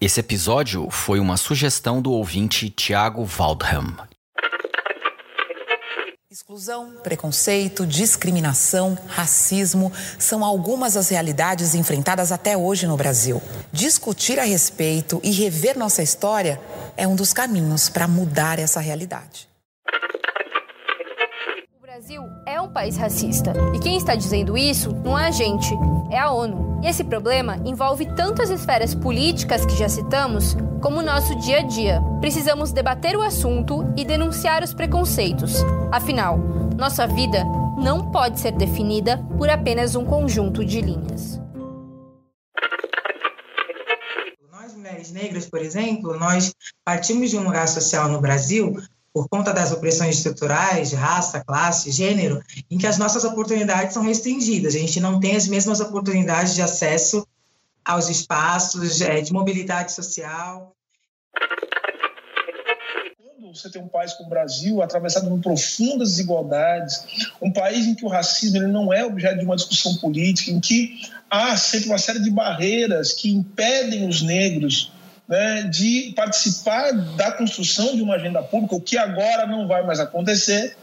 Esse 0.00 0.20
episódio 0.20 0.88
foi 0.90 1.18
uma 1.18 1.36
sugestão 1.36 2.00
do 2.00 2.12
ouvinte 2.12 2.70
Tiago 2.70 3.24
Waldham. 3.24 3.96
Exclusão, 6.30 6.98
preconceito, 7.02 7.84
discriminação, 7.84 8.96
racismo 9.08 9.92
são 10.16 10.44
algumas 10.44 10.94
das 10.94 11.08
realidades 11.08 11.74
enfrentadas 11.74 12.30
até 12.30 12.56
hoje 12.56 12.86
no 12.86 12.96
Brasil. 12.96 13.42
Discutir 13.72 14.38
a 14.38 14.44
respeito 14.44 15.20
e 15.24 15.32
rever 15.32 15.76
nossa 15.76 16.00
história 16.00 16.60
é 16.96 17.04
um 17.08 17.16
dos 17.16 17.32
caminhos 17.32 17.88
para 17.88 18.06
mudar 18.06 18.60
essa 18.60 18.78
realidade. 18.78 19.47
Brasil 22.08 22.30
é 22.46 22.58
um 22.58 22.70
país 22.70 22.96
racista. 22.96 23.52
E 23.74 23.78
quem 23.80 23.98
está 23.98 24.14
dizendo 24.14 24.56
isso 24.56 24.94
não 25.04 25.18
é 25.18 25.26
a 25.26 25.30
gente, 25.30 25.68
é 26.10 26.18
a 26.18 26.30
ONU. 26.30 26.80
E 26.82 26.86
esse 26.86 27.04
problema 27.04 27.58
envolve 27.66 28.06
tanto 28.14 28.40
as 28.40 28.48
esferas 28.48 28.94
políticas 28.94 29.66
que 29.66 29.76
já 29.76 29.90
citamos, 29.90 30.56
como 30.80 31.00
o 31.00 31.02
nosso 31.02 31.34
dia 31.40 31.58
a 31.58 31.62
dia. 31.62 32.00
Precisamos 32.18 32.72
debater 32.72 33.14
o 33.14 33.20
assunto 33.20 33.84
e 33.94 34.06
denunciar 34.06 34.62
os 34.62 34.72
preconceitos. 34.72 35.56
Afinal, 35.92 36.38
nossa 36.78 37.06
vida 37.06 37.44
não 37.76 38.10
pode 38.10 38.40
ser 38.40 38.52
definida 38.52 39.18
por 39.36 39.50
apenas 39.50 39.94
um 39.94 40.06
conjunto 40.06 40.64
de 40.64 40.80
linhas. 40.80 41.38
Nós, 44.50 44.74
mulheres 44.74 45.12
negras, 45.12 45.44
por 45.44 45.60
exemplo, 45.60 46.18
nós 46.18 46.54
partimos 46.86 47.28
de 47.28 47.36
um 47.36 47.44
lugar 47.44 47.68
social 47.68 48.08
no 48.08 48.18
Brasil 48.18 48.74
por 49.12 49.28
conta 49.28 49.52
das 49.52 49.72
opressões 49.72 50.16
estruturais 50.16 50.90
de 50.90 50.96
raça, 50.96 51.42
classe, 51.44 51.90
gênero, 51.90 52.42
em 52.70 52.78
que 52.78 52.86
as 52.86 52.98
nossas 52.98 53.24
oportunidades 53.24 53.94
são 53.94 54.02
restringidas. 54.02 54.74
A 54.74 54.78
gente 54.78 55.00
não 55.00 55.18
tem 55.18 55.34
as 55.34 55.48
mesmas 55.48 55.80
oportunidades 55.80 56.54
de 56.54 56.62
acesso 56.62 57.26
aos 57.84 58.08
espaços 58.08 59.00
é, 59.00 59.20
de 59.20 59.32
mobilidade 59.32 59.92
social. 59.92 60.74
Quando 63.16 63.56
você 63.56 63.70
tem 63.70 63.82
um 63.82 63.88
país 63.88 64.12
como 64.12 64.26
o 64.26 64.30
Brasil, 64.30 64.82
atravessado 64.82 65.28
por 65.30 65.40
profundas 65.40 66.10
desigualdades, 66.10 67.02
um 67.40 67.50
país 67.50 67.86
em 67.86 67.94
que 67.94 68.04
o 68.04 68.08
racismo 68.08 68.58
ele 68.58 68.66
não 68.66 68.92
é 68.92 69.04
objeto 69.04 69.38
de 69.38 69.44
uma 69.44 69.56
discussão 69.56 69.96
política, 69.96 70.50
em 70.50 70.60
que 70.60 71.00
há 71.30 71.56
sempre 71.56 71.88
uma 71.88 71.98
série 71.98 72.20
de 72.20 72.30
barreiras 72.30 73.14
que 73.14 73.30
impedem 73.30 74.06
os 74.06 74.20
negros 74.20 74.92
né, 75.28 75.62
de 75.64 76.12
participar 76.16 76.92
da 76.92 77.30
construção 77.32 77.94
de 77.94 78.02
uma 78.02 78.14
agenda 78.14 78.42
pública, 78.42 78.74
o 78.74 78.80
que 78.80 78.96
agora 78.96 79.46
não 79.46 79.68
vai 79.68 79.84
mais 79.84 80.00
acontecer. 80.00 80.76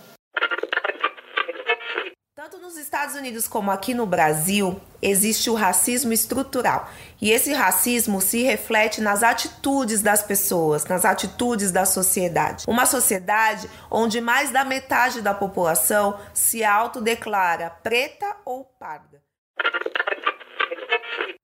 Tanto 2.35 2.59
nos 2.59 2.77
Estados 2.77 3.15
Unidos 3.15 3.47
como 3.47 3.71
aqui 3.71 3.95
no 3.95 4.05
Brasil, 4.05 4.79
existe 5.01 5.49
o 5.49 5.55
racismo 5.55 6.13
estrutural. 6.13 6.87
E 7.19 7.31
esse 7.31 7.53
racismo 7.53 8.21
se 8.21 8.43
reflete 8.43 9.01
nas 9.01 9.23
atitudes 9.23 10.03
das 10.03 10.21
pessoas, 10.21 10.85
nas 10.85 11.05
atitudes 11.05 11.71
da 11.71 11.85
sociedade. 11.85 12.65
Uma 12.67 12.85
sociedade 12.85 13.67
onde 13.89 14.21
mais 14.21 14.51
da 14.51 14.63
metade 14.63 15.21
da 15.21 15.33
população 15.33 16.19
se 16.35 16.63
autodeclara 16.63 17.71
preta 17.81 18.37
ou 18.45 18.63
parda. 18.63 19.23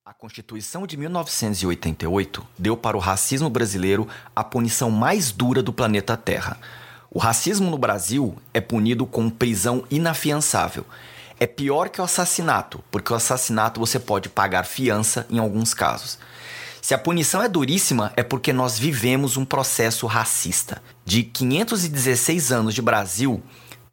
A 0.03 0.13
Constituição 0.13 0.85
de 0.85 0.97
1988 0.97 2.45
deu 2.57 2.75
para 2.75 2.97
o 2.97 2.99
racismo 2.99 3.49
brasileiro 3.49 4.07
a 4.35 4.43
punição 4.43 4.91
mais 4.91 5.31
dura 5.31 5.63
do 5.63 5.71
planeta 5.71 6.17
Terra. 6.17 6.57
O 7.09 7.19
racismo 7.19 7.69
no 7.69 7.77
Brasil 7.77 8.35
é 8.53 8.59
punido 8.59 9.05
com 9.05 9.29
prisão 9.29 9.83
inafiançável. 9.91 10.85
É 11.39 11.47
pior 11.47 11.89
que 11.89 12.01
o 12.01 12.03
assassinato, 12.03 12.83
porque 12.91 13.13
o 13.13 13.15
assassinato 13.15 13.79
você 13.79 13.99
pode 13.99 14.27
pagar 14.29 14.65
fiança 14.65 15.25
em 15.29 15.39
alguns 15.39 15.73
casos. 15.73 16.19
Se 16.81 16.93
a 16.93 16.97
punição 16.97 17.41
é 17.41 17.47
duríssima, 17.47 18.11
é 18.15 18.23
porque 18.23 18.51
nós 18.51 18.79
vivemos 18.79 19.37
um 19.37 19.45
processo 19.45 20.07
racista. 20.07 20.81
De 21.05 21.23
516 21.23 22.51
anos 22.51 22.73
de 22.73 22.81
Brasil, 22.81 23.41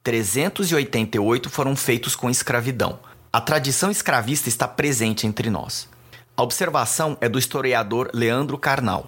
388 0.03 1.51
foram 1.51 1.77
feitos 1.77 2.17
com 2.17 2.31
escravidão. 2.31 2.99
A 3.31 3.43
tradição 3.43 3.91
escravista 3.91 4.49
está 4.49 4.67
presente 4.67 5.27
entre 5.27 5.51
nós. 5.51 5.87
A 6.35 6.43
observação 6.43 7.15
é 7.21 7.29
do 7.29 7.39
historiador 7.39 8.11
Leandro 8.15 8.57
Carnal 8.57 9.07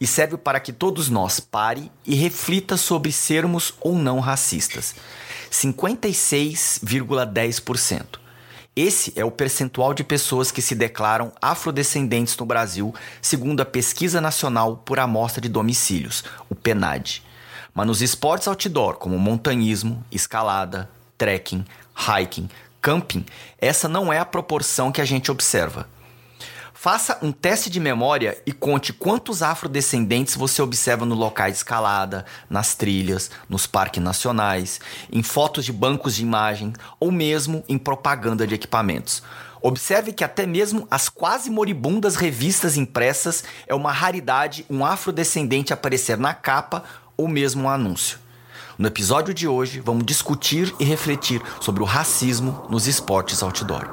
e 0.00 0.06
serve 0.06 0.38
para 0.38 0.58
que 0.58 0.72
todos 0.72 1.10
nós 1.10 1.38
pare 1.38 1.92
e 2.06 2.14
reflita 2.14 2.78
sobre 2.78 3.12
sermos 3.12 3.74
ou 3.80 3.94
não 3.94 4.20
racistas. 4.20 4.94
56,10%. 5.50 8.18
Esse 8.74 9.12
é 9.16 9.24
o 9.24 9.30
percentual 9.30 9.92
de 9.92 10.02
pessoas 10.02 10.50
que 10.50 10.62
se 10.62 10.74
declaram 10.74 11.30
afrodescendentes 11.42 12.34
no 12.38 12.46
Brasil, 12.46 12.94
segundo 13.20 13.60
a 13.60 13.66
Pesquisa 13.66 14.18
Nacional 14.20 14.78
por 14.78 14.98
Amostra 14.98 15.42
de 15.42 15.48
Domicílios, 15.48 16.24
o 16.48 16.54
PNAD. 16.54 17.22
Mas 17.74 17.86
nos 17.86 18.00
esportes 18.00 18.48
outdoor, 18.48 18.94
como 18.94 19.18
montanhismo, 19.18 20.02
escalada, 20.10 20.88
trekking, 21.18 21.66
hiking, 21.96 22.48
camping, 22.88 23.26
essa 23.60 23.86
não 23.86 24.10
é 24.10 24.18
a 24.18 24.24
proporção 24.24 24.90
que 24.90 25.02
a 25.02 25.04
gente 25.04 25.30
observa. 25.30 25.86
Faça 26.72 27.18
um 27.20 27.30
teste 27.30 27.68
de 27.68 27.78
memória 27.78 28.40
e 28.46 28.52
conte 28.52 28.94
quantos 28.94 29.42
afrodescendentes 29.42 30.34
você 30.34 30.62
observa 30.62 31.04
no 31.04 31.14
local 31.14 31.50
de 31.50 31.56
escalada, 31.56 32.24
nas 32.48 32.74
trilhas, 32.74 33.30
nos 33.46 33.66
parques 33.66 34.02
nacionais, 34.02 34.80
em 35.12 35.22
fotos 35.22 35.66
de 35.66 35.72
bancos 35.72 36.16
de 36.16 36.22
imagem 36.22 36.72
ou 36.98 37.12
mesmo 37.12 37.62
em 37.68 37.76
propaganda 37.76 38.46
de 38.46 38.54
equipamentos. 38.54 39.22
Observe 39.60 40.12
que 40.12 40.24
até 40.24 40.46
mesmo 40.46 40.86
as 40.90 41.10
quase 41.10 41.50
moribundas 41.50 42.16
revistas 42.16 42.78
impressas 42.78 43.44
é 43.66 43.74
uma 43.74 43.92
raridade 43.92 44.64
um 44.70 44.82
afrodescendente 44.82 45.74
aparecer 45.74 46.16
na 46.16 46.32
capa 46.32 46.84
ou 47.18 47.28
mesmo 47.28 47.64
um 47.64 47.68
anúncio. 47.68 48.18
No 48.78 48.86
episódio 48.86 49.34
de 49.34 49.48
hoje, 49.48 49.80
vamos 49.80 50.04
discutir 50.04 50.72
e 50.78 50.84
refletir 50.84 51.42
sobre 51.60 51.82
o 51.82 51.84
racismo 51.84 52.64
nos 52.70 52.86
esportes 52.86 53.42
outdoor. 53.42 53.90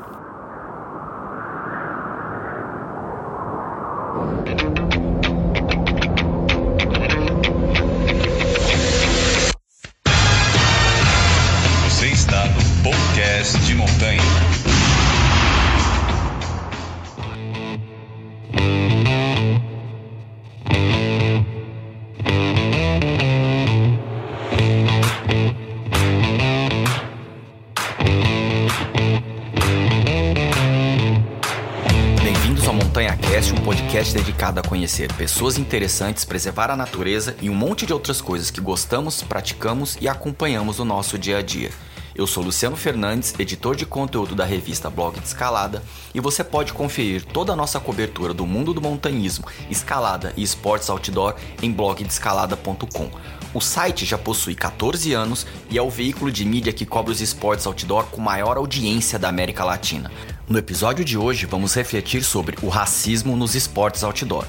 Dedicado 34.46 34.60
a 34.60 34.64
conhecer 34.64 35.12
pessoas 35.14 35.58
interessantes, 35.58 36.24
preservar 36.24 36.70
a 36.70 36.76
natureza 36.76 37.36
e 37.42 37.50
um 37.50 37.56
monte 37.56 37.86
de 37.86 37.94
outras 37.94 38.22
coisas 38.22 38.52
que 38.52 38.62
gostamos, 38.62 39.24
praticamos 39.24 39.98
e 40.00 40.08
acompanhamos 40.08 40.78
no 40.78 40.86
nosso 40.86 41.18
dia 41.18 41.40
a 41.40 41.42
dia. 41.42 41.72
Eu 42.14 42.28
sou 42.28 42.44
Luciano 42.44 42.78
Fernandes, 42.78 43.34
editor 43.40 43.76
de 43.76 43.88
conteúdo 43.88 44.36
da 44.36 44.46
revista 44.46 44.90
Blog 44.90 45.20
de 45.20 45.26
Escalada, 45.26 45.82
e 46.14 46.20
você 46.20 46.44
pode 46.44 46.74
conferir 46.74 47.26
toda 47.26 47.54
a 47.54 47.56
nossa 47.56 47.80
cobertura 47.80 48.36
do 48.36 48.46
mundo 48.46 48.72
do 48.72 48.80
montanhismo, 48.80 49.46
escalada 49.70 50.32
e 50.38 50.44
esportes 50.44 50.90
outdoor 50.92 51.36
em 51.62 51.72
blogdescalada.com. 51.72 53.10
O 53.52 53.60
site 53.60 54.06
já 54.06 54.18
possui 54.18 54.54
14 54.54 55.12
anos 55.14 55.48
e 55.72 55.78
é 55.78 55.82
o 55.82 55.90
veículo 55.90 56.32
de 56.32 56.46
mídia 56.46 56.72
que 56.72 56.86
cobre 56.86 57.12
os 57.12 57.20
esportes 57.20 57.66
outdoor 57.66 58.06
com 58.06 58.22
maior 58.22 58.58
audiência 58.58 59.18
da 59.18 59.28
América 59.28 59.64
Latina. 59.64 60.12
No 60.48 60.60
episódio 60.60 61.04
de 61.04 61.18
hoje, 61.18 61.48
vamos 61.48 61.74
refletir 61.74 62.24
sobre 62.24 62.56
o 62.62 62.70
racismo 62.70 63.36
nos 63.36 63.56
esportes 63.56 64.04
outdoor. 64.04 64.46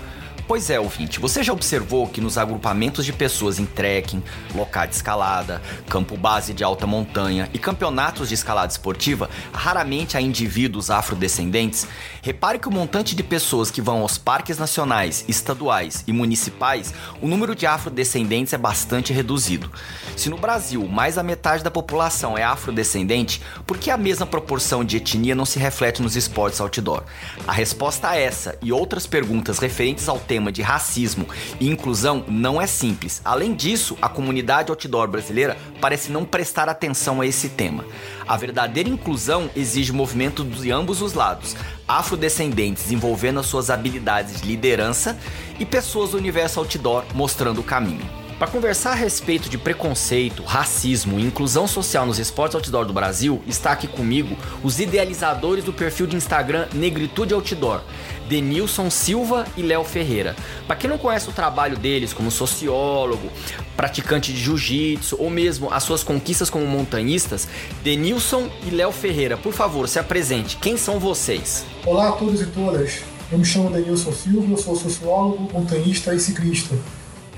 Pois 0.49 0.71
é, 0.71 0.79
ouvinte, 0.79 1.19
você 1.19 1.43
já 1.43 1.53
observou 1.53 2.07
que 2.07 2.21
nos 2.21 2.39
agrupamentos 2.39 3.05
de 3.05 3.13
pessoas 3.13 3.59
em 3.59 3.67
trekking, 3.67 4.23
locais 4.55 4.91
de 4.91 4.95
escalada, 4.95 5.61
campo 5.89 6.17
base 6.17 6.55
de 6.55 6.63
alta 6.63 6.87
montanha 6.87 7.51
e 7.53 7.59
campeonatos 7.59 8.29
de 8.29 8.35
escalada 8.35 8.71
esportiva, 8.71 9.29
raramente 9.53 10.17
há 10.17 10.21
indivíduos 10.21 10.89
afrodescendentes? 10.89 11.89
Repare 12.23 12.61
que 12.61 12.69
o 12.69 12.73
montante 12.73 13.17
de 13.17 13.25
pessoas 13.25 13.73
que 13.73 13.83
vão 13.83 14.03
aos 14.03 14.19
parques 14.19 14.57
nacionais, 14.57 15.25
estaduais 15.27 16.05
e 16.07 16.13
municipais, 16.13 16.95
o 17.21 17.27
número 17.27 17.53
de 17.53 17.67
afrodescendentes 17.67 18.53
é 18.53 18.59
bastante 18.59 19.13
reduzido. 19.13 19.69
Se 20.17 20.31
no 20.31 20.39
Brasil 20.39 20.87
mais 20.87 21.17
da 21.17 21.25
metade 21.25 21.65
da 21.65 21.73
população 21.73 22.39
é 22.39 22.45
afrodescendente, 22.45 23.43
por 23.67 23.79
que 23.79 23.91
a 23.91 23.97
mesma 23.97 24.27
proporção 24.27 24.85
de 24.85 24.99
etnia 24.99 25.35
não 25.35 25.45
se 25.45 25.59
reflete 25.59 26.01
nos 26.01 26.15
esportes 26.15 26.61
outdoor? 26.61 27.03
A 27.49 27.53
resposta 27.53 28.11
a 28.11 28.17
essa 28.17 28.57
e 28.63 28.71
outras 28.71 29.09
perguntas 29.09 29.59
referentes 29.59 30.09
ao 30.09 30.21
tema 30.21 30.36
tema 30.37 30.53
de 30.53 30.61
racismo 30.61 31.27
e 31.59 31.67
inclusão 31.67 32.23
não 32.29 32.61
é 32.61 32.67
simples. 32.67 33.23
Além 33.25 33.55
disso, 33.55 33.97
a 34.03 34.09
comunidade 34.09 34.71
outdoor 34.71 35.09
brasileira 35.09 35.57
parece 35.81 36.13
não 36.13 36.27
prestar 36.27 36.69
atenção 36.69 37.23
a 37.23 37.27
esse 37.27 37.49
tema. 37.49 37.87
A 38.29 38.37
verdadeira 38.37 38.91
inclusão 38.91 39.49
exige 39.57 39.95
movimento 39.95 40.45
de 40.45 40.71
ambos 40.71 41.01
os 41.01 41.15
lados, 41.15 41.57
afrodescendentes 41.89 42.93
envolvendo 42.93 43.41
as 43.41 43.47
suas 43.47 43.71
habilidades 43.71 44.43
de 44.43 44.47
liderança 44.47 45.19
e 45.59 45.65
pessoas 45.65 46.11
do 46.11 46.19
universo 46.19 46.61
outdoor 46.61 47.05
mostrando 47.15 47.63
o 47.63 47.65
caminho. 47.65 48.05
Para 48.39 48.49
conversar 48.49 48.91
a 48.91 48.95
respeito 48.95 49.49
de 49.49 49.57
preconceito, 49.57 50.43
racismo 50.43 51.19
e 51.19 51.23
inclusão 51.23 51.67
social 51.67 52.05
nos 52.05 52.19
esportes 52.19 52.55
outdoor 52.55 52.85
do 52.85 52.93
Brasil, 52.93 53.43
está 53.47 53.73
aqui 53.73 53.87
comigo 53.87 54.37
os 54.63 54.79
idealizadores 54.79 55.65
do 55.65 55.73
perfil 55.73 56.07
de 56.07 56.17
Instagram 56.17 56.69
Negritude 56.75 57.33
Outdoor, 57.33 57.81
Denilson 58.29 58.91
Silva 58.91 59.47
e 59.57 59.63
Léo 59.63 59.85
Ferreira. 59.85 60.35
Para 60.67 60.77
quem 60.77 60.91
não 60.91 60.99
conhece 60.99 61.29
o 61.29 61.33
trabalho 61.33 61.77
deles 61.77 62.13
como 62.13 62.31
sociólogo, 62.31 63.31
praticante 63.77 64.33
de 64.33 64.39
jiu-jitsu 64.39 65.17
ou 65.19 65.31
mesmo 65.31 65.73
as 65.73 65.83
suas 65.83 66.03
conquistas 66.03 66.51
como 66.51 66.67
montanhistas, 66.67 67.49
Denilson 67.83 68.49
e 68.67 68.71
Léo 68.71 68.93
Ferreira, 68.93 69.37
por 69.37 69.53
favor, 69.53 69.89
se 69.89 69.99
apresente. 69.99 70.57
Quem 70.57 70.77
são 70.77 70.99
vocês? 70.99 71.65
Olá 71.85 72.09
a 72.09 72.13
todos 72.13 72.41
e 72.41 72.47
todas. 72.47 73.01
Eu 73.31 73.39
me 73.39 73.45
chamo 73.45 73.71
Denilson 73.71 74.13
Silva, 74.13 74.53
eu 74.53 74.57
sou 74.57 74.77
sociólogo, 74.77 75.51
montanhista 75.53 76.15
e 76.15 76.21
ciclista. 76.21 76.77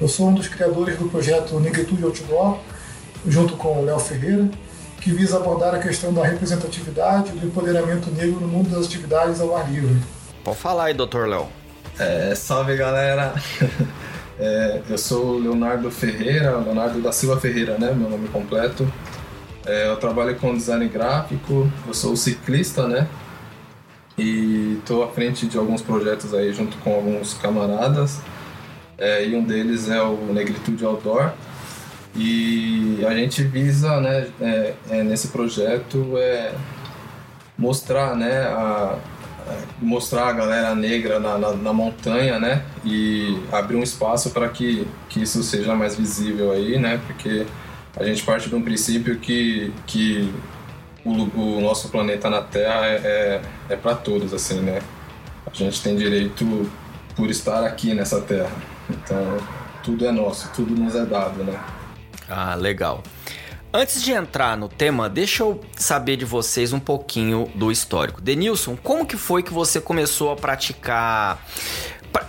Eu 0.00 0.08
sou 0.08 0.28
um 0.28 0.34
dos 0.34 0.48
criadores 0.48 0.98
do 0.98 1.08
projeto 1.08 1.58
Negritude 1.58 2.04
Outdoor, 2.04 2.58
junto 3.26 3.56
com 3.56 3.80
o 3.80 3.84
Léo 3.84 3.98
Ferreira, 3.98 4.48
que 5.00 5.12
visa 5.12 5.36
abordar 5.36 5.74
a 5.74 5.78
questão 5.78 6.12
da 6.12 6.24
representatividade 6.24 7.30
e 7.30 7.38
do 7.38 7.46
empoderamento 7.46 8.10
negro 8.10 8.40
no 8.40 8.48
mundo 8.48 8.70
das 8.70 8.86
atividades 8.86 9.40
ao 9.40 9.56
ar 9.56 9.70
livre. 9.70 9.96
Pode 10.44 10.56
falar 10.56 10.84
aí, 10.84 10.94
Dr. 10.94 11.26
Léo. 11.26 11.48
É, 11.98 12.34
salve 12.34 12.76
galera! 12.76 13.34
É, 14.40 14.82
eu 14.88 14.96
sou 14.96 15.34
o 15.34 15.38
Leonardo 15.40 15.90
Ferreira, 15.90 16.56
Leonardo 16.58 17.00
da 17.00 17.10
Silva 17.10 17.40
Ferreira, 17.40 17.76
né? 17.76 17.92
Meu 17.92 18.08
nome 18.08 18.28
completo. 18.28 18.86
É, 19.66 19.88
eu 19.90 19.96
trabalho 19.96 20.36
com 20.36 20.54
design 20.54 20.86
gráfico, 20.86 21.68
eu 21.84 21.92
sou 21.92 22.14
ciclista, 22.14 22.86
né? 22.86 23.08
E 24.16 24.78
estou 24.78 25.02
à 25.02 25.08
frente 25.08 25.44
de 25.48 25.58
alguns 25.58 25.82
projetos 25.82 26.32
aí 26.34 26.52
junto 26.52 26.76
com 26.78 26.94
alguns 26.94 27.34
camaradas 27.34 28.20
é, 28.98 29.24
e 29.24 29.36
um 29.36 29.44
deles 29.44 29.88
é 29.88 30.02
o 30.02 30.16
Negritude 30.32 30.84
Outdoor. 30.84 31.30
E 32.16 33.04
a 33.06 33.14
gente 33.14 33.42
visa, 33.44 34.00
né, 34.00 34.28
é, 34.40 34.74
é, 34.90 35.02
nesse 35.04 35.28
projeto, 35.28 36.14
é 36.16 36.52
mostrar, 37.56 38.16
né, 38.16 38.42
a, 38.42 38.98
mostrar 39.80 40.28
a 40.28 40.32
galera 40.32 40.74
negra 40.74 41.18
na, 41.18 41.38
na, 41.38 41.52
na, 41.52 41.72
montanha, 41.72 42.38
né, 42.38 42.62
e 42.84 43.38
abrir 43.52 43.76
um 43.76 43.82
espaço 43.82 44.30
para 44.30 44.48
que, 44.48 44.86
que 45.08 45.22
isso 45.22 45.42
seja 45.42 45.74
mais 45.74 45.96
visível 45.96 46.52
aí, 46.52 46.78
né, 46.78 47.00
porque 47.06 47.46
a 47.96 48.04
gente 48.04 48.22
parte 48.22 48.48
de 48.48 48.54
um 48.54 48.62
princípio 48.62 49.18
que, 49.18 49.72
que 49.86 50.32
o, 51.04 51.12
o 51.12 51.60
nosso 51.60 51.88
planeta 51.88 52.28
na 52.28 52.42
Terra 52.42 52.86
é, 52.86 52.96
é, 52.96 53.42
é 53.70 53.76
para 53.76 53.94
todos, 53.94 54.32
assim, 54.32 54.60
né, 54.60 54.80
a 55.46 55.54
gente 55.54 55.82
tem 55.82 55.96
direito 55.96 56.70
por 57.16 57.30
estar 57.30 57.64
aqui 57.64 57.94
nessa 57.94 58.20
Terra. 58.20 58.52
Então, 58.88 59.38
tudo 59.82 60.06
é 60.06 60.12
nosso, 60.12 60.50
tudo 60.54 60.74
nos 60.74 60.94
é 60.94 61.04
dado, 61.04 61.42
né? 61.42 61.58
Ah, 62.28 62.54
legal. 62.54 63.02
Antes 63.72 64.02
de 64.02 64.12
entrar 64.12 64.56
no 64.56 64.66
tema, 64.66 65.10
deixa 65.10 65.42
eu 65.42 65.60
saber 65.76 66.16
de 66.16 66.24
vocês 66.24 66.72
um 66.72 66.80
pouquinho 66.80 67.50
do 67.54 67.70
histórico. 67.70 68.18
Denilson, 68.18 68.74
como 68.82 69.04
que 69.04 69.16
foi 69.18 69.42
que 69.42 69.52
você 69.52 69.78
começou 69.78 70.32
a 70.32 70.36
praticar 70.36 71.44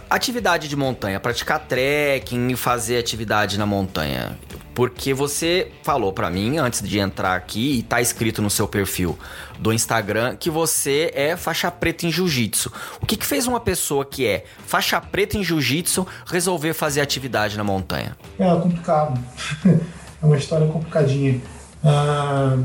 atividade 0.10 0.68
de 0.68 0.76
montanha, 0.76 1.18
praticar 1.18 1.60
trekking 1.60 2.50
e 2.50 2.56
fazer 2.58 2.98
atividade 2.98 3.58
na 3.58 3.66
montanha? 3.66 4.38
Porque 4.76 5.14
você 5.14 5.72
falou 5.82 6.12
para 6.12 6.30
mim 6.30 6.58
antes 6.58 6.82
de 6.82 7.00
entrar 7.00 7.36
aqui 7.36 7.80
e 7.80 7.84
tá 7.84 8.02
escrito 8.02 8.42
no 8.42 8.50
seu 8.50 8.68
perfil 8.68 9.18
do 9.58 9.72
Instagram 9.72 10.36
que 10.36 10.50
você 10.50 11.10
é 11.14 11.38
faixa 11.38 11.72
preta 11.72 12.06
em 12.06 12.12
jiu-jitsu. 12.12 12.72
O 13.02 13.06
que, 13.06 13.16
que 13.16 13.26
fez 13.26 13.48
uma 13.48 13.62
pessoa 13.62 14.04
que 14.04 14.28
é 14.28 14.44
faixa 14.66 15.00
preta 15.00 15.38
em 15.38 15.44
jiu-jitsu 15.44 16.06
resolver 16.26 16.74
fazer 16.74 17.00
atividade 17.00 17.58
na 17.58 17.64
montanha? 17.64 18.18
É 18.38 18.50
complicado. 18.56 19.18
é 20.22 20.26
uma 20.26 20.38
história 20.38 20.68
complicadinha. 20.68 21.40
Ah, 21.84 22.58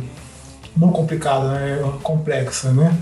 não 0.76 0.90
complicada, 0.90 1.48
né? 1.52 1.80
é 1.80 2.02
complexa, 2.02 2.72
né? 2.72 2.96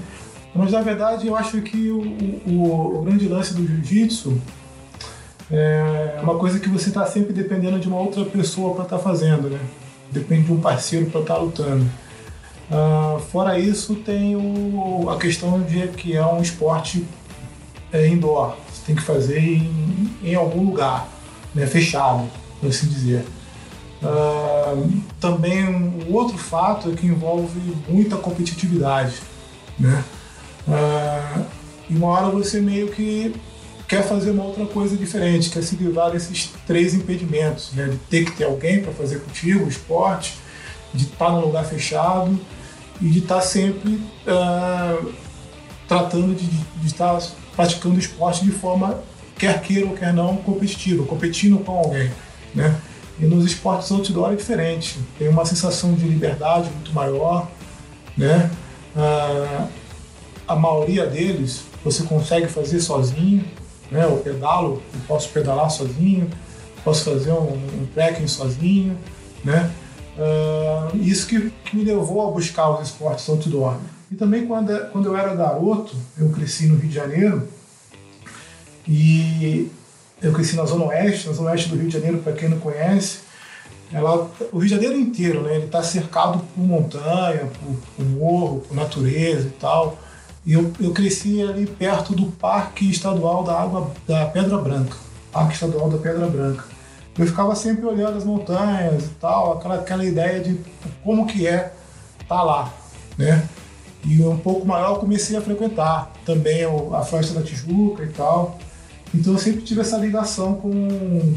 Mas 0.55 0.73
na 0.73 0.83
verdade 0.83 1.27
eu 1.27 1.35
acho 1.35 1.63
que 1.63 1.91
o, 1.91 2.01
o, 2.47 2.99
o 2.99 3.03
grande 3.03 3.27
lance 3.27 3.55
do 3.55 3.67
jiu-jitsu 3.67 4.39
é 5.51 6.19
uma 6.23 6.37
coisa 6.37 6.59
que 6.59 6.69
você 6.69 6.89
está 6.89 7.07
sempre 7.07 7.33
dependendo 7.33 7.79
de 7.79 7.89
uma 7.89 7.99
outra 7.99 8.25
pessoa 8.25 8.75
para 8.75 8.85
estar 8.85 8.99
tá 8.99 9.03
fazendo, 9.03 9.49
né? 9.49 9.59
Depende 10.11 10.45
de 10.45 10.53
um 10.53 10.61
parceiro 10.61 11.07
para 11.07 11.21
estar 11.23 11.35
tá 11.35 11.41
lutando. 11.41 11.87
Uh, 12.71 13.19
fora 13.21 13.59
isso, 13.59 13.97
tem 13.97 14.37
o, 14.37 15.09
a 15.11 15.19
questão 15.19 15.61
de 15.63 15.89
que 15.89 16.17
é 16.17 16.25
um 16.25 16.41
esporte 16.41 17.07
é, 17.93 18.07
indoor. 18.07 18.57
Você 18.71 18.83
tem 18.87 18.95
que 18.95 19.03
fazer 19.03 19.41
em, 19.41 20.11
em 20.23 20.35
algum 20.35 20.65
lugar, 20.65 21.09
né? 21.55 21.67
fechado, 21.67 22.29
por 22.61 22.69
assim 22.69 22.89
dizer. 22.89 23.25
Também 25.21 25.65
um 25.65 26.13
outro 26.13 26.37
fato 26.37 26.91
é 26.91 26.95
que 26.95 27.07
envolve 27.07 27.61
muita 27.89 28.17
competitividade, 28.17 29.15
né? 29.79 30.03
Uh, 30.67 31.45
e 31.91 31.97
uma 31.97 32.09
hora 32.09 32.31
você 32.31 32.61
meio 32.61 32.89
que 32.89 33.35
quer 33.89 34.03
fazer 34.03 34.31
uma 34.31 34.45
outra 34.45 34.65
coisa 34.65 34.97
diferente, 34.97 35.51
quer 35.51 35.63
se 35.63 35.77
livrar 35.77 36.11
desses 36.11 36.51
três 36.67 36.95
impedimentos, 36.95 37.73
né? 37.75 37.89
de 37.89 37.97
ter 37.97 38.25
que 38.25 38.33
ter 38.33 38.45
alguém 38.45 38.81
para 38.81 38.93
fazer 38.93 39.21
contigo 39.21 39.67
o 39.67 39.69
esporte, 39.69 40.35
de 40.95 41.05
estar 41.05 41.27
tá 41.27 41.33
num 41.33 41.41
lugar 41.41 41.65
fechado 41.65 42.41
e 43.01 43.11
de 43.11 43.19
estar 43.19 43.37
tá 43.37 43.41
sempre 43.43 44.01
uh, 44.27 45.13
tratando 45.87 46.35
de, 46.35 46.49
estar 46.87 47.21
praticando 47.55 47.97
o 47.97 47.99
esporte 47.99 48.45
de 48.45 48.51
forma, 48.51 48.99
quer 49.37 49.61
queira 49.61 49.87
ou 49.87 49.95
quer 49.95 50.15
não, 50.15 50.39
competitiva, 50.39 51.05
competindo 51.05 51.59
com 51.59 51.73
alguém. 51.73 52.11
Né? 52.55 52.75
E 53.23 53.25
nos 53.25 53.45
esportes 53.45 53.89
outdoor 53.93 54.33
é 54.33 54.35
diferente, 54.35 54.99
tem 55.17 55.29
uma 55.29 55.45
sensação 55.45 55.95
de 55.95 56.05
liberdade 56.05 56.69
muito 56.71 56.93
maior, 56.93 57.49
né? 58.17 58.51
Uh, 58.97 59.69
a 60.49 60.57
maioria 60.57 61.07
deles 61.07 61.63
você 61.85 62.03
consegue 62.03 62.49
fazer 62.49 62.81
sozinho, 62.81 63.45
né? 63.93 64.07
Eu 64.07 64.17
pedalo, 64.17 64.83
eu 64.93 65.01
posso 65.07 65.29
pedalar 65.29 65.71
sozinho, 65.71 66.29
posso 66.83 67.05
fazer 67.05 67.31
um, 67.31 67.53
um 67.53 67.87
trekking 67.95 68.27
sozinho, 68.27 68.99
né? 69.45 69.71
Uh, 70.19 70.97
isso 70.97 71.29
que, 71.29 71.49
que, 71.65 71.77
me 71.77 71.85
levou 71.85 72.29
a 72.29 72.33
buscar 72.33 72.71
os 72.71 72.89
esportes 72.89 73.29
outdoor. 73.29 73.77
E 74.11 74.17
também 74.17 74.49
quando, 74.49 74.77
quando 74.91 75.07
eu 75.07 75.17
era 75.17 75.33
garoto, 75.37 75.95
eu 76.19 76.29
cresci 76.31 76.67
no 76.67 76.75
Rio 76.75 76.89
de 76.89 76.95
Janeiro 76.97 77.49
e 78.87 79.71
eu 80.23 80.33
cresci 80.33 80.57
na 80.57 80.65
Zona 80.65 80.85
Oeste, 80.85 81.27
na 81.27 81.35
Zona 81.35 81.51
Oeste 81.51 81.69
do 81.69 81.77
Rio 81.77 81.89
de 81.89 81.95
Janeiro, 81.95 82.19
para 82.19 82.33
quem 82.33 82.49
não 82.49 82.59
conhece, 82.59 83.19
ela, 83.93 84.31
o 84.53 84.59
Rio 84.59 84.69
de 84.69 84.75
Janeiro 84.75 84.97
inteiro, 84.97 85.43
né, 85.43 85.57
ele 85.57 85.67
está 85.67 85.83
cercado 85.83 86.41
por 86.55 86.65
montanha, 86.65 87.47
por, 87.47 87.77
por 87.97 88.07
morro, 88.07 88.61
por 88.61 88.75
natureza 88.75 89.49
e 89.49 89.51
tal. 89.51 89.99
E 90.47 90.55
eu, 90.55 90.73
eu 90.81 90.93
cresci 90.93 91.43
ali 91.43 91.67
perto 91.67 92.15
do 92.15 92.27
Parque 92.27 92.91
Estadual 92.91 93.45
da 93.45 93.61
Água 93.61 93.93
da 94.09 94.25
Pedra 94.27 94.57
Branca, 94.59 94.97
Parque 95.31 95.55
Estadual 95.55 95.91
da 95.91 95.99
Pedra 95.99 96.27
Branca. 96.27 96.65
Eu 97.17 97.27
ficava 97.27 97.55
sempre 97.55 97.85
olhando 97.85 98.17
as 98.17 98.25
montanhas 98.25 99.05
e 99.05 99.11
tal, 99.21 99.53
aquela, 99.53 99.75
aquela 99.75 100.05
ideia 100.05 100.41
de 100.41 100.59
como 101.05 101.27
que 101.27 101.47
é 101.47 101.73
estar 102.21 102.37
tá 102.37 102.43
lá, 102.43 102.73
né? 103.19 103.47
E 104.05 104.21
um 104.23 104.39
pouco 104.39 104.67
maior 104.67 104.95
eu 104.95 104.97
comecei 104.97 105.37
a 105.37 105.41
frequentar 105.41 106.11
também 106.25 106.65
a 106.65 107.03
Floresta 107.03 107.35
da 107.39 107.43
Tijuca 107.43 108.03
e 108.03 108.09
tal. 108.09 108.59
Então 109.15 109.35
eu 109.35 109.39
sempre 109.39 109.63
tive 109.63 109.81
essa 109.81 109.97
ligação 109.99 110.55
com, 110.55 111.35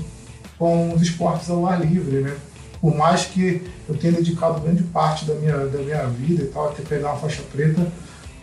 com 0.58 0.94
os 0.94 1.02
esportes 1.02 1.50
ao 1.50 1.66
ar 1.66 1.86
livre, 1.86 2.22
né? 2.22 2.36
Por 2.80 2.96
mais 2.96 3.26
que 3.26 3.62
eu 3.90 3.96
tenha 3.96 4.14
dedicado 4.14 4.62
grande 4.62 4.84
parte 4.84 5.26
da 5.26 5.34
minha, 5.36 5.58
da 5.58 5.80
minha 5.80 6.06
vida 6.08 6.44
e 6.44 6.48
tal, 6.48 6.70
até 6.70 6.84
pegar 6.84 7.12
uma 7.12 7.20
faixa 7.20 7.42
preta, 7.52 7.86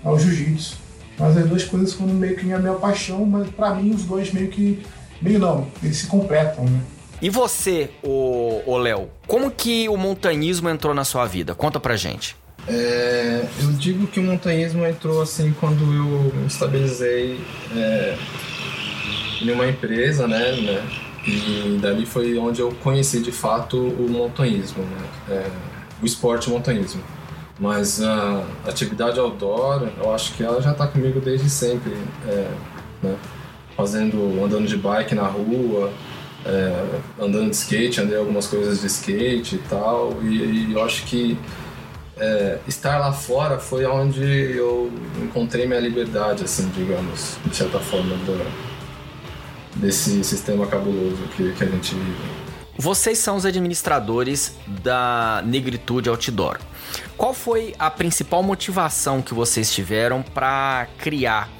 ao 0.03 0.19
jiu-jitsu. 0.19 0.77
Mas 1.19 1.37
as 1.37 1.47
duas 1.47 1.65
coisas 1.65 1.93
foram 1.93 2.15
meio 2.15 2.37
que 2.37 2.53
a 2.53 2.59
minha 2.59 2.75
paixão, 2.75 3.25
mas 3.25 3.49
para 3.51 3.75
mim 3.75 3.95
os 3.95 4.05
dois 4.05 4.33
meio 4.33 4.49
que. 4.49 4.83
meio 5.21 5.39
não, 5.39 5.67
eles 5.83 5.99
se 5.99 6.07
completam, 6.07 6.65
né? 6.65 6.81
E 7.21 7.31
você, 7.31 7.91
o 8.03 8.77
Léo, 8.77 9.09
como 9.29 9.49
que 9.49 9.89
o 9.89 9.97
montanhismo 9.97 10.69
entrou 10.69 10.93
na 10.93 11.05
sua 11.05 11.25
vida? 11.25 11.55
Conta 11.55 11.79
pra 11.79 11.95
gente. 11.95 12.35
É, 12.67 13.45
eu 13.61 13.73
digo 13.73 14.07
que 14.07 14.21
o 14.21 14.23
montanhismo 14.23 14.87
entrou 14.87 15.21
assim 15.21 15.53
quando 15.59 15.83
eu 15.83 16.33
me 16.35 16.47
estabilizei 16.47 17.41
é, 17.77 18.17
em 19.43 19.53
uma 19.53 19.67
empresa, 19.67 20.27
né, 20.27 20.53
né, 20.53 20.83
E 21.27 21.79
dali 21.81 22.05
foi 22.05 22.37
onde 22.39 22.61
eu 22.61 22.73
conheci 22.83 23.21
de 23.21 23.33
fato 23.33 23.77
o 23.77 24.09
montanhismo, 24.11 24.83
né, 24.83 25.07
é, 25.31 25.51
o 26.03 26.07
esporte 26.07 26.51
montanhismo. 26.51 27.03
Mas 27.61 28.03
a 28.03 28.45
atividade 28.67 29.21
outdoor, 29.21 29.89
eu 29.99 30.13
acho 30.15 30.35
que 30.35 30.43
ela 30.43 30.61
já 30.61 30.73
está 30.73 30.87
comigo 30.87 31.21
desde 31.21 31.49
sempre. 31.49 31.93
É, 32.27 32.51
né? 33.03 33.17
fazendo, 33.77 34.45
andando 34.45 34.67
de 34.67 34.77
bike 34.77 35.15
na 35.15 35.27
rua, 35.27 35.93
é, 36.45 36.85
andando 37.21 37.51
de 37.51 37.57
skate, 37.57 38.01
andei 38.01 38.17
algumas 38.17 38.47
coisas 38.47 38.81
de 38.81 38.87
skate 38.87 39.57
e 39.57 39.59
tal, 39.69 40.17
e, 40.23 40.69
e 40.69 40.73
eu 40.73 40.85
acho 40.85 41.05
que 41.05 41.37
é, 42.17 42.59
estar 42.69 42.99
lá 42.99 43.13
fora 43.13 43.59
foi 43.59 43.85
onde 43.87 44.23
eu 44.23 44.91
encontrei 45.23 45.67
minha 45.67 45.81
liberdade, 45.81 46.45
assim, 46.45 46.71
digamos, 46.75 47.37
de 47.45 47.57
certa 47.57 47.79
forma, 47.79 48.15
do, 48.27 48.72
desse 49.77 50.23
sistema 50.25 50.67
cabuloso 50.67 51.23
que, 51.37 51.53
que 51.53 51.65
a 51.65 51.67
gente 51.67 51.95
vive. 51.95 52.43
Vocês 52.77 53.19
são 53.19 53.37
os 53.37 53.45
administradores 53.45 54.57
da 54.67 55.43
Negritude 55.45 56.09
Outdoor. 56.09 56.59
Qual 57.17 57.35
foi 57.35 57.75
a 57.79 57.91
principal 57.91 58.43
motivação 58.43 59.23
que 59.23 59.35
vocês 59.35 59.73
tiveram 59.73 60.23
para 60.23 60.89
criar 60.99 61.51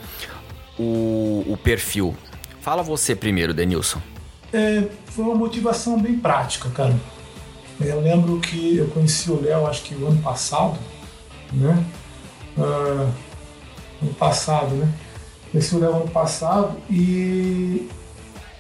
o, 0.79 1.45
o, 1.47 1.57
perfil? 1.57 2.17
Fala 2.61 2.83
você 2.83 3.15
primeiro, 3.15 3.53
Denilson. 3.53 4.01
É, 4.53 4.89
foi 5.07 5.25
uma 5.25 5.35
motivação 5.35 6.01
bem 6.01 6.19
prática, 6.19 6.69
cara. 6.71 6.95
Eu 7.81 8.01
lembro 8.01 8.41
que 8.41 8.77
eu 8.77 8.89
conheci 8.89 9.31
o 9.31 9.41
Léo, 9.41 9.67
acho 9.67 9.83
que 9.83 9.95
o 9.95 10.07
ano 10.07 10.21
passado, 10.23 10.79
né? 11.53 11.85
Uh, 12.57 13.11
ano 14.03 14.15
passado, 14.19 14.75
né? 14.75 14.93
Conheci 15.51 15.75
o 15.75 15.79
Léo 15.79 15.97
ano 15.97 16.09
passado 16.09 16.77
e 16.91 17.89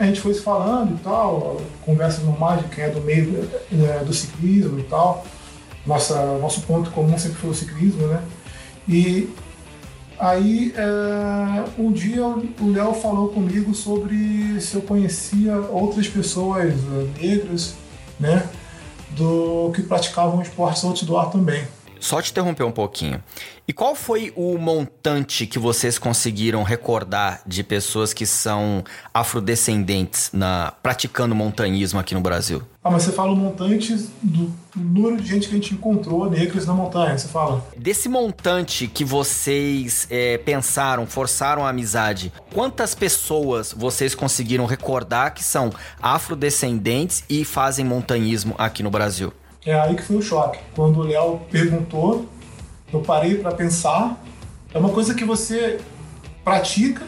a 0.03 0.07
gente 0.07 0.21
foi 0.21 0.35
se 0.35 0.41
falando 0.41 0.95
e 0.95 0.99
tal, 0.99 1.61
conversas 1.85 2.25
normais 2.25 2.63
de 2.63 2.69
quem 2.69 2.85
é 2.85 2.89
do 2.89 3.01
meio 3.01 3.49
é, 3.73 4.05
do 4.05 4.13
ciclismo 4.13 4.79
e 4.79 4.83
tal. 4.85 5.25
Nossa, 5.87 6.39
nosso 6.39 6.63
ponto 6.63 6.91
comum 6.91 7.19
sempre 7.19 7.39
foi 7.39 7.51
o 7.51 7.55
ciclismo, 7.55 8.07
né? 8.07 8.23
E 8.89 9.31
aí 10.19 10.75
é, 10.77 11.65
um 11.79 11.93
dia 11.93 12.25
o 12.25 12.71
Léo 12.71 12.95
falou 12.95 13.29
comigo 13.29 13.75
sobre 13.75 14.61
se 14.61 14.75
eu 14.75 14.83
conhecia 14.83 15.57
outras 15.57 16.09
pessoas 16.09 16.75
negras, 17.21 17.75
né? 18.19 18.49
Do 19.11 19.71
que 19.75 19.83
praticavam 19.83 20.41
esportes 20.43 20.85
outdoor 20.85 21.31
também. 21.31 21.65
Só 22.03 22.21
te 22.21 22.33
interromper 22.33 22.65
um 22.65 22.73
pouquinho. 22.73 23.23
E 23.67 23.73
qual 23.73 23.95
foi 23.95 24.33
o 24.35 24.59
montante 24.59 25.47
que 25.47 25.57
vocês 25.57 26.01
conseguiram 26.01 26.65
recordar 26.65 27.41
de 27.47 27.63
pessoas 27.63 28.13
que 28.13 28.27
são 28.27 28.83
afrodescendentes 29.15 30.31
na 30.33 30.73
praticando 30.83 31.33
montanhismo 31.33 32.01
aqui 32.01 32.13
no 32.13 32.21
Brasil? 32.21 32.61
Ah, 32.83 32.91
mas 32.91 33.05
você 33.05 33.13
fala 33.13 33.31
o 33.31 33.37
montante 33.37 33.95
do 34.21 34.53
número 34.75 35.23
de 35.23 35.29
gente 35.29 35.49
que 35.49 35.55
a 35.55 35.59
gente 35.59 35.75
encontrou 35.75 36.29
negros 36.29 36.67
na 36.67 36.75
montanha, 36.75 37.17
você 37.17 37.29
fala? 37.29 37.65
Desse 37.79 38.09
montante 38.09 38.89
que 38.89 39.05
vocês 39.05 40.09
é, 40.11 40.39
pensaram, 40.39 41.07
forçaram 41.07 41.65
a 41.65 41.69
amizade, 41.69 42.33
quantas 42.53 42.97
pessoas 42.97 43.73
vocês 43.73 44.13
conseguiram 44.13 44.67
recordar 44.67 45.35
que 45.35 45.45
são 45.45 45.73
afrodescendentes 46.03 47.23
e 47.31 47.45
fazem 47.45 47.85
montanhismo 47.85 48.57
aqui 48.59 48.83
no 48.83 48.91
Brasil? 48.91 49.33
É 49.64 49.78
aí 49.78 49.95
que 49.95 50.02
foi 50.02 50.16
o 50.16 50.23
choque. 50.23 50.59
Quando 50.75 50.99
o 50.99 51.02
Léo 51.02 51.40
perguntou, 51.50 52.26
eu 52.92 53.00
parei 53.00 53.37
para 53.37 53.52
pensar. 53.52 54.23
É 54.75 54.78
uma 54.78 54.88
coisa 54.88 55.14
que 55.14 55.25
você 55.25 55.78
pratica, 56.45 57.04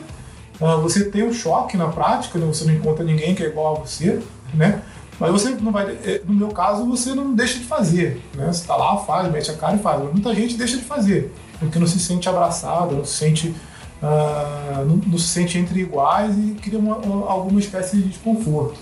ah, 0.60 0.76
você 0.76 1.04
tem 1.10 1.24
um 1.24 1.32
choque 1.32 1.76
na 1.76 1.88
prática, 1.88 2.38
né? 2.38 2.46
você 2.46 2.64
não 2.64 2.74
encontra 2.74 3.04
ninguém 3.04 3.34
que 3.34 3.42
é 3.42 3.46
igual 3.46 3.76
a 3.76 3.80
você, 3.80 4.22
né? 4.52 4.82
Mas 5.18 5.30
você 5.30 5.50
não 5.50 5.72
vai, 5.72 5.92
é, 6.04 6.22
no 6.26 6.34
meu 6.34 6.48
caso, 6.48 6.84
você 6.86 7.14
não 7.14 7.34
deixa 7.34 7.58
de 7.58 7.64
fazer, 7.64 8.22
né? 8.34 8.46
Você 8.46 8.60
está 8.60 8.76
lá, 8.76 8.96
faz, 8.98 9.30
mete 9.30 9.50
a 9.50 9.54
cara 9.54 9.76
e 9.76 9.78
faz. 9.78 10.02
Mas 10.02 10.12
muita 10.12 10.34
gente 10.34 10.56
deixa 10.56 10.76
de 10.76 10.84
fazer, 10.84 11.32
porque 11.58 11.78
não 11.78 11.86
se 11.86 12.00
sente 12.00 12.28
abraçado, 12.28 12.96
não 12.96 13.04
se 13.04 13.14
sente, 13.14 13.48
uh, 14.02 14.84
não, 14.84 14.96
não, 14.96 15.18
se 15.18 15.28
sente 15.28 15.56
entre 15.56 15.80
iguais 15.80 16.36
e 16.36 16.56
cria 16.60 16.78
uma, 16.78 16.96
alguma 17.30 17.60
espécie 17.60 17.96
de 17.96 18.08
desconforto. 18.08 18.76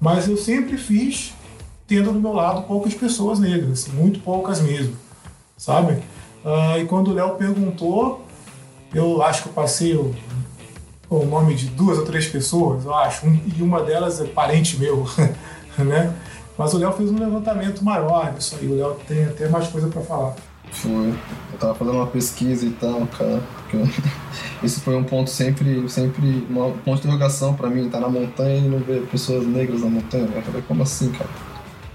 Mas 0.00 0.28
eu 0.28 0.36
sempre 0.36 0.76
fiz 0.76 1.32
tendo 1.88 2.12
do 2.12 2.20
meu 2.20 2.34
lado 2.34 2.62
poucas 2.62 2.94
pessoas 2.94 3.40
negras, 3.40 3.88
muito 3.88 4.20
poucas 4.20 4.60
mesmo, 4.60 4.94
sabe? 5.56 5.94
Uh, 6.44 6.78
e 6.78 6.84
quando 6.84 7.08
o 7.08 7.14
Léo 7.14 7.30
perguntou, 7.30 8.24
eu 8.94 9.22
acho 9.22 9.42
que 9.42 9.48
eu 9.48 9.52
passei 9.54 9.94
o, 9.94 10.14
o, 11.08 11.24
nome 11.24 11.54
de 11.54 11.66
duas 11.66 11.98
ou 11.98 12.04
três 12.04 12.28
pessoas, 12.28 12.84
eu 12.84 12.94
acho, 12.94 13.26
um, 13.26 13.40
e 13.56 13.62
uma 13.62 13.82
delas 13.82 14.20
é 14.20 14.24
parente 14.24 14.78
meu, 14.78 15.08
né? 15.78 16.14
Mas 16.58 16.74
o 16.74 16.78
Léo 16.78 16.92
fez 16.92 17.10
um 17.10 17.18
levantamento 17.18 17.82
maior 17.82 18.32
disso 18.32 18.56
aí, 18.60 18.68
o 18.68 18.76
Léo 18.76 18.96
tem 19.06 19.24
até 19.24 19.48
mais 19.48 19.68
coisa 19.68 19.88
para 19.88 20.02
falar. 20.02 20.36
Foi. 20.70 21.14
Eu 21.52 21.58
tava 21.58 21.74
fazendo 21.74 21.96
uma 21.96 22.06
pesquisa 22.06 22.66
e 22.66 22.70
tal, 22.70 23.06
cara. 23.06 23.42
Eu... 23.72 23.88
Isso 24.62 24.80
foi 24.80 24.94
um 24.94 25.04
ponto 25.04 25.30
sempre, 25.30 25.88
sempre, 25.88 26.46
um 26.50 26.72
ponto 26.84 27.00
de 27.00 27.06
interrogação 27.06 27.54
para 27.54 27.70
mim, 27.70 27.88
tá 27.88 27.98
na 27.98 28.08
montanha 28.08 28.58
e 28.58 28.68
não 28.68 28.80
ver 28.80 29.06
pessoas 29.06 29.46
negras 29.46 29.80
na 29.80 29.88
montanha. 29.88 30.28
Eu 30.34 30.42
falei, 30.42 30.62
como 30.62 30.82
assim, 30.82 31.10
cara? 31.12 31.30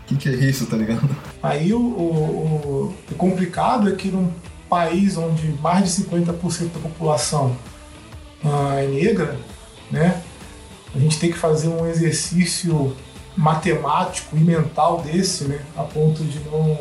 Que, 0.07 0.15
que, 0.15 0.29
é 0.29 0.33
isso, 0.33 0.65
tá 0.65 0.75
ligado? 0.75 1.10
Aí 1.41 1.74
o, 1.74 1.79
o, 1.79 2.95
o, 3.12 3.15
complicado 3.15 3.89
é 3.89 3.95
que 3.95 4.10
num 4.10 4.31
país 4.69 5.17
onde 5.17 5.48
mais 5.62 5.95
de 5.95 6.03
50% 6.03 6.74
da 6.74 6.79
população 6.79 7.55
ah, 8.43 8.75
é 8.77 8.88
negra, 8.88 9.38
né? 9.89 10.22
A 10.93 11.00
gente 11.00 11.19
tem 11.19 11.31
que 11.31 11.38
fazer 11.38 11.69
um 11.69 11.88
exercício 11.88 12.95
matemático 13.36 14.36
e 14.36 14.39
mental 14.39 15.01
desse, 15.01 15.45
né? 15.45 15.60
A 15.75 15.83
ponto 15.83 16.24
de 16.24 16.39
não, 16.50 16.77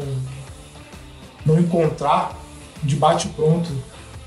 não 1.46 1.60
encontrar 1.60 2.36
de 2.82 2.96
bate-pronto 2.96 3.70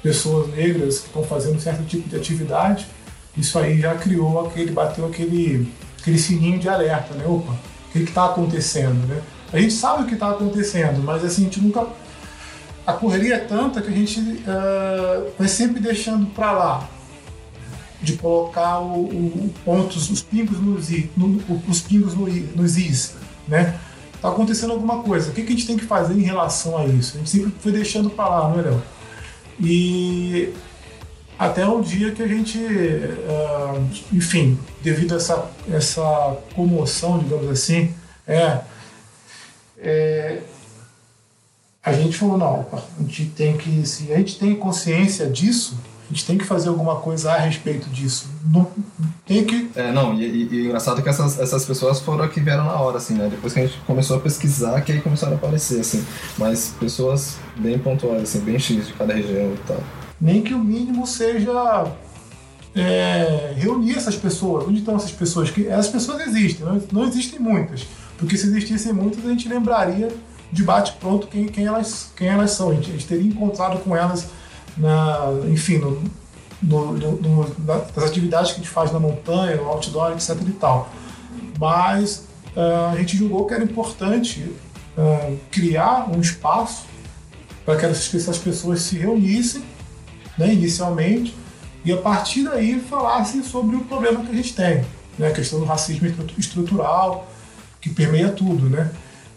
pessoas 0.01 0.47
negras 0.55 0.99
que 0.99 1.07
estão 1.07 1.23
fazendo 1.23 1.59
certo 1.59 1.83
tipo 1.85 2.07
de 2.07 2.15
atividade. 2.15 2.87
Isso 3.35 3.59
aí 3.59 3.79
já 3.79 3.95
criou 3.95 4.47
aquele, 4.47 4.71
bateu 4.71 5.05
aquele, 5.05 5.71
aquele 5.99 6.17
sininho 6.17 6.57
de 6.57 6.69
alerta, 6.69 7.13
né? 7.15 7.25
Opa, 7.27 7.55
que 8.03 8.09
está 8.09 8.25
acontecendo, 8.25 9.07
né? 9.07 9.21
A 9.51 9.59
gente 9.59 9.73
sabe 9.73 10.03
o 10.03 10.05
que 10.05 10.15
está 10.15 10.31
acontecendo, 10.31 11.01
mas 11.03 11.23
assim, 11.23 11.43
a 11.43 11.45
gente 11.45 11.61
nunca. 11.61 11.87
A 12.85 12.93
correria 12.93 13.35
é 13.35 13.39
tanta 13.39 13.81
que 13.81 13.89
a 13.89 13.95
gente 13.95 14.19
uh, 14.19 15.31
vai 15.37 15.47
sempre 15.47 15.79
deixando 15.79 16.27
para 16.27 16.51
lá 16.51 16.89
de 18.01 18.13
colocar 18.17 18.79
o, 18.79 19.05
o, 19.05 19.53
pontos, 19.63 20.09
os 20.11 20.21
pingos 20.21 20.59
nos, 20.59 20.89
no, 21.17 21.41
os 21.67 21.81
pingos 21.81 22.13
no, 22.13 22.27
nos 22.27 22.77
is, 22.77 23.15
né? 23.47 23.79
Tá 24.21 24.29
acontecendo 24.29 24.73
alguma 24.73 25.01
coisa. 25.01 25.31
O 25.31 25.33
que, 25.33 25.41
que 25.41 25.53
a 25.53 25.55
gente 25.55 25.67
tem 25.67 25.77
que 25.77 25.85
fazer 25.85 26.13
em 26.13 26.23
relação 26.23 26.77
a 26.77 26.85
isso? 26.85 27.15
A 27.15 27.19
gente 27.19 27.29
sempre 27.29 27.53
foi 27.59 27.71
deixando 27.71 28.09
para 28.09 28.27
lá, 28.27 28.49
não 28.49 28.59
é, 28.59 28.63
Léo? 28.63 28.83
E 29.59 30.53
até 31.38 31.68
um 31.68 31.82
dia 31.82 32.12
que 32.12 32.24
a 32.24 32.27
gente, 32.27 32.58
uh, 32.58 33.89
enfim, 34.13 34.58
devido 34.82 35.13
a 35.13 35.18
essa, 35.18 35.51
essa 35.72 36.38
comoção, 36.56 37.20
digamos 37.20 37.50
assim, 37.50 37.94
é, 38.27 38.60
é, 39.77 40.42
a 41.84 41.94
gente 41.94 42.18
falou, 42.18 42.38
não, 42.38 42.68
a 42.74 43.04
gente 43.04 43.25
tem 43.27 43.58
que, 43.58 43.86
se 43.86 44.12
a 44.13 44.18
gente 44.18 44.39
tem 44.39 44.56
consciência 44.56 45.27
disso, 45.27 45.77
a 46.06 46.13
gente 46.13 46.25
tem 46.25 46.38
que 46.38 46.46
fazer 46.46 46.70
alguma 46.70 46.98
coisa 46.98 47.34
a 47.34 47.38
respeito 47.38 47.89
disso. 47.89 48.30
Não, 48.46 48.72
tem 49.25 49.44
que. 49.44 49.72
É, 49.75 49.92
não, 49.92 50.13
e, 50.13 50.24
e, 50.24 50.54
e 50.54 50.65
engraçado 50.65 51.00
é 51.00 51.04
que 51.04 51.10
essas, 51.10 51.39
essas 51.39 51.65
pessoas 51.65 52.00
foram 52.00 52.27
que 52.27 52.39
vieram 52.39 52.65
na 52.65 52.80
hora, 52.80 52.98
assim, 52.98 53.15
né? 53.15 53.27
Depois 53.30 53.54
que 53.54 53.60
a 53.60 53.65
gente 53.65 53.80
começou 53.82 54.18
a 54.18 54.20
pesquisar, 54.20 54.82
que 54.82 54.92
aí 54.92 55.01
começaram 55.01 55.34
a 55.34 55.36
aparecer, 55.36 55.82
assim. 55.82 56.06
Mas 56.38 56.75
pessoas 56.80 57.38
bem 57.58 57.77
pontuais, 57.80 58.24
assim, 58.24 58.39
bem 58.39 58.60
X 58.60 58.88
de 58.88 58.94
cada 58.94 59.13
região 59.13 59.54
e 59.54 59.60
tal 59.68 59.84
nem 60.25 60.41
que 60.41 60.55
o 60.55 60.58
mínimo 60.58 61.05
seja 61.05 61.86
é, 62.75 63.53
reunir 63.55 63.96
essas 63.96 64.15
pessoas. 64.15 64.67
Onde 64.67 64.79
estão 64.79 64.96
essas 64.96 65.12
pessoas? 65.12 65.51
Que 65.51 65.67
essas 65.67 65.89
pessoas 65.89 66.25
existem, 66.25 66.65
não, 66.65 66.82
não 66.91 67.08
existem 67.08 67.39
muitas. 67.39 67.86
Porque 68.17 68.36
se 68.36 68.48
existissem 68.48 68.91
muitas, 68.91 69.24
a 69.24 69.29
gente 69.29 69.48
lembraria 69.48 70.10
de 70.51 70.63
bate-pronto 70.63 71.27
quem, 71.27 71.46
quem, 71.46 71.67
elas, 71.67 72.12
quem 72.15 72.27
elas 72.27 72.51
são. 72.51 72.72
A 72.72 72.74
gente, 72.74 72.89
a 72.89 72.94
gente, 72.94 73.05
teria 73.05 73.27
encontrado 73.27 73.77
com 73.84 73.96
elas, 73.96 74.27
na, 74.75 75.27
enfim, 75.48 75.77
no, 75.77 76.01
no, 76.60 76.94
no, 76.94 77.55
nas 77.60 78.03
atividades 78.03 78.51
que 78.51 78.62
a 78.62 78.63
gente 78.63 78.74
faz 78.74 78.91
na 78.91 79.00
montanha, 79.00 79.58
no 79.58 79.67
outdoor, 79.67 80.13
etc. 80.13 80.36
e 80.41 80.51
tal. 80.53 80.89
Mas 81.60 82.25
uh, 82.55 82.94
a 82.94 82.98
gente 82.98 83.15
julgou 83.15 83.46
que 83.46 83.53
era 83.53 83.63
importante 83.63 84.41
uh, 84.98 85.38
criar 85.51 86.10
um 86.10 86.20
espaço 86.20 86.86
para 87.63 87.75
que 87.75 87.86
essas 87.86 88.39
pessoas 88.39 88.82
se 88.82 88.98
reunissem 88.98 89.75
né, 90.38 90.54
inicialmente, 90.54 91.36
e 91.84 91.92
a 91.92 91.98
partir 91.98 92.44
daí 92.44 92.80
falasse 92.80 93.44
sobre 93.44 93.75
o 93.75 93.82
problema 93.82 94.24
que 94.24 94.32
a 94.32 94.36
gente 94.36 94.56
tem, 94.56 94.84
né, 95.18 95.27
a 95.27 95.32
questão 95.32 95.60
do 95.60 95.65
racismo 95.65 96.08
estrutural, 96.38 97.27
que 97.80 97.89
permeia 97.89 98.30
tudo, 98.30 98.68
né? 98.68 98.89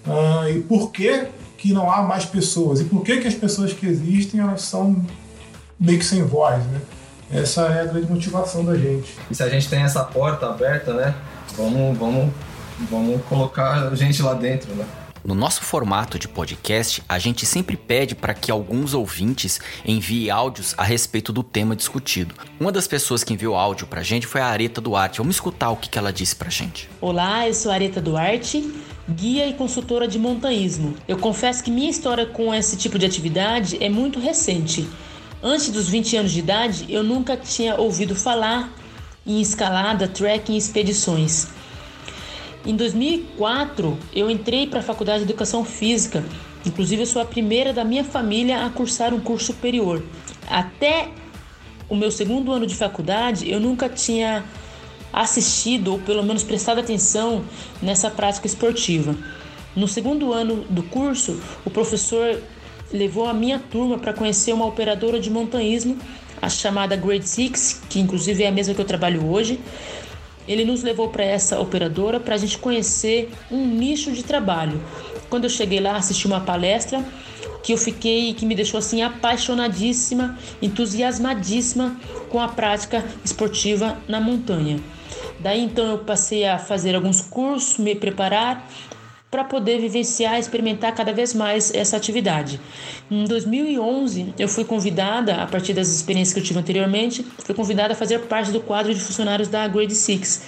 Uh, 0.06 0.48
e 0.48 0.60
por 0.62 0.90
que, 0.90 1.26
que 1.58 1.72
não 1.74 1.90
há 1.92 2.02
mais 2.02 2.24
pessoas? 2.24 2.80
E 2.80 2.84
por 2.84 3.02
que, 3.02 3.18
que 3.18 3.28
as 3.28 3.34
pessoas 3.34 3.74
que 3.74 3.86
existem 3.86 4.40
elas 4.40 4.62
são 4.62 5.04
meio 5.78 5.98
que 5.98 6.04
sem 6.04 6.22
voz, 6.22 6.64
né? 6.64 6.80
Essa 7.30 7.62
é 7.66 7.82
a 7.82 7.84
grande 7.84 8.10
motivação 8.10 8.64
da 8.64 8.74
gente. 8.74 9.14
E 9.30 9.34
se 9.34 9.42
a 9.42 9.48
gente 9.50 9.68
tem 9.68 9.82
essa 9.82 10.02
porta 10.02 10.46
aberta, 10.46 10.94
né? 10.94 11.14
Vamos, 11.56 11.98
vamos, 11.98 12.32
vamos 12.90 13.20
colocar 13.28 13.88
a 13.88 13.94
gente 13.94 14.22
lá 14.22 14.32
dentro, 14.32 14.74
né? 14.74 14.86
No 15.28 15.34
nosso 15.34 15.62
formato 15.62 16.18
de 16.18 16.26
podcast, 16.26 17.02
a 17.06 17.18
gente 17.18 17.44
sempre 17.44 17.76
pede 17.76 18.14
para 18.14 18.32
que 18.32 18.50
alguns 18.50 18.94
ouvintes 18.94 19.60
enviem 19.84 20.30
áudios 20.30 20.74
a 20.78 20.82
respeito 20.82 21.34
do 21.34 21.42
tema 21.42 21.76
discutido. 21.76 22.34
Uma 22.58 22.72
das 22.72 22.86
pessoas 22.86 23.22
que 23.22 23.34
enviou 23.34 23.54
áudio 23.54 23.86
para 23.86 24.00
a 24.00 24.02
gente 24.02 24.26
foi 24.26 24.40
a 24.40 24.46
Areta 24.46 24.80
Duarte. 24.80 25.18
Vamos 25.18 25.36
escutar 25.36 25.68
o 25.68 25.76
que 25.76 25.98
ela 25.98 26.10
disse 26.10 26.34
para 26.34 26.48
a 26.48 26.50
gente. 26.50 26.88
Olá, 26.98 27.46
eu 27.46 27.52
sou 27.52 27.70
a 27.70 27.74
Areta 27.74 28.00
Duarte, 28.00 28.72
guia 29.06 29.46
e 29.46 29.52
consultora 29.52 30.08
de 30.08 30.18
montanhismo. 30.18 30.94
Eu 31.06 31.18
confesso 31.18 31.62
que 31.62 31.70
minha 31.70 31.90
história 31.90 32.24
com 32.24 32.54
esse 32.54 32.78
tipo 32.78 32.98
de 32.98 33.04
atividade 33.04 33.76
é 33.84 33.90
muito 33.90 34.18
recente. 34.18 34.88
Antes 35.42 35.68
dos 35.68 35.90
20 35.90 36.16
anos 36.16 36.32
de 36.32 36.38
idade, 36.38 36.86
eu 36.88 37.02
nunca 37.02 37.36
tinha 37.36 37.74
ouvido 37.78 38.16
falar 38.16 38.72
em 39.26 39.42
escalada, 39.42 40.08
trekking 40.08 40.54
e 40.54 40.56
expedições. 40.56 41.57
Em 42.66 42.74
2004, 42.74 43.96
eu 44.12 44.28
entrei 44.28 44.66
para 44.66 44.80
a 44.80 44.82
Faculdade 44.82 45.18
de 45.18 45.30
Educação 45.30 45.64
Física. 45.64 46.24
Inclusive, 46.66 47.02
eu 47.02 47.06
sou 47.06 47.22
a 47.22 47.24
primeira 47.24 47.72
da 47.72 47.84
minha 47.84 48.04
família 48.04 48.64
a 48.64 48.70
cursar 48.70 49.14
um 49.14 49.20
curso 49.20 49.46
superior. 49.46 50.02
Até 50.48 51.08
o 51.88 51.94
meu 51.94 52.10
segundo 52.10 52.52
ano 52.52 52.66
de 52.66 52.74
faculdade, 52.74 53.50
eu 53.50 53.60
nunca 53.60 53.88
tinha 53.88 54.44
assistido 55.12 55.92
ou 55.92 55.98
pelo 56.00 56.22
menos 56.22 56.42
prestado 56.42 56.80
atenção 56.80 57.44
nessa 57.80 58.10
prática 58.10 58.46
esportiva. 58.46 59.16
No 59.74 59.86
segundo 59.86 60.32
ano 60.32 60.64
do 60.68 60.82
curso, 60.82 61.40
o 61.64 61.70
professor 61.70 62.42
levou 62.92 63.26
a 63.26 63.32
minha 63.32 63.58
turma 63.58 63.98
para 63.98 64.12
conhecer 64.12 64.52
uma 64.52 64.66
operadora 64.66 65.20
de 65.20 65.30
montanhismo, 65.30 65.96
a 66.40 66.48
chamada 66.48 66.96
Grade 66.96 67.28
Six, 67.28 67.82
que 67.88 68.00
inclusive 68.00 68.42
é 68.42 68.48
a 68.48 68.52
mesma 68.52 68.74
que 68.74 68.80
eu 68.80 68.84
trabalho 68.84 69.26
hoje. 69.26 69.60
Ele 70.48 70.64
nos 70.64 70.82
levou 70.82 71.08
para 71.08 71.22
essa 71.22 71.60
operadora 71.60 72.18
para 72.18 72.34
a 72.34 72.38
gente 72.38 72.58
conhecer 72.58 73.30
um 73.50 73.66
nicho 73.66 74.10
de 74.12 74.24
trabalho. 74.24 74.82
Quando 75.28 75.44
eu 75.44 75.50
cheguei 75.50 75.78
lá, 75.78 75.96
assisti 75.96 76.26
uma 76.26 76.40
palestra 76.40 77.04
que 77.62 77.72
eu 77.72 77.76
fiquei, 77.76 78.32
que 78.32 78.46
me 78.46 78.54
deixou 78.54 78.78
assim 78.78 79.02
apaixonadíssima, 79.02 80.38
entusiasmadíssima 80.62 82.00
com 82.30 82.40
a 82.40 82.48
prática 82.48 83.04
esportiva 83.22 83.98
na 84.08 84.20
montanha. 84.20 84.80
Daí 85.40 85.62
então 85.62 85.86
eu 85.86 85.98
passei 85.98 86.46
a 86.46 86.58
fazer 86.58 86.94
alguns 86.94 87.20
cursos, 87.20 87.78
me 87.78 87.94
preparar 87.94 88.68
para 89.30 89.44
poder 89.44 89.80
vivenciar 89.80 90.38
experimentar 90.38 90.94
cada 90.94 91.12
vez 91.12 91.34
mais 91.34 91.74
essa 91.74 91.96
atividade. 91.96 92.60
Em 93.10 93.24
2011, 93.24 94.34
eu 94.38 94.48
fui 94.48 94.64
convidada, 94.64 95.42
a 95.42 95.46
partir 95.46 95.74
das 95.74 95.88
experiências 95.88 96.32
que 96.32 96.40
eu 96.40 96.44
tive 96.44 96.58
anteriormente, 96.58 97.24
fui 97.44 97.54
convidada 97.54 97.92
a 97.92 97.96
fazer 97.96 98.20
parte 98.20 98.50
do 98.50 98.60
quadro 98.60 98.94
de 98.94 99.00
funcionários 99.00 99.48
da 99.48 99.68
Grade 99.68 99.94
Six. 99.94 100.42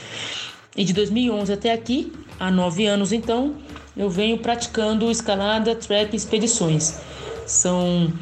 E 0.76 0.84
de 0.84 0.92
2011 0.92 1.52
até 1.52 1.72
aqui, 1.72 2.12
há 2.38 2.50
nove 2.50 2.86
anos 2.86 3.12
então, 3.12 3.56
eu 3.96 4.08
venho 4.08 4.38
praticando 4.38 5.10
escalada, 5.10 5.74
trek 5.74 6.14
e 6.14 6.16
expedições. 6.16 6.98
São 7.46 8.12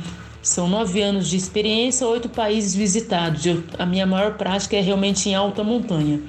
são 0.40 0.68
nove 0.68 1.02
anos 1.02 1.28
de 1.28 1.36
experiência, 1.36 2.06
oito 2.06 2.28
países 2.28 2.74
visitados. 2.74 3.44
Eu, 3.44 3.62
a 3.78 3.84
minha 3.84 4.06
maior 4.06 4.34
prática 4.38 4.76
é 4.76 4.80
realmente 4.80 5.28
em 5.28 5.34
alta 5.34 5.62
montanha. 5.62 6.20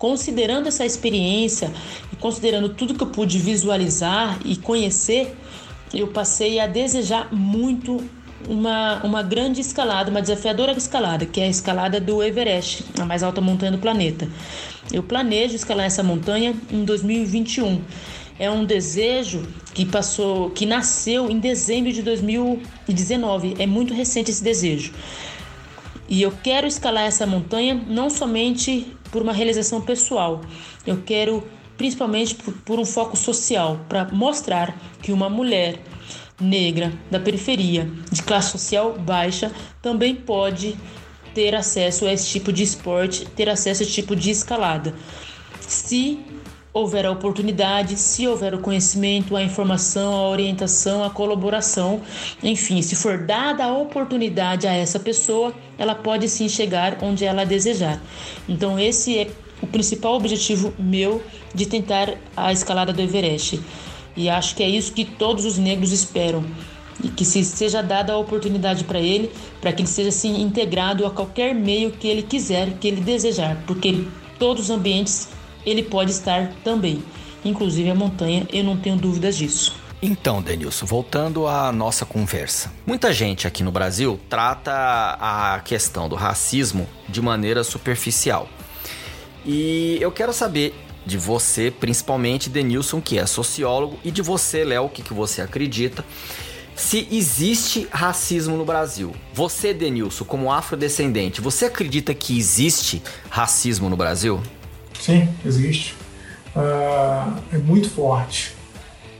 Considerando 0.00 0.66
essa 0.66 0.86
experiência 0.86 1.70
e 2.10 2.16
considerando 2.16 2.70
tudo 2.70 2.94
que 2.94 3.02
eu 3.02 3.08
pude 3.08 3.38
visualizar 3.38 4.40
e 4.46 4.56
conhecer, 4.56 5.36
eu 5.92 6.08
passei 6.08 6.58
a 6.58 6.66
desejar 6.66 7.28
muito 7.30 8.02
uma, 8.48 9.02
uma 9.04 9.22
grande 9.22 9.60
escalada, 9.60 10.10
uma 10.10 10.22
desafiadora 10.22 10.72
escalada, 10.72 11.26
que 11.26 11.38
é 11.38 11.44
a 11.44 11.48
escalada 11.48 12.00
do 12.00 12.22
Everest, 12.22 12.82
a 12.98 13.04
mais 13.04 13.22
alta 13.22 13.42
montanha 13.42 13.72
do 13.72 13.76
planeta. 13.76 14.26
Eu 14.90 15.02
planejo 15.02 15.54
escalar 15.54 15.84
essa 15.84 16.02
montanha 16.02 16.54
em 16.70 16.82
2021. 16.82 17.82
É 18.38 18.50
um 18.50 18.64
desejo 18.64 19.46
que 19.74 19.84
passou, 19.84 20.48
que 20.48 20.64
nasceu 20.64 21.30
em 21.30 21.38
dezembro 21.38 21.92
de 21.92 22.00
2019. 22.00 23.56
É 23.58 23.66
muito 23.66 23.92
recente 23.92 24.30
esse 24.30 24.42
desejo. 24.42 24.94
E 26.10 26.20
eu 26.20 26.32
quero 26.42 26.66
escalar 26.66 27.04
essa 27.04 27.24
montanha 27.24 27.80
não 27.86 28.10
somente 28.10 28.94
por 29.12 29.22
uma 29.22 29.32
realização 29.32 29.80
pessoal, 29.80 30.40
eu 30.84 31.02
quero 31.02 31.42
principalmente 31.76 32.34
por, 32.34 32.52
por 32.58 32.78
um 32.78 32.84
foco 32.84 33.16
social, 33.16 33.80
para 33.88 34.06
mostrar 34.12 34.76
que 35.00 35.12
uma 35.12 35.30
mulher 35.30 35.80
negra 36.38 36.92
da 37.10 37.18
periferia, 37.18 37.88
de 38.12 38.22
classe 38.22 38.50
social 38.50 38.98
baixa, 38.98 39.50
também 39.80 40.14
pode 40.14 40.76
ter 41.34 41.54
acesso 41.54 42.06
a 42.06 42.12
esse 42.12 42.28
tipo 42.28 42.52
de 42.52 42.64
esporte, 42.64 43.24
ter 43.24 43.48
acesso 43.48 43.82
a 43.82 43.86
esse 43.86 43.94
tipo 43.94 44.14
de 44.14 44.30
escalada. 44.30 44.94
Se 45.60 46.18
houver 46.72 47.04
a 47.04 47.10
oportunidade, 47.10 47.96
se 47.96 48.26
houver 48.26 48.54
o 48.54 48.58
conhecimento, 48.58 49.36
a 49.36 49.42
informação, 49.42 50.12
a 50.14 50.28
orientação, 50.28 51.02
a 51.02 51.10
colaboração, 51.10 52.00
enfim, 52.42 52.80
se 52.80 52.94
for 52.94 53.18
dada 53.18 53.64
a 53.64 53.76
oportunidade 53.76 54.66
a 54.66 54.72
essa 54.72 55.00
pessoa, 55.00 55.52
ela 55.76 55.94
pode 55.94 56.28
sim 56.28 56.48
chegar 56.48 56.98
onde 57.02 57.24
ela 57.24 57.44
desejar. 57.44 58.00
Então, 58.48 58.78
esse 58.78 59.18
é 59.18 59.30
o 59.60 59.66
principal 59.66 60.14
objetivo 60.14 60.72
meu 60.78 61.22
de 61.54 61.66
tentar 61.66 62.14
a 62.36 62.52
escalada 62.52 62.92
do 62.92 63.02
Everest. 63.02 63.60
E 64.16 64.28
acho 64.28 64.54
que 64.54 64.62
é 64.62 64.68
isso 64.68 64.92
que 64.92 65.04
todos 65.04 65.44
os 65.44 65.58
negros 65.58 65.92
esperam. 65.92 66.44
E 67.02 67.08
que 67.08 67.24
se 67.24 67.42
seja 67.44 67.82
dada 67.82 68.12
a 68.12 68.18
oportunidade 68.18 68.84
para 68.84 69.00
ele, 69.00 69.30
para 69.60 69.72
que 69.72 69.80
ele 69.80 69.88
seja 69.88 70.10
assim 70.10 70.40
integrado 70.42 71.06
a 71.06 71.10
qualquer 71.10 71.54
meio 71.54 71.90
que 71.90 72.06
ele 72.06 72.22
quiser, 72.22 72.74
que 72.78 72.86
ele 72.86 73.00
desejar, 73.00 73.56
porque 73.66 74.04
todos 74.38 74.64
os 74.64 74.70
ambientes 74.70 75.28
ele 75.64 75.82
pode 75.82 76.10
estar 76.10 76.52
também. 76.64 77.02
Inclusive 77.44 77.90
a 77.90 77.94
montanha, 77.94 78.46
eu 78.52 78.62
não 78.62 78.76
tenho 78.76 78.96
dúvidas 78.96 79.36
disso. 79.36 79.74
Então, 80.02 80.40
Denilson, 80.40 80.86
voltando 80.86 81.46
à 81.46 81.70
nossa 81.70 82.06
conversa. 82.06 82.72
Muita 82.86 83.12
gente 83.12 83.46
aqui 83.46 83.62
no 83.62 83.70
Brasil 83.70 84.18
trata 84.30 84.72
a 85.20 85.60
questão 85.62 86.08
do 86.08 86.14
racismo 86.14 86.88
de 87.06 87.20
maneira 87.20 87.62
superficial. 87.62 88.48
E 89.44 89.98
eu 90.00 90.10
quero 90.10 90.32
saber 90.32 90.74
de 91.04 91.18
você, 91.18 91.70
principalmente 91.70 92.48
Denilson, 92.48 93.00
que 93.00 93.18
é 93.18 93.26
sociólogo, 93.26 93.98
e 94.02 94.10
de 94.10 94.22
você, 94.22 94.64
Léo, 94.64 94.84
o 94.84 94.88
que, 94.88 95.02
que 95.02 95.12
você 95.12 95.42
acredita, 95.42 96.04
se 96.74 97.06
existe 97.10 97.86
racismo 97.90 98.56
no 98.56 98.64
Brasil. 98.64 99.14
Você, 99.34 99.74
Denilson, 99.74 100.24
como 100.24 100.50
afrodescendente, 100.50 101.40
você 101.40 101.66
acredita 101.66 102.14
que 102.14 102.38
existe 102.38 103.02
racismo 103.28 103.90
no 103.90 103.96
Brasil? 103.96 104.42
Sim, 105.00 105.28
existe. 105.44 105.96
Uh, 106.54 107.40
é 107.52 107.58
muito 107.58 107.88
forte. 107.90 108.54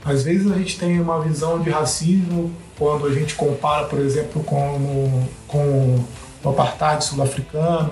Às 0.05 0.23
vezes 0.23 0.51
a 0.51 0.55
gente 0.55 0.77
tem 0.79 0.99
uma 0.99 1.21
visão 1.21 1.59
de 1.59 1.69
racismo 1.69 2.51
quando 2.77 3.07
a 3.07 3.13
gente 3.13 3.35
compara, 3.35 3.85
por 3.85 3.99
exemplo, 3.99 4.43
com, 4.43 5.27
com 5.47 6.03
o 6.43 6.49
apartheid 6.49 7.03
sul-africano, 7.03 7.91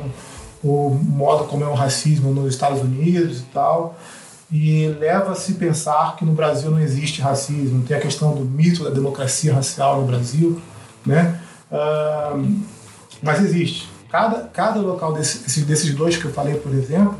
o 0.63 0.89
modo 0.89 1.45
como 1.45 1.63
é 1.63 1.67
o 1.67 1.73
racismo 1.73 2.33
nos 2.33 2.53
Estados 2.53 2.81
Unidos 2.81 3.39
e 3.41 3.43
tal, 3.53 3.97
e 4.51 4.87
leva 4.99 5.33
a 5.33 5.35
se 5.35 5.53
pensar 5.53 6.15
que 6.15 6.25
no 6.25 6.33
Brasil 6.33 6.71
não 6.71 6.79
existe 6.79 7.21
racismo. 7.21 7.83
Tem 7.83 7.95
a 7.95 7.99
questão 8.01 8.33
do 8.33 8.43
mito 8.43 8.83
da 8.83 8.89
democracia 8.89 9.53
racial 9.53 10.01
no 10.01 10.07
Brasil, 10.07 10.59
né? 11.05 11.39
Uh, 11.71 12.59
mas 13.21 13.43
existe. 13.43 13.87
Cada, 14.09 14.41
cada 14.47 14.79
local 14.79 15.13
desse, 15.13 15.61
desses 15.61 15.93
dois 15.93 16.17
que 16.17 16.25
eu 16.25 16.33
falei, 16.33 16.55
por 16.55 16.73
exemplo, 16.73 17.15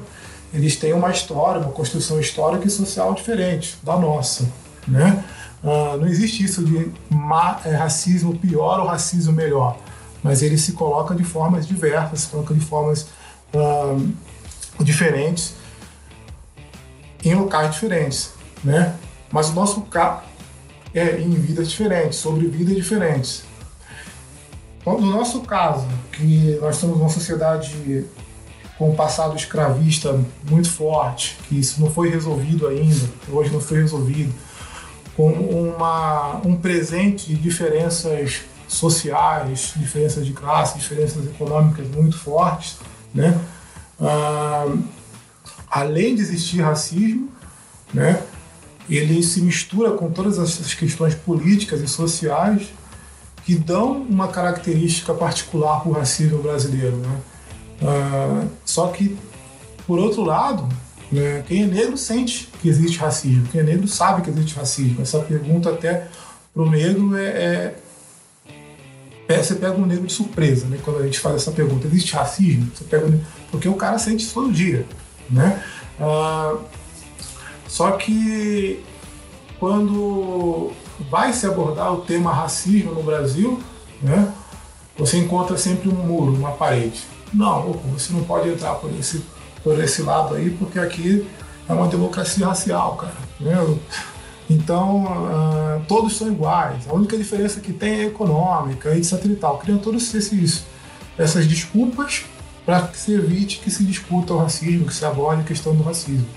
eles 0.54 0.76
têm 0.76 0.94
uma 0.94 1.12
história, 1.12 1.62
uma 1.62 1.72
construção 1.72 2.20
histórica 2.20 2.68
e 2.68 2.70
social 2.70 3.14
diferente 3.14 3.78
da 3.84 3.98
nossa, 3.98 4.48
né? 4.88 5.24
Uh, 5.64 5.98
não 5.98 6.08
existe 6.08 6.44
isso 6.44 6.64
de 6.64 6.90
é, 7.66 7.76
racismo 7.76 8.38
pior 8.38 8.80
ou 8.80 8.88
racismo 8.88 9.34
melhor, 9.34 9.78
mas 10.24 10.42
ele 10.42 10.58
se 10.58 10.72
coloca 10.72 11.14
de 11.14 11.24
formas 11.24 11.68
diversas, 11.68 12.22
se 12.22 12.28
coloca 12.28 12.54
de 12.54 12.62
formas 12.62 13.08
uh, 13.54 14.14
diferentes 14.80 15.54
em 17.24 17.36
locais 17.36 17.74
diferentes, 17.74 18.32
né? 18.64 18.96
Mas 19.32 19.50
o 19.50 19.54
nosso 19.54 19.82
caso 19.82 20.22
é 20.94 21.20
em 21.20 21.32
vidas 21.32 21.70
diferentes, 21.70 22.18
sobre 22.18 22.48
vidas 22.48 22.76
diferentes. 22.76 23.44
No 24.86 25.12
nosso 25.12 25.42
caso, 25.42 25.86
que 26.12 26.58
nós 26.60 26.76
estamos 26.76 26.98
numa 26.98 27.10
sociedade 27.10 28.06
com 28.80 28.92
um 28.92 28.96
passado 28.96 29.36
escravista 29.36 30.18
muito 30.50 30.72
forte, 30.72 31.38
que 31.50 31.60
isso 31.60 31.82
não 31.82 31.92
foi 31.92 32.10
resolvido 32.10 32.65
ainda, 32.65 33.10
hoje 33.30 33.52
não 33.52 33.60
foi 33.60 33.82
resolvido, 33.82 34.34
com 35.18 35.30
uma, 35.32 36.38
um 36.46 36.56
presente 36.56 37.28
de 37.28 37.36
diferenças 37.36 38.44
sociais, 38.70 39.74
diferenças 39.76 40.26
de 40.26 40.32
classe, 40.32 40.80
diferenças 40.80 41.26
econômicas 41.26 41.86
muito 41.89 42.18
fortes, 42.18 42.78
né? 43.13 43.38
Ah, 44.00 44.74
além 45.70 46.15
de 46.15 46.22
existir 46.22 46.62
racismo, 46.62 47.30
né? 47.94 48.24
ele 48.89 49.22
se 49.22 49.42
mistura 49.42 49.92
com 49.92 50.10
todas 50.10 50.39
essas 50.39 50.74
questões 50.74 51.13
políticas 51.13 51.82
e 51.82 51.88
sociais 51.88 52.70
que 53.46 53.56
dão 53.56 54.02
uma 54.04 54.30
característica 54.30 55.13
particular 55.13 55.82
para 55.82 55.89
o 55.89 55.94
racismo 55.94 56.42
brasileiro. 56.42 56.96
Né? 56.96 57.18
Uh, 57.82 58.48
só 58.65 58.88
que, 58.88 59.18
por 59.88 60.00
outro 60.00 60.24
lado, 60.24 60.68
Né? 61.12 61.44
Quem 61.48 61.63
é 61.63 61.65
negro 61.65 61.98
sente 61.98 62.50
que 62.62 62.70
existe 62.70 63.00
racismo, 63.00 63.48
quem 63.52 63.62
é 63.62 63.63
negro 63.63 63.88
sabe 63.88 64.22
que 64.22 64.30
existe 64.30 64.56
racismo. 64.56 65.02
Essa 65.02 65.20
pergunta 65.20 65.70
até 65.70 66.08
para 66.54 66.63
o 66.63 66.70
negro 66.70 67.18
é, 67.18 67.26
é, 67.26 67.76
é, 69.28 69.44
Você 69.44 69.56
pega 69.56 69.74
um 69.74 69.86
negro 69.86 70.06
de 70.06 70.13
surpresa, 70.13 70.68
né? 70.68 70.80
Quando 70.84 71.00
a 71.00 71.04
gente 71.04 71.20
faz 71.20 71.36
essa 71.36 71.52
pergunta, 71.52 71.88
existe 71.88 72.13
racismo? 72.13 72.70
Você 72.74 72.84
pega, 72.84 73.20
porque 73.52 73.68
o 73.68 73.76
cara 73.76 73.98
sente 73.98 74.24
isso 74.24 74.34
todo 74.34 74.52
dia, 74.52 74.86
né? 75.30 75.63
Ah, 76.00 76.58
só 77.68 77.92
que 77.92 78.84
quando 79.60 80.72
vai 81.10 81.34
se 81.34 81.46
abordar 81.46 81.94
o 81.94 82.02
tema 82.02 82.32
racismo 82.32 82.94
no 82.94 83.04
Brasil, 83.04 83.60
né? 84.02 84.34
Você 84.98 85.18
encontra 85.18 85.58
sempre 85.58 85.88
um 85.89 85.94
muro, 85.94 86.34
uma 86.34 86.52
parede. 86.52 87.02
Não, 87.34 87.74
você 87.94 88.12
não 88.12 88.24
pode 88.24 88.50
entrar 88.50 88.76
por 88.76 88.92
esse 89.00 89.24
por 89.63 89.78
esse 89.84 90.02
lado 90.02 90.36
aí, 90.36 90.50
porque 90.52 90.80
aqui 90.80 91.28
é 91.68 91.74
uma 91.74 91.88
democracia 91.88 92.48
racial, 92.48 92.96
cara. 92.96 93.13
Né? 93.39 93.78
Então, 94.50 95.04
uh, 95.06 95.86
todos 95.88 96.18
são 96.18 96.28
iguais. 96.28 96.88
A 96.89 96.94
única 96.94 97.18
diferença 97.18 97.60
que 97.60 97.72
tem 97.72 98.02
é 98.02 98.06
econômica, 98.06 98.96
etc 98.96 99.24
e 99.26 99.36
tal. 99.36 99.60
Criam 99.60 99.78
todas 99.78 100.13
essas 101.18 101.48
desculpas 101.48 102.24
para 102.65 102.82
que 102.82 102.98
se 102.98 103.13
evite 103.13 103.60
que 103.60 103.70
se 103.70 103.84
discuta 103.84 104.34
o 104.34 104.38
racismo, 104.38 104.86
que 104.86 104.94
se 104.94 105.06
aborde 105.06 105.42
a 105.42 105.44
questão 105.44 105.76
do 105.76 105.84
racismo, 105.84 106.28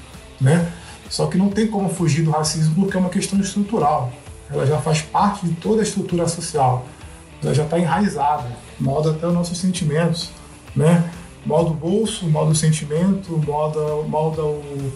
né? 0.41 0.73
Só 1.09 1.27
que 1.27 1.37
não 1.37 1.51
tem 1.51 1.67
como 1.67 1.91
fugir 1.91 2.23
do 2.23 2.31
racismo 2.31 2.75
porque 2.75 2.97
é 2.97 3.01
uma 3.01 3.11
questão 3.11 3.39
estrutural. 3.39 4.11
Ela 4.51 4.67
já 4.67 4.79
faz 4.79 5.03
parte 5.03 5.47
de 5.47 5.55
toda 5.55 5.81
a 5.81 5.83
estrutura 5.83 6.27
social. 6.27 6.87
Ela 7.43 7.55
já 7.55 7.65
está 7.65 7.79
enraizada, 7.79 8.51
molda 8.81 9.11
até 9.11 9.27
os 9.27 9.35
nossos 9.35 9.59
sentimentos, 9.59 10.31
né? 10.75 11.11
molda 11.45 11.71
o 11.71 11.75
bolso, 11.75 12.29
molda 12.29 12.53
o 12.53 12.55
sentimento, 12.55 13.33
molda, 13.47 13.81
molda 14.07 14.43
o 14.43 14.93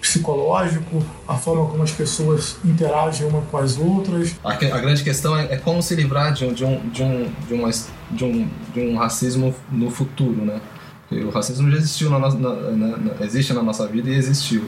psicológico, 0.00 1.02
a 1.28 1.34
forma 1.34 1.66
como 1.66 1.82
as 1.82 1.92
pessoas 1.92 2.56
interagem 2.64 3.26
uma 3.26 3.42
com 3.42 3.58
as 3.58 3.76
outras. 3.78 4.34
A, 4.42 4.52
a 4.52 4.78
grande 4.78 5.02
questão 5.02 5.36
é, 5.36 5.54
é, 5.54 5.56
como 5.56 5.82
se 5.82 5.94
livrar 5.94 6.32
de 6.32 6.44
um, 6.44 6.52
de, 6.52 6.64
um, 6.64 6.88
de, 6.88 7.02
um, 7.02 7.32
de, 7.46 7.54
uma, 7.54 7.70
de, 8.10 8.24
um, 8.24 8.48
de 8.72 8.80
um 8.80 8.96
racismo 8.96 9.54
no 9.70 9.90
futuro, 9.90 10.44
né? 10.44 10.60
Porque 11.08 11.22
o 11.22 11.30
racismo 11.30 11.70
já 11.70 11.76
existiu 11.76 12.08
na, 12.08 12.18
na, 12.18 12.30
na, 12.30 12.96
na, 12.96 13.24
existe 13.24 13.52
na 13.52 13.62
nossa 13.62 13.86
vida 13.86 14.08
e 14.08 14.14
existiu. 14.14 14.64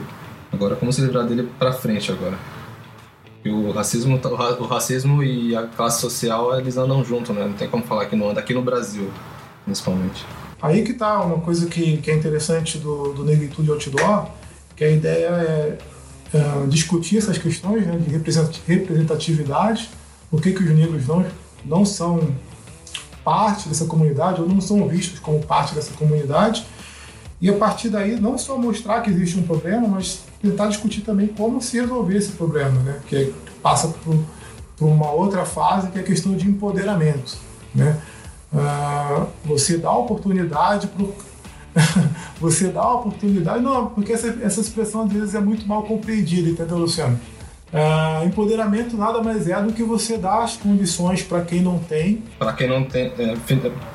Agora, 0.52 0.76
como 0.76 0.92
se 0.92 1.00
livrar 1.00 1.24
dele 1.24 1.48
para 1.58 1.72
frente 1.72 2.12
agora? 2.12 2.36
O 3.44 3.72
racismo, 3.72 4.20
o 4.60 4.66
racismo 4.66 5.22
e 5.22 5.56
a 5.56 5.66
classe 5.66 6.00
social 6.00 6.56
eles 6.60 6.76
andam 6.76 7.02
junto, 7.02 7.32
né? 7.32 7.46
Não 7.46 7.54
tem 7.54 7.68
como 7.68 7.82
falar 7.84 8.06
que 8.06 8.14
não 8.14 8.30
anda 8.30 8.40
aqui 8.40 8.52
no 8.52 8.62
Brasil, 8.62 9.10
principalmente. 9.64 10.24
Aí 10.60 10.84
que 10.84 10.92
tá 10.92 11.20
uma 11.20 11.38
coisa 11.38 11.66
que, 11.66 11.96
que 11.98 12.10
é 12.10 12.14
interessante 12.14 12.78
do, 12.78 13.12
do 13.12 13.24
Negritude 13.24 13.70
Outdoor, 13.70 14.28
que 14.76 14.84
a 14.84 14.90
ideia 14.90 15.26
é, 15.26 15.78
é 16.34 16.66
discutir 16.68 17.18
essas 17.18 17.36
questões 17.36 17.86
né, 17.86 17.98
de 17.98 18.10
representatividade, 18.66 19.90
por 20.30 20.40
que, 20.40 20.52
que 20.52 20.62
os 20.62 20.70
negros 20.70 21.06
não, 21.06 21.26
não 21.64 21.84
são 21.84 22.34
parte 23.24 23.68
dessa 23.68 23.86
comunidade 23.86 24.40
ou 24.40 24.48
não 24.48 24.60
são 24.60 24.86
vistos 24.88 25.18
como 25.18 25.40
parte 25.44 25.74
dessa 25.74 25.92
comunidade, 25.94 26.64
e 27.40 27.50
a 27.50 27.54
partir 27.54 27.88
daí 27.88 28.20
não 28.20 28.38
só 28.38 28.56
mostrar 28.56 29.00
que 29.00 29.10
existe 29.10 29.36
um 29.36 29.42
problema, 29.42 29.88
mas 29.88 30.20
tentar 30.40 30.68
discutir 30.68 31.00
também 31.00 31.26
como 31.26 31.60
se 31.60 31.80
resolver 31.80 32.16
esse 32.16 32.32
problema, 32.32 32.80
né? 32.82 33.00
que 33.08 33.34
passa 33.60 33.88
por, 33.88 34.16
por 34.76 34.86
uma 34.86 35.10
outra 35.10 35.44
fase 35.44 35.88
que 35.88 35.98
é 35.98 36.02
a 36.02 36.04
questão 36.04 36.36
de 36.36 36.48
empoderamento. 36.48 37.36
Né? 37.74 38.00
Uh, 38.52 39.26
você 39.44 39.78
dá 39.78 39.90
oportunidade 39.92 40.86
para 40.88 41.06
você 42.38 42.68
dá 42.68 42.86
oportunidade, 42.86 43.62
não, 43.62 43.86
porque 43.86 44.12
essa, 44.12 44.38
essa 44.42 44.60
expressão 44.60 45.04
às 45.04 45.12
vezes 45.12 45.34
é 45.34 45.40
muito 45.40 45.66
mal 45.66 45.82
compreendida, 45.84 46.50
entendeu, 46.50 46.78
Luciano? 46.78 47.18
Uh, 47.72 48.26
empoderamento 48.26 48.98
nada 48.98 49.22
mais 49.22 49.48
é 49.48 49.58
do 49.62 49.72
que 49.72 49.82
você 49.82 50.18
dar 50.18 50.42
as 50.42 50.58
condições 50.58 51.22
para 51.22 51.40
quem 51.40 51.62
não 51.62 51.78
tem. 51.78 52.22
Para 52.38 52.52
quem 52.52 52.68
não 52.68 52.84
tem, 52.84 53.06
é, 53.18 53.34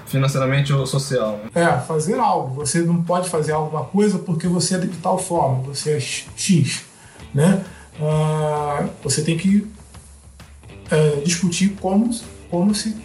financeiramente 0.07 0.73
ou 0.73 0.87
social. 0.87 1.39
Né? 1.53 1.61
É, 1.63 1.79
fazer 1.81 2.17
algo. 2.17 2.55
Você 2.55 2.79
não 2.79 3.03
pode 3.03 3.29
fazer 3.29 3.51
alguma 3.51 3.83
coisa 3.83 4.17
porque 4.17 4.47
você 4.47 4.75
é 4.75 4.79
de 4.79 4.87
tal 4.97 5.19
forma, 5.19 5.61
você 5.61 5.91
é 5.91 5.99
X. 5.99 6.85
Né? 7.31 7.63
Uh, 7.99 8.89
você 9.03 9.21
tem 9.21 9.37
que 9.37 9.57
uh, 9.57 11.21
discutir 11.23 11.75
como, 11.79 12.09
como 12.49 12.73
se 12.73 12.97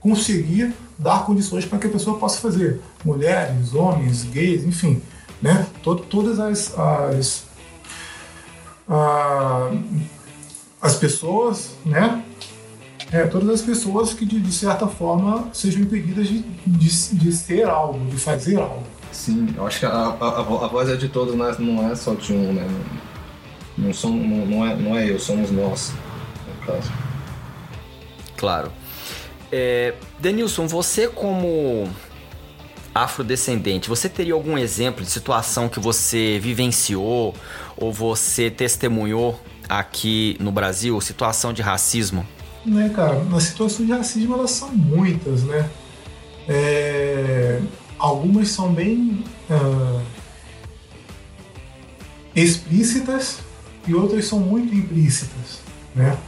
conseguir 0.00 0.74
dar 0.98 1.24
condições 1.24 1.64
para 1.64 1.78
que 1.78 1.86
a 1.86 1.90
pessoa 1.90 2.18
possa 2.18 2.40
fazer. 2.40 2.80
Mulheres, 3.04 3.74
homens, 3.74 4.24
gays, 4.24 4.64
enfim, 4.64 5.00
né? 5.40 5.66
Todo, 5.82 6.02
todas 6.02 6.40
as, 6.40 6.76
as, 6.78 7.44
a, 8.88 9.70
as 10.80 10.96
pessoas, 10.96 11.72
né? 11.84 12.24
É, 13.12 13.26
todas 13.26 13.48
as 13.48 13.62
pessoas 13.62 14.14
que 14.14 14.24
de, 14.24 14.38
de, 14.38 14.52
certa 14.52 14.86
forma 14.86 15.48
sejam 15.52 15.82
impedidas 15.82 16.28
de, 16.28 16.42
de, 16.64 17.14
de 17.16 17.32
ser 17.32 17.68
algo, 17.68 17.98
de 18.06 18.16
fazer 18.16 18.56
algo. 18.56 18.84
Sim, 19.10 19.52
eu 19.56 19.66
acho 19.66 19.80
que 19.80 19.86
a, 19.86 19.90
a, 19.90 20.38
a 20.40 20.68
voz 20.68 20.88
é 20.88 20.96
de 20.96 21.08
todos, 21.08 21.34
não 21.34 21.48
é, 21.48 21.58
não 21.58 21.90
é 21.90 21.94
só 21.96 22.14
de 22.14 22.32
um, 22.32 22.52
né? 22.52 22.66
Não, 23.76 23.92
são, 23.92 24.10
não, 24.10 24.46
não, 24.46 24.64
é, 24.64 24.76
não 24.76 24.96
é 24.96 25.10
eu, 25.10 25.18
somos 25.18 25.50
nós, 25.50 25.92
no 26.46 26.66
caso. 26.66 26.92
Claro. 28.36 28.70
É, 29.52 29.94
Denilson, 30.18 30.66
você 30.66 31.08
como 31.08 31.88
afrodescendente, 32.94 33.88
você 33.88 34.08
teria 34.08 34.34
algum 34.34 34.58
exemplo 34.58 35.04
de 35.04 35.10
situação 35.10 35.68
que 35.68 35.80
você 35.80 36.38
vivenciou 36.40 37.34
ou 37.76 37.92
você 37.92 38.50
testemunhou 38.50 39.40
aqui 39.68 40.36
no 40.40 40.50
Brasil, 40.50 41.00
situação 41.00 41.52
de 41.52 41.62
racismo? 41.62 42.26
Né, 42.64 42.90
cara, 42.94 43.22
as 43.34 43.44
situações 43.44 43.86
de 43.86 43.92
racismo 43.92 44.34
elas 44.34 44.50
são 44.50 44.68
muitas, 44.74 45.44
né? 45.44 45.70
É, 46.48 47.60
algumas 47.98 48.48
são 48.48 48.72
bem 48.72 49.24
uh, 49.48 50.02
explícitas 52.34 53.38
e 53.86 53.94
outras 53.94 54.26
são 54.26 54.40
muito 54.40 54.74
implícitas, 54.74 55.60
né? 55.94 56.18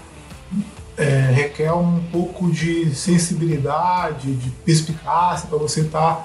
É, 0.96 1.31
requer 1.33 1.72
um 1.72 2.02
pouco 2.11 2.50
de 2.50 2.94
sensibilidade, 2.94 4.35
de 4.35 4.50
perspicácia 4.64 5.48
para 5.48 5.59
você 5.59 5.81
estar 5.81 6.16
tá 6.16 6.24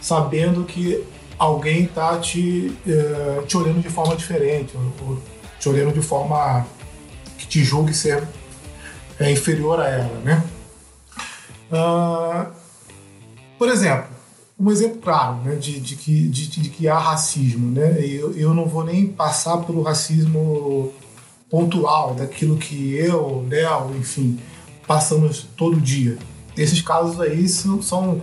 sabendo 0.00 0.64
que 0.64 1.04
alguém 1.38 1.84
está 1.84 2.18
te, 2.18 2.76
é, 2.86 3.42
te 3.42 3.56
olhando 3.56 3.80
de 3.80 3.88
forma 3.88 4.14
diferente, 4.16 4.76
ou, 4.76 5.08
ou, 5.08 5.22
te 5.58 5.68
olhando 5.68 5.92
de 5.92 6.02
forma 6.02 6.66
que 7.38 7.46
te 7.46 7.64
julgue 7.64 7.94
ser 7.94 8.22
é, 9.18 9.30
inferior 9.30 9.80
a 9.80 9.88
ela, 9.88 10.20
né? 10.24 10.44
Uh, 11.72 12.52
por 13.58 13.68
exemplo, 13.68 14.06
um 14.58 14.70
exemplo 14.70 14.98
claro 15.00 15.36
né, 15.38 15.56
de, 15.56 15.80
de, 15.80 15.96
que, 15.96 16.28
de, 16.28 16.48
de 16.48 16.68
que 16.68 16.86
há 16.86 16.98
racismo, 16.98 17.70
né? 17.72 17.98
Eu, 18.00 18.36
eu 18.36 18.54
não 18.54 18.66
vou 18.66 18.84
nem 18.84 19.06
passar 19.06 19.58
pelo 19.58 19.82
racismo 19.82 20.92
pontual 21.54 22.14
daquilo 22.14 22.56
que 22.56 22.96
eu, 22.96 23.46
Léo, 23.48 23.94
enfim, 23.96 24.40
passamos 24.88 25.46
todo 25.56 25.80
dia. 25.80 26.18
Esses 26.56 26.82
casos 26.82 27.20
aí 27.20 27.46
são, 27.48 27.80
são 27.80 28.20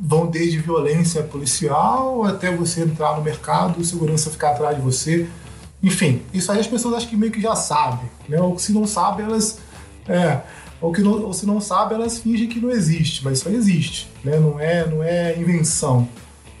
vão 0.00 0.26
desde 0.26 0.56
violência 0.56 1.22
policial 1.22 2.24
até 2.24 2.50
você 2.50 2.80
entrar 2.80 3.14
no 3.14 3.22
mercado, 3.22 3.84
segurança 3.84 4.30
ficar 4.30 4.52
atrás 4.52 4.74
de 4.74 4.82
você. 4.82 5.28
Enfim, 5.82 6.22
isso 6.32 6.50
aí 6.50 6.60
as 6.60 6.66
pessoas 6.66 6.94
acho 6.94 7.10
que 7.10 7.14
meio 7.14 7.30
que 7.30 7.42
já 7.42 7.54
sabem, 7.54 8.08
né? 8.26 8.40
Ou 8.40 8.58
se 8.58 8.72
não 8.72 8.86
sabem, 8.86 9.26
elas 9.26 9.58
é, 10.08 10.40
ou 10.80 10.92
que 10.92 11.02
não, 11.02 11.24
ou 11.24 11.34
se 11.34 11.44
não 11.44 11.60
sabem, 11.60 11.98
elas 11.98 12.20
fingem 12.20 12.48
que 12.48 12.58
não 12.58 12.70
existe, 12.70 13.22
mas 13.22 13.40
isso 13.40 13.50
aí 13.50 13.54
existe, 13.54 14.08
né? 14.24 14.38
Não 14.38 14.58
é, 14.58 14.86
não 14.88 15.04
é 15.04 15.38
invenção. 15.38 16.08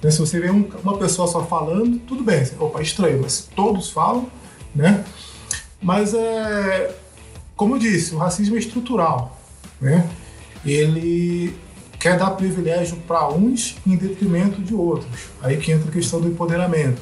Né? 0.02 0.10
Se 0.10 0.18
você 0.18 0.38
vê 0.38 0.50
um, 0.50 0.68
uma 0.84 0.98
pessoa 0.98 1.26
só 1.26 1.42
falando, 1.42 1.98
tudo 2.00 2.22
bem, 2.22 2.46
opa, 2.60 2.82
estranho, 2.82 3.20
mas 3.22 3.32
se 3.32 3.42
todos 3.56 3.88
falam, 3.88 4.28
né? 4.74 5.02
Mas 5.82 6.14
é, 6.14 6.94
como 7.56 7.74
eu 7.74 7.78
disse, 7.78 8.14
o 8.14 8.18
racismo 8.18 8.56
é 8.56 8.58
estrutural, 8.58 9.38
né? 9.80 10.08
Ele 10.64 11.54
quer 11.98 12.16
dar 12.18 12.30
privilégio 12.30 12.96
para 13.06 13.28
uns 13.28 13.76
em 13.86 13.96
detrimento 13.96 14.60
de 14.60 14.74
outros. 14.74 15.28
Aí 15.42 15.56
que 15.56 15.72
entra 15.72 15.88
a 15.88 15.92
questão 15.92 16.20
do 16.20 16.28
empoderamento. 16.28 17.00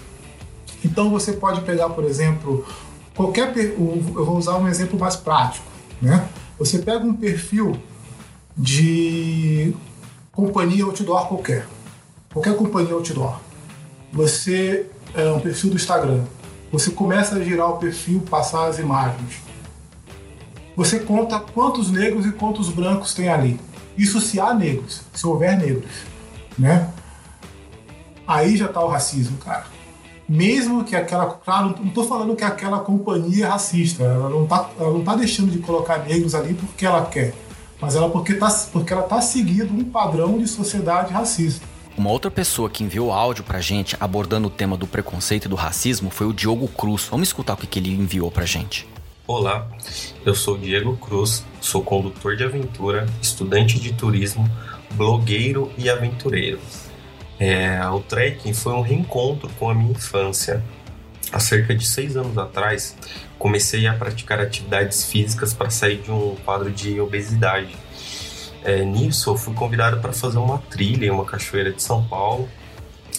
Então 0.85 1.11
você 1.11 1.33
pode 1.33 1.61
pegar, 1.63 1.91
por 1.91 2.05
exemplo, 2.05 2.67
qualquer 3.15 3.55
eu 3.57 4.25
vou 4.25 4.37
usar 4.37 4.57
um 4.57 4.67
exemplo 4.67 4.99
mais 4.99 5.17
prático, 5.17 5.67
né? 6.01 6.27
Você 6.59 6.79
pega 6.79 7.05
um 7.05 7.15
perfil 7.15 7.79
de 8.57 9.75
companhia 10.33 10.85
outdoor 10.85 11.29
qualquer, 11.29 11.67
qualquer 12.33 12.55
companhia 12.57 12.95
outdoor. 12.95 13.39
Você 14.13 14.87
é 15.15 15.31
um 15.31 15.41
perfil 15.41 15.71
do 15.71 15.77
Instagram. 15.77 16.25
Você 16.73 16.91
começa 16.91 17.37
a 17.37 17.45
girar 17.45 17.69
o 17.71 17.79
perfil, 17.79 18.21
passar 18.31 18.67
as 18.67 18.79
imagens. 18.79 19.41
Você 20.77 21.01
conta 21.01 21.39
quantos 21.41 21.91
negros 21.91 22.25
e 22.27 22.33
quantos 22.33 22.69
brancos 22.69 23.13
tem 23.13 23.29
ali. 23.29 23.61
Isso 23.99 24.21
se 24.21 24.39
há 24.41 24.55
negros, 24.55 25.03
se 25.13 25.27
houver 25.27 25.59
negros, 25.59 25.91
né? 26.59 26.91
Aí 28.27 28.57
já 28.57 28.67
está 28.67 28.81
o 28.83 28.89
racismo, 28.89 29.37
cara. 29.39 29.67
mesmo 30.29 30.85
que 30.85 30.95
aquela. 30.95 31.27
Claro, 31.27 31.75
não 31.77 31.89
estou 31.89 32.07
falando 32.07 32.37
que 32.37 32.45
aquela 32.45 32.79
companhia 32.79 33.47
é 33.47 33.49
racista, 33.49 34.05
ela 34.05 34.31
não 34.31 34.45
está 34.45 34.71
ela 34.79 34.93
não 34.93 35.03
tá 35.03 35.17
deixando 35.17 35.51
de 35.51 35.59
colocar 35.59 35.99
negros 35.99 36.37
ali 36.37 36.55
porque 36.55 36.87
ela 36.87 37.05
quer, 37.07 37.35
mas 37.81 37.97
ela 37.97 38.09
porque, 38.09 38.35
tá, 38.35 38.49
porque 38.73 38.93
ela 38.93 39.03
está 39.03 39.21
seguindo 39.21 39.73
um 39.73 39.85
padrão 39.85 40.39
de 40.39 40.47
sociedade 40.47 41.13
racista. 41.13 41.67
Uma 41.97 42.11
outra 42.11 42.31
pessoa 42.31 42.71
que 42.71 42.85
enviou 42.85 43.13
áudio 43.13 43.45
pra 43.45 43.61
gente 43.61 43.97
abordando 44.01 44.47
o 44.49 44.51
tema 44.51 44.77
do 44.77 44.87
preconceito 44.87 45.47
e 45.47 45.49
do 45.49 45.57
racismo 45.57 46.09
foi 46.09 46.27
o 46.27 46.33
Diogo 46.33 46.69
Cruz. 46.69 47.09
Vamos 47.11 47.29
escutar 47.29 47.55
o 47.55 47.57
que, 47.57 47.67
que 47.67 47.79
ele 47.79 47.91
enviou 47.91 48.31
pra 48.31 48.47
gente. 48.47 48.89
Olá, 49.27 49.69
eu 50.25 50.35
sou 50.35 50.57
Diego 50.57 50.97
Cruz, 50.97 51.45
sou 51.61 51.83
condutor 51.83 52.37
de 52.37 52.45
aventura, 52.45 53.07
estudante 53.21 53.79
de 53.79 53.93
turismo, 53.93 54.49
blogueiro 54.93 55.71
e 55.77 55.89
aventureiro. 55.91 56.59
É, 57.39 57.85
o 57.89 58.01
trekking 58.01 58.53
foi 58.53 58.73
um 58.73 58.81
reencontro 58.81 59.49
com 59.59 59.71
a 59.71 59.75
minha 59.75 59.93
infância. 59.93 60.65
Há 61.33 61.39
cerca 61.39 61.75
de 61.75 61.87
seis 61.87 62.17
anos 62.17 62.37
atrás, 62.39 62.97
comecei 63.39 63.87
a 63.87 63.95
praticar 63.95 64.41
atividades 64.41 65.05
físicas 65.05 65.55
para 65.55 65.71
sair 65.71 65.99
de 65.99 66.11
um 66.11 66.35
quadro 66.45 66.71
de 66.71 67.01
obesidade. 67.01 67.77
É, 68.63 68.85
nisso, 68.85 69.31
eu 69.31 69.37
fui 69.37 69.55
convidado 69.55 70.01
para 70.01 70.13
fazer 70.13 70.39
uma 70.39 70.59
trilha 70.59 71.07
em 71.07 71.11
uma 71.11 71.25
cachoeira 71.25 71.73
de 71.73 71.83
São 71.83 72.05
Paulo. 72.05 72.49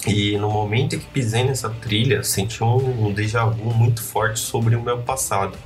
E 0.07 0.37
no 0.37 0.49
momento 0.49 0.97
que 0.97 1.05
pisei 1.05 1.43
nessa 1.43 1.69
trilha, 1.69 2.23
senti 2.23 2.63
um, 2.63 3.07
um 3.07 3.13
déjà 3.13 3.45
vu 3.45 3.73
muito 3.73 4.01
forte 4.01 4.39
sobre 4.39 4.75
o 4.75 4.81
meu 4.81 4.99
passado. 4.99 5.57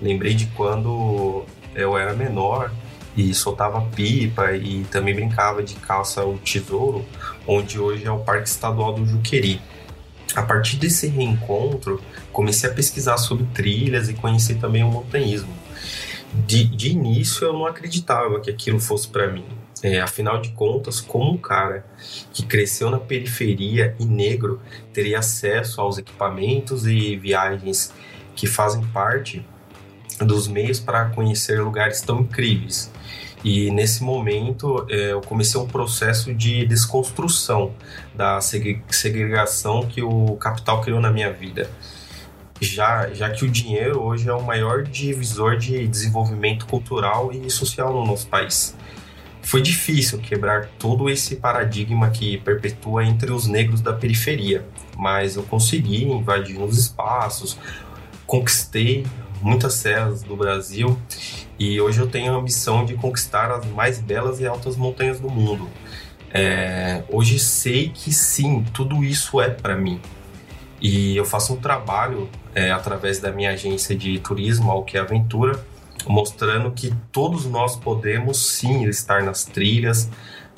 Lembrei 0.00 0.34
de 0.34 0.46
quando 0.46 1.44
eu 1.74 1.96
era 1.96 2.14
menor 2.14 2.70
e 3.16 3.34
soltava 3.34 3.80
pipa 3.94 4.52
e 4.52 4.84
também 4.84 5.14
brincava 5.14 5.62
de 5.62 5.74
calça 5.74 6.24
o 6.24 6.38
tesouro, 6.38 7.04
onde 7.46 7.78
hoje 7.78 8.06
é 8.06 8.10
o 8.10 8.18
Parque 8.18 8.48
Estadual 8.48 8.94
do 8.94 9.06
Juqueri. 9.06 9.60
A 10.34 10.42
partir 10.42 10.76
desse 10.76 11.08
reencontro, 11.08 12.00
comecei 12.32 12.70
a 12.70 12.72
pesquisar 12.72 13.18
sobre 13.18 13.44
trilhas 13.52 14.08
e 14.08 14.14
conheci 14.14 14.54
também 14.54 14.82
o 14.82 14.88
montanhismo. 14.88 15.52
De, 16.32 16.64
de 16.64 16.90
início, 16.90 17.46
eu 17.46 17.52
não 17.52 17.66
acreditava 17.66 18.40
que 18.40 18.50
aquilo 18.50 18.80
fosse 18.80 19.08
para 19.08 19.30
mim. 19.30 19.44
É, 19.82 20.00
afinal 20.00 20.40
de 20.40 20.50
contas, 20.50 21.00
como 21.00 21.32
um 21.32 21.36
cara 21.36 21.84
que 22.32 22.44
cresceu 22.46 22.88
na 22.88 22.98
periferia 22.98 23.96
e 23.98 24.04
negro 24.04 24.60
teria 24.92 25.18
acesso 25.18 25.80
aos 25.80 25.98
equipamentos 25.98 26.86
e 26.86 27.16
viagens 27.16 27.92
que 28.36 28.46
fazem 28.46 28.82
parte 28.88 29.44
dos 30.20 30.46
meios 30.46 30.78
para 30.78 31.06
conhecer 31.06 31.60
lugares 31.60 32.00
tão 32.00 32.20
incríveis. 32.20 32.92
E 33.44 33.72
nesse 33.72 34.04
momento 34.04 34.86
é, 34.88 35.12
eu 35.12 35.20
comecei 35.20 35.60
um 35.60 35.66
processo 35.66 36.32
de 36.32 36.64
desconstrução 36.64 37.74
da 38.14 38.40
segregação 38.40 39.84
que 39.86 40.00
o 40.00 40.36
capital 40.36 40.80
criou 40.80 41.00
na 41.00 41.10
minha 41.10 41.32
vida. 41.32 41.68
Já, 42.62 43.12
já 43.12 43.28
que 43.28 43.44
o 43.44 43.50
dinheiro 43.50 44.00
hoje 44.00 44.28
é 44.28 44.32
o 44.32 44.40
maior 44.40 44.84
divisor 44.84 45.56
de 45.56 45.84
desenvolvimento 45.88 46.64
cultural 46.64 47.32
e 47.32 47.50
social 47.50 47.92
no 47.92 48.06
nosso 48.06 48.28
país. 48.28 48.76
Foi 49.42 49.60
difícil 49.60 50.20
quebrar 50.20 50.68
todo 50.78 51.10
esse 51.10 51.34
paradigma 51.34 52.08
que 52.10 52.38
perpetua 52.38 53.04
entre 53.04 53.32
os 53.32 53.48
negros 53.48 53.80
da 53.80 53.92
periferia, 53.92 54.64
mas 54.96 55.34
eu 55.34 55.42
consegui 55.42 56.04
invadir 56.04 56.62
os 56.62 56.78
espaços, 56.78 57.58
conquistei 58.24 59.04
muitas 59.40 59.74
serras 59.74 60.22
do 60.22 60.36
Brasil 60.36 60.96
e 61.58 61.80
hoje 61.80 61.98
eu 61.98 62.06
tenho 62.06 62.32
a 62.32 62.40
missão 62.40 62.84
de 62.84 62.94
conquistar 62.94 63.50
as 63.50 63.66
mais 63.66 63.98
belas 64.00 64.38
e 64.38 64.46
altas 64.46 64.76
montanhas 64.76 65.18
do 65.18 65.28
mundo. 65.28 65.68
É, 66.32 67.02
hoje 67.08 67.40
sei 67.40 67.88
que 67.88 68.12
sim, 68.12 68.64
tudo 68.72 69.02
isso 69.02 69.40
é 69.40 69.50
para 69.50 69.76
mim. 69.76 70.00
E 70.82 71.16
eu 71.16 71.24
faço 71.24 71.54
um 71.54 71.56
trabalho 71.56 72.28
é, 72.52 72.72
através 72.72 73.20
da 73.20 73.30
minha 73.30 73.50
agência 73.50 73.94
de 73.94 74.18
turismo, 74.18 74.68
ao 74.68 74.82
que 74.82 74.98
é 74.98 75.00
Aventura, 75.00 75.64
mostrando 76.08 76.72
que 76.72 76.92
todos 77.12 77.46
nós 77.46 77.76
podemos 77.76 78.56
sim 78.56 78.82
estar 78.86 79.22
nas 79.22 79.44
trilhas, 79.44 80.10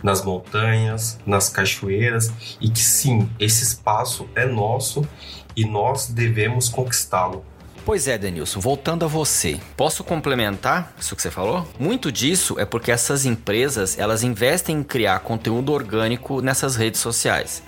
nas 0.02 0.24
montanhas, 0.24 1.18
nas 1.26 1.50
cachoeiras 1.50 2.32
e 2.58 2.70
que 2.70 2.80
sim, 2.80 3.28
esse 3.38 3.62
espaço 3.62 4.26
é 4.34 4.46
nosso 4.46 5.06
e 5.54 5.66
nós 5.66 6.08
devemos 6.08 6.70
conquistá-lo. 6.70 7.44
Pois 7.84 8.08
é, 8.08 8.16
Denilson, 8.16 8.60
voltando 8.60 9.04
a 9.04 9.08
você, 9.08 9.60
posso 9.76 10.02
complementar 10.02 10.94
isso 10.98 11.14
que 11.14 11.20
você 11.20 11.30
falou? 11.30 11.68
Muito 11.78 12.10
disso 12.10 12.58
é 12.58 12.64
porque 12.64 12.90
essas 12.90 13.26
empresas, 13.26 13.98
elas 13.98 14.22
investem 14.22 14.78
em 14.78 14.82
criar 14.82 15.18
conteúdo 15.18 15.70
orgânico 15.70 16.40
nessas 16.40 16.76
redes 16.76 16.98
sociais. 16.98 17.62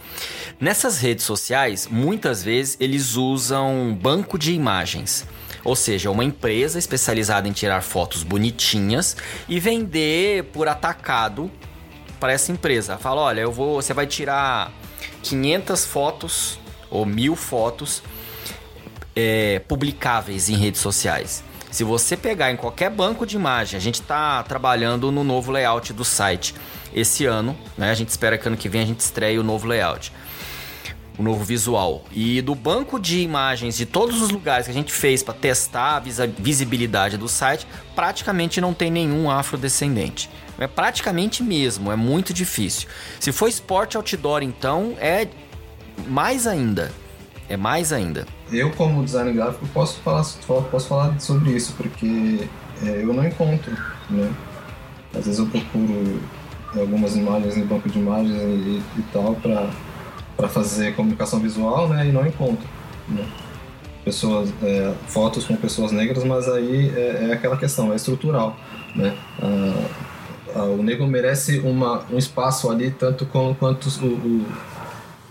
Nessas 0.59 0.99
redes 0.99 1.23
sociais, 1.23 1.87
muitas 1.87 2.43
vezes 2.43 2.79
eles 2.81 3.15
usam 3.15 3.95
banco 3.95 4.39
de 4.39 4.55
imagens. 4.55 5.27
Ou 5.63 5.77
seja, 5.77 6.11
uma 6.11 6.25
empresa 6.25 6.79
especializada 6.79 7.47
em 7.47 7.53
tirar 7.53 7.83
fotos 7.83 8.23
bonitinhas 8.23 9.19
e 9.47 9.61
vender 9.61 10.45
por 10.45 10.67
atacado 10.67 11.51
para 12.19 12.33
essa 12.33 12.51
empresa. 12.51 12.97
Fala, 12.97 13.21
olha, 13.21 13.43
eu 13.43 13.53
vou, 13.53 13.83
você 13.83 13.93
vai 13.93 14.07
tirar 14.07 14.73
500 15.23 15.85
fotos 15.85 16.59
ou 16.89 17.05
mil 17.05 17.37
fotos 17.37 18.03
é, 19.17 19.61
publicáveis 19.61 20.51
em 20.51 20.57
redes 20.57 20.81
sociais. 20.81 21.43
Se 21.71 21.83
você 21.83 22.17
pegar 22.17 22.51
em 22.51 22.57
qualquer 22.57 22.91
banco 22.91 23.27
de 23.27 23.37
imagem, 23.37 23.77
a 23.77 23.81
gente 23.81 24.01
está 24.01 24.43
trabalhando 24.43 25.11
no 25.11 25.25
novo 25.25 25.51
layout 25.51 25.93
do 25.93 26.05
site 26.05 26.55
esse 26.95 27.27
ano, 27.27 27.57
né? 27.77 27.91
A 27.91 27.95
gente 27.95 28.09
espera 28.11 28.39
que 28.39 28.47
ano 28.47 28.57
que 28.57 28.69
vem 28.69 28.83
a 28.83 28.87
gente 28.87 29.01
estreie 29.01 29.39
o 29.39 29.43
novo 29.43 29.67
layout, 29.67 30.13
o 31.19 31.23
novo 31.23 31.45
visual. 31.45 32.05
E 32.13 32.41
do 32.41 32.55
banco 32.55 32.99
de 32.99 33.21
imagens 33.21 33.77
de 33.77 33.85
todos 33.85 34.23
os 34.23 34.31
lugares 34.31 34.67
que 34.67 34.71
a 34.71 34.75
gente 34.75 34.93
fez 34.93 35.23
para 35.23 35.35
testar 35.35 35.97
a 35.97 36.27
visibilidade 36.39 37.17
do 37.17 37.29
site, 37.29 37.67
praticamente 37.95 38.61
não 38.61 38.73
tem 38.73 38.91
nenhum 38.91 39.31
afrodescendente. 39.31 40.31
É 40.59 40.67
praticamente 40.67 41.43
mesmo, 41.43 41.93
é 41.93 41.97
muito 41.97 42.33
difícil. 42.33 42.89
Se 43.21 43.33
for 43.33 43.49
esporte 43.49 43.97
outdoor, 43.97 44.43
então, 44.43 44.97
é 44.99 45.29
mais 46.07 46.47
ainda. 46.47 46.91
É 47.49 47.57
mais 47.57 47.93
ainda. 47.93 48.27
Eu, 48.51 48.71
como 48.73 49.05
designer 49.05 49.35
gráfico, 49.35 49.67
posso 49.69 50.01
falar, 50.01 50.25
posso 50.71 50.89
falar 50.89 51.21
sobre 51.21 51.51
isso, 51.51 51.75
porque 51.77 52.49
é, 52.83 53.03
eu 53.03 53.13
não 53.13 53.25
encontro, 53.27 53.73
né? 54.11 54.33
Às 55.15 55.25
vezes 55.25 55.39
eu 55.39 55.47
procuro 55.47 56.21
algumas 56.77 57.17
imagens 57.17 57.57
no 57.57 57.65
banco 57.65 57.89
de 57.89 57.99
imagens 57.99 58.37
e, 58.37 58.83
e 58.99 59.05
tal 59.13 59.37
para 60.37 60.49
fazer 60.49 60.95
comunicação 60.95 61.39
visual, 61.41 61.89
né? 61.89 62.07
E 62.07 62.13
não 62.13 62.27
encontro, 62.27 62.67
né? 63.09 63.25
Pessoas, 64.05 64.53
é, 64.63 64.93
fotos 65.07 65.45
com 65.45 65.57
pessoas 65.57 65.91
negras, 65.93 66.25
mas 66.25 66.49
aí 66.49 66.93
é, 66.95 67.29
é 67.31 67.33
aquela 67.33 67.57
questão, 67.57 67.93
é 67.93 67.97
estrutural, 67.97 68.57
né? 68.95 69.17
Ah, 69.41 70.65
o 70.65 70.83
negro 70.83 71.07
merece 71.07 71.59
uma, 71.59 72.03
um 72.11 72.17
espaço 72.17 72.71
ali 72.71 72.91
tanto 72.91 73.27
como, 73.27 73.55
quanto 73.55 73.89
o, 74.01 74.07
o 74.07 74.47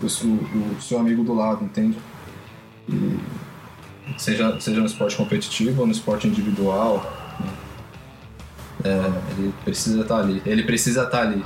o, 0.00 0.06
o, 0.06 0.76
o 0.78 0.82
seu 0.82 0.98
amigo 0.98 1.24
do 1.24 1.34
lado, 1.34 1.64
entende? 1.64 1.98
E 2.88 3.18
seja, 4.16 4.58
seja 4.60 4.80
no 4.80 4.86
esporte 4.86 5.16
competitivo 5.16 5.80
ou 5.80 5.86
no 5.86 5.92
esporte 5.92 6.28
individual, 6.28 6.98
né? 7.40 7.48
é, 8.84 9.32
ele 9.32 9.54
precisa 9.64 10.02
estar 10.02 10.18
ali. 10.18 10.42
Ele 10.46 10.62
precisa 10.62 11.02
estar 11.02 11.22
ali. 11.22 11.44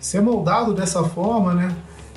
Ser 0.00 0.20
moldado 0.20 0.74
dessa 0.74 1.02
forma, 1.04 1.54
né, 1.54 1.76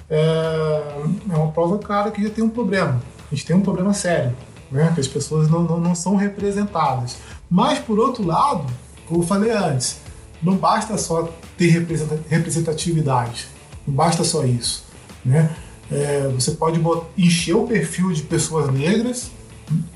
é, 0.09 1.03
é 1.29 1.35
uma 1.35 1.51
prova 1.51 1.77
clara 1.77 2.11
que 2.11 2.21
já 2.21 2.29
tem 2.29 2.43
um 2.43 2.49
problema. 2.49 3.01
A 3.31 3.35
gente 3.35 3.45
tem 3.45 3.55
um 3.55 3.61
problema 3.61 3.93
sério, 3.93 4.35
né, 4.71 4.91
que 4.93 5.01
as 5.01 5.07
pessoas 5.07 5.49
não, 5.49 5.63
não, 5.63 5.79
não 5.79 5.95
são 5.95 6.15
representadas. 6.15 7.17
Mas, 7.49 7.79
por 7.79 7.99
outro 7.99 8.25
lado, 8.25 8.65
como 9.07 9.23
eu 9.23 9.27
falei 9.27 9.51
antes, 9.51 10.01
não 10.41 10.55
basta 10.55 10.97
só 10.97 11.29
ter 11.57 11.85
representatividade, 12.29 13.47
não 13.85 13.93
basta 13.93 14.23
só 14.23 14.45
isso. 14.45 14.88
Né? 15.23 15.49
É, 15.91 16.27
você 16.33 16.51
pode 16.51 16.79
encher 17.17 17.55
o 17.55 17.67
perfil 17.67 18.11
de 18.11 18.21
pessoas 18.23 18.71
negras 18.71 19.31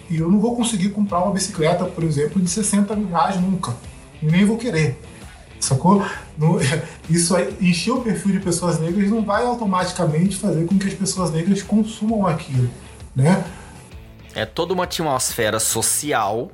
e 0.09 0.17
eu 0.17 0.29
não 0.29 0.39
vou 0.39 0.55
conseguir 0.55 0.89
comprar 0.89 1.23
uma 1.23 1.33
bicicleta, 1.33 1.85
por 1.85 2.03
exemplo, 2.03 2.41
de 2.41 2.49
60 2.49 2.95
mil 2.95 3.09
reais 3.09 3.39
nunca. 3.39 3.75
Nem 4.21 4.45
vou 4.45 4.57
querer. 4.57 4.99
Sacou? 5.59 6.03
Isso 7.09 7.35
aí, 7.35 7.55
encher 7.61 7.91
o 7.91 8.01
perfil 8.01 8.33
de 8.33 8.39
pessoas 8.39 8.79
negras 8.79 9.09
não 9.09 9.23
vai 9.23 9.45
automaticamente 9.45 10.35
fazer 10.35 10.65
com 10.65 10.77
que 10.77 10.87
as 10.87 10.93
pessoas 10.93 11.31
negras 11.31 11.61
consumam 11.61 12.25
aquilo, 12.27 12.69
né? 13.15 13.43
É 14.35 14.45
toda 14.45 14.73
uma 14.73 14.83
atmosfera 14.83 15.59
social 15.59 16.51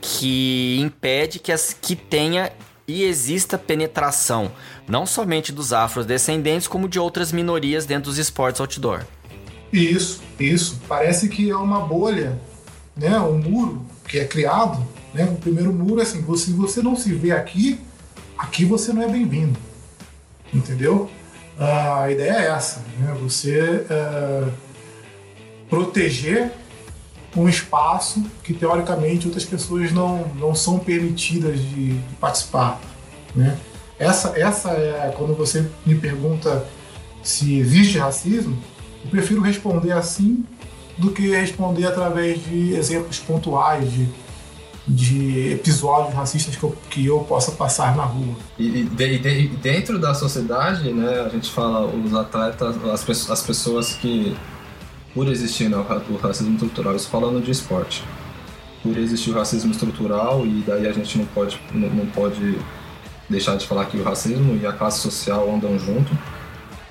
que 0.00 0.78
impede 0.80 1.38
que, 1.38 1.52
as, 1.52 1.72
que 1.72 1.94
tenha 1.96 2.52
e 2.86 3.02
exista 3.04 3.58
penetração 3.58 4.52
não 4.88 5.06
somente 5.06 5.52
dos 5.52 5.72
afrodescendentes, 5.72 6.68
como 6.68 6.88
de 6.88 6.98
outras 6.98 7.32
minorias 7.32 7.86
dentro 7.86 8.10
dos 8.10 8.18
esportes 8.18 8.60
outdoor. 8.60 9.04
Isso, 9.72 10.22
isso. 10.38 10.80
Parece 10.88 11.28
que 11.28 11.50
é 11.50 11.56
uma 11.56 11.80
bolha, 11.80 12.38
né? 12.96 13.18
um 13.20 13.38
muro 13.38 13.84
que 14.06 14.18
é 14.18 14.24
criado. 14.24 14.82
Né? 15.12 15.24
O 15.24 15.36
primeiro 15.36 15.72
muro 15.72 16.00
é 16.00 16.02
assim: 16.02 16.24
se 16.36 16.52
você 16.52 16.80
não 16.82 16.96
se 16.96 17.12
vê 17.12 17.32
aqui, 17.32 17.80
aqui 18.38 18.64
você 18.64 18.92
não 18.92 19.02
é 19.02 19.08
bem-vindo. 19.08 19.58
Entendeu? 20.54 21.10
A 21.58 22.10
ideia 22.10 22.32
é 22.32 22.46
essa: 22.48 22.80
né? 22.98 23.16
você 23.20 23.86
uh, 23.90 24.52
proteger 25.68 26.52
um 27.36 27.48
espaço 27.48 28.24
que 28.42 28.54
teoricamente 28.54 29.26
outras 29.26 29.44
pessoas 29.44 29.92
não, 29.92 30.26
não 30.36 30.54
são 30.54 30.78
permitidas 30.78 31.60
de, 31.60 31.92
de 31.98 32.14
participar. 32.18 32.80
Né? 33.34 33.58
Essa, 33.98 34.38
essa 34.38 34.70
é 34.70 35.14
quando 35.16 35.34
você 35.34 35.66
me 35.84 35.94
pergunta 35.94 36.66
se 37.22 37.58
existe 37.58 37.98
racismo, 37.98 38.56
eu 39.04 39.10
prefiro 39.10 39.40
responder 39.40 39.92
assim 39.92 40.44
do 40.98 41.10
que 41.10 41.28
responder 41.28 41.86
através 41.86 42.42
de 42.44 42.74
exemplos 42.74 43.18
pontuais 43.18 43.90
de, 43.90 44.08
de 44.86 45.52
episódios 45.52 46.14
racistas 46.14 46.56
que 46.56 46.62
eu, 46.62 46.76
que 46.90 47.06
eu 47.06 47.20
possa 47.20 47.52
passar 47.52 47.96
na 47.96 48.04
rua. 48.04 48.34
E, 48.58 48.84
de, 48.84 49.18
de, 49.18 49.48
dentro 49.56 49.98
da 49.98 50.14
sociedade, 50.14 50.92
né, 50.92 51.20
a 51.20 51.28
gente 51.28 51.50
fala 51.50 51.86
os 51.86 52.14
atletas, 52.14 52.76
as, 52.84 53.30
as 53.30 53.42
pessoas 53.42 53.94
que 53.94 54.36
por 55.14 55.28
existir 55.28 55.70
né, 55.70 55.76
o 55.76 56.16
racismo 56.16 56.54
estrutural, 56.54 56.94
isso 56.94 57.08
falando 57.08 57.42
de 57.42 57.50
esporte, 57.50 58.04
por 58.82 58.96
existir 58.98 59.30
o 59.30 59.34
racismo 59.34 59.72
estrutural 59.72 60.46
e 60.46 60.62
daí 60.66 60.86
a 60.86 60.92
gente 60.92 61.16
não 61.16 61.24
pode, 61.26 61.58
não, 61.72 61.88
não 61.88 62.06
pode 62.06 62.58
deixar 63.28 63.56
de 63.56 63.66
falar 63.66 63.86
que 63.86 63.96
o 63.96 64.02
racismo 64.02 64.58
e 64.60 64.66
a 64.66 64.72
classe 64.72 65.00
social 65.00 65.52
andam 65.52 65.78
junto, 65.78 66.16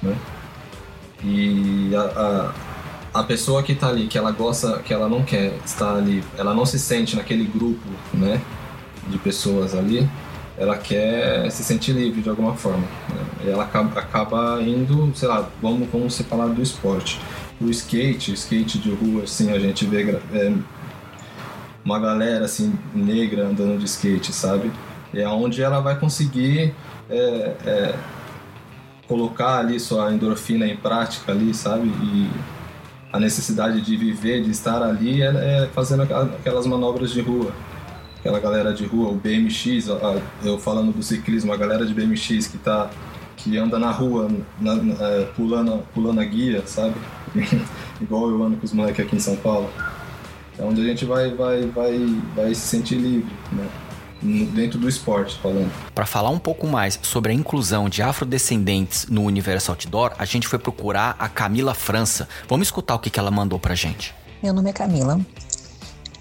né? 0.01 0.15
E 1.23 1.91
a, 1.95 2.53
a, 3.13 3.19
a 3.21 3.23
pessoa 3.23 3.63
que 3.63 3.71
está 3.71 3.87
ali, 3.87 4.07
que 4.07 4.17
ela 4.17 4.31
gosta, 4.31 4.79
que 4.79 4.93
ela 4.93 5.07
não 5.07 5.23
quer 5.23 5.53
estar 5.65 5.95
ali, 5.95 6.23
ela 6.37 6.53
não 6.53 6.65
se 6.65 6.77
sente 6.77 7.15
naquele 7.15 7.45
grupo, 7.45 7.87
né, 8.13 8.39
de 9.07 9.17
pessoas 9.17 9.73
ali, 9.73 10.07
ela 10.57 10.77
quer 10.77 11.49
se 11.51 11.63
sentir 11.63 11.93
livre 11.93 12.21
de 12.21 12.29
alguma 12.29 12.55
forma. 12.55 12.85
Né? 13.09 13.45
E 13.45 13.49
ela 13.49 13.63
acaba, 13.63 13.99
acaba 13.99 14.61
indo, 14.61 15.11
sei 15.15 15.27
lá, 15.27 15.49
vamos, 15.61 15.89
vamos 15.91 16.13
se 16.13 16.23
falar 16.23 16.47
do 16.47 16.61
esporte 16.61 17.19
o 17.59 17.69
skate, 17.69 18.33
skate 18.33 18.79
de 18.79 18.91
rua, 18.91 19.23
assim, 19.23 19.51
a 19.51 19.59
gente 19.59 19.85
vê 19.85 20.19
é, 20.33 20.53
uma 21.83 21.99
galera 21.99 22.45
assim 22.45 22.73
negra 22.93 23.47
andando 23.47 23.77
de 23.77 23.85
skate, 23.85 24.33
sabe? 24.33 24.71
É 25.15 25.27
onde 25.27 25.61
ela 25.61 25.79
vai 25.79 25.97
conseguir 25.97 26.73
é, 27.09 27.55
é, 27.65 27.95
colocar 29.07 29.59
ali 29.59 29.79
sua 29.79 30.13
endorfina 30.13 30.67
em 30.67 30.75
prática 30.75 31.31
ali, 31.31 31.53
sabe? 31.53 31.87
E 31.87 32.29
a 33.11 33.19
necessidade 33.19 33.81
de 33.81 33.95
viver, 33.95 34.43
de 34.43 34.51
estar 34.51 34.83
ali, 34.83 35.21
é, 35.21 35.27
é 35.27 35.69
fazendo 35.73 36.03
aquelas 36.03 36.65
manobras 36.65 37.11
de 37.11 37.21
rua. 37.21 37.51
Aquela 38.19 38.39
galera 38.39 38.73
de 38.73 38.85
rua, 38.85 39.09
o 39.09 39.15
BMX, 39.15 39.87
eu 40.43 40.57
falando 40.57 40.91
do 40.91 41.03
ciclismo, 41.03 41.53
a 41.53 41.57
galera 41.57 41.85
de 41.85 41.93
BMX 41.93 42.47
que 42.47 42.57
tá 42.57 42.89
que 43.37 43.57
anda 43.57 43.77
na 43.77 43.91
rua, 43.91 44.27
na, 44.59 44.75
na, 44.75 44.93
é, 45.07 45.25
pulando, 45.35 45.83
pulando 45.93 46.19
a 46.19 46.25
guia, 46.25 46.63
sabe? 46.65 46.95
Igual 48.01 48.29
eu 48.29 48.43
ando 48.43 48.57
com 48.57 48.65
os 48.65 48.73
moleques 48.73 49.05
aqui 49.05 49.15
em 49.15 49.19
São 49.19 49.35
Paulo. 49.35 49.69
É 50.57 50.63
onde 50.63 50.81
a 50.81 50.83
gente 50.85 51.05
vai, 51.05 51.29
vai, 51.31 51.61
vai, 51.67 52.17
vai 52.35 52.55
se 52.55 52.61
sentir 52.61 52.95
livre, 52.95 53.31
né? 53.51 53.67
Dentro 54.53 54.79
do 54.79 54.89
esporte 54.89 55.37
falando. 55.39 55.71
Para 55.93 56.05
falar 56.05 56.29
um 56.29 56.39
pouco 56.39 56.67
mais 56.67 56.99
sobre 57.01 57.31
a 57.31 57.35
inclusão 57.35 57.87
de 57.87 58.01
afrodescendentes 58.01 59.07
no 59.07 59.23
universo 59.23 59.71
outdoor, 59.71 60.13
a 60.17 60.25
gente 60.25 60.47
foi 60.47 60.59
procurar 60.59 61.15
a 61.19 61.29
Camila 61.29 61.73
França. 61.73 62.27
Vamos 62.47 62.67
escutar 62.67 62.95
o 62.95 62.99
que, 62.99 63.09
que 63.09 63.19
ela 63.19 63.31
mandou 63.31 63.59
pra 63.59 63.75
gente. 63.75 64.13
Meu 64.41 64.53
nome 64.53 64.69
é 64.69 64.73
Camila, 64.73 65.19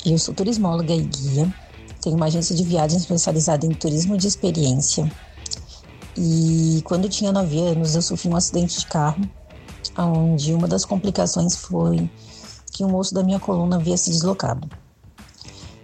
eu 0.04 0.18
sou 0.18 0.34
turismóloga 0.34 0.94
e 0.94 1.02
guia. 1.02 1.52
Tenho 2.00 2.16
uma 2.16 2.26
agência 2.26 2.54
de 2.54 2.62
viagens 2.62 3.02
especializada 3.02 3.64
em 3.64 3.70
turismo 3.70 4.16
de 4.16 4.26
experiência 4.26 5.10
e 6.16 6.80
quando 6.84 7.04
eu 7.04 7.10
tinha 7.10 7.32
9 7.32 7.58
anos, 7.58 7.94
eu 7.94 8.02
sofri 8.02 8.28
um 8.28 8.36
acidente 8.36 8.78
de 8.78 8.86
carro, 8.86 9.20
onde 9.98 10.52
uma 10.52 10.68
das 10.68 10.84
complicações 10.84 11.56
foi 11.56 12.08
que 12.72 12.84
um 12.84 12.94
osso 12.94 13.14
da 13.14 13.22
minha 13.22 13.40
coluna 13.40 13.76
havia 13.76 13.96
se 13.96 14.10
deslocado. 14.10 14.68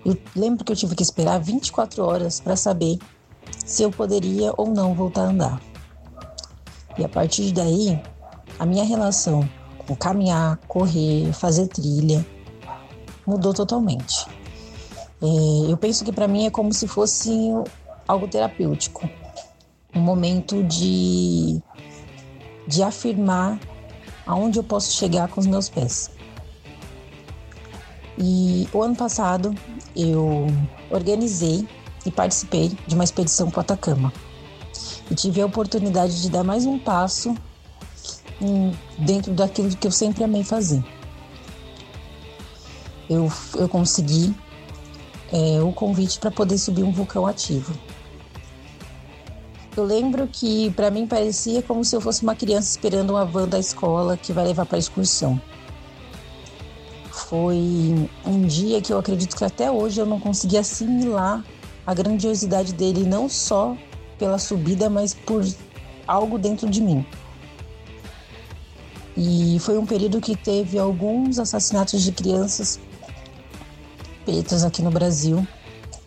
Eu 0.04 0.16
lembro 0.34 0.64
que 0.64 0.72
eu 0.72 0.76
tive 0.76 0.94
que 0.94 1.02
esperar 1.02 1.38
24 1.38 2.02
horas 2.04 2.40
para 2.40 2.56
saber 2.56 2.98
se 3.64 3.82
eu 3.82 3.90
poderia 3.90 4.52
ou 4.56 4.68
não 4.68 4.94
voltar 4.94 5.22
a 5.22 5.28
andar. 5.28 5.62
E 6.98 7.04
a 7.04 7.08
partir 7.08 7.52
daí, 7.52 8.00
a 8.58 8.66
minha 8.66 8.84
relação 8.84 9.48
com 9.86 9.94
caminhar, 9.94 10.58
correr, 10.68 11.32
fazer 11.32 11.66
trilha 11.68 12.24
mudou 13.26 13.52
totalmente. 13.52 14.26
É, 15.22 15.70
eu 15.70 15.76
penso 15.76 16.04
que 16.04 16.12
para 16.12 16.26
mim 16.26 16.46
é 16.46 16.50
como 16.50 16.72
se 16.72 16.88
fosse 16.88 17.30
algo 18.08 18.26
terapêutico 18.26 19.08
um 19.94 20.00
momento 20.00 20.62
de, 20.64 21.60
de 22.66 22.82
afirmar 22.82 23.58
aonde 24.26 24.58
eu 24.58 24.64
posso 24.64 24.92
chegar 24.92 25.28
com 25.28 25.40
os 25.40 25.46
meus 25.46 25.68
pés. 25.68 26.10
E 28.18 28.68
o 28.72 28.82
ano 28.82 28.94
passado 28.94 29.54
eu 29.96 30.46
organizei 30.90 31.66
e 32.04 32.10
participei 32.10 32.72
de 32.86 32.94
uma 32.94 33.04
expedição 33.04 33.50
para 33.50 33.58
o 33.58 33.60
Atacama. 33.60 34.12
E 35.10 35.14
tive 35.14 35.40
a 35.40 35.46
oportunidade 35.46 36.22
de 36.22 36.30
dar 36.30 36.44
mais 36.44 36.66
um 36.66 36.78
passo 36.78 37.34
dentro 38.98 39.32
daquilo 39.32 39.74
que 39.76 39.86
eu 39.86 39.90
sempre 39.90 40.24
amei 40.24 40.42
fazer. 40.42 40.82
Eu, 43.08 43.30
eu 43.56 43.68
consegui 43.68 44.34
é, 45.32 45.60
o 45.60 45.72
convite 45.72 46.18
para 46.18 46.30
poder 46.30 46.58
subir 46.58 46.84
um 46.84 46.92
vulcão 46.92 47.26
ativo. 47.26 47.74
Eu 49.76 49.84
lembro 49.84 50.26
que 50.26 50.70
para 50.72 50.90
mim 50.90 51.06
parecia 51.06 51.62
como 51.62 51.84
se 51.84 51.94
eu 51.94 52.00
fosse 52.00 52.22
uma 52.22 52.34
criança 52.34 52.70
esperando 52.70 53.10
uma 53.10 53.24
van 53.24 53.48
da 53.48 53.58
escola 53.58 54.16
que 54.16 54.32
vai 54.32 54.44
levar 54.44 54.66
para 54.66 54.78
excursão. 54.78 55.40
Foi 57.30 58.10
um 58.26 58.42
dia 58.42 58.82
que 58.82 58.92
eu 58.92 58.98
acredito 58.98 59.36
que 59.36 59.44
até 59.44 59.70
hoje 59.70 60.00
eu 60.00 60.04
não 60.04 60.18
consegui 60.18 60.58
assimilar 60.58 61.44
a 61.86 61.94
grandiosidade 61.94 62.74
dele, 62.74 63.04
não 63.04 63.28
só 63.28 63.76
pela 64.18 64.36
subida, 64.36 64.90
mas 64.90 65.14
por 65.14 65.46
algo 66.08 66.36
dentro 66.40 66.68
de 66.68 66.80
mim. 66.80 67.06
E 69.16 69.58
foi 69.60 69.78
um 69.78 69.86
período 69.86 70.20
que 70.20 70.36
teve 70.36 70.76
alguns 70.76 71.38
assassinatos 71.38 72.02
de 72.02 72.10
crianças 72.10 72.80
pretas 74.24 74.64
aqui 74.64 74.82
no 74.82 74.90
Brasil. 74.90 75.46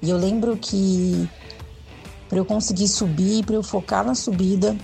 E 0.02 0.10
eu 0.10 0.18
lembro 0.18 0.58
que 0.58 1.30
para 2.28 2.38
eu 2.38 2.44
conseguir 2.44 2.90
subir, 2.90 3.46
para 3.46 3.56
eu 3.56 3.64
focar 3.64 4.06
na 4.06 4.14
subida, 4.14 4.76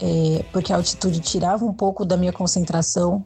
é, 0.00 0.42
porque 0.50 0.72
a 0.72 0.76
altitude 0.76 1.20
tirava 1.20 1.66
um 1.66 1.74
pouco 1.74 2.02
da 2.02 2.16
minha 2.16 2.32
concentração. 2.32 3.22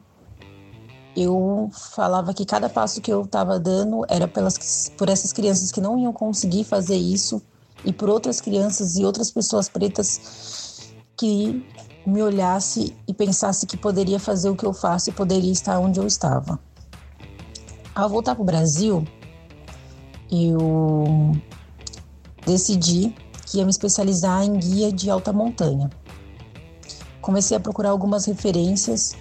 Eu 1.16 1.70
falava 1.94 2.32
que 2.32 2.46
cada 2.46 2.68
passo 2.68 3.00
que 3.00 3.12
eu 3.12 3.22
estava 3.22 3.60
dando 3.60 4.04
era 4.08 4.26
pelas, 4.26 4.90
por 4.96 5.08
essas 5.08 5.32
crianças 5.32 5.70
que 5.70 5.80
não 5.80 5.98
iam 5.98 6.12
conseguir 6.12 6.64
fazer 6.64 6.96
isso 6.96 7.42
e 7.84 7.92
por 7.92 8.08
outras 8.08 8.40
crianças 8.40 8.96
e 8.96 9.04
outras 9.04 9.30
pessoas 9.30 9.68
pretas 9.68 10.94
que 11.16 11.64
me 12.06 12.22
olhasse 12.22 12.96
e 13.06 13.12
pensasse 13.12 13.66
que 13.66 13.76
poderia 13.76 14.18
fazer 14.18 14.48
o 14.48 14.56
que 14.56 14.64
eu 14.64 14.72
faço 14.72 15.10
e 15.10 15.12
poderia 15.12 15.52
estar 15.52 15.78
onde 15.78 16.00
eu 16.00 16.06
estava. 16.06 16.58
Ao 17.94 18.08
voltar 18.08 18.34
para 18.34 18.42
o 18.42 18.46
Brasil, 18.46 19.04
eu 20.30 21.32
decidi 22.46 23.14
que 23.46 23.58
ia 23.58 23.64
me 23.64 23.70
especializar 23.70 24.42
em 24.42 24.54
guia 24.54 24.90
de 24.90 25.10
alta 25.10 25.32
montanha. 25.32 25.90
Comecei 27.20 27.56
a 27.56 27.60
procurar 27.60 27.90
algumas 27.90 28.24
referências 28.24 29.14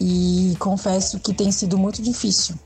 e 0.00 0.56
confesso 0.58 1.20
que 1.20 1.34
tem 1.34 1.52
sido 1.52 1.76
muito 1.76 2.00
difícil 2.00 2.56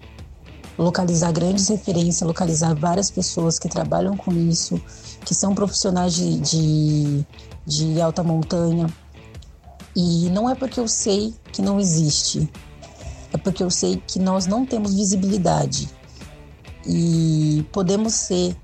localizar 0.77 1.33
grandes 1.33 1.69
referências, 1.69 2.27
localizar 2.27 2.75
várias 2.75 3.11
pessoas 3.11 3.59
que 3.59 3.69
trabalham 3.69 4.17
com 4.17 4.33
isso, 4.33 4.81
que 5.25 5.35
são 5.35 5.55
profissionais 5.55 6.15
de, 6.15 6.39
de, 6.41 7.27
de 7.67 8.01
alta 8.01 8.23
montanha. 8.23 8.87
E 9.95 10.29
não 10.31 10.51
é 10.51 10.55
porque 10.55 10.81
eu 10.81 10.89
sei 10.89 11.33
que 11.53 11.63
não 11.63 11.79
existe, 11.79 12.51
é 13.33 13.37
porque 13.37 13.63
eu 13.63 13.71
sei 13.71 14.03
que 14.05 14.19
nós 14.19 14.47
não 14.47 14.67
temos 14.67 14.95
visibilidade 14.95 15.89
e 16.85 17.65
podemos 17.73 18.13
ser 18.13 18.57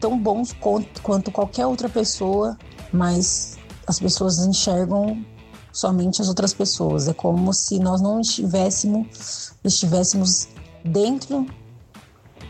tão 0.00 0.18
bons 0.18 0.52
quanto, 0.52 1.00
quanto 1.02 1.30
qualquer 1.30 1.66
outra 1.66 1.88
pessoa, 1.88 2.58
mas 2.92 3.56
as 3.86 4.00
pessoas 4.00 4.38
enxergam 4.40 5.24
somente 5.72 6.20
as 6.20 6.28
outras 6.28 6.52
pessoas. 6.52 7.08
É 7.08 7.14
como 7.14 7.52
se 7.52 7.78
nós 7.78 8.00
não 8.00 8.20
estivéssemos, 8.20 9.52
estivéssemos 9.64 10.48
dentro 10.84 11.46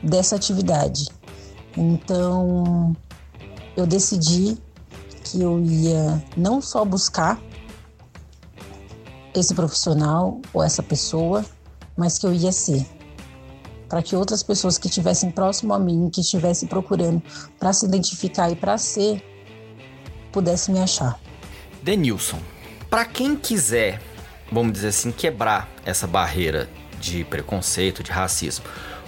dessa 0.02 0.36
atividade. 0.36 1.08
Então, 1.76 2.96
eu 3.76 3.86
decidi 3.86 4.58
que 5.24 5.40
eu 5.40 5.60
ia 5.60 6.22
não 6.36 6.60
só 6.60 6.84
buscar 6.84 7.40
esse 9.34 9.54
profissional 9.54 10.40
ou 10.52 10.62
essa 10.62 10.82
pessoa, 10.82 11.44
mas 11.96 12.18
que 12.18 12.26
eu 12.26 12.32
ia 12.32 12.50
ser 12.50 12.86
para 13.90 14.02
que 14.02 14.14
outras 14.14 14.44
pessoas 14.44 14.78
que 14.78 14.86
estivessem 14.86 15.32
próximo 15.32 15.74
a 15.74 15.78
mim, 15.78 16.08
que 16.10 16.20
estivessem 16.20 16.68
procurando 16.68 17.20
para 17.58 17.72
se 17.72 17.84
identificar 17.84 18.48
e 18.48 18.54
para 18.54 18.78
ser, 18.78 19.20
pudessem 20.30 20.72
me 20.72 20.80
achar. 20.80 21.18
Denilson, 21.82 22.38
para 22.90 23.04
quem 23.04 23.36
quiser 23.36 24.00
vamos 24.50 24.72
dizer 24.72 24.88
assim, 24.88 25.12
quebrar 25.12 25.68
essa 25.84 26.06
barreira 26.06 26.68
de 26.98 27.24
preconceito, 27.24 28.02
de 28.02 28.10
racismo. 28.10 28.64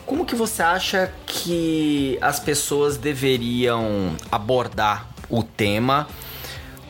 Como 0.07 0.24
que 0.24 0.35
você 0.35 0.62
acha 0.62 1.12
que 1.26 2.18
as 2.20 2.39
pessoas 2.39 2.97
deveriam 2.97 4.14
abordar 4.30 5.09
o 5.28 5.43
tema 5.43 6.07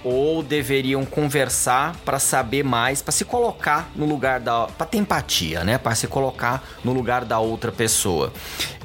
ou 0.05 0.43
deveriam 0.43 1.05
conversar 1.05 1.95
para 2.05 2.19
saber 2.19 2.65
mais, 2.65 3.01
para 3.01 3.13
se 3.13 3.25
colocar 3.25 3.91
no 3.95 4.05
lugar 4.05 4.41
da, 4.41 4.67
para 4.67 4.87
ter 4.87 4.99
empatia, 4.99 5.63
né? 5.63 5.79
Para 5.79 5.95
se 5.95 6.09
colocar 6.09 6.65
no 6.83 6.93
lugar 6.93 7.25
da 7.25 7.39
outra 7.39 7.71
pessoa. 7.71 8.33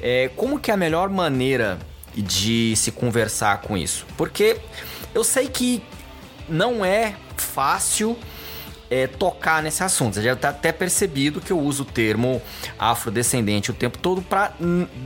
É, 0.00 0.30
como 0.36 0.60
que 0.60 0.70
é 0.70 0.74
a 0.74 0.76
melhor 0.76 1.08
maneira 1.08 1.78
de 2.14 2.74
se 2.76 2.92
conversar 2.92 3.62
com 3.62 3.76
isso? 3.76 4.06
Porque 4.16 4.60
eu 5.12 5.24
sei 5.24 5.48
que 5.48 5.82
não 6.48 6.84
é 6.84 7.16
fácil 7.40 8.16
é, 8.90 9.06
tocar 9.06 9.62
nesse 9.62 9.82
assunto. 9.82 10.14
Você 10.14 10.22
já 10.22 10.32
está 10.32 10.50
até 10.50 10.72
percebido 10.72 11.40
que 11.40 11.50
eu 11.50 11.58
uso 11.58 11.82
o 11.82 11.86
termo 11.86 12.40
afrodescendente 12.78 13.70
o 13.70 13.74
tempo 13.74 13.98
todo 13.98 14.22
para 14.22 14.52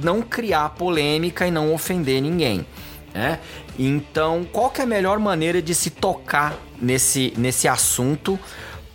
não 0.02 0.22
criar 0.22 0.70
polêmica 0.70 1.46
e 1.46 1.50
não 1.50 1.72
ofender 1.72 2.20
ninguém. 2.22 2.66
Né? 3.12 3.38
Então, 3.78 4.46
qual 4.50 4.70
que 4.70 4.80
é 4.80 4.84
a 4.84 4.86
melhor 4.86 5.18
maneira 5.18 5.60
de 5.60 5.74
se 5.74 5.90
tocar 5.90 6.56
nesse, 6.80 7.32
nesse 7.36 7.68
assunto 7.68 8.38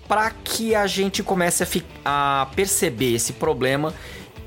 para 0.07 0.31
que 0.31 0.73
a 0.73 0.87
gente 0.87 1.21
comece 1.21 1.63
a, 2.05 2.41
a 2.41 2.45
perceber 2.47 3.13
esse 3.13 3.33
problema 3.33 3.93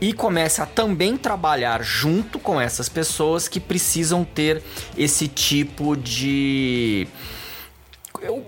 e 0.01 0.15
comece 0.15 0.63
a 0.63 0.67
também 0.67 1.17
trabalhar 1.17 1.83
junto 1.83 2.39
com 2.39 2.59
essas 2.59 2.89
pessoas 2.89 3.47
que 3.47 3.61
precisam 3.61 4.25
ter 4.25 4.63
esse 4.97 5.29
tipo 5.29 5.95
de 5.95 7.07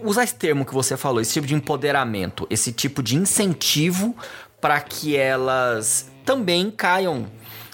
usar 0.02 0.24
esse 0.24 0.34
termo 0.34 0.64
que 0.64 0.74
você 0.74 0.96
falou, 0.96 1.20
esse 1.20 1.32
tipo 1.32 1.46
de 1.46 1.54
empoderamento, 1.54 2.46
esse 2.50 2.72
tipo 2.72 3.02
de 3.02 3.16
incentivo 3.16 4.14
para 4.60 4.80
que 4.80 5.16
elas 5.16 6.10
também 6.24 6.70
caiam 6.70 7.26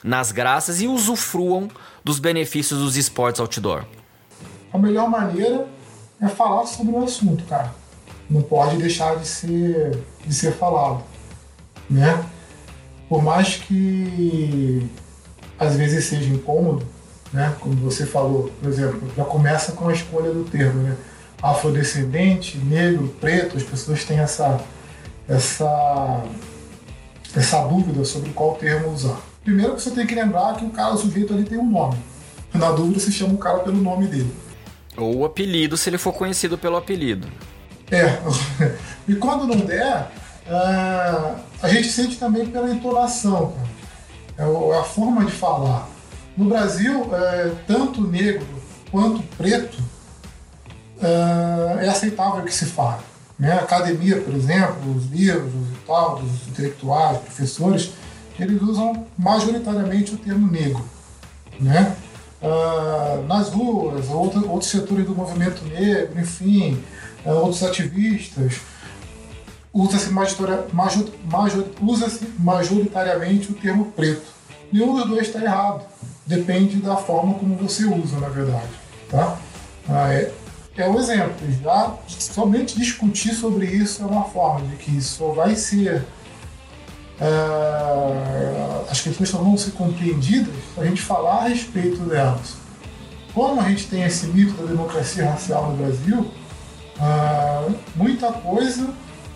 nas 0.02 0.32
graças 0.32 0.80
e 0.80 0.86
usufruam 0.86 1.68
dos 2.04 2.18
benefícios 2.18 2.80
dos 2.80 2.96
esportes 2.96 3.40
outdoor? 3.40 3.84
A 4.72 4.78
melhor 4.78 5.08
maneira 5.08 5.66
é 6.20 6.28
falar 6.28 6.66
sobre 6.66 6.94
o 6.94 7.02
assunto, 7.02 7.44
cara. 7.44 7.74
Não 8.28 8.42
pode 8.42 8.76
deixar 8.76 9.16
de 9.16 9.26
ser, 9.26 10.02
de 10.24 10.34
ser 10.34 10.52
falado, 10.52 11.02
né? 11.88 12.24
Por 13.08 13.22
mais 13.22 13.56
que 13.56 14.86
às 15.58 15.76
vezes 15.76 16.04
seja 16.04 16.28
incômodo, 16.28 16.86
né? 17.32 17.54
Como 17.60 17.74
você 17.76 18.06
falou, 18.06 18.50
por 18.60 18.68
exemplo, 18.68 19.10
já 19.16 19.24
começa 19.24 19.72
com 19.72 19.88
a 19.88 19.92
escolha 19.92 20.30
do 20.32 20.44
termo, 20.44 20.82
né? 20.82 20.96
Afrodescendente, 21.42 22.58
negro, 22.58 23.14
preto, 23.20 23.56
as 23.56 23.62
pessoas 23.62 24.04
têm 24.04 24.18
essa, 24.18 24.60
essa, 25.28 26.24
essa 27.34 27.64
dúvida 27.64 28.04
sobre 28.04 28.30
qual 28.30 28.54
termo 28.54 28.90
usar. 28.90 29.20
Primeiro 29.44 29.74
que 29.74 29.82
você 29.82 29.90
tem 29.90 30.06
que 30.06 30.14
lembrar 30.14 30.56
que 30.56 30.64
o 30.64 30.70
cara, 30.70 30.94
o 30.94 30.98
sujeito 30.98 31.32
ali 31.32 31.44
tem 31.44 31.58
um 31.58 31.70
nome. 31.70 31.96
Na 32.52 32.72
dúvida, 32.72 32.98
você 32.98 33.12
chama 33.12 33.34
o 33.34 33.38
cara 33.38 33.60
pelo 33.60 33.76
nome 33.76 34.06
dele. 34.06 34.34
Ou 34.96 35.18
o 35.18 35.24
apelido, 35.24 35.76
se 35.76 35.88
ele 35.88 35.98
for 35.98 36.12
conhecido 36.12 36.58
pelo 36.58 36.76
apelido. 36.76 37.28
É. 37.90 38.18
E 39.08 39.14
quando 39.14 39.46
não 39.46 39.64
der, 39.64 40.10
uh, 40.46 41.34
a 41.62 41.68
gente 41.70 41.88
sente 41.88 42.16
também 42.16 42.44
pela 42.44 42.70
entonação, 42.70 43.54
cara. 43.56 43.68
É 44.38 44.78
a 44.78 44.84
forma 44.84 45.24
de 45.24 45.32
falar. 45.32 45.88
No 46.36 46.44
Brasil, 46.44 47.08
é, 47.12 47.52
tanto 47.66 48.00
negro 48.02 48.46
quanto 48.90 49.22
preto 49.36 49.82
uh, 51.02 51.78
é 51.80 51.88
aceitável 51.88 52.42
que 52.44 52.54
se 52.54 52.66
fale. 52.66 53.02
Né? 53.38 53.52
A 53.52 53.60
academia, 53.60 54.20
por 54.20 54.34
exemplo, 54.34 54.94
os 54.96 55.06
livros 55.06 55.52
e 55.52 55.86
tal, 55.86 56.18
dos 56.18 56.48
intelectuais, 56.48 57.18
professores, 57.18 57.92
eles 58.38 58.60
usam 58.60 59.06
majoritariamente 59.16 60.14
o 60.14 60.18
termo 60.18 60.50
negro. 60.50 60.84
Né? 61.60 61.94
Uh, 62.40 63.26
nas 63.26 63.48
ruas, 63.50 64.08
outro, 64.08 64.48
outros 64.48 64.70
setores 64.70 65.06
do 65.06 65.14
movimento 65.14 65.64
negro, 65.64 66.20
enfim, 66.20 66.82
uh, 67.24 67.30
outros 67.30 67.62
ativistas, 67.62 68.60
usa-se 69.72 70.10
major, 70.10 70.66
major, 70.72 71.64
usa 71.80 72.18
majoritariamente 72.38 73.50
o 73.50 73.54
termo 73.54 73.86
preto. 73.86 74.38
Nenhum 74.72 74.94
dos 74.94 75.08
dois 75.08 75.26
está 75.26 75.42
errado. 75.42 75.84
Depende 76.26 76.76
da 76.76 76.96
forma 76.96 77.34
como 77.34 77.56
você 77.56 77.86
usa, 77.86 78.18
na 78.18 78.28
verdade. 78.28 78.68
Tá? 79.10 79.38
Ah, 79.88 80.12
é, 80.12 80.30
é 80.82 80.88
um 80.88 80.98
exemplo. 80.98 81.34
Já 81.62 81.94
somente 82.08 82.78
discutir 82.78 83.34
sobre 83.34 83.66
isso 83.66 84.02
é 84.02 84.06
uma 84.06 84.24
forma 84.24 84.66
de 84.66 84.76
que 84.76 84.96
isso 84.96 85.32
vai 85.32 85.56
ser. 85.56 86.04
É, 87.20 88.84
as 88.88 89.00
questões 89.00 89.28
só 89.28 89.38
vão 89.38 89.58
ser 89.58 89.72
compreendidas 89.72 90.54
se 90.74 90.80
a 90.80 90.84
gente 90.84 91.02
falar 91.02 91.38
a 91.38 91.48
respeito 91.48 91.98
delas. 92.02 92.54
Como 93.34 93.60
a 93.60 93.68
gente 93.68 93.86
tem 93.88 94.04
esse 94.04 94.26
mito 94.28 94.52
da 94.54 94.66
democracia 94.66 95.28
racial 95.28 95.70
no 95.70 95.76
Brasil, 95.76 96.30
é, 97.00 97.70
muita 97.96 98.30
coisa 98.32 98.90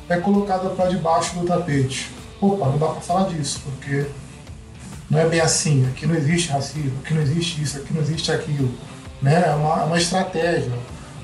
é 0.09 0.17
colocada 0.19 0.71
para 0.71 0.91
debaixo 0.91 1.37
do 1.39 1.45
tapete. 1.45 2.11
Opa, 2.41 2.67
não 2.67 2.79
dá 2.79 2.87
para 2.87 3.01
falar 3.01 3.29
disso, 3.29 3.61
porque 3.65 4.07
não 5.11 5.19
é 5.19 5.27
bem 5.27 5.41
assim. 5.41 5.87
Aqui 5.89 6.07
não 6.07 6.15
existe 6.15 6.51
racismo, 6.51 6.93
aqui 7.05 7.15
não 7.15 7.23
existe 7.23 7.63
isso, 7.63 7.79
aqui 7.79 7.93
não 7.93 8.01
existe 8.01 8.31
aquilo. 8.31 8.73
Né? 9.21 9.45
É 9.45 9.55
uma, 9.55 9.83
é 9.83 9.85
uma 9.85 9.99
estratégia 9.99 10.73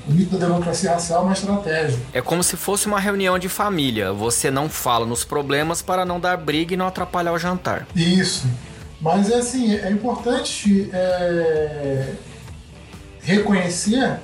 o 0.09 0.11
mito 0.11 0.37
da 0.37 0.47
democracia 0.47 0.91
racial 0.91 1.21
é 1.21 1.23
uma 1.25 1.33
estratégia. 1.33 1.99
É 2.11 2.21
como 2.21 2.43
se 2.43 2.57
fosse 2.57 2.87
uma 2.87 2.99
reunião 2.99 3.37
de 3.37 3.47
família. 3.47 4.11
Você 4.11 4.49
não 4.49 4.67
fala 4.67 5.05
nos 5.05 5.23
problemas 5.23 5.83
para 5.83 6.03
não 6.03 6.19
dar 6.19 6.35
briga 6.35 6.73
e 6.73 6.77
não 6.77 6.87
atrapalhar 6.87 7.31
o 7.31 7.37
jantar. 7.37 7.87
Isso. 7.95 8.47
Mas 8.99 9.29
é 9.29 9.35
assim, 9.35 9.75
é 9.75 9.91
importante 9.91 10.89
é, 10.91 12.13
reconhecer 13.21 14.19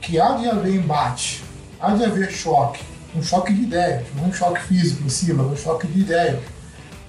que 0.00 0.20
há 0.20 0.32
de 0.32 0.48
haver 0.48 0.74
embate, 0.74 1.42
há 1.80 1.94
de 1.94 2.04
haver 2.04 2.30
choque, 2.30 2.82
um 3.16 3.22
choque 3.22 3.52
de 3.52 3.62
ideias, 3.62 4.04
não 4.14 4.28
um 4.28 4.32
choque 4.32 4.60
físico 4.60 5.04
em 5.04 5.08
cima, 5.08 5.42
um 5.42 5.56
choque 5.56 5.86
de 5.86 6.00
ideias. 6.00 6.40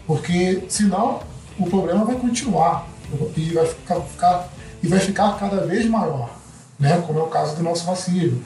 Porque 0.07 0.63
senão 0.69 1.19
o 1.59 1.69
problema 1.69 2.05
vai 2.05 2.15
continuar 2.15 2.87
e 3.35 3.51
vai 3.51 3.65
ficar, 3.65 4.01
ficar 4.01 4.49
e 4.81 4.87
vai 4.87 4.99
ficar 4.99 5.37
cada 5.37 5.65
vez 5.65 5.85
maior 5.85 6.42
né? 6.83 7.01
como 7.07 7.19
é 7.19 7.23
o 7.23 7.27
caso 7.27 7.55
do 7.55 7.63
nosso 7.63 7.85
racismo, 7.85 8.43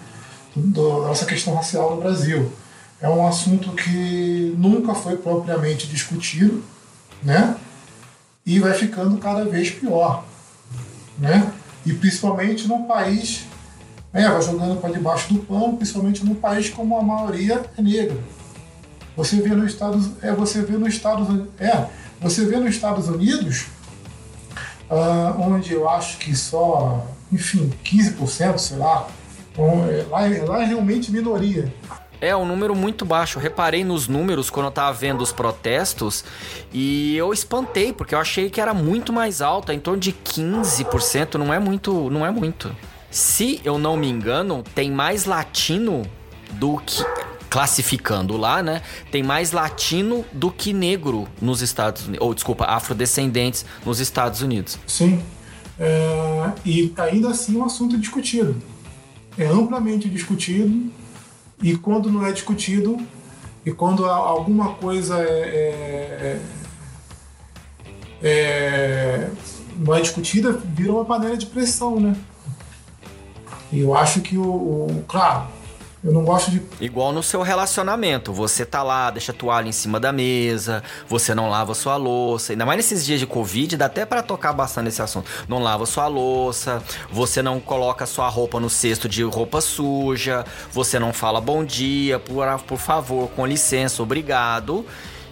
da 0.55 0.81
nossa 0.81 1.25
questão 1.25 1.55
racial 1.55 1.95
no 1.95 2.01
Brasil. 2.01 2.51
É 3.01 3.09
um 3.09 3.27
assunto 3.27 3.71
que 3.71 4.55
nunca 4.57 4.93
foi 4.93 5.17
propriamente 5.17 5.88
discutido, 5.88 6.63
né? 7.21 7.55
E 8.45 8.59
vai 8.59 8.73
ficando 8.73 9.17
cada 9.17 9.45
vez 9.45 9.69
pior, 9.69 10.23
né? 11.17 11.51
E 11.85 11.93
principalmente 11.93 12.67
num 12.67 12.85
país, 12.85 13.45
né, 14.11 14.27
vai 14.27 14.41
jogando 14.41 14.79
para 14.79 14.91
debaixo 14.91 15.33
do 15.33 15.39
pano, 15.39 15.77
principalmente 15.77 16.25
num 16.25 16.35
país 16.35 16.69
como 16.69 16.97
a 16.97 17.03
maioria 17.03 17.63
é 17.77 17.81
negra. 17.81 18.17
Você 19.15 19.41
vê 19.41 19.49
nos 19.49 19.71
Estados, 19.71 20.09
é, 20.21 20.31
você 20.31 20.61
vê 20.61 20.77
nos 20.77 20.89
Estados, 20.89 21.27
é, 21.59 21.85
você 22.19 22.45
vê 22.45 22.57
nos 22.57 22.69
Estados 22.69 23.07
Unidos, 23.07 23.67
uh, 24.89 25.39
onde 25.39 25.73
eu 25.73 25.88
acho 25.88 26.17
que 26.17 26.35
só 26.35 27.05
enfim, 27.32 27.71
15%, 27.84 28.57
sei 28.57 28.78
lá. 28.78 29.07
Então, 29.51 29.86
é, 29.89 30.05
lá, 30.09 30.28
é, 30.28 30.43
lá 30.43 30.61
é 30.61 30.65
realmente 30.65 31.11
minoria. 31.11 31.73
É 32.19 32.36
um 32.36 32.45
número 32.45 32.75
muito 32.75 33.05
baixo. 33.05 33.38
Eu 33.38 33.43
reparei 33.43 33.84
nos 33.84 34.07
números 34.07 34.49
quando 34.49 34.67
eu 34.67 34.71
tava 34.71 34.91
vendo 34.93 35.21
os 35.21 35.32
protestos 35.32 36.23
e 36.73 37.15
eu 37.15 37.32
espantei, 37.32 37.93
porque 37.93 38.15
eu 38.15 38.19
achei 38.19 38.49
que 38.49 38.59
era 38.59 38.73
muito 38.73 39.13
mais 39.13 39.41
alta, 39.41 39.73
em 39.73 39.80
torno 39.80 39.99
de 39.99 40.11
15%, 40.11 41.36
não 41.36 41.53
é 41.53 41.59
muito, 41.59 42.09
não 42.09 42.25
é 42.25 42.32
muito. 42.32 42.75
Se 43.11 43.61
eu 43.63 43.78
não 43.78 43.95
me 43.95 44.09
engano, 44.09 44.63
tem 44.75 44.91
mais 44.91 45.25
latino 45.25 46.03
do 46.53 46.78
que 46.80 47.03
classificando 47.49 48.36
lá, 48.36 48.61
né? 48.61 48.82
Tem 49.11 49.23
mais 49.23 49.51
latino 49.51 50.25
do 50.32 50.51
que 50.51 50.73
negro 50.73 51.28
nos 51.41 51.61
Estados 51.61 52.05
Unidos, 52.05 52.25
ou 52.25 52.34
desculpa, 52.34 52.65
afrodescendentes 52.65 53.65
nos 53.86 53.99
Estados 53.99 54.41
Unidos. 54.41 54.78
Sim, 54.86 55.23
é, 55.80 56.51
e 56.65 56.93
ainda 56.97 57.30
assim 57.30 57.55
é 57.55 57.59
um 57.59 57.65
assunto 57.65 57.97
discutido. 57.97 58.55
É 59.38 59.45
amplamente 59.45 60.09
discutido 60.09 60.91
e 61.61 61.75
quando 61.75 62.11
não 62.11 62.25
é 62.25 62.32
discutido 62.32 62.97
e 63.65 63.71
quando 63.71 64.05
alguma 64.05 64.73
coisa 64.75 65.19
é, 65.19 66.39
é, 66.41 66.41
é, 68.23 69.30
não 69.78 69.93
é 69.93 70.01
discutida, 70.01 70.51
vira 70.51 70.91
uma 70.91 71.05
panela 71.05 71.38
de 71.38 71.45
pressão, 71.45 71.99
né? 71.99 72.15
E 73.71 73.82
eu 73.82 73.95
acho 73.95 74.21
que 74.21 74.38
o, 74.38 74.43
o 74.43 75.05
claro, 75.07 75.47
Eu 76.04 76.12
não 76.12 76.24
gosto 76.24 76.52
de. 76.52 76.62
Igual 76.80 77.12
no 77.12 77.24
seu 77.24 77.41
relacionamento. 77.41 78.32
Você 78.32 78.66
tá 78.66 78.84
lá, 78.84 79.10
deixa 79.10 79.32
a 79.32 79.36
toalha 79.36 79.68
em 79.68 79.72
cima 79.72 80.00
da 80.00 80.12
mesa, 80.12 80.84
você 81.08 81.34
não 81.34 81.50
lava 81.50 81.74
sua 81.74 81.95
louça. 81.95 82.54
Ainda 82.54 82.66
mais 82.66 82.78
nesses 82.78 83.06
dias 83.06 83.20
de 83.20 83.26
Covid, 83.26 83.76
dá 83.76 83.88
até 83.88 84.06
para 84.06 84.22
tocar 84.22 84.54
bastante 84.54 84.89
esse 84.89 85.02
assunto. 85.02 85.30
Não 85.48 85.60
lava 85.62 85.86
sua 85.86 86.08
louça, 86.08 86.84
você 87.12 87.41
não 87.41 87.60
coloca 87.60 88.06
sua 88.06 88.30
roupa 88.30 88.60
no 88.60 88.70
cesto 88.70 89.10
de 89.10 89.24
roupa 89.24 89.60
suja, 89.60 90.45
você 90.72 91.00
não 91.00 91.12
fala 91.12 91.41
bom 91.41 91.66
dia, 91.66 92.20
por, 92.20 92.45
por 92.62 92.78
favor, 92.78 93.30
com 93.30 93.45
licença, 93.45 94.04
obrigado. 94.04 94.86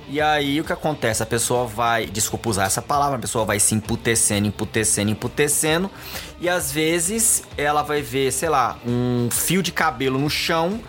E 0.07 0.21
aí 0.21 0.61
o 0.61 0.63
que 0.63 0.71
acontece? 0.71 1.23
A 1.23 1.25
pessoa 1.25 1.65
vai, 1.65 2.05
desculpa 2.05 2.49
usar 2.49 2.65
essa 2.65 2.81
palavra, 2.81 3.17
a 3.17 3.19
pessoa 3.19 3.43
vai 3.43 3.59
se 3.59 3.73
emputecendo, 3.73 4.47
emputecendo, 4.47 5.09
emputecendo. 5.11 5.89
E 6.39 6.47
às 6.47 6.71
vezes 6.71 7.43
ela 7.57 7.81
vai 7.81 8.01
ver, 8.01 8.31
sei 8.31 8.49
lá, 8.49 8.77
um 8.85 9.29
fio 9.31 9.63
de 9.63 9.71
cabelo 9.71 10.19
no 10.19 10.29
chão 10.29 10.79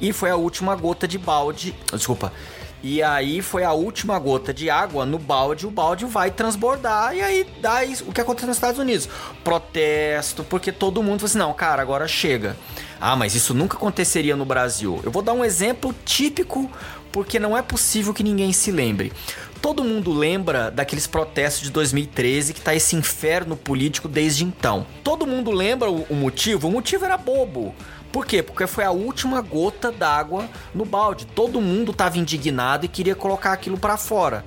e 0.00 0.12
foi 0.12 0.30
a 0.30 0.36
última 0.36 0.74
gota 0.74 1.06
de 1.06 1.18
balde. 1.18 1.74
Desculpa. 1.92 2.32
E 2.82 3.02
aí 3.02 3.40
foi 3.40 3.64
a 3.64 3.72
última 3.72 4.18
gota 4.18 4.52
de 4.52 4.68
água 4.68 5.06
no 5.06 5.18
balde, 5.18 5.66
o 5.66 5.70
balde 5.70 6.04
vai 6.04 6.30
transbordar 6.30 7.16
e 7.16 7.22
aí 7.22 7.46
dá 7.62 7.82
isso, 7.82 8.04
o 8.06 8.12
que 8.12 8.20
acontece 8.20 8.46
nos 8.46 8.58
Estados 8.58 8.78
Unidos. 8.78 9.08
Protesto, 9.42 10.44
porque 10.44 10.70
todo 10.70 11.02
mundo 11.02 11.20
fala 11.20 11.30
assim, 11.30 11.38
não, 11.38 11.54
cara, 11.54 11.80
agora 11.80 12.06
chega. 12.06 12.54
Ah, 13.00 13.16
mas 13.16 13.34
isso 13.34 13.54
nunca 13.54 13.78
aconteceria 13.78 14.36
no 14.36 14.44
Brasil. 14.44 15.00
Eu 15.02 15.10
vou 15.10 15.22
dar 15.22 15.32
um 15.32 15.42
exemplo 15.42 15.94
típico 16.04 16.70
porque 17.14 17.38
não 17.38 17.56
é 17.56 17.62
possível 17.62 18.12
que 18.12 18.24
ninguém 18.24 18.52
se 18.52 18.72
lembre. 18.72 19.12
Todo 19.62 19.84
mundo 19.84 20.12
lembra 20.12 20.68
daqueles 20.68 21.06
protestos 21.06 21.62
de 21.62 21.70
2013 21.70 22.52
que 22.52 22.60
tá 22.60 22.74
esse 22.74 22.96
inferno 22.96 23.56
político 23.56 24.08
desde 24.08 24.42
então. 24.42 24.84
Todo 25.04 25.24
mundo 25.24 25.52
lembra 25.52 25.88
o, 25.88 26.02
o 26.10 26.14
motivo? 26.16 26.66
O 26.66 26.72
motivo 26.72 27.04
era 27.04 27.16
bobo. 27.16 27.72
Por 28.10 28.26
quê? 28.26 28.42
Porque 28.42 28.66
foi 28.66 28.82
a 28.82 28.90
última 28.90 29.40
gota 29.40 29.92
d'água 29.92 30.50
no 30.74 30.84
balde. 30.84 31.24
Todo 31.24 31.60
mundo 31.60 31.92
estava 31.92 32.18
indignado 32.18 32.84
e 32.84 32.88
queria 32.88 33.14
colocar 33.14 33.52
aquilo 33.52 33.78
para 33.78 33.96
fora. 33.96 34.44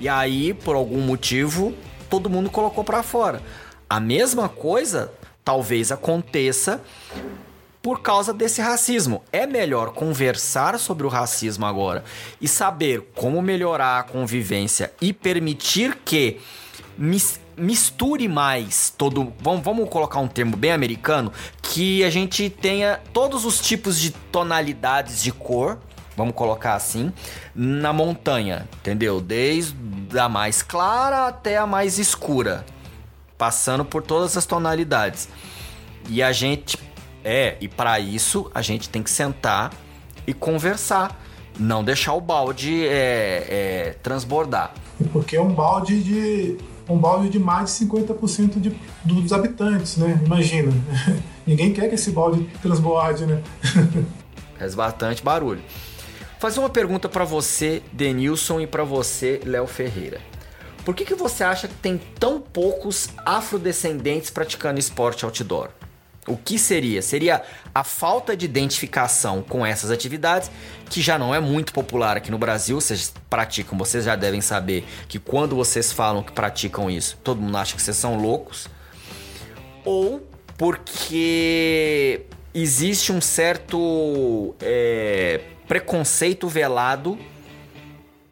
E 0.00 0.08
aí, 0.08 0.52
por 0.52 0.74
algum 0.74 1.00
motivo, 1.00 1.72
todo 2.10 2.28
mundo 2.28 2.50
colocou 2.50 2.82
para 2.82 3.04
fora. 3.04 3.40
A 3.88 4.00
mesma 4.00 4.48
coisa 4.48 5.12
talvez 5.44 5.92
aconteça 5.92 6.80
por 7.88 8.02
causa 8.02 8.34
desse 8.34 8.60
racismo. 8.60 9.24
É 9.32 9.46
melhor 9.46 9.94
conversar 9.94 10.78
sobre 10.78 11.06
o 11.06 11.08
racismo 11.08 11.64
agora 11.64 12.04
e 12.38 12.46
saber 12.46 13.12
como 13.14 13.40
melhorar 13.40 14.00
a 14.00 14.02
convivência 14.02 14.92
e 15.00 15.10
permitir 15.10 15.96
que 16.04 16.38
misture 17.56 18.28
mais 18.28 18.92
todo. 18.94 19.32
Vamos, 19.40 19.64
vamos 19.64 19.88
colocar 19.88 20.20
um 20.20 20.28
termo 20.28 20.54
bem 20.54 20.70
americano, 20.70 21.32
que 21.62 22.04
a 22.04 22.10
gente 22.10 22.50
tenha 22.50 23.00
todos 23.14 23.46
os 23.46 23.58
tipos 23.58 23.98
de 23.98 24.10
tonalidades 24.10 25.22
de 25.22 25.32
cor. 25.32 25.78
Vamos 26.14 26.34
colocar 26.34 26.74
assim, 26.74 27.10
na 27.54 27.90
montanha, 27.90 28.68
entendeu? 28.80 29.18
Desde 29.18 29.74
a 30.18 30.28
mais 30.28 30.60
clara 30.60 31.28
até 31.28 31.56
a 31.56 31.66
mais 31.66 31.98
escura, 31.98 32.66
passando 33.38 33.82
por 33.82 34.02
todas 34.02 34.36
as 34.36 34.44
tonalidades. 34.44 35.26
E 36.10 36.22
a 36.22 36.32
gente 36.32 36.87
é, 37.28 37.58
e 37.60 37.68
para 37.68 38.00
isso 38.00 38.50
a 38.54 38.62
gente 38.62 38.88
tem 38.88 39.02
que 39.02 39.10
sentar 39.10 39.70
e 40.26 40.32
conversar. 40.32 41.22
Não 41.58 41.84
deixar 41.84 42.14
o 42.14 42.20
balde 42.22 42.86
é, 42.86 43.46
é, 43.50 43.96
transbordar. 44.02 44.72
Porque 45.12 45.36
é 45.36 45.42
um 45.42 45.52
balde 45.52 46.02
de. 46.02 46.56
um 46.88 46.96
balde 46.96 47.28
de 47.28 47.38
mais 47.38 47.76
de 47.76 47.84
50% 47.84 48.58
de, 48.58 48.74
dos 49.04 49.32
habitantes, 49.32 49.98
né? 49.98 50.18
Imagina. 50.24 50.72
Ninguém 51.46 51.72
quer 51.74 51.88
que 51.88 51.96
esse 51.96 52.12
balde 52.12 52.48
transborde, 52.62 53.26
né? 53.26 53.42
Faz 54.58 54.74
bastante 54.74 55.22
barulho. 55.22 55.60
Fazer 56.38 56.60
uma 56.60 56.70
pergunta 56.70 57.10
para 57.10 57.24
você, 57.24 57.82
Denilson, 57.92 58.60
e 58.60 58.66
para 58.66 58.84
você, 58.84 59.40
Léo 59.44 59.66
Ferreira. 59.66 60.20
Por 60.84 60.94
que, 60.94 61.04
que 61.04 61.14
você 61.14 61.44
acha 61.44 61.68
que 61.68 61.74
tem 61.74 62.00
tão 62.18 62.40
poucos 62.40 63.10
afrodescendentes 63.26 64.30
praticando 64.30 64.78
esporte 64.78 65.24
outdoor? 65.24 65.70
O 66.28 66.36
que 66.36 66.58
seria? 66.58 67.00
Seria 67.00 67.42
a 67.74 67.82
falta 67.82 68.36
de 68.36 68.44
identificação 68.44 69.42
com 69.42 69.64
essas 69.64 69.90
atividades, 69.90 70.50
que 70.90 71.00
já 71.00 71.18
não 71.18 71.34
é 71.34 71.40
muito 71.40 71.72
popular 71.72 72.16
aqui 72.16 72.30
no 72.30 72.38
Brasil. 72.38 72.80
Vocês 72.80 73.12
praticam, 73.30 73.78
vocês 73.78 74.04
já 74.04 74.14
devem 74.14 74.40
saber 74.40 74.84
que 75.08 75.18
quando 75.18 75.56
vocês 75.56 75.92
falam 75.92 76.22
que 76.22 76.32
praticam 76.32 76.90
isso, 76.90 77.18
todo 77.24 77.40
mundo 77.40 77.56
acha 77.56 77.74
que 77.74 77.82
vocês 77.82 77.96
são 77.96 78.16
loucos. 78.16 78.68
Ou 79.84 80.26
porque 80.56 82.26
existe 82.52 83.12
um 83.12 83.20
certo 83.20 84.54
é, 84.60 85.40
preconceito 85.66 86.48
velado. 86.48 87.18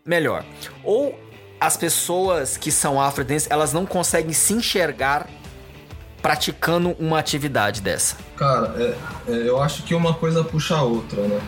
Melhor. 0.05 0.45
Ou 0.85 1.19
as 1.61 1.77
pessoas 1.77 2.57
que 2.57 2.71
são 2.71 3.01
afrodescendentes, 3.01 3.51
elas 3.51 3.73
não 3.73 3.87
conseguem 3.87 4.33
se 4.33 4.53
enxergar 4.53 5.29
praticando 6.27 6.97
uma 6.99 7.21
atividade 7.21 7.81
dessa? 7.81 8.17
Cara, 8.37 8.75
é, 8.77 8.97
é, 9.29 9.49
eu 9.49 9.63
acho 9.63 9.85
que 9.85 9.95
uma 9.95 10.13
coisa 10.13 10.43
puxa 10.43 10.75
a 10.75 10.83
outra, 10.83 11.23
né? 11.23 11.41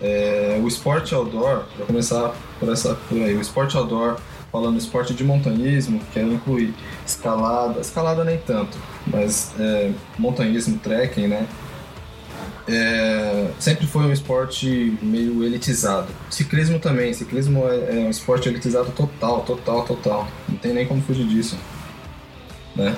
É, 0.00 0.58
o 0.62 0.66
esporte 0.66 1.14
outdoor, 1.14 1.64
para 1.76 1.84
começar 1.84 2.34
por, 2.58 2.72
essa, 2.72 2.94
por 2.94 3.18
aí, 3.18 3.36
o 3.36 3.42
esporte 3.42 3.76
outdoor, 3.76 4.16
falando 4.50 4.78
esporte 4.78 5.12
de 5.12 5.22
montanhismo, 5.22 6.00
que 6.14 6.18
inclui 6.18 6.72
escalada, 7.06 7.78
escalada 7.78 8.24
nem 8.24 8.38
tanto, 8.38 8.78
mas 9.06 9.52
é, 9.60 9.92
montanhismo, 10.18 10.78
trekking, 10.78 11.26
né? 11.26 11.46
É, 12.66 13.50
sempre 13.58 13.86
foi 13.86 14.04
um 14.04 14.12
esporte 14.12 14.96
meio 15.02 15.44
elitizado. 15.44 16.08
Ciclismo 16.30 16.78
também, 16.78 17.12
ciclismo 17.12 17.68
é, 17.68 17.98
é, 17.98 17.98
um 18.06 18.08
esporte 18.08 18.48
elitizado 18.48 18.92
total, 18.92 19.42
total, 19.42 19.84
total. 19.84 20.28
Não 20.48 20.56
tem 20.56 20.72
nem 20.72 20.86
como 20.86 21.02
fugir 21.02 21.26
disso, 21.26 21.58
né? 22.74 22.96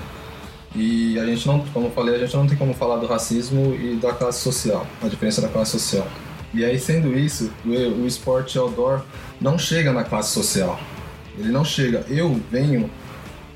E 0.75 1.19
a 1.19 1.27
gente 1.27 1.47
não, 1.47 1.61
como 1.67 1.87
eu 1.87 1.91
falei, 1.91 2.15
a 2.15 2.19
gente 2.19 2.35
não 2.35 2.47
tem 2.47 2.57
como 2.57 2.73
falar 2.73 2.97
do 2.97 3.07
racismo 3.07 3.75
e 3.75 3.97
da 3.97 4.13
classe 4.13 4.41
social, 4.41 4.87
a 5.03 5.09
diferença 5.09 5.43
da 5.43 5.49
classe 5.49 5.73
social. 5.73 6.07
E 6.55 6.65
aí, 6.65 6.79
sendo 6.79 7.17
isso, 7.17 7.51
o, 7.65 8.07
esporte 8.07 8.59
outdoor 8.59 9.03
não 9.41 9.59
chega 9.59 9.93
na 9.93 10.05
classe 10.05 10.31
social. 10.31 10.79
Ele 11.39 11.51
não 11.51 11.65
chega. 11.65 12.05
Eu 12.09 12.39
venho, 12.51 12.91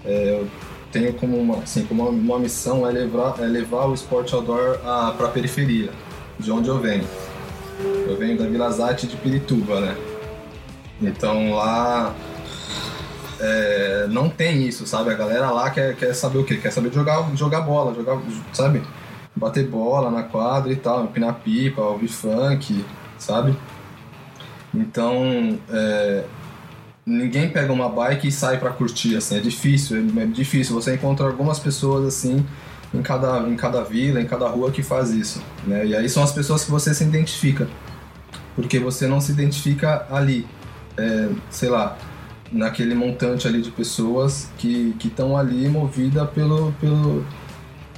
é, 0.04 0.40
eu 0.40 0.48
tenho 0.90 1.12
como 1.14 1.38
uma, 1.38 1.58
assim, 1.58 1.84
como 1.84 2.08
uma 2.08 2.38
missão 2.38 2.86
é 2.86 2.92
levar, 2.92 3.36
é 3.38 3.46
levar 3.46 3.86
o 3.86 3.94
esporte 3.94 4.34
outdoor 4.34 4.78
para 4.78 5.26
a 5.26 5.30
periferia, 5.30 5.90
de 6.38 6.50
onde 6.50 6.68
eu 6.68 6.78
venho. 6.78 7.04
Eu 8.06 8.16
venho 8.16 8.38
da 8.38 8.46
Vila 8.46 8.70
Zate 8.70 9.06
de 9.06 9.16
Pirituba, 9.16 9.80
né? 9.80 9.96
Então 11.02 11.52
lá 11.52 12.14
é, 13.40 14.06
não 14.08 14.28
tem 14.28 14.66
isso, 14.66 14.86
sabe? 14.86 15.10
A 15.10 15.14
galera 15.14 15.50
lá 15.50 15.70
quer, 15.70 15.94
quer 15.96 16.14
saber 16.14 16.38
o 16.38 16.44
quê? 16.44 16.56
Quer 16.56 16.70
saber 16.70 16.92
jogar, 16.92 17.28
jogar 17.34 17.60
bola, 17.60 17.94
jogar, 17.94 18.18
sabe? 18.52 18.82
Bater 19.34 19.66
bola 19.66 20.10
na 20.10 20.22
quadra 20.22 20.72
e 20.72 20.76
tal, 20.76 21.04
empinar 21.04 21.34
pipa, 21.34 21.82
ouvir 21.82 22.08
funk, 22.08 22.84
sabe? 23.18 23.56
Então, 24.74 25.58
é, 25.70 26.24
ninguém 27.04 27.50
pega 27.50 27.72
uma 27.72 27.88
bike 27.88 28.28
e 28.28 28.32
sai 28.32 28.58
para 28.58 28.70
curtir, 28.70 29.16
assim, 29.16 29.36
é 29.36 29.40
difícil, 29.40 29.96
é, 29.96 30.22
é, 30.22 30.26
difícil. 30.26 30.74
Você 30.74 30.94
encontra 30.94 31.26
algumas 31.26 31.58
pessoas 31.58 32.06
assim 32.06 32.44
em 32.92 33.02
cada, 33.02 33.40
em 33.40 33.56
cada 33.56 33.82
vila, 33.82 34.20
em 34.20 34.26
cada 34.26 34.48
rua 34.48 34.70
que 34.70 34.82
faz 34.82 35.10
isso, 35.10 35.42
né? 35.66 35.86
E 35.86 35.94
aí 35.94 36.08
são 36.08 36.22
as 36.22 36.32
pessoas 36.32 36.64
que 36.64 36.70
você 36.70 36.94
se 36.94 37.04
identifica, 37.04 37.68
porque 38.54 38.78
você 38.78 39.06
não 39.06 39.20
se 39.20 39.32
identifica 39.32 40.06
ali, 40.10 40.46
é, 40.96 41.28
sei 41.50 41.68
lá, 41.68 41.96
naquele 42.52 42.94
montante 42.94 43.46
ali 43.46 43.60
de 43.60 43.70
pessoas 43.70 44.48
que 44.58 44.94
estão 45.04 45.36
ali 45.36 45.68
movida 45.68 46.24
pelo, 46.26 46.72
pelo, 46.80 47.24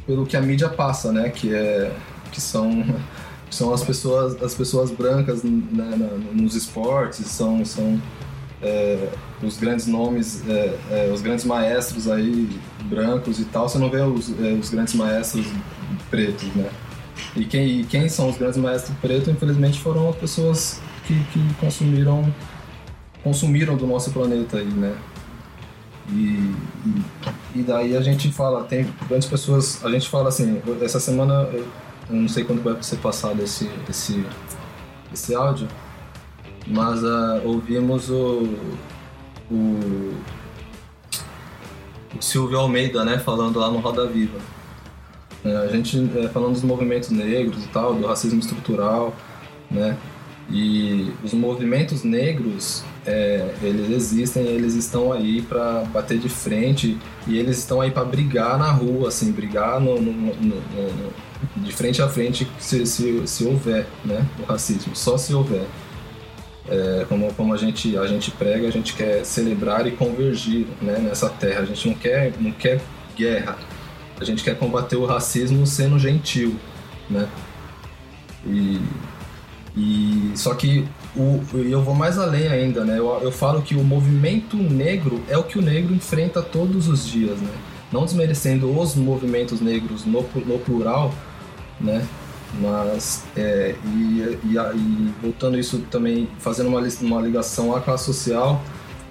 pelo 0.06 0.26
que 0.26 0.36
a 0.36 0.40
mídia 0.40 0.68
passa, 0.68 1.12
né? 1.12 1.28
Que, 1.28 1.54
é, 1.54 1.92
que 2.32 2.40
são, 2.40 2.84
são 3.50 3.72
as, 3.72 3.82
pessoas, 3.82 4.42
as 4.42 4.54
pessoas 4.54 4.90
brancas 4.90 5.42
né, 5.42 6.20
nos 6.32 6.54
esportes, 6.54 7.26
são, 7.26 7.64
são 7.64 8.00
é, 8.62 9.08
os 9.42 9.56
grandes 9.56 9.86
nomes, 9.86 10.42
é, 10.48 10.76
é, 10.90 11.10
os 11.12 11.20
grandes 11.20 11.44
maestros 11.44 12.08
aí 12.08 12.48
brancos 12.84 13.38
e 13.38 13.44
tal, 13.44 13.68
você 13.68 13.78
não 13.78 13.90
vê 13.90 14.00
os, 14.00 14.30
é, 14.40 14.52
os 14.52 14.70
grandes 14.70 14.94
maestros 14.94 15.46
pretos, 16.10 16.48
né? 16.54 16.68
E 17.36 17.44
quem, 17.44 17.80
e 17.80 17.84
quem 17.84 18.08
são 18.08 18.30
os 18.30 18.36
grandes 18.36 18.58
maestros 18.58 18.96
pretos, 18.98 19.28
infelizmente, 19.28 19.80
foram 19.80 20.08
as 20.08 20.16
pessoas 20.16 20.80
que, 21.06 21.14
que 21.32 21.54
consumiram 21.60 22.32
consumiram 23.22 23.76
do 23.76 23.86
nosso 23.86 24.10
planeta 24.10 24.58
aí, 24.58 24.66
né? 24.66 24.96
E, 26.10 26.54
e, 26.86 27.58
e, 27.60 27.62
daí 27.62 27.96
a 27.96 28.00
gente 28.00 28.32
fala, 28.32 28.64
tem 28.64 28.86
grandes 29.08 29.28
pessoas, 29.28 29.84
a 29.84 29.90
gente 29.90 30.08
fala 30.08 30.28
assim, 30.30 30.62
essa 30.80 30.98
semana, 30.98 31.48
eu 31.52 31.66
não 32.08 32.28
sei 32.28 32.44
quando 32.44 32.62
vai 32.62 32.82
ser 32.82 32.96
passado 32.96 33.42
esse, 33.42 33.70
esse, 33.88 34.24
esse 35.12 35.34
áudio, 35.34 35.68
mas 36.66 37.02
uh, 37.02 37.42
ouvimos 37.44 38.08
o, 38.08 38.54
o, 39.50 40.14
o 42.16 42.22
Silvio 42.22 42.58
Almeida, 42.58 43.04
né, 43.04 43.18
falando 43.18 43.58
lá 43.58 43.70
no 43.70 43.78
Roda 43.78 44.06
Viva. 44.06 44.38
É, 45.44 45.56
a 45.56 45.68
gente 45.68 46.10
é, 46.16 46.28
falando 46.28 46.54
dos 46.54 46.62
movimentos 46.62 47.10
negros 47.10 47.64
e 47.64 47.68
tal, 47.68 47.94
do 47.94 48.06
racismo 48.06 48.40
estrutural, 48.40 49.14
né? 49.70 49.96
E 50.50 51.12
os 51.22 51.32
movimentos 51.32 52.02
negros, 52.02 52.82
é, 53.08 53.54
eles 53.62 53.90
existem, 53.90 54.44
eles 54.44 54.74
estão 54.74 55.10
aí 55.10 55.40
para 55.40 55.84
bater 55.84 56.18
de 56.18 56.28
frente 56.28 56.98
e 57.26 57.38
eles 57.38 57.56
estão 57.56 57.80
aí 57.80 57.90
para 57.90 58.04
brigar 58.04 58.58
na 58.58 58.70
rua, 58.70 59.08
assim, 59.08 59.32
brigar 59.32 59.80
no, 59.80 59.98
no, 59.98 60.12
no, 60.12 61.12
de 61.56 61.72
frente 61.72 62.02
a 62.02 62.08
frente 62.08 62.46
se, 62.58 62.84
se, 62.84 63.26
se 63.26 63.44
houver, 63.44 63.86
né, 64.04 64.26
o 64.38 64.42
racismo, 64.44 64.94
só 64.94 65.16
se 65.16 65.32
houver. 65.32 65.64
É, 66.68 67.06
como, 67.08 67.32
como 67.32 67.54
a 67.54 67.56
gente 67.56 67.96
a 67.96 68.06
gente 68.06 68.30
prega, 68.30 68.68
a 68.68 68.70
gente 68.70 68.92
quer 68.92 69.24
celebrar 69.24 69.86
e 69.86 69.92
convergir, 69.92 70.66
né, 70.82 70.98
nessa 70.98 71.30
terra. 71.30 71.60
A 71.60 71.64
gente 71.64 71.88
não 71.88 71.94
quer 71.94 72.34
não 72.38 72.52
quer 72.52 72.78
guerra. 73.16 73.56
A 74.20 74.24
gente 74.24 74.44
quer 74.44 74.58
combater 74.58 74.96
o 74.96 75.06
racismo 75.06 75.66
sendo 75.66 75.98
gentil, 75.98 76.56
né? 77.08 77.26
E 78.46 78.78
e 79.76 80.32
só 80.34 80.54
que 80.54 80.86
o, 81.16 81.40
eu 81.54 81.82
vou 81.82 81.94
mais 81.94 82.18
além 82.18 82.48
ainda, 82.48 82.84
né? 82.84 82.98
Eu, 82.98 83.06
eu 83.22 83.32
falo 83.32 83.62
que 83.62 83.74
o 83.74 83.84
movimento 83.84 84.56
negro 84.56 85.22
é 85.28 85.36
o 85.36 85.44
que 85.44 85.58
o 85.58 85.62
negro 85.62 85.94
enfrenta 85.94 86.42
todos 86.42 86.88
os 86.88 87.06
dias, 87.06 87.38
né? 87.38 87.50
Não 87.92 88.04
desmerecendo 88.04 88.78
os 88.78 88.94
movimentos 88.94 89.60
negros 89.60 90.04
no, 90.04 90.22
no 90.46 90.58
plural, 90.58 91.14
né? 91.80 92.06
Mas, 92.60 93.24
é, 93.36 93.74
e, 93.84 94.38
e, 94.44 94.56
e, 94.56 95.14
voltando 95.22 95.58
isso 95.58 95.78
também, 95.90 96.28
fazendo 96.38 96.68
uma, 96.68 96.80
uma 97.02 97.20
ligação 97.20 97.74
à 97.74 97.80
classe 97.80 98.06
social, 98.06 98.62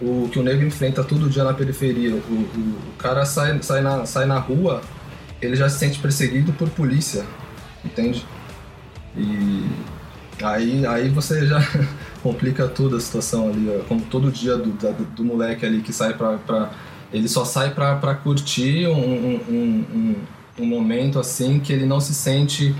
o 0.01 0.27
que 0.31 0.39
o 0.39 0.43
negro 0.43 0.65
enfrenta 0.65 1.03
todo 1.03 1.29
dia 1.29 1.43
na 1.43 1.53
periferia. 1.53 2.13
O, 2.13 2.17
o, 2.17 2.77
o 2.93 2.97
cara 2.97 3.25
sai, 3.25 3.61
sai, 3.61 3.81
na, 3.81 4.05
sai 4.05 4.25
na 4.25 4.39
rua, 4.39 4.81
ele 5.41 5.55
já 5.55 5.69
se 5.69 5.77
sente 5.77 5.99
perseguido 5.99 6.51
por 6.53 6.69
polícia, 6.69 7.25
entende? 7.85 8.25
E 9.15 9.65
Aí, 10.41 10.85
aí 10.85 11.09
você 11.09 11.47
já 11.47 11.59
complica 12.21 12.67
tudo 12.67 12.95
a 12.95 12.99
situação 12.99 13.49
ali, 13.49 13.83
como 13.87 14.01
todo 14.01 14.31
dia 14.31 14.55
do, 14.55 14.71
do, 14.71 15.05
do 15.15 15.23
moleque 15.23 15.65
ali 15.65 15.81
que 15.81 15.91
sai 15.91 16.13
pra. 16.13 16.37
pra 16.37 16.71
ele 17.11 17.27
só 17.29 17.45
sai 17.45 17.73
pra, 17.73 17.95
pra 17.95 18.15
curtir 18.15 18.85
um, 18.87 18.91
um, 18.91 19.35
um, 19.49 20.15
um, 20.59 20.65
momento 20.65 21.19
assim 21.19 21.57
que 21.57 21.71
ele 21.71 21.85
não 21.85 22.01
se 22.01 22.13
sente 22.13 22.75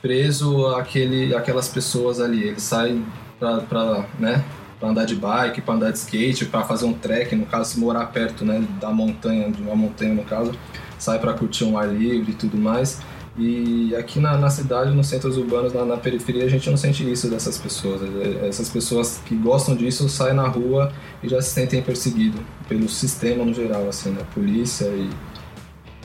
preso 0.00 0.68
àquele, 0.68 1.34
àquelas 1.34 1.68
pessoas 1.68 2.18
ali. 2.18 2.44
Ele 2.44 2.60
sai 2.60 3.00
pra, 3.38 3.58
pra, 3.58 4.06
né, 4.18 4.42
pra 4.80 4.88
andar 4.88 5.04
de 5.04 5.14
bike, 5.14 5.60
pra 5.60 5.74
andar 5.74 5.90
de 5.90 5.98
skate, 5.98 6.46
pra 6.46 6.62
fazer 6.62 6.86
um 6.86 6.94
trek, 6.94 7.36
no 7.36 7.44
caso, 7.44 7.72
se 7.72 7.78
morar 7.78 8.06
perto 8.06 8.44
né, 8.44 8.64
da 8.80 8.90
montanha, 8.90 9.50
de 9.50 9.60
uma 9.60 9.76
montanha 9.76 10.14
no 10.14 10.24
caso, 10.24 10.52
sai 10.98 11.18
pra 11.18 11.34
curtir 11.34 11.64
um 11.64 11.76
ar 11.76 11.88
livre 11.88 12.32
e 12.32 12.34
tudo 12.34 12.56
mais. 12.56 13.00
E 13.38 13.94
aqui 13.94 14.18
na, 14.18 14.36
na 14.36 14.50
cidade, 14.50 14.90
nos 14.90 15.06
centros 15.06 15.36
urbanos, 15.36 15.72
na, 15.72 15.84
na, 15.84 15.96
periferia, 15.96 16.44
a 16.44 16.48
gente 16.48 16.68
não 16.68 16.76
sente 16.76 17.08
isso 17.08 17.30
dessas 17.30 17.56
pessoas. 17.56 18.02
É, 18.02 18.48
essas 18.48 18.68
pessoas 18.68 19.20
que 19.24 19.36
gostam 19.36 19.76
disso 19.76 20.08
saem 20.08 20.34
na 20.34 20.48
rua 20.48 20.92
e 21.22 21.28
já 21.28 21.40
se 21.40 21.50
sentem 21.50 21.80
perseguidos 21.80 22.40
pelo 22.68 22.88
sistema 22.88 23.44
no 23.44 23.54
geral, 23.54 23.88
assim, 23.88 24.10
né? 24.10 24.22
Polícia 24.34 24.86
e, 24.86 25.08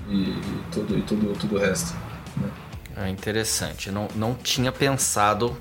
e, 0.10 0.16
e 0.16 0.64
tudo, 0.72 0.98
e 0.98 1.02
tudo, 1.02 1.34
tudo 1.34 1.56
o 1.56 1.60
resto. 1.60 1.96
Né? 2.38 2.50
É 2.98 3.10
interessante. 3.10 3.90
Não, 3.90 4.08
não 4.16 4.36
tinha 4.36 4.72
pensado 4.72 5.58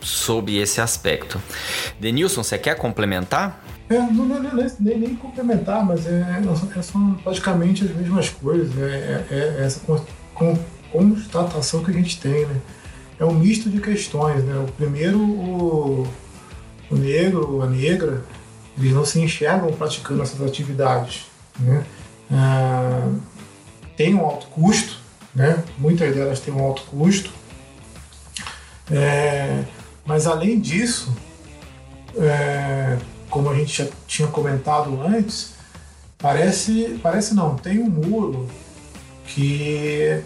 sobre 0.00 0.56
esse 0.56 0.80
aspecto. 0.80 1.40
Denilson, 2.00 2.42
você 2.42 2.56
quer 2.56 2.76
complementar? 2.76 3.62
É, 3.90 3.98
não, 3.98 4.12
não, 4.12 4.42
não, 4.42 4.66
nem, 4.80 4.98
nem 4.98 5.14
complementar, 5.14 5.84
mas 5.84 6.06
é, 6.06 6.42
é, 6.74 6.82
são 6.82 7.14
praticamente 7.22 7.84
as 7.84 7.90
mesmas 7.94 8.30
coisas. 8.30 8.76
É, 8.78 9.26
é, 9.30 9.56
é 9.58 9.64
essa 9.64 9.80
com, 10.34 10.58
constatação 10.96 11.84
que 11.84 11.90
a 11.90 11.94
gente 11.94 12.18
tem, 12.20 12.46
né? 12.46 12.60
É 13.18 13.24
um 13.24 13.34
misto 13.34 13.70
de 13.70 13.80
questões, 13.80 14.42
né? 14.44 14.56
O 14.56 14.72
primeiro, 14.72 15.18
o, 15.18 16.06
o 16.90 16.96
negro, 16.96 17.62
a 17.62 17.66
negra, 17.66 18.22
eles 18.78 18.92
não 18.92 19.04
se 19.04 19.20
enxergam 19.20 19.72
praticando 19.72 20.22
essas 20.22 20.40
atividades, 20.42 21.26
né? 21.58 21.84
Ah, 22.30 23.10
tem 23.96 24.14
um 24.14 24.24
alto 24.24 24.46
custo, 24.48 24.98
né? 25.34 25.62
Muitas 25.78 26.14
delas 26.14 26.40
têm 26.40 26.52
um 26.52 26.62
alto 26.62 26.82
custo. 26.82 27.30
É, 28.90 29.64
mas 30.04 30.26
além 30.26 30.60
disso, 30.60 31.14
é, 32.16 32.98
como 33.28 33.50
a 33.50 33.54
gente 33.54 33.82
já 33.82 33.88
tinha 34.06 34.28
comentado 34.28 35.00
antes, 35.02 35.54
parece, 36.18 36.98
parece 37.02 37.34
não, 37.34 37.56
tem 37.56 37.78
um 37.78 37.88
muro 37.88 38.48
que 39.26 40.22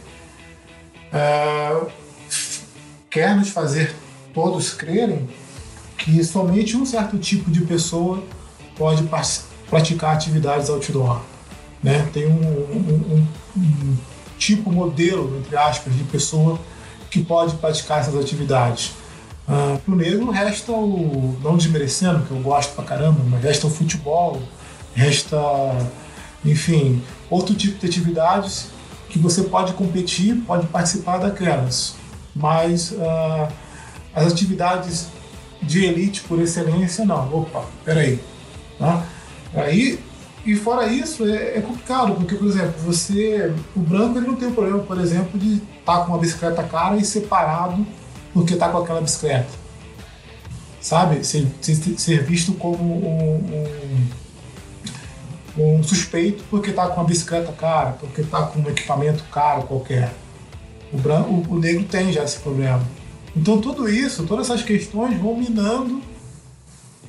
uh, 1.13 1.91
quer 3.11 3.37
nos 3.37 3.51
fazer 3.51 3.95
todos 4.33 4.73
crerem 4.73 5.29
que 5.99 6.23
somente 6.25 6.77
um 6.77 6.87
certo 6.87 7.19
tipo 7.19 7.51
de 7.51 7.61
pessoa 7.63 8.23
pode 8.77 9.09
praticar 9.69 10.15
atividades 10.15 10.71
outdoor. 10.71 11.21
Né? 11.83 12.09
Tem 12.13 12.27
um, 12.27 12.41
um, 12.41 13.27
um, 13.57 13.61
um 13.61 13.97
tipo 14.39 14.73
modelo, 14.73 15.39
entre 15.39 15.57
aspas, 15.57 15.95
de 15.95 16.05
pessoa 16.05 16.59
que 17.11 17.23
pode 17.23 17.57
praticar 17.57 18.01
essas 18.01 18.17
atividades. 18.17 18.93
Uh, 19.49 19.81
o 19.87 19.97
negro 19.97 20.31
resta 20.31 20.73
o, 20.73 21.37
não 21.43 21.57
desmerecendo, 21.57 22.25
que 22.25 22.31
eu 22.31 22.39
gosto 22.39 22.75
pra 22.75 22.85
caramba, 22.85 23.21
mas 23.29 23.43
resta 23.43 23.67
o 23.67 23.71
futebol, 23.71 24.41
resta, 24.95 25.37
enfim, 26.45 27.03
outro 27.29 27.55
tipo 27.55 27.79
de 27.79 27.87
atividades 27.87 28.69
que 29.11 29.19
você 29.19 29.43
pode 29.43 29.75
competir, 29.75 30.37
pode 30.47 30.67
participar 30.69 31.19
daquelas, 31.19 31.97
mas 32.35 32.93
uh, 32.93 33.49
as 34.15 34.33
atividades 34.33 35.09
de 35.61 35.85
elite 35.85 36.23
por 36.23 36.41
excelência, 36.41 37.05
não. 37.05 37.33
Opa, 37.35 37.65
peraí. 37.85 38.19
Tá? 38.79 39.05
Aí, 39.55 40.01
e 40.47 40.57
fora 40.57 40.87
isso, 40.87 41.27
é, 41.29 41.59
é, 41.59 41.61
complicado, 41.61 42.15
porque, 42.15 42.35
por 42.35 42.47
exemplo, 42.47 42.75
você. 42.83 43.53
O 43.77 43.81
branco 43.81 44.19
ele 44.19 44.27
não 44.27 44.37
tem 44.37 44.49
o 44.49 44.53
problema, 44.53 44.79
por 44.79 44.99
exemplo, 44.99 45.39
de 45.39 45.57
estar 45.57 45.99
tá 45.99 46.05
com 46.05 46.13
uma 46.13 46.19
bicicleta 46.19 46.63
cara 46.63 46.97
e 46.97 47.05
separado 47.05 47.87
porque 48.33 48.55
está 48.55 48.69
com 48.69 48.79
aquela 48.79 49.01
bicicleta. 49.01 49.49
Sabe? 50.81 51.25
Ser, 51.25 51.47
ser, 51.61 51.77
ser 51.99 52.25
visto 52.25 52.53
como 52.55 52.83
um, 52.83 53.35
um 53.35 54.07
um 55.65 55.83
suspeito 55.83 56.45
porque 56.51 56.71
está 56.71 56.87
com 56.89 57.01
uma 57.01 57.07
bicicleta 57.07 57.53
cara, 57.53 57.93
porque 57.93 58.21
está 58.21 58.43
com 58.43 58.61
um 58.61 58.69
equipamento 58.69 59.25
caro 59.25 59.63
qualquer. 59.63 60.13
O, 60.93 60.99
branco, 60.99 61.45
o, 61.49 61.59
negro 61.59 61.85
tem 61.85 62.13
já 62.13 62.25
esse 62.25 62.39
problema. 62.39 62.83
Então 63.37 63.61
tudo 63.61 63.89
isso, 63.89 64.27
todas 64.27 64.51
essas 64.51 64.63
questões 64.63 65.19
vão 65.21 65.37
minando, 65.37 66.03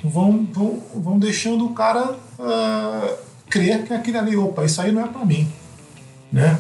vão, 0.04 0.48
vão, 0.52 0.84
vão 0.96 1.20
deixando 1.20 1.66
o 1.66 1.74
cara 1.74 2.12
uh, 2.12 3.18
crer 3.50 3.84
que 3.84 3.94
aquele 3.94 4.18
ali, 4.18 4.38
opa, 4.38 4.64
isso 4.64 4.82
aí 4.82 4.92
não 4.92 5.04
é 5.04 5.08
para 5.08 5.26
mim, 5.26 5.52
né? 6.32 6.60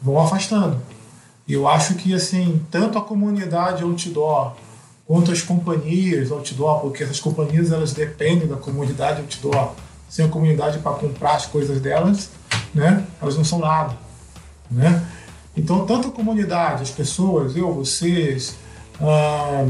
Vão 0.00 0.18
afastando. 0.18 0.80
E 1.46 1.52
eu 1.52 1.68
acho 1.68 1.94
que 1.94 2.14
assim, 2.14 2.62
tanto 2.70 2.98
a 2.98 3.02
comunidade 3.02 3.82
outdoor 3.82 4.54
quanto 5.06 5.30
as 5.30 5.42
companhias 5.42 6.30
outdoor, 6.30 6.80
porque 6.80 7.02
essas 7.02 7.20
companhias 7.20 7.70
elas 7.70 7.92
dependem 7.92 8.48
da 8.48 8.56
comunidade 8.56 9.20
outdoor 9.20 9.72
sem 10.14 10.24
a 10.24 10.28
comunidade 10.28 10.78
para 10.78 10.92
comprar 10.92 11.34
as 11.34 11.46
coisas 11.46 11.80
delas, 11.80 12.30
né? 12.72 13.04
Elas 13.20 13.36
não 13.36 13.42
são 13.42 13.58
nada, 13.58 13.96
né? 14.70 15.04
Então, 15.56 15.84
tanto 15.84 16.06
a 16.06 16.10
comunidade, 16.12 16.84
as 16.84 16.90
pessoas, 16.90 17.56
eu, 17.56 17.74
vocês, 17.74 18.54
ah, 19.00 19.66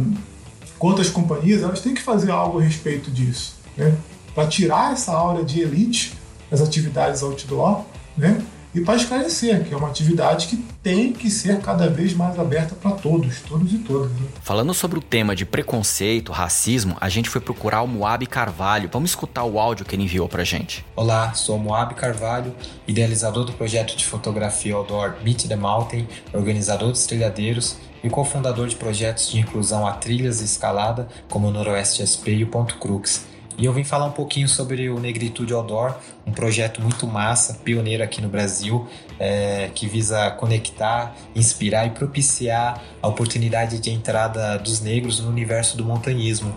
quanto 0.79 1.01
as 1.01 1.09
companhias, 1.09 1.63
elas 1.63 1.81
têm 1.81 1.95
que 1.95 2.03
fazer 2.03 2.31
algo 2.31 2.61
a 2.61 2.63
respeito 2.63 3.11
disso, 3.11 3.57
né? 3.75 3.97
Para 4.35 4.47
tirar 4.47 4.93
essa 4.93 5.13
aura 5.13 5.43
de 5.43 5.63
elite 5.63 6.13
das 6.51 6.61
atividades 6.61 7.23
outdoor, 7.23 7.87
né? 8.15 8.45
E 8.75 8.81
para 8.81 8.97
esclarecer, 8.97 9.65
que 9.65 9.73
é 9.73 9.77
uma 9.77 9.89
atividade 9.89 10.49
que 10.49 10.57
tem 10.83 11.13
que 11.13 11.31
ser 11.31 11.61
cada 11.61 11.89
vez 11.89 12.13
mais 12.13 12.39
aberta 12.39 12.75
para 12.75 12.91
todos, 12.91 13.41
todos 13.43 13.73
e 13.73 13.79
todas. 13.79 14.11
Né? 14.11 14.27
Falando 14.43 14.75
sobre 14.75 14.99
o 14.99 15.03
tema 15.03 15.37
de 15.37 15.47
preconceito, 15.47 16.33
racismo, 16.33 16.97
a 17.01 17.09
gente 17.09 17.31
foi 17.31 17.41
procurar 17.41 17.83
o 17.83 17.87
Moab 17.87 18.27
Carvalho. 18.27 18.91
Vamos 18.93 19.11
escutar 19.11 19.45
o 19.45 19.61
áudio 19.61 19.87
que 19.87 19.95
ele 19.95 20.03
enviou 20.03 20.29
para 20.29 20.43
gente. 20.43 20.85
Olá, 20.97 21.33
sou 21.35 21.57
Moab 21.57 21.95
Carvalho, 21.95 22.53
idealizador 22.89 23.45
do 23.45 23.53
projeto 23.53 23.97
de 23.97 24.05
fotografia 24.05 24.75
outdoor 24.75 25.15
Meet 25.23 25.47
the 25.47 25.57
Mountain, 25.57 26.09
organizador 26.33 26.91
dos 26.91 27.07
trilhadeiros 27.07 27.77
e 28.03 28.11
cofundador 28.11 28.67
de 28.67 28.75
projetos 28.75 29.31
de 29.31 29.39
inclusão 29.39 29.87
a 29.87 29.93
trilhas 29.93 30.41
e 30.41 30.45
escalada 30.45 31.09
como 31.31 31.47
o 31.47 31.51
Noroeste 31.53 32.05
SP 32.05 32.35
e 32.35 32.45
o 32.45 32.49
Ponto 32.49 32.77
Crux 32.79 33.25
e 33.57 33.67
eu 33.67 33.73
vim 33.73 33.85
falar 33.85 34.07
um 34.07 34.13
pouquinho 34.13 34.49
sobre 34.49 34.89
o 34.91 34.99
Negritude 34.99 35.53
Outdoor, 35.53 35.95
um 36.27 36.33
projeto 36.33 36.81
muito 36.81 37.07
massa, 37.07 37.55
pioneiro 37.55 38.03
aqui 38.03 38.21
no 38.21 38.29
Brasil, 38.29 38.89
é, 39.19 39.71
que 39.75 39.87
visa 39.87 40.31
conectar, 40.33 41.15
inspirar 41.35 41.87
e 41.87 41.91
propiciar 41.91 42.83
a 43.03 43.09
oportunidade 43.09 43.79
de 43.79 43.91
entrada 43.91 44.59
dos 44.59 44.81
negros 44.81 45.21
no 45.21 45.29
universo 45.29 45.77
do 45.77 45.85
montanhismo. 45.85 46.57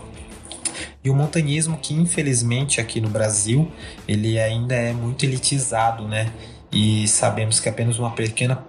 E 1.04 1.10
o 1.10 1.14
montanhismo 1.14 1.78
que 1.78 1.94
infelizmente 1.94 2.80
aqui 2.80 3.00
no 3.00 3.08
Brasil 3.08 3.70
ele 4.06 4.38
ainda 4.38 4.74
é 4.74 4.92
muito 4.92 5.24
elitizado, 5.24 6.06
né? 6.08 6.32
E 6.72 7.06
sabemos 7.08 7.60
que 7.60 7.68
apenas 7.68 7.98
uma 7.98 8.10
pequena 8.10 8.64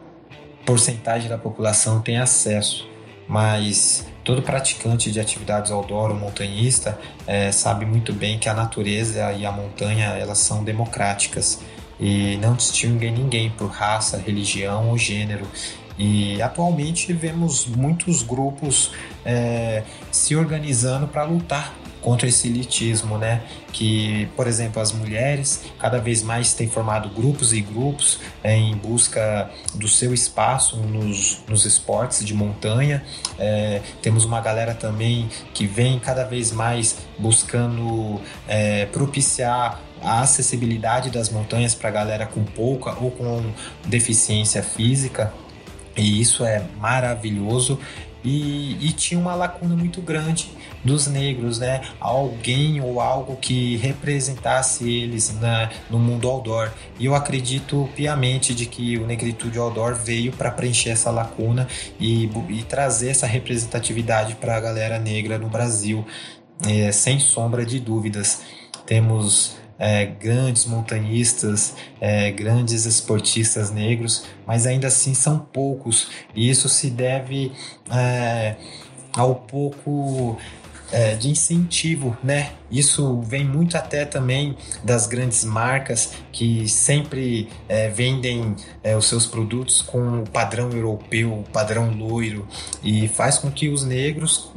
porcentagem 0.66 1.28
da 1.28 1.38
população 1.38 2.02
tem 2.02 2.18
acesso, 2.18 2.88
mas 3.30 4.08
todo 4.24 4.42
praticante 4.42 5.12
de 5.12 5.20
atividades 5.20 5.72
outdoor 5.72 6.10
ou 6.10 6.18
montanhista 6.18 7.00
é, 7.28 7.52
sabe 7.52 7.86
muito 7.86 8.12
bem 8.12 8.40
que 8.40 8.50
a 8.50 8.56
natureza 8.56 9.32
e 9.34 9.46
a 9.46 9.52
montanha 9.52 10.06
elas 10.06 10.40
são 10.40 10.64
democráticas 10.64 11.62
e 12.00 12.38
não 12.38 12.56
distinguem 12.56 13.12
ninguém 13.12 13.52
por 13.52 13.70
raça, 13.70 14.18
religião 14.18 14.90
ou 14.90 14.98
gênero. 14.98 15.46
E 15.98 16.42
atualmente 16.42 17.14
vemos 17.14 17.68
muitos 17.68 18.24
grupos 18.24 18.92
é, 19.24 19.84
se 20.12 20.36
organizando 20.36 21.08
para 21.08 21.24
lutar 21.24 21.76
contra 22.02 22.28
esse 22.28 22.48
elitismo, 22.48 23.18
né? 23.18 23.42
Que, 23.72 24.28
por 24.36 24.48
exemplo, 24.48 24.82
as 24.82 24.92
mulheres 24.92 25.64
cada 25.78 26.00
vez 26.00 26.24
mais 26.24 26.54
têm 26.54 26.70
formado 26.70 27.10
grupos 27.10 27.54
e 27.54 27.62
grupos 27.62 28.20
é, 28.44 28.56
em 28.56 28.76
busca 28.76 29.50
do 29.76 29.88
seu 29.88 30.14
espaço 30.14 30.78
nos, 30.78 31.42
nos 31.48 31.66
esportes 31.66 32.26
de 32.26 32.34
montanha. 32.34 33.04
É, 33.38 33.82
temos 34.02 34.26
uma 34.26 34.42
galera 34.42 34.74
também 34.74 35.30
que 35.54 35.68
vem 35.68 36.00
cada 36.00 36.24
vez 36.24 36.52
mais 36.52 36.98
buscando 37.18 38.20
é, 38.48 38.86
propiciar 38.88 39.82
a 40.02 40.22
acessibilidade 40.22 41.10
das 41.10 41.30
montanhas 41.30 41.76
para 41.76 41.92
galera 41.92 42.26
com 42.26 42.44
pouca 42.44 42.96
ou 43.02 43.12
com 43.12 43.52
deficiência 43.86 44.64
física. 44.64 45.34
E 45.96 46.22
isso 46.22 46.46
é 46.46 46.64
maravilhoso. 46.78 47.80
E, 48.24 48.78
e, 48.86 48.92
tinha 48.92 49.20
uma 49.20 49.34
lacuna 49.34 49.76
muito 49.76 50.02
grande 50.02 50.50
dos 50.84 51.08
negros, 51.08 51.60
né? 51.60 51.82
Alguém 52.00 52.82
ou 52.82 53.02
algo 53.02 53.36
que 53.36 53.78
representasse 53.78 54.90
eles 54.90 55.38
na, 55.40 55.70
no 55.90 56.00
mundo 56.00 56.28
outdoor. 56.28 56.72
E 57.00 57.06
eu 57.06 57.16
acredito 57.16 57.90
piamente 57.96 58.54
de 58.54 58.66
que 58.66 58.98
o 58.98 59.06
Negritude 59.06 59.58
Outdoor 59.58 59.96
veio 59.96 60.32
para 60.32 60.52
preencher 60.52 60.90
essa 60.90 61.12
lacuna 61.12 61.68
e, 62.00 62.30
e, 62.50 62.64
trazer 62.64 63.10
essa 63.10 63.28
representatividade 63.28 64.36
para 64.36 64.56
a 64.56 64.60
galera 64.60 65.00
negra 65.00 65.38
no 65.38 65.50
Brasil, 65.50 66.06
é, 66.68 66.92
sem 66.92 67.20
sombra 67.20 67.66
de 67.66 67.80
dúvidas. 67.80 68.42
Temos 68.86 69.58
é, 69.78 70.06
grandes 70.06 70.66
montanhistas, 70.66 71.74
é, 72.02 72.32
grandes 72.32 72.86
esportistas 72.86 73.72
negros, 73.72 74.26
mas 74.46 74.68
ainda 74.68 74.88
assim 74.88 75.14
são 75.14 75.40
poucos. 75.40 76.10
E 76.36 76.50
isso 76.50 76.68
se 76.68 76.90
deve 76.90 77.52
é, 77.92 78.56
ao 79.14 79.36
pouco 79.36 80.38
é, 80.92 81.16
de 81.16 81.30
incentivo, 81.30 82.18
né? 82.24 82.54
Isso 82.72 83.22
vem 83.22 83.44
muito 83.44 83.76
até 83.76 84.06
também 84.06 84.56
das 84.84 85.08
grandes 85.08 85.44
marcas 85.44 86.14
que 86.32 86.68
sempre 86.68 87.50
é, 87.68 87.90
vendem 87.90 88.56
é, 88.84 88.96
os 88.96 89.08
seus 89.08 89.26
produtos 89.26 89.82
com 89.82 90.22
o 90.22 90.30
padrão 90.30 90.70
europeu, 90.72 91.40
o 91.40 91.44
padrão 91.52 91.92
loiro, 91.92 92.48
e 92.84 93.08
faz 93.08 93.38
com 93.38 93.52
que 93.52 93.70
os 93.70 93.84
negros 93.84 94.52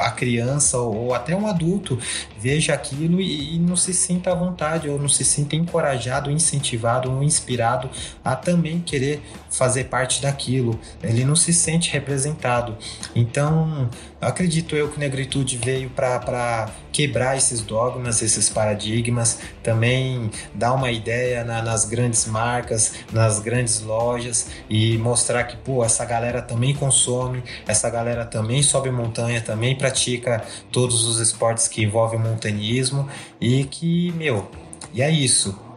a 0.00 0.10
criança 0.10 0.78
ou 0.78 1.12
até 1.12 1.34
um 1.34 1.46
adulto 1.46 1.98
veja 2.38 2.72
aquilo 2.72 3.20
e, 3.20 3.56
e, 3.56 3.58
não 3.58 3.74
se 3.74 3.92
sinta 3.92 4.30
à 4.30 4.34
vontade 4.34 4.88
ou 4.88 4.98
não 5.00 5.08
se 5.08 5.24
sinta 5.24 5.56
encorajado, 5.56 6.30
incentivado 6.30 7.10
ou 7.10 7.22
inspirado 7.22 7.90
a 8.24 8.36
também 8.36 8.80
querer 8.80 9.20
fazer 9.50 9.84
parte 9.84 10.22
daquilo. 10.22 10.78
Ele 11.02 11.24
não 11.24 11.34
se 11.34 11.52
sente 11.52 11.90
representado. 11.90 12.76
Então, 13.14 13.90
acredito 14.20 14.76
eu 14.76 14.88
que 14.88 15.00
Negritude 15.00 15.56
veio 15.56 15.90
para 15.90 16.70
quebrar 16.92 17.36
esses 17.48 17.62
dogmas, 17.62 18.20
esses 18.20 18.48
paradigmas, 18.48 19.38
também 19.62 20.30
dar 20.54 20.74
uma 20.74 20.90
ideia 20.90 21.44
na, 21.44 21.62
nas 21.62 21.84
grandes 21.84 22.26
marcas, 22.26 22.94
nas 23.12 23.40
grandes 23.40 23.80
lojas 23.80 24.48
e 24.68 24.98
mostrar 24.98 25.44
que, 25.44 25.56
pô, 25.56 25.84
essa 25.84 26.04
galera 26.04 26.42
também 26.42 26.74
consome, 26.74 27.42
essa 27.66 27.88
galera 27.88 28.24
também 28.24 28.62
sobe 28.62 28.90
montanha, 28.90 29.40
também 29.40 29.76
pratica 29.76 30.44
todos 30.70 31.06
os 31.06 31.18
esportes 31.20 31.66
que 31.68 31.82
envolvem 31.82 32.20
montanhismo 32.20 33.08
e 33.40 33.64
que, 33.64 34.12
meu, 34.12 34.50
e 34.92 35.02
é 35.02 35.10
isso 35.10 35.67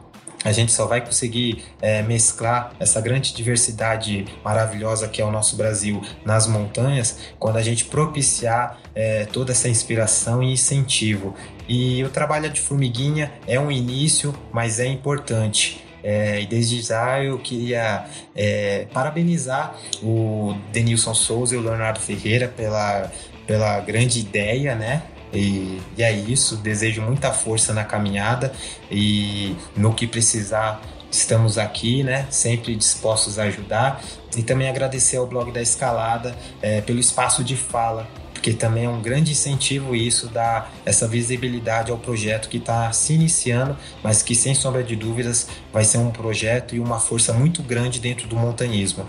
a 0.44 0.52
gente 0.52 0.72
só 0.72 0.86
vai 0.86 1.02
conseguir 1.02 1.64
é, 1.82 2.02
mesclar 2.02 2.74
essa 2.80 3.00
grande 3.00 3.34
diversidade 3.34 4.26
maravilhosa 4.44 5.08
que 5.08 5.22
é 5.22 5.26
o 5.26 5.32
nosso 5.32 5.56
Brasil 5.56 6.02
nas 6.26 6.48
montanhas 6.48 7.20
quando 7.38 7.58
a 7.58 7.62
gente 7.62 7.86
propiciar 7.86 8.80
é, 8.96 9.26
toda 9.26 9.52
essa 9.52 9.70
inspiração 9.70 10.42
e 10.42 10.54
incentivo. 10.54 11.36
E 11.68 12.04
o 12.04 12.10
trabalho 12.10 12.50
de 12.50 12.60
formiguinha 12.60 13.32
é 13.48 13.60
um 13.60 13.72
início, 13.72 14.34
mas 14.52 14.80
é 14.80 14.88
importante. 14.88 15.84
É, 16.04 16.42
e 16.42 16.48
desde 16.48 16.82
já 16.82 17.24
eu 17.24 17.38
queria 17.38 18.06
é, 18.36 18.88
parabenizar 18.92 19.76
o 20.02 20.56
Denilson 20.72 21.14
Souza 21.14 21.54
e 21.54 21.58
o 21.58 21.62
Leonardo 21.62 22.00
Ferreira 22.00 22.48
pela, 22.48 23.12
pela 23.46 23.80
grande 23.82 24.20
ideia, 24.20 24.76
né? 24.76 25.04
E, 25.34 25.82
e 25.98 26.04
é 26.04 26.12
isso, 26.12 26.58
desejo 26.58 27.02
muita 27.02 27.32
força 27.32 27.74
na 27.74 27.84
caminhada 27.84 28.52
e 28.90 29.56
no 29.76 29.94
que 29.94 30.06
precisar 30.06 30.82
estamos 31.12 31.58
aqui, 31.58 32.04
né? 32.04 32.26
Sempre 32.30 32.76
dispostos 32.76 33.38
a 33.38 33.44
ajudar. 33.44 34.02
E 34.36 34.42
também 34.42 34.70
agradecer 34.70 35.18
ao 35.18 35.28
blog 35.28 35.52
da 35.52 35.62
Escalada 35.62 36.36
é, 36.62 36.80
pelo 36.82 37.00
espaço 37.00 37.44
de 37.44 37.58
fala, 37.58 38.08
porque 38.34 38.54
também 38.54 38.86
é 38.86 38.90
um 38.90 39.02
grande 39.02 39.34
incentivo 39.34 39.94
isso, 39.94 40.28
dar 40.28 40.72
essa 40.86 41.08
visibilidade 41.08 41.92
ao 41.92 41.98
projeto 41.98 42.48
que 42.48 42.58
está 42.58 42.92
se 42.94 43.14
iniciando, 43.14 43.78
mas 44.02 44.24
que 44.24 44.34
sem 44.34 44.56
sombra 44.56 44.84
de 44.84 44.96
dúvidas 44.96 45.48
vai 45.72 45.84
ser 45.84 45.98
um 45.98 46.12
projeto 46.12 46.76
e 46.76 46.80
uma 46.80 47.00
força 47.00 47.34
muito 47.34 47.62
grande 47.62 48.00
dentro 48.00 48.28
do 48.28 48.38
montanismo. 48.38 49.06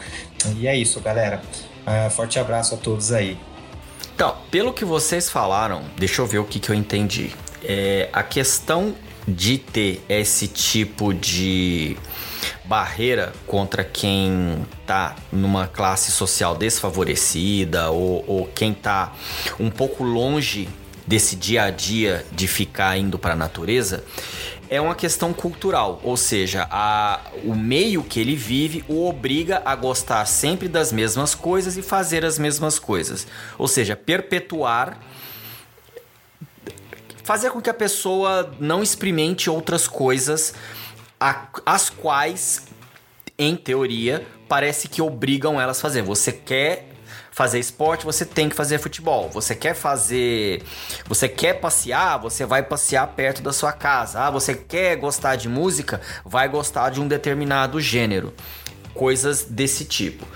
E 0.59 0.67
é 0.67 0.77
isso, 0.77 1.01
galera. 1.01 1.41
É, 1.87 2.11
forte 2.11 2.39
abraço 2.39 2.75
a 2.75 2.79
todos 2.79 3.13
aí. 3.13 3.39
Então, 4.23 4.37
pelo 4.53 4.73
que 4.73 4.85
vocês 4.85 5.29
falaram, 5.29 5.83
deixa 5.97 6.23
eu 6.23 6.27
ver 6.29 6.39
o 6.39 6.45
que, 6.45 6.61
que 6.61 6.71
eu 6.71 6.77
entendi. 6.77 7.33
É, 7.65 8.09
a 8.13 8.23
questão 8.23 8.95
de 9.27 9.59
ter 9.59 10.01
esse 10.09 10.47
tipo 10.47 11.13
de 11.13 11.97
barreira 12.65 13.33
contra 13.49 13.83
quem 13.83 14.65
tá 14.87 15.17
numa 15.33 15.67
classe 15.67 16.13
social 16.13 16.55
desfavorecida 16.55 17.91
ou, 17.91 18.25
ou 18.29 18.47
quem 18.47 18.73
tá 18.73 19.13
um 19.59 19.69
pouco 19.69 20.05
longe 20.05 20.69
desse 21.05 21.35
dia 21.35 21.65
a 21.65 21.71
dia 21.71 22.25
de 22.31 22.47
ficar 22.47 22.97
indo 22.97 23.19
para 23.19 23.33
a 23.33 23.37
natureza 23.37 24.05
é 24.73 24.81
uma 24.81 24.95
questão 24.95 25.35
cultural, 25.35 26.01
ou 26.03 26.17
seja, 26.17 26.67
a, 26.71 27.21
o 27.45 27.55
meio 27.55 28.03
que 28.03 28.19
ele 28.19 28.35
vive 28.35 28.83
o 28.89 29.07
obriga 29.07 29.61
a 29.67 29.77
gostar 29.77 30.25
sempre 30.25 30.67
das 30.67 30.91
mesmas 30.91 31.35
coisas 31.35 31.77
e 31.77 31.83
fazer 31.83 32.25
as 32.25 32.39
mesmas 32.39 32.79
coisas, 32.79 33.27
ou 33.59 33.69
seja, 33.69 33.95
perpetuar 33.95 34.99
fazer 37.23 37.51
com 37.51 37.61
que 37.61 37.69
a 37.69 37.75
pessoa 37.75 38.51
não 38.59 38.83
experimente 38.83 39.51
outras 39.51 39.87
coisas 39.87 40.55
a, 41.21 41.49
as 41.67 41.91
quais 41.91 42.63
em 43.39 43.55
teoria 43.55 44.27
parece 44.49 44.89
que 44.89 45.03
obrigam 45.03 45.61
elas 45.61 45.81
a 45.81 45.83
fazer. 45.83 46.01
Você 46.01 46.33
quer 46.33 46.92
fazer 47.33 47.59
esporte, 47.59 48.05
você 48.05 48.25
tem 48.25 48.49
que 48.49 48.55
fazer 48.55 48.79
futebol. 48.79 49.29
Você 49.31 49.55
quer 49.55 49.75
fazer. 49.75 50.63
Você 51.09 51.29
quer 51.29 51.55
passear, 51.55 52.19
você 52.19 52.45
vai 52.45 52.63
passear 52.63 53.07
perto 53.09 53.43
da 53.43 53.53
sua 53.53 53.73
casa. 53.73 54.21
Ah, 54.21 54.31
você 54.31 54.55
quer 54.55 54.97
gostar 54.97 55.37
de 55.37 55.49
música, 55.49 56.01
vai 56.25 56.49
gostar 56.49 56.91
de 56.91 57.01
um 57.01 57.09
determinado 57.09 57.81
gênero. 57.81 58.33
Coisas 58.95 59.45
desse 59.45 59.87
tipo. 59.87 60.27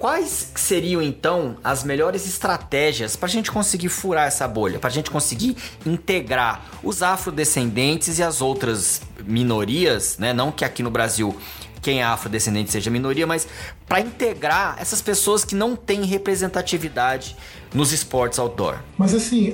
Quais 0.00 0.52
seriam 0.54 1.02
então 1.02 1.58
as 1.62 1.84
melhores 1.84 2.26
estratégias 2.26 3.16
para 3.16 3.28
a 3.28 3.30
gente 3.30 3.52
conseguir 3.52 3.90
furar 3.90 4.26
essa 4.26 4.48
bolha, 4.48 4.78
para 4.78 4.88
a 4.88 4.92
gente 4.92 5.10
conseguir 5.10 5.54
integrar 5.84 6.64
os 6.82 7.02
afrodescendentes 7.02 8.18
e 8.18 8.22
as 8.22 8.40
outras 8.40 9.02
minorias, 9.26 10.16
né? 10.16 10.32
Não 10.32 10.50
que 10.50 10.64
aqui 10.64 10.82
no 10.82 10.90
Brasil 10.90 11.38
quem 11.82 12.00
é 12.00 12.04
afrodescendente 12.04 12.70
seja 12.70 12.90
minoria, 12.90 13.26
mas 13.26 13.46
para 13.86 14.00
integrar 14.00 14.76
essas 14.78 15.00
pessoas 15.00 15.44
que 15.44 15.54
não 15.54 15.74
têm 15.74 16.04
representatividade 16.04 17.36
nos 17.72 17.92
esportes 17.92 18.38
outdoor. 18.38 18.78
Mas 18.98 19.14
assim, 19.14 19.52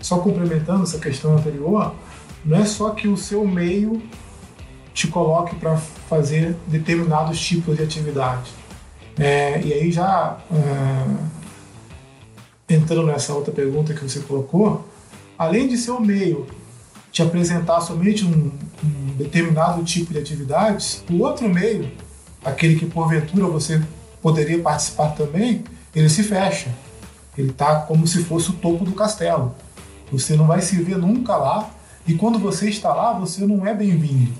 só 0.00 0.18
complementando 0.18 0.84
essa 0.84 0.98
questão 0.98 1.36
anterior, 1.36 1.94
não 2.44 2.58
é 2.58 2.64
só 2.64 2.90
que 2.90 3.08
o 3.08 3.16
seu 3.16 3.46
meio 3.46 4.02
te 4.94 5.06
coloque 5.08 5.54
para 5.56 5.76
fazer 5.76 6.56
determinados 6.66 7.38
tipos 7.40 7.76
de 7.76 7.82
atividade. 7.82 8.50
É, 9.18 9.60
e 9.62 9.72
aí 9.72 9.92
já 9.92 10.38
é, 12.68 12.74
entrando 12.74 13.06
nessa 13.06 13.32
outra 13.32 13.52
pergunta 13.52 13.92
que 13.94 14.02
você 14.02 14.20
colocou, 14.20 14.88
além 15.36 15.68
de 15.68 15.76
ser 15.76 15.90
o 15.90 16.00
meio 16.00 16.46
te 17.10 17.22
apresentar 17.22 17.80
somente 17.80 18.24
um, 18.24 18.50
um 18.84 19.14
determinado 19.16 19.82
tipo 19.84 20.12
de 20.12 20.18
atividades, 20.18 21.02
o 21.10 21.18
outro 21.22 21.48
meio, 21.48 21.90
aquele 22.44 22.76
que 22.76 22.86
porventura 22.86 23.46
você 23.46 23.82
poderia 24.22 24.60
participar 24.60 25.08
também, 25.10 25.64
ele 25.94 26.08
se 26.08 26.22
fecha. 26.22 26.68
Ele 27.36 27.50
está 27.50 27.76
como 27.82 28.06
se 28.06 28.24
fosse 28.24 28.50
o 28.50 28.54
topo 28.54 28.84
do 28.84 28.92
castelo. 28.92 29.54
Você 30.10 30.36
não 30.36 30.46
vai 30.46 30.60
se 30.60 30.76
ver 30.82 30.98
nunca 30.98 31.36
lá, 31.36 31.70
e 32.06 32.14
quando 32.14 32.38
você 32.38 32.68
está 32.68 32.92
lá, 32.92 33.12
você 33.12 33.46
não 33.46 33.66
é 33.66 33.74
bem-vindo. 33.74 34.32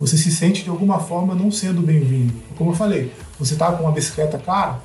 você 0.00 0.16
se 0.16 0.32
sente 0.32 0.64
de 0.64 0.70
alguma 0.70 0.98
forma 0.98 1.34
não 1.34 1.50
sendo 1.50 1.82
bem-vindo. 1.82 2.32
Como 2.56 2.70
eu 2.70 2.74
falei, 2.74 3.12
você 3.38 3.52
está 3.52 3.70
com 3.72 3.82
uma 3.82 3.92
bicicleta 3.92 4.38
cara, 4.38 4.80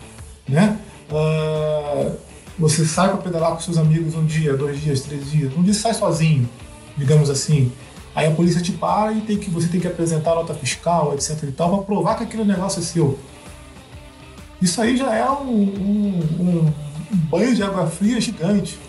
né? 0.46 0.78
Uh, 1.10 2.18
você 2.60 2.86
sai 2.86 3.08
para 3.08 3.18
pedalar 3.18 3.52
com 3.52 3.62
seus 3.62 3.78
amigos 3.78 4.14
um 4.14 4.26
dia, 4.26 4.58
dois 4.58 4.82
dias, 4.82 5.02
três 5.02 5.32
dias. 5.32 5.56
Um 5.56 5.64
dia 5.64 5.74
você 5.74 5.80
sai 5.80 5.94
sozinho, 5.94 6.50
digamos 6.98 7.30
assim. 7.30 7.72
Aí 8.16 8.28
a 8.28 8.32
polícia 8.32 8.62
te 8.62 8.72
para 8.72 9.12
e 9.12 9.22
tem 9.22 9.38
que, 9.38 9.50
você 9.50 9.68
tem 9.68 9.80
que 9.80 9.88
apresentar 9.88 10.36
nota 10.36 10.54
fiscal, 10.54 11.14
etc 11.14 11.44
e 11.44 11.52
tal, 11.52 11.70
para 11.70 11.84
provar 11.86 12.16
que 12.16 12.24
aquele 12.24 12.46
negócio 12.46 12.80
é 12.80 12.84
seu. 12.84 13.20
Isso 14.62 14.82
aí 14.82 14.96
já 14.96 15.14
é 15.14 15.30
um, 15.30 15.52
um, 15.52 16.20
um 16.40 16.74
banho 17.12 17.54
de 17.54 17.62
água 17.62 17.88
fria 17.88 18.20
gigante, 18.22 18.80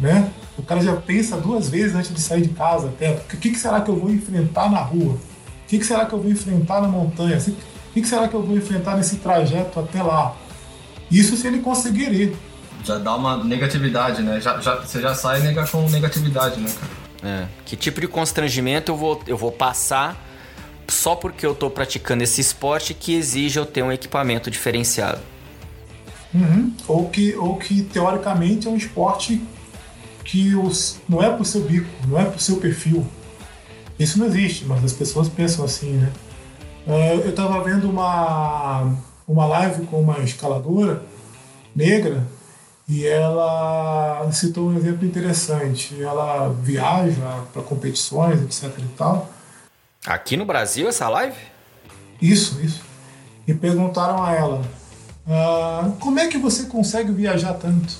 né? 0.00 0.30
O 0.56 0.62
cara 0.62 0.80
já 0.80 0.94
pensa 0.94 1.36
duas 1.36 1.68
vezes 1.68 1.96
antes 1.96 2.14
de 2.14 2.20
sair 2.20 2.42
de 2.42 2.50
casa 2.50 2.88
até. 2.88 3.12
O 3.12 3.36
que, 3.36 3.50
que 3.50 3.58
será 3.58 3.80
que 3.80 3.90
eu 3.90 3.96
vou 3.96 4.10
enfrentar 4.10 4.70
na 4.70 4.78
rua? 4.78 5.14
O 5.14 5.18
que, 5.66 5.78
que 5.78 5.84
será 5.84 6.06
que 6.06 6.12
eu 6.12 6.20
vou 6.20 6.30
enfrentar 6.30 6.80
na 6.80 6.88
montanha? 6.88 7.38
O 7.38 7.92
que, 7.92 8.02
que 8.02 8.06
será 8.06 8.28
que 8.28 8.34
eu 8.34 8.42
vou 8.42 8.56
enfrentar 8.56 8.96
nesse 8.96 9.16
trajeto 9.16 9.80
até 9.80 10.02
lá? 10.02 10.36
Isso 11.10 11.36
se 11.36 11.46
ele 11.46 11.58
conseguir 11.58 12.12
ir. 12.12 12.36
Já 12.84 12.98
dá 12.98 13.16
uma 13.16 13.42
negatividade, 13.42 14.22
né? 14.22 14.40
Já, 14.40 14.60
já, 14.60 14.76
você 14.76 15.00
já 15.00 15.14
sai 15.14 15.40
nega 15.40 15.66
com 15.66 15.88
negatividade, 15.88 16.60
né, 16.60 16.70
cara? 16.70 16.99
É. 17.22 17.46
Que 17.64 17.76
tipo 17.76 18.00
de 18.00 18.08
constrangimento 18.08 18.92
eu 18.92 18.96
vou, 18.96 19.22
eu 19.26 19.36
vou 19.36 19.52
passar 19.52 20.26
só 20.88 21.14
porque 21.14 21.46
eu 21.46 21.52
estou 21.52 21.70
praticando 21.70 22.22
esse 22.22 22.40
esporte 22.40 22.94
que 22.94 23.14
exige 23.14 23.58
eu 23.58 23.66
ter 23.66 23.82
um 23.82 23.92
equipamento 23.92 24.50
diferenciado? 24.50 25.20
Uhum. 26.34 26.72
Ou, 26.86 27.08
que, 27.08 27.34
ou 27.36 27.56
que 27.56 27.82
teoricamente 27.82 28.66
é 28.66 28.70
um 28.70 28.76
esporte 28.76 29.40
que 30.24 30.54
os, 30.54 30.98
não 31.08 31.22
é 31.22 31.30
pro 31.30 31.44
seu 31.44 31.62
bico, 31.62 31.88
não 32.06 32.18
é 32.18 32.24
pro 32.24 32.38
seu 32.38 32.56
perfil. 32.56 33.06
Isso 33.98 34.18
não 34.18 34.26
existe, 34.26 34.64
mas 34.64 34.84
as 34.84 34.92
pessoas 34.92 35.28
pensam 35.28 35.64
assim, 35.64 35.92
né? 35.92 36.12
Uh, 36.86 37.20
eu 37.20 37.30
estava 37.30 37.62
vendo 37.62 37.88
uma, 37.88 38.94
uma 39.28 39.46
live 39.46 39.86
com 39.86 40.00
uma 40.00 40.18
escaladora 40.20 41.02
negra 41.74 42.26
e 42.90 43.06
ela 43.06 44.28
citou 44.32 44.68
um 44.68 44.76
exemplo 44.76 45.06
interessante. 45.06 46.02
Ela 46.02 46.48
viaja 46.48 47.44
para 47.52 47.62
competições, 47.62 48.42
etc 48.42 48.76
e 48.80 48.88
tal. 48.96 49.30
Aqui 50.04 50.36
no 50.36 50.44
Brasil 50.44 50.88
essa 50.88 51.08
live? 51.08 51.36
Isso, 52.20 52.60
isso. 52.60 52.82
E 53.46 53.54
perguntaram 53.54 54.20
a 54.24 54.32
ela: 54.32 54.62
ah, 55.28 55.92
como 56.00 56.18
é 56.18 56.26
que 56.26 56.36
você 56.36 56.64
consegue 56.64 57.12
viajar 57.12 57.54
tanto? 57.54 57.96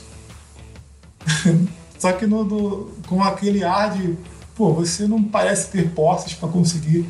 Só 1.97 2.11
que 2.11 2.27
no, 2.27 2.45
do, 2.45 2.93
com 3.07 3.23
aquele 3.23 3.63
ar 3.63 3.97
de, 3.97 4.19
pô, 4.57 4.73
você 4.73 5.07
não 5.07 5.23
parece 5.23 5.71
ter 5.71 5.91
posses 5.91 6.35
para 6.35 6.49
conseguir 6.49 7.09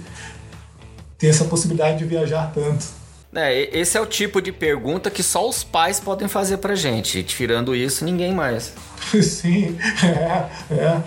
ter 1.16 1.28
essa 1.28 1.45
possibilidade 1.47 1.97
de 1.97 2.05
viajar 2.05 2.53
tanto. 2.53 3.00
É, 3.35 3.78
esse 3.78 3.97
é 3.97 4.01
o 4.01 4.07
tipo 4.07 4.43
de 4.43 4.51
pergunta 4.51 5.09
que 5.09 5.22
só 5.22 5.49
os 5.49 5.62
pais 5.62 6.01
podem 6.01 6.26
fazer 6.26 6.57
pra 6.57 6.74
gente. 6.74 7.22
Tirando 7.22 7.74
isso, 7.74 8.05
ninguém 8.05 8.35
mais. 8.35 8.72
Sim, 9.22 9.78
é, 10.03 10.74
é. 10.74 11.03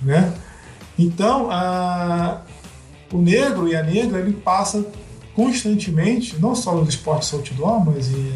Né? 0.00 0.32
Então, 0.98 1.50
a, 1.50 2.40
o 3.12 3.18
negro 3.18 3.68
e 3.68 3.76
a 3.76 3.82
negra, 3.82 4.18
ele 4.18 4.32
passa 4.32 4.84
constantemente, 5.34 6.36
não 6.40 6.54
só 6.54 6.74
nos 6.74 6.88
esportes 6.88 7.32
outdoor, 7.32 7.84
mas 7.84 8.08
em, 8.08 8.32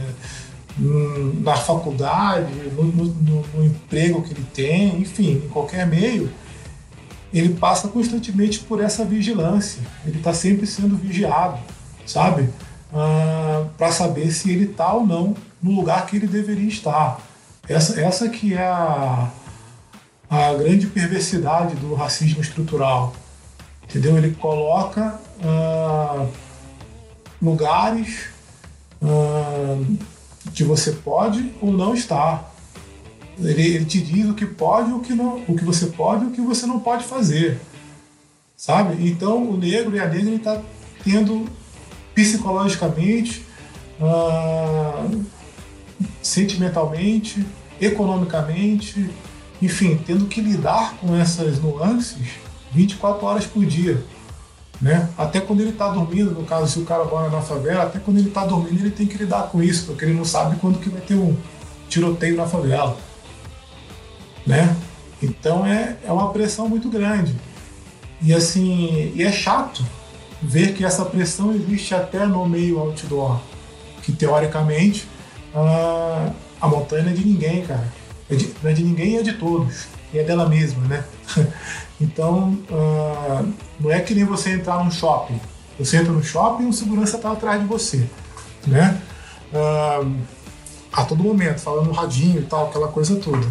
na 1.40 1.56
faculdade, 1.56 2.52
no, 2.76 2.84
no, 2.84 3.42
no 3.54 3.64
emprego 3.64 4.22
que 4.22 4.32
ele 4.32 4.46
tem, 4.54 5.00
enfim, 5.00 5.42
em 5.44 5.48
qualquer 5.48 5.86
meio, 5.86 6.30
ele 7.32 7.54
passa 7.54 7.88
constantemente 7.88 8.60
por 8.60 8.80
essa 8.80 9.04
vigilância. 9.04 9.82
Ele 10.06 10.18
está 10.18 10.32
sempre 10.32 10.66
sendo 10.66 10.96
vigiado, 10.96 11.58
sabe? 12.06 12.48
Uh, 12.92 13.68
para 13.76 13.90
saber 13.90 14.30
se 14.30 14.50
ele 14.50 14.64
está 14.64 14.92
ou 14.92 15.06
não 15.06 15.34
no 15.62 15.72
lugar 15.72 16.06
que 16.06 16.16
ele 16.16 16.26
deveria 16.26 16.68
estar. 16.68 17.20
Essa, 17.68 18.00
essa 18.00 18.28
que 18.28 18.54
é 18.54 18.66
a, 18.66 19.30
a 20.28 20.54
grande 20.54 20.86
perversidade 20.86 21.74
do 21.76 21.94
racismo 21.94 22.40
estrutural. 22.40 23.12
Entendeu? 23.84 24.16
Ele 24.16 24.34
coloca 24.34 25.20
uh, 25.38 26.28
lugares 27.40 28.26
uh, 29.00 29.98
que 30.54 30.64
você 30.64 30.92
pode 30.92 31.52
ou 31.60 31.72
não 31.72 31.94
estar. 31.94 32.52
Ele, 33.38 33.62
ele, 33.62 33.84
te 33.84 34.00
diz 34.00 34.28
o 34.28 34.34
que 34.34 34.46
pode, 34.46 34.92
o 34.92 35.00
que 35.00 35.14
não, 35.14 35.42
o 35.48 35.56
que 35.56 35.64
você 35.64 35.86
pode, 35.86 36.26
o 36.26 36.30
que 36.30 36.40
você 36.40 36.66
não 36.66 36.80
pode 36.80 37.04
fazer, 37.04 37.60
sabe? 38.56 39.08
Então 39.08 39.50
o 39.50 39.56
negro 39.56 39.96
e 39.96 40.00
a 40.00 40.06
negra 40.06 40.34
está 40.34 40.62
tendo 41.02 41.48
psicologicamente, 42.14 43.44
uh, 44.00 45.24
sentimentalmente, 46.22 47.44
economicamente, 47.80 49.10
enfim, 49.60 49.96
tendo 50.06 50.26
que 50.26 50.40
lidar 50.40 50.94
com 50.96 51.16
essas 51.16 51.60
nuances 51.60 52.16
24 52.72 53.26
horas 53.26 53.46
por 53.46 53.64
dia. 53.64 54.02
Né? 54.80 55.08
Até 55.16 55.40
quando 55.40 55.60
ele 55.60 55.70
está 55.70 55.88
dormindo, 55.90 56.32
no 56.32 56.44
caso, 56.44 56.66
se 56.66 56.78
o 56.80 56.84
cara 56.84 57.04
mora 57.04 57.30
na 57.30 57.40
favela, 57.40 57.84
até 57.84 58.00
quando 58.00 58.18
ele 58.18 58.28
está 58.28 58.44
dormindo, 58.44 58.80
ele 58.80 58.90
tem 58.90 59.06
que 59.06 59.16
lidar 59.16 59.44
com 59.44 59.62
isso, 59.62 59.86
porque 59.86 60.04
ele 60.04 60.14
não 60.14 60.24
sabe 60.24 60.56
quando 60.56 60.80
que 60.80 60.88
vai 60.88 61.00
ter 61.00 61.14
um 61.14 61.36
tiroteio 61.88 62.36
na 62.36 62.46
favela. 62.46 62.96
Né? 64.44 64.76
Então 65.22 65.64
é, 65.64 65.96
é 66.04 66.10
uma 66.10 66.32
pressão 66.32 66.68
muito 66.68 66.88
grande. 66.88 67.34
E 68.20 68.34
assim, 68.34 69.12
e 69.14 69.22
é 69.22 69.30
chato, 69.30 69.84
ver 70.42 70.74
que 70.74 70.84
essa 70.84 71.04
pressão 71.04 71.54
existe 71.54 71.94
até 71.94 72.26
no 72.26 72.46
meio 72.46 72.78
outdoor, 72.80 73.40
que 74.02 74.12
teoricamente 74.12 75.08
a, 75.54 76.30
a 76.60 76.68
montanha 76.68 77.10
é 77.10 77.12
de 77.12 77.24
ninguém, 77.24 77.64
cara. 77.64 77.86
É 78.28 78.34
de, 78.34 78.52
não 78.62 78.70
é 78.70 78.74
de 78.74 78.82
ninguém, 78.82 79.16
é 79.16 79.22
de 79.22 79.32
todos. 79.34 79.86
E 80.12 80.18
é 80.18 80.24
dela 80.24 80.48
mesma, 80.48 80.82
né? 80.86 81.04
então, 82.00 82.58
uh, 82.70 83.52
não 83.80 83.90
é 83.90 84.00
que 84.00 84.14
nem 84.14 84.24
você 84.24 84.50
entrar 84.50 84.82
num 84.84 84.90
shopping. 84.90 85.40
Você 85.78 85.96
entra 85.96 86.12
no 86.12 86.22
shopping 86.22 86.64
e 86.64 86.68
o 86.68 86.72
segurança 86.72 87.16
está 87.16 87.32
atrás 87.32 87.60
de 87.60 87.66
você, 87.66 88.06
né? 88.66 89.00
Uh, 89.52 90.16
a 90.92 91.04
todo 91.04 91.24
momento, 91.24 91.60
falando 91.60 91.86
no 91.86 91.92
radinho 91.92 92.40
e 92.40 92.44
tal, 92.44 92.68
aquela 92.68 92.88
coisa 92.88 93.16
toda. 93.16 93.46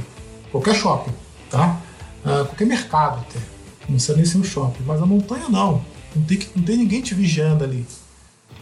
Qualquer 0.51 0.75
shopping, 0.75 1.13
tá? 1.49 1.77
Uh, 2.23 2.45
qualquer 2.45 2.67
mercado 2.67 3.19
até. 3.21 3.39
Não 3.81 3.95
precisa 3.95 4.15
nem 4.15 4.25
ser 4.25 4.37
um 4.37 4.43
shopping. 4.43 4.83
Mas 4.85 5.01
a 5.01 5.05
montanha 5.05 5.49
não. 5.49 5.83
Não 6.16 6.24
tem, 6.24 6.39
não 6.55 6.64
tem 6.64 6.78
ninguém 6.78 7.01
te 7.01 7.14
vigiando 7.14 7.64
ali. 7.64 7.86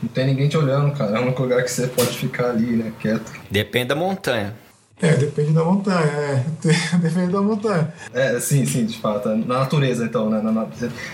Não 0.02 0.10
tem 0.10 0.28
ninguém 0.28 0.47
te 0.47 0.58
olhando, 0.58 0.95
cara. 0.95 1.18
É 1.18 1.22
um 1.22 1.34
lugar 1.34 1.64
que 1.64 1.72
você 1.72 1.88
pode 1.88 2.18
ficar 2.18 2.52
ali, 2.52 2.78
né? 2.78 2.93
Quieto. 3.00 3.32
Depende 3.52 3.88
da 3.89 3.95
montanha. 3.95 4.56
É, 5.02 5.14
depende 5.14 5.54
da 5.54 5.64
montanha, 5.64 6.06
é. 6.06 6.43
Depende 6.97 7.32
da 7.32 7.41
montanha. 7.41 7.93
É, 8.14 8.38
sim, 8.39 8.66
sim, 8.66 8.86
de 8.86 8.97
fato. 8.97 9.30
Na 9.30 9.60
natureza, 9.60 10.04
então, 10.04 10.30
né? 10.30 10.41
Na, 10.41 10.68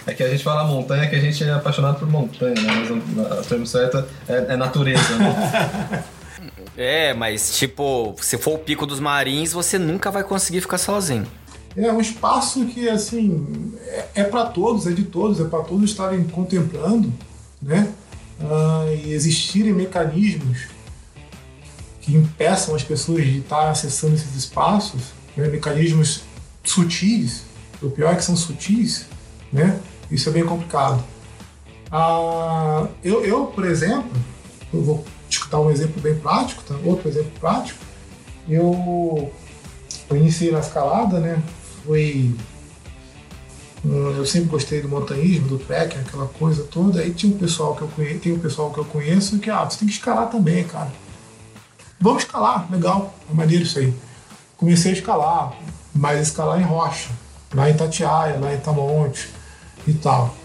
é 0.08 0.14
que 0.14 0.24
a 0.24 0.30
gente 0.30 0.44
fala 0.44 0.64
montanha 0.64 1.08
que 1.08 1.16
a 1.16 1.20
gente 1.20 1.44
é 1.44 1.54
apaixonado 1.54 2.00
por 2.00 2.10
montanha, 2.10 2.56
né? 2.56 2.88
Mas 3.16 3.32
a 3.32 3.44
termo 3.44 3.68
certo 3.68 4.04
é, 4.28 4.54
é 4.54 4.56
natureza, 4.58 5.16
né? 5.18 6.04
é, 6.76 7.14
mas 7.14 7.56
tipo, 7.56 8.16
se 8.20 8.40
for 8.40 8.56
o 8.56 8.58
pico 8.58 8.88
dos 8.88 9.00
marins, 9.00 9.54
você 9.54 9.78
nunca 9.78 10.10
vai 10.10 10.24
conseguir 10.24 10.62
ficar 10.62 10.80
sozinho. 10.80 11.28
É 11.78 11.92
um 11.92 12.00
espaço 12.00 12.66
que, 12.66 12.88
assim, 12.88 13.74
é, 13.88 14.08
é 14.16 14.24
para 14.24 14.46
todos, 14.46 14.88
é 14.88 14.92
de 14.92 15.04
todos, 15.04 15.40
é 15.42 15.44
para 15.44 15.64
todos 15.64 15.90
estarem 15.90 16.24
contemplando, 16.24 17.12
né? 17.62 17.92
Ah, 18.40 18.86
e 18.92 19.12
existirem 19.12 19.74
mecanismos 19.74 20.68
que 22.02 22.16
impeçam 22.16 22.76
as 22.76 22.84
pessoas 22.84 23.26
de 23.26 23.40
estar 23.40 23.70
acessando 23.70 24.16
esses 24.16 24.36
espaços, 24.36 25.02
né? 25.36 25.48
mecanismos 25.48 26.22
sutis, 26.64 27.44
o 27.82 27.90
pior 27.90 28.14
é 28.14 28.16
que 28.16 28.24
são 28.24 28.36
sutis, 28.36 29.06
né? 29.52 29.80
Isso 30.10 30.30
é 30.30 30.32
bem 30.32 30.46
complicado. 30.46 31.04
Ah, 31.92 32.88
eu, 33.04 33.26
eu, 33.26 33.48
por 33.48 33.66
exemplo, 33.66 34.12
eu 34.74 34.84
vou 34.84 35.06
dar 35.50 35.60
um 35.60 35.72
exemplo 35.72 36.02
bem 36.02 36.16
prático, 36.16 36.64
tá? 36.64 36.76
outro 36.86 37.10
exemplo 37.10 37.32
prático. 37.40 37.80
Eu, 38.48 39.32
eu 40.10 40.18
iniciei 40.18 40.52
na 40.52 40.60
escalada, 40.60 41.20
né? 41.20 41.42
Foi. 41.86 42.34
Eu 43.84 44.26
sempre 44.26 44.50
gostei 44.50 44.82
do 44.82 44.90
montanhismo, 44.90 45.48
do 45.48 45.60
trekking, 45.60 46.00
aquela 46.00 46.28
coisa 46.28 46.64
toda. 46.64 47.02
Aí 47.02 47.14
tinha 47.14 47.34
um 47.34 47.38
pessoal 47.38 47.76
que 47.76 47.84
eu 47.84 47.88
conheço, 47.90 48.20
tem 48.20 48.34
um 48.34 48.40
pessoal 48.40 48.72
que 48.72 48.80
eu 48.80 48.86
conheço 48.86 49.38
que, 49.38 49.50
ah, 49.50 49.64
você 49.64 49.78
tem 49.78 49.88
que 49.88 49.94
escalar 49.94 50.28
também, 50.30 50.64
cara. 50.64 50.92
Vamos 52.00 52.24
escalar, 52.24 52.68
legal, 52.72 53.14
é 53.30 53.34
maneiro 53.34 53.64
isso 53.64 53.78
aí. 53.78 53.94
Comecei 54.58 54.92
a 54.92 54.96
escalar, 54.96 55.54
mas 55.94 56.28
escalar 56.28 56.60
em 56.60 56.64
rocha, 56.64 57.10
lá 57.54 57.70
em 57.70 57.76
Tatiaia, 57.76 58.40
lá 58.40 58.54
em 58.54 58.60
Tamonte 58.60 59.30
e 59.88 59.94
tal. 59.94 60.36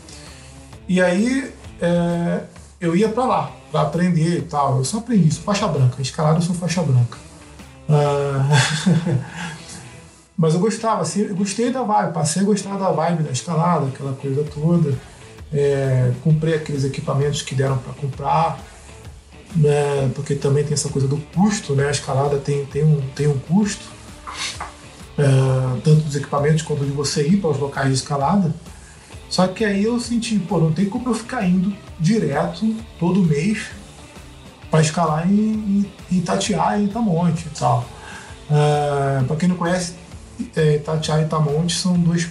E 0.87 1.01
aí 1.01 1.51
é, 1.81 2.43
eu 2.79 2.95
ia 2.95 3.09
para 3.09 3.25
lá, 3.25 3.53
para 3.73 3.83
aprender 3.83 4.39
e 4.39 4.43
tal. 4.43 4.79
Eu 4.79 4.85
só 4.85 4.99
aprendi 4.99 5.29
isso, 5.29 5.41
faixa 5.41 5.67
branca. 5.67 6.03
Escalada 6.03 6.39
eu 6.39 6.43
sou 6.43 6.55
faixa 6.55 6.83
branca. 6.83 7.17
Uh... 7.89 9.51
Mas 10.41 10.55
eu 10.55 10.61
gostava, 10.61 11.03
assim, 11.03 11.21
eu 11.21 11.37
gostei 11.37 11.71
da 11.71 11.83
vibe, 11.83 12.15
passei 12.15 12.41
a 12.41 12.45
gostar 12.47 12.79
da 12.79 12.91
vibe 12.91 13.25
da 13.25 13.31
escalada, 13.31 13.89
aquela 13.89 14.15
coisa 14.15 14.43
toda. 14.43 14.99
é, 15.53 16.13
comprei 16.25 16.55
aqueles 16.55 16.83
equipamentos 16.83 17.43
que 17.43 17.55
deram 17.55 17.77
para 17.77 17.93
comprar, 17.93 18.59
né, 19.55 20.11
porque 20.15 20.35
também 20.35 20.65
tem 20.65 20.73
essa 20.73 20.89
coisa 20.89 21.07
do 21.07 21.19
custo, 21.35 21.75
né? 21.75 21.89
A 21.89 21.91
escalada 21.91 22.39
tem, 22.39 22.65
tem, 22.65 22.83
um, 22.83 23.03
tem 23.15 23.27
um 23.29 23.39
custo, 23.39 23.85
é, 25.19 25.25
tanto 25.85 26.01
dos 26.05 26.17
equipamentos 26.17 26.63
quanto 26.63 26.87
de 26.87 26.91
você 26.91 27.23
ir 27.29 27.37
para 27.37 27.51
os 27.51 27.59
locais 27.59 27.89
de 27.89 27.95
escalada. 27.97 28.55
Só 29.29 29.47
que 29.47 29.63
aí 29.63 29.85
eu 29.85 30.01
senti, 30.01 30.39
pô, 30.39 30.57
não 30.59 30.73
tem 30.73 30.89
como 30.89 31.11
eu 31.11 31.15
ficar 31.15 31.47
indo 31.47 31.71
direto 31.99 32.75
todo 32.99 33.23
mês 33.23 33.67
para 34.71 34.81
escalar 34.81 35.31
em, 35.31 35.35
em, 35.35 35.93
em 36.11 36.17
Itatiaia 36.17 36.81
e 36.81 36.87
Itamonte 36.87 37.47
e 37.47 37.59
tal. 37.59 37.85
Uh, 38.49 39.25
para 39.27 39.37
quem 39.37 39.49
não 39.49 39.57
conhece, 39.57 40.00
é, 40.57 40.77
Itatiaia 40.77 41.23
e 41.23 41.25
Itamonte 41.25 41.77
são 41.77 41.95
dois, 41.95 42.29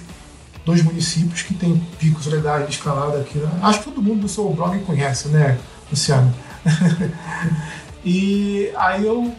dois 0.65 0.81
municípios 0.81 1.41
que 1.41 1.53
têm 1.53 1.81
picos 1.99 2.25
legais 2.27 2.65
de 2.67 2.73
escalada 2.73 3.19
aqui. 3.19 3.37
Né? 3.37 3.49
Acho 3.61 3.79
que 3.79 3.85
todo 3.85 4.01
mundo 4.01 4.21
do 4.21 4.29
seu 4.29 4.49
blog 4.51 4.79
conhece, 4.79 5.27
né, 5.29 5.57
Luciano? 5.91 6.33
e 8.03 8.71
aí 8.75 9.05
eu 9.05 9.33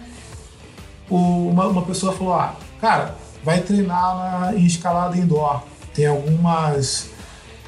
uma, 1.10 1.66
uma 1.66 1.82
pessoa 1.82 2.12
falou, 2.12 2.34
ah, 2.34 2.54
cara, 2.80 3.16
vai 3.42 3.60
treinar 3.60 4.16
na, 4.16 4.54
em 4.54 4.64
escalada 4.64 5.16
indoor. 5.16 5.62
Tem 5.94 6.06
algumas 6.06 7.08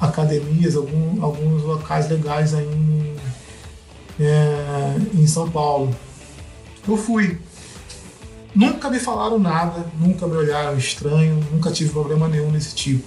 academias, 0.01 0.77
algum, 0.77 1.23
alguns 1.23 1.63
locais 1.63 2.09
legais 2.09 2.55
aí 2.55 2.65
em, 2.67 3.17
é, 4.21 4.97
em 5.15 5.27
São 5.27 5.51
Paulo. 5.51 5.95
Eu 6.87 6.97
fui. 6.97 7.41
Nunca 8.55 8.91
me 8.91 8.99
falaram 8.99 9.39
nada, 9.39 9.87
nunca 9.99 10.27
me 10.27 10.37
olharam 10.37 10.77
estranho, 10.77 11.43
nunca 11.51 11.71
tive 11.71 11.91
problema 11.91 12.29
nenhum 12.29 12.51
nesse 12.51 12.75
tipo. 12.75 13.05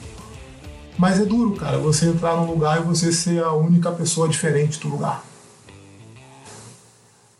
Mas 0.98 1.20
é 1.20 1.26
duro, 1.26 1.56
cara, 1.56 1.78
você 1.78 2.08
entrar 2.08 2.36
num 2.36 2.46
lugar 2.46 2.80
e 2.80 2.84
você 2.84 3.12
ser 3.12 3.44
a 3.44 3.52
única 3.52 3.92
pessoa 3.92 4.28
diferente 4.28 4.80
do 4.80 4.88
lugar. 4.88 5.24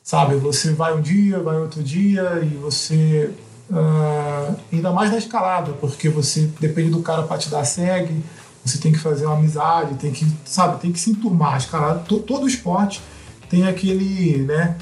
Sabe, 0.04 0.36
você 0.36 0.72
vai 0.72 0.94
um 0.94 1.02
dia, 1.02 1.40
vai 1.40 1.58
outro 1.58 1.82
dia 1.82 2.42
e 2.44 2.56
você. 2.58 3.32
Uh, 3.68 4.56
ainda 4.72 4.92
mais 4.92 5.10
na 5.10 5.18
escalada, 5.18 5.72
porque 5.74 6.08
você 6.08 6.48
depende 6.60 6.92
do 6.92 7.02
cara 7.02 7.24
para 7.24 7.40
te 7.40 7.50
dar 7.50 7.66
segue, 7.66 8.24
você 8.64 8.78
tem 8.78 8.92
que 8.92 9.00
fazer 9.00 9.26
uma 9.26 9.36
amizade, 9.36 9.96
tem 9.96 10.12
que, 10.12 10.28
sabe, 10.46 10.80
tem 10.80 10.92
que 10.92 11.00
se 11.00 11.10
enturmar. 11.10 11.58
Escalada, 11.58 12.02
todo 12.02 12.48
esporte 12.48 13.02
tem 13.50 13.68
aquele, 13.68 14.44
né, 14.44 14.78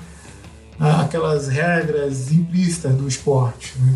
aquelas 0.79 1.47
regras 1.47 2.31
implícitas 2.31 2.93
do 2.95 3.07
esporte. 3.07 3.73
Né? 3.79 3.95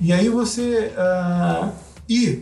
E 0.00 0.12
aí 0.12 0.28
você 0.28 0.92
uh, 0.96 1.70
ir 2.08 2.40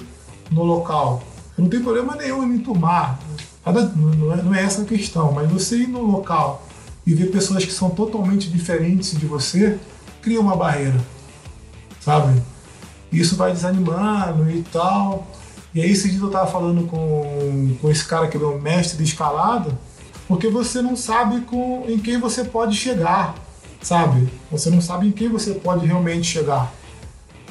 no 0.50 0.62
local, 0.64 1.22
não 1.56 1.68
tem 1.68 1.80
problema 1.80 2.16
nenhum 2.16 2.42
em 2.42 2.46
me 2.46 2.56
enturmar, 2.56 3.18
não 3.64 4.32
é, 4.32 4.42
não 4.42 4.54
é 4.54 4.62
essa 4.62 4.82
a 4.82 4.84
questão, 4.84 5.32
mas 5.32 5.50
você 5.50 5.76
ir 5.76 5.88
no 5.88 6.02
local 6.02 6.66
e 7.06 7.14
ver 7.14 7.30
pessoas 7.30 7.64
que 7.64 7.72
são 7.72 7.90
totalmente 7.90 8.48
diferentes 8.48 9.18
de 9.18 9.26
você, 9.26 9.78
cria 10.20 10.40
uma 10.40 10.56
barreira, 10.56 11.00
sabe? 12.00 12.40
Isso 13.12 13.36
vai 13.36 13.52
desanimando 13.52 14.50
e 14.50 14.62
tal. 14.72 15.26
E 15.74 15.80
aí, 15.80 15.90
esse 15.90 16.10
dia 16.10 16.20
eu 16.20 16.30
tava 16.30 16.50
falando 16.50 16.86
com, 16.86 17.76
com 17.80 17.90
esse 17.90 18.04
cara 18.04 18.28
que 18.28 18.36
é 18.36 18.40
o 18.40 18.60
mestre 18.60 18.98
de 18.98 19.04
escalada, 19.04 19.76
porque 20.32 20.48
você 20.48 20.80
não 20.80 20.96
sabe 20.96 21.42
com, 21.42 21.84
em 21.86 21.98
quem 21.98 22.18
você 22.18 22.42
pode 22.42 22.74
chegar, 22.74 23.34
sabe? 23.82 24.30
Você 24.50 24.70
não 24.70 24.80
sabe 24.80 25.08
em 25.08 25.12
quem 25.12 25.28
você 25.28 25.52
pode 25.52 25.84
realmente 25.84 26.26
chegar. 26.26 26.72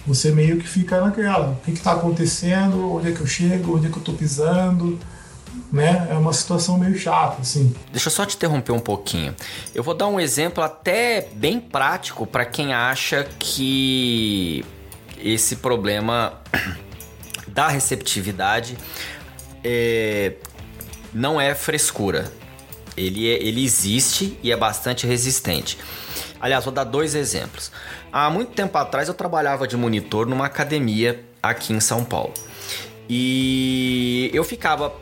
Você 0.07 0.31
meio 0.31 0.57
que 0.57 0.67
fica 0.67 0.99
naquela, 0.99 1.51
o 1.51 1.55
que 1.57 1.73
está 1.73 1.91
acontecendo, 1.91 2.95
onde 2.95 3.09
é 3.09 3.11
que 3.11 3.21
eu 3.21 3.27
chego, 3.27 3.77
onde 3.77 3.85
é 3.85 3.89
que 3.91 3.97
eu 3.97 3.99
estou 3.99 4.15
pisando, 4.15 4.97
né? 5.71 6.07
É 6.09 6.15
uma 6.15 6.33
situação 6.33 6.75
meio 6.75 6.97
chata, 6.97 7.39
assim. 7.39 7.71
Deixa 7.91 8.07
eu 8.07 8.11
só 8.11 8.25
te 8.25 8.35
interromper 8.35 8.71
um 8.71 8.79
pouquinho. 8.79 9.35
Eu 9.75 9.83
vou 9.83 9.93
dar 9.93 10.07
um 10.07 10.19
exemplo 10.19 10.63
até 10.63 11.29
bem 11.35 11.59
prático 11.59 12.25
para 12.25 12.45
quem 12.45 12.73
acha 12.73 13.27
que 13.37 14.65
esse 15.23 15.57
problema 15.57 16.33
da 17.47 17.67
receptividade 17.67 18.75
é, 19.63 20.33
não 21.13 21.39
é 21.39 21.53
frescura. 21.53 22.40
Ele, 22.95 23.29
é, 23.29 23.41
ele 23.41 23.63
existe 23.63 24.37
e 24.43 24.51
é 24.51 24.57
bastante 24.57 25.07
resistente. 25.07 25.77
Aliás, 26.39 26.63
vou 26.65 26.73
dar 26.73 26.83
dois 26.83 27.15
exemplos. 27.15 27.71
Há 28.11 28.29
muito 28.29 28.51
tempo 28.51 28.77
atrás 28.77 29.07
eu 29.07 29.13
trabalhava 29.13 29.67
de 29.67 29.77
monitor 29.77 30.25
numa 30.25 30.45
academia 30.45 31.23
aqui 31.41 31.73
em 31.73 31.79
São 31.79 32.03
Paulo. 32.03 32.33
E 33.09 34.29
eu 34.33 34.43
ficava 34.43 34.93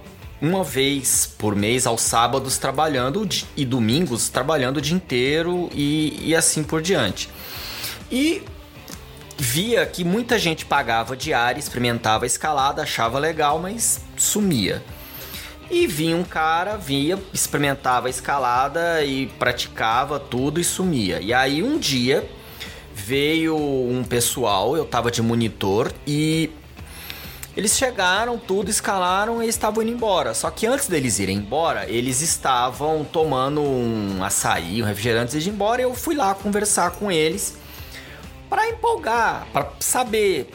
uma 0.42 0.64
vez 0.64 1.34
por 1.38 1.56
mês 1.56 1.86
aos 1.86 2.02
sábados 2.02 2.58
trabalhando 2.58 3.28
e 3.56 3.66
domingos 3.66 4.30
trabalhando 4.30 4.78
o 4.78 4.82
dia 4.82 4.96
inteiro 4.96 5.70
e, 5.74 6.30
e 6.30 6.36
assim 6.36 6.64
por 6.64 6.82
diante. 6.82 7.30
E 8.12 8.42
via 9.38 9.86
que 9.86 10.04
muita 10.04 10.38
gente 10.38 10.66
pagava 10.66 11.16
diária, 11.16 11.60
experimentava 11.60 12.26
a 12.26 12.28
escalada, 12.28 12.82
achava 12.82 13.20
legal, 13.20 13.60
mas 13.60 14.02
sumia. 14.18 14.84
E 15.70 15.86
vinha 15.86 16.16
um 16.16 16.24
cara, 16.24 16.78
via, 16.78 17.20
experimentava 17.32 18.08
a 18.08 18.10
escalada 18.10 19.04
e 19.04 19.28
praticava 19.28 20.20
tudo 20.20 20.60
e 20.60 20.64
sumia. 20.64 21.20
E 21.22 21.32
aí 21.34 21.62
um 21.62 21.78
dia 21.78 22.28
veio 22.94 23.56
um 23.56 24.04
pessoal, 24.04 24.76
eu 24.76 24.86
tava 24.86 25.12
de 25.12 25.22
monitor 25.22 25.92
e 26.08 26.50
eles 27.56 27.78
chegaram, 27.78 28.38
tudo 28.38 28.70
escalaram 28.70 29.44
e 29.44 29.48
estavam 29.48 29.84
indo 29.84 29.92
embora. 29.92 30.34
Só 30.34 30.50
que 30.50 30.66
antes 30.66 30.88
deles 30.88 31.20
irem 31.20 31.38
embora, 31.38 31.90
eles 31.90 32.22
estavam 32.22 33.04
tomando 33.04 33.62
um 33.62 34.24
açaí, 34.24 34.82
um 34.82 34.86
refrigerante 34.86 35.36
antes 35.36 35.44
de 35.44 35.50
ir 35.50 35.54
embora. 35.54 35.82
E 35.82 35.84
eu 35.84 35.94
fui 35.94 36.16
lá 36.16 36.34
conversar 36.34 36.92
com 36.92 37.12
eles 37.12 37.58
para 38.50 38.68
empolgar, 38.70 39.48
para 39.52 39.72
saber 39.80 40.50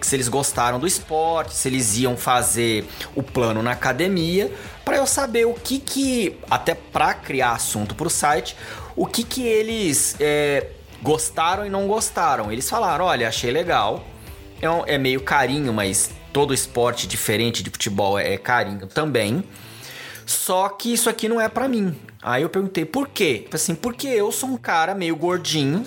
se 0.00 0.16
eles 0.16 0.28
gostaram 0.28 0.78
do 0.78 0.86
esporte, 0.86 1.54
se 1.54 1.68
eles 1.68 1.96
iam 1.98 2.16
fazer 2.16 2.86
o 3.14 3.22
plano 3.22 3.62
na 3.62 3.72
academia, 3.72 4.52
para 4.84 4.96
eu 4.96 5.06
saber 5.06 5.46
o 5.46 5.54
que 5.54 5.78
que 5.78 6.36
até 6.50 6.74
para 6.74 7.14
criar 7.14 7.52
assunto 7.52 7.94
para 7.94 8.06
o 8.06 8.10
site, 8.10 8.56
o 8.94 9.06
que 9.06 9.24
que 9.24 9.42
eles 9.42 10.16
é, 10.20 10.68
gostaram 11.02 11.66
e 11.66 11.70
não 11.70 11.86
gostaram. 11.86 12.52
Eles 12.52 12.68
falaram, 12.68 13.04
olha, 13.04 13.28
achei 13.28 13.50
legal, 13.50 14.04
é, 14.60 14.94
é 14.94 14.98
meio 14.98 15.20
carinho, 15.20 15.72
mas 15.72 16.10
todo 16.32 16.54
esporte 16.54 17.06
diferente 17.06 17.62
de 17.62 17.70
futebol 17.70 18.18
é, 18.18 18.34
é 18.34 18.38
carinho 18.38 18.86
também. 18.86 19.42
Só 20.24 20.68
que 20.68 20.92
isso 20.92 21.08
aqui 21.08 21.28
não 21.28 21.40
é 21.40 21.48
para 21.48 21.68
mim. 21.68 21.96
Aí 22.20 22.42
eu 22.42 22.48
perguntei 22.48 22.84
por 22.84 23.08
quê? 23.08 23.46
Assim, 23.52 23.74
porque 23.74 24.08
eu 24.08 24.32
sou 24.32 24.48
um 24.48 24.56
cara 24.56 24.94
meio 24.94 25.14
gordinho 25.14 25.84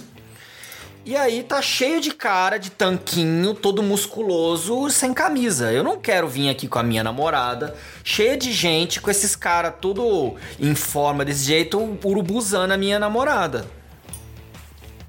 e 1.10 1.18
aí 1.18 1.42
tá 1.42 1.60
cheio 1.60 2.00
de 2.00 2.12
cara 2.12 2.60
de 2.60 2.70
tanquinho, 2.70 3.56
todo 3.56 3.82
musculoso, 3.82 4.92
sem 4.92 5.12
camisa. 5.12 5.72
Eu 5.72 5.84
não 5.84 6.00
quero 6.00 6.28
vir 6.28 6.50
aqui 6.50 6.68
com 6.68 6.78
a 6.78 6.84
minha 6.84 7.04
namorada, 7.04 7.76
cheia 8.04 8.38
de 8.38 8.52
gente, 8.52 9.02
com 9.02 9.10
esses 9.10 9.36
caras 9.36 9.74
tudo 9.82 10.36
em 10.60 10.76
forma 10.76 11.26
desse 11.26 11.46
jeito, 11.46 11.98
urubuzando 12.04 12.76
a 12.76 12.78
minha 12.78 13.00
namorada. 13.00 13.66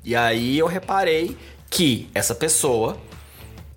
E 0.03 0.17
aí 0.17 0.59
eu 0.59 0.67
reparei 0.67 1.37
que 1.69 2.09
essa 2.15 2.35
pessoa 2.35 2.97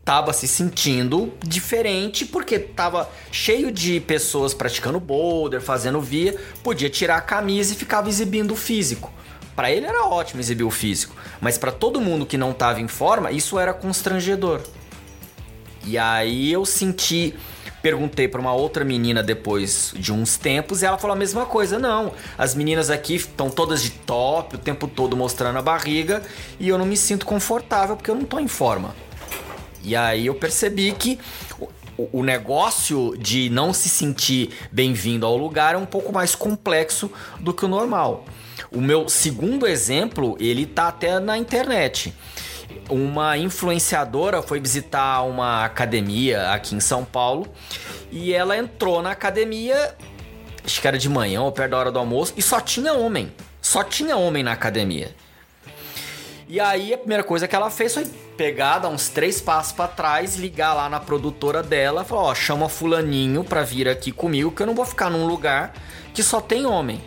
tava 0.06 0.32
se 0.32 0.48
sentindo 0.48 1.34
diferente 1.46 2.26
porque 2.26 2.58
tava 2.58 3.10
cheio 3.34 3.70
de 3.70 4.00
pessoas 4.00 4.54
praticando 4.54 4.98
boulder, 4.98 5.60
fazendo 5.60 6.00
via, 6.00 6.40
podia 6.64 6.90
tirar 6.90 7.18
a 7.18 7.22
camisa 7.22 7.74
e 7.74 7.76
ficava 7.76 8.08
exibindo 8.08 8.52
o 8.52 8.56
físico. 8.56 9.12
Para 9.56 9.72
ele 9.72 9.86
era 9.86 10.06
ótimo 10.06 10.40
exibir 10.40 10.64
o 10.64 10.72
físico, 10.72 11.16
mas 11.40 11.58
para 11.58 11.72
todo 11.72 12.02
mundo 12.02 12.26
que 12.26 12.38
não 12.38 12.52
estava 12.52 12.82
em 12.82 12.88
forma, 12.88 13.32
isso 13.32 13.60
era 13.60 13.74
constrangedor. 13.74 14.62
E 15.86 15.98
aí 15.98 16.52
eu 16.52 16.66
senti, 16.66 17.36
perguntei 17.82 18.28
para 18.28 18.40
uma 18.40 18.54
outra 18.54 18.84
menina 18.86 19.22
depois 19.22 19.94
de 19.96 20.12
uns 20.12 20.38
tempos 20.38 20.82
e 20.82 20.86
ela 20.86 20.98
falou 20.98 21.14
a 21.14 21.20
mesma 21.20 21.46
coisa. 21.46 21.78
Não, 21.78 22.14
as 22.38 22.56
meninas 22.56 22.90
aqui 22.90 23.16
estão 23.16 23.50
todas 23.50 23.84
de 23.84 23.92
top, 23.92 24.56
o 24.56 24.58
tempo 24.58 24.88
todo 24.88 25.16
mostrando 25.16 25.60
a 25.60 25.62
barriga 25.62 26.24
e 26.60 26.70
eu 26.70 26.78
não 26.78 26.86
me 26.86 26.98
sinto 26.98 27.26
confortável 27.26 27.96
porque 27.96 28.10
eu 28.10 28.16
não 28.16 28.24
tô 28.24 28.40
em 28.40 28.48
forma. 28.48 28.96
E 29.84 29.96
aí 29.96 30.26
eu 30.26 30.36
percebi 30.36 30.94
que 30.94 31.20
o 31.98 32.24
negócio 32.24 33.16
de 33.18 33.50
não 33.50 33.74
se 33.74 33.90
sentir 33.90 34.52
bem-vindo 34.72 35.26
ao 35.26 35.38
lugar 35.38 35.76
é 35.76 35.78
um 35.78 35.86
pouco 35.86 36.12
mais 36.12 36.34
complexo 36.34 37.12
do 37.40 37.54
que 37.54 37.66
o 37.66 37.68
normal. 37.68 38.26
O 38.74 38.82
meu 38.82 39.08
segundo 39.08 39.68
exemplo, 39.68 40.36
ele 40.40 40.66
tá 40.66 40.88
até 40.88 41.20
na 41.20 41.38
internet. 41.38 42.12
Uma 42.90 43.38
influenciadora 43.38 44.42
foi 44.42 44.60
visitar 44.60 45.22
uma 45.22 45.64
academia 45.64 46.52
aqui 46.52 46.76
em 46.76 46.80
São 46.80 47.06
Paulo 47.06 47.48
e 48.12 48.34
ela 48.34 48.58
entrou 48.58 49.02
na 49.04 49.12
academia, 49.12 49.96
acho 50.66 50.82
que 50.82 50.88
era 50.88 50.98
de 50.98 51.08
manhã 51.08 51.42
ou 51.44 51.52
perto 51.52 51.72
da 51.72 51.78
hora 51.78 51.92
do 51.92 52.00
almoço, 52.00 52.34
e 52.36 52.42
só 52.42 52.60
tinha 52.60 52.94
homem. 52.94 53.32
Só 53.62 53.84
tinha 53.84 54.18
homem 54.18 54.42
na 54.42 54.54
academia. 54.54 55.16
E 56.48 56.60
aí 56.60 56.94
a 56.94 56.98
primeira 56.98 57.24
coisa 57.24 57.48
que 57.48 57.56
ela 57.56 57.70
fez 57.70 57.94
foi 57.94 58.06
pegar, 58.36 58.80
dar 58.80 58.90
uns 58.90 59.08
três 59.08 59.40
passos 59.40 59.72
para 59.72 59.88
trás, 59.88 60.36
ligar 60.36 60.74
lá 60.74 60.90
na 60.90 61.00
produtora 61.00 61.62
dela, 61.62 62.04
falar, 62.04 62.24
ó, 62.24 62.36
chama 62.36 62.68
fulaninho 62.68 63.44
pra 63.44 63.62
vir 63.62 63.88
aqui 63.88 64.12
comigo, 64.12 64.52
que 64.52 64.64
eu 64.64 64.68
não 64.68 64.76
vou 64.76 64.86
ficar 64.86 65.12
num 65.12 65.28
lugar 65.28 65.74
que 66.12 66.24
só 66.24 66.42
tem 66.42 66.66
homem. 66.66 67.00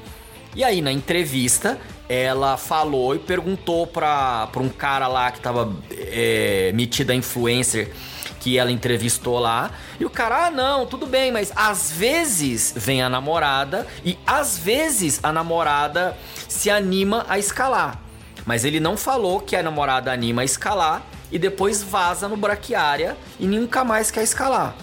E 0.57 0.65
aí 0.65 0.81
na 0.81 0.91
entrevista, 0.91 1.79
ela 2.09 2.57
falou 2.57 3.15
e 3.15 3.19
perguntou 3.19 3.87
pra, 3.87 4.47
pra 4.47 4.63
um 4.63 4.71
cara 4.71 5.07
lá 5.07 5.31
que 5.31 5.39
tava 5.39 5.71
é, 5.91 6.73
metida 6.75 7.15
influencer 7.15 7.93
que 8.41 8.57
ela 8.57 8.73
entrevistou 8.73 9.39
lá. 9.39 9.71
E 10.01 10.07
o 10.07 10.09
cara, 10.09 10.47
ah, 10.47 10.51
não, 10.51 10.87
tudo 10.87 11.05
bem, 11.05 11.31
mas 11.31 11.53
às 11.55 11.93
vezes 11.93 12.73
vem 12.75 13.03
a 13.03 13.09
namorada 13.11 13.87
e 14.03 14.19
às 14.27 14.57
vezes 14.57 15.21
a 15.23 15.31
namorada 15.31 16.17
se 16.49 16.71
anima 16.71 17.27
a 17.29 17.39
escalar. 17.39 18.01
Mas 18.47 18.65
ele 18.65 18.81
não 18.81 18.97
falou 18.97 19.41
que 19.41 19.57
a 19.57 19.63
namorada 19.63 20.11
anima 20.11 20.41
a 20.41 20.45
escalar 20.47 21.03
e 21.31 21.39
depois 21.39 21.83
vaza 21.83 22.29
no 22.29 22.37
braquiária 22.37 23.15
e 23.39 23.47
nunca 23.47 23.85
mais 23.85 24.11
quer 24.11 24.23
escalar. 24.23 24.75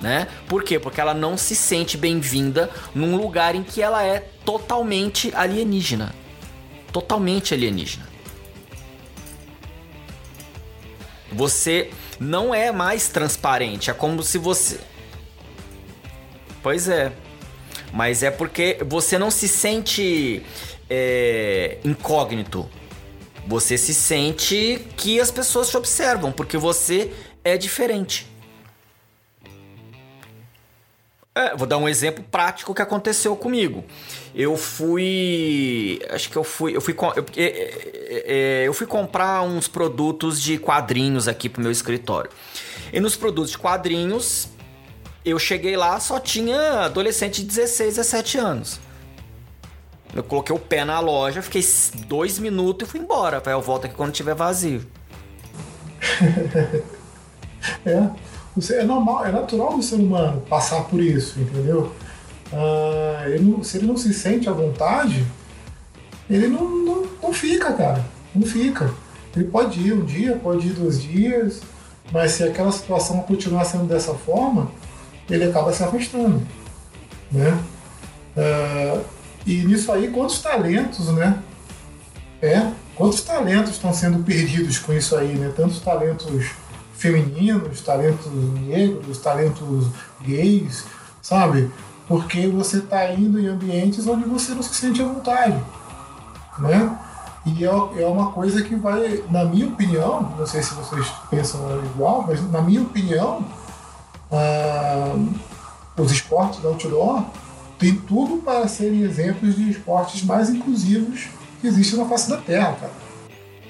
Né? 0.00 0.28
Por 0.46 0.62
quê? 0.62 0.78
Porque 0.78 1.00
ela 1.00 1.14
não 1.14 1.36
se 1.38 1.56
sente 1.56 1.96
bem-vinda 1.96 2.70
num 2.94 3.16
lugar 3.16 3.54
em 3.54 3.62
que 3.62 3.80
ela 3.80 4.02
é 4.04 4.20
totalmente 4.44 5.32
alienígena. 5.34 6.14
Totalmente 6.92 7.54
alienígena. 7.54 8.06
Você 11.32 11.90
não 12.20 12.54
é 12.54 12.70
mais 12.72 13.08
transparente. 13.08 13.90
É 13.90 13.94
como 13.94 14.22
se 14.22 14.38
você. 14.38 14.78
Pois 16.62 16.88
é. 16.88 17.12
Mas 17.92 18.22
é 18.22 18.30
porque 18.30 18.78
você 18.86 19.18
não 19.18 19.30
se 19.30 19.48
sente 19.48 20.42
é, 20.88 21.78
incógnito. 21.84 22.68
Você 23.46 23.78
se 23.78 23.94
sente 23.94 24.84
que 24.96 25.20
as 25.20 25.30
pessoas 25.30 25.70
te 25.70 25.76
observam, 25.76 26.32
porque 26.32 26.56
você 26.56 27.12
é 27.44 27.56
diferente. 27.56 28.26
É, 31.36 31.54
vou 31.54 31.66
dar 31.66 31.76
um 31.76 31.86
exemplo 31.86 32.24
prático 32.30 32.74
que 32.74 32.80
aconteceu 32.80 33.36
comigo. 33.36 33.84
Eu 34.34 34.56
fui. 34.56 36.00
Acho 36.08 36.30
que 36.30 36.36
eu 36.36 36.42
fui. 36.42 36.74
Eu 36.74 36.80
fui, 36.80 36.96
eu, 37.14 37.26
é, 37.36 38.62
eu 38.66 38.72
fui 38.72 38.86
comprar 38.86 39.42
uns 39.42 39.68
produtos 39.68 40.40
de 40.40 40.56
quadrinhos 40.56 41.28
aqui 41.28 41.50
pro 41.50 41.60
meu 41.60 41.70
escritório. 41.70 42.30
E 42.90 42.98
nos 43.00 43.16
produtos 43.16 43.50
de 43.50 43.58
quadrinhos, 43.58 44.48
eu 45.26 45.38
cheguei 45.38 45.76
lá, 45.76 46.00
só 46.00 46.18
tinha 46.18 46.86
adolescente 46.86 47.42
de 47.42 47.48
16, 47.48 47.96
17 47.96 48.38
anos. 48.38 48.80
Eu 50.14 50.22
coloquei 50.22 50.56
o 50.56 50.58
pé 50.58 50.86
na 50.86 51.00
loja, 51.00 51.42
fiquei 51.42 51.62
dois 52.06 52.38
minutos 52.38 52.88
e 52.88 52.90
fui 52.90 52.98
embora. 52.98 53.42
Eu 53.44 53.60
volto 53.60 53.84
aqui 53.84 53.94
quando 53.94 54.12
tiver 54.12 54.34
vazio. 54.34 54.86
é. 57.84 58.35
É 58.72 58.84
normal, 58.84 59.26
é 59.26 59.32
natural 59.32 59.76
do 59.76 59.82
ser 59.82 59.96
humano 59.96 60.42
passar 60.48 60.84
por 60.84 61.00
isso, 61.00 61.38
entendeu? 61.38 61.92
Ah, 62.52 63.24
ele 63.26 63.44
não, 63.44 63.62
se 63.62 63.76
ele 63.76 63.86
não 63.86 63.96
se 63.96 64.14
sente 64.14 64.48
à 64.48 64.52
vontade, 64.52 65.26
ele 66.28 66.48
não, 66.48 66.68
não, 66.68 67.06
não 67.22 67.32
fica, 67.32 67.72
cara. 67.72 68.04
Não 68.34 68.46
fica. 68.46 68.90
Ele 69.34 69.44
pode 69.44 69.80
ir 69.80 69.92
um 69.92 70.04
dia, 70.04 70.36
pode 70.36 70.68
ir 70.68 70.72
dois 70.72 71.02
dias, 71.02 71.60
mas 72.10 72.32
se 72.32 72.44
aquela 72.44 72.72
situação 72.72 73.20
continuar 73.20 73.64
sendo 73.64 73.84
dessa 73.84 74.14
forma, 74.14 74.70
ele 75.28 75.44
acaba 75.44 75.72
se 75.72 75.82
afastando. 75.82 76.40
Né? 77.30 77.58
Ah, 78.36 79.00
e 79.46 79.64
nisso 79.64 79.92
aí, 79.92 80.08
quantos 80.08 80.40
talentos, 80.40 81.08
né? 81.12 81.38
É, 82.42 82.70
quantos 82.94 83.22
talentos 83.22 83.72
estão 83.72 83.92
sendo 83.94 84.22
perdidos 84.24 84.78
com 84.78 84.92
isso 84.92 85.16
aí, 85.16 85.34
né? 85.34 85.52
Tantos 85.54 85.80
talentos 85.80 86.26
femininos, 86.96 87.80
talentos 87.80 88.32
negros, 88.32 89.18
talentos 89.18 89.86
gays, 90.22 90.84
sabe? 91.22 91.70
Porque 92.08 92.46
você 92.48 92.78
está 92.78 93.12
indo 93.12 93.38
em 93.38 93.46
ambientes 93.46 94.06
onde 94.06 94.24
você 94.24 94.54
não 94.54 94.62
se 94.62 94.74
sente 94.74 95.02
à 95.02 95.04
vontade, 95.04 95.62
né? 96.58 96.98
E 97.44 97.64
é, 97.64 98.02
é 98.02 98.06
uma 98.06 98.32
coisa 98.32 98.62
que 98.62 98.74
vai, 98.74 99.22
na 99.30 99.44
minha 99.44 99.68
opinião, 99.68 100.34
não 100.36 100.46
sei 100.46 100.62
se 100.62 100.74
vocês 100.74 101.06
pensam 101.30 101.60
igual, 101.84 102.24
mas 102.26 102.50
na 102.50 102.60
minha 102.60 102.82
opinião, 102.82 103.44
ah, 104.32 105.14
os 105.96 106.10
esportes 106.10 106.64
outdoor 106.64 107.24
têm 107.78 107.94
tudo 107.94 108.42
para 108.42 108.66
serem 108.66 109.02
exemplos 109.02 109.54
de 109.54 109.70
esportes 109.70 110.24
mais 110.24 110.50
inclusivos 110.50 111.28
que 111.60 111.68
existem 111.68 111.98
na 111.98 112.06
face 112.06 112.28
da 112.28 112.36
Terra, 112.38 112.72
cara. 112.72 113.05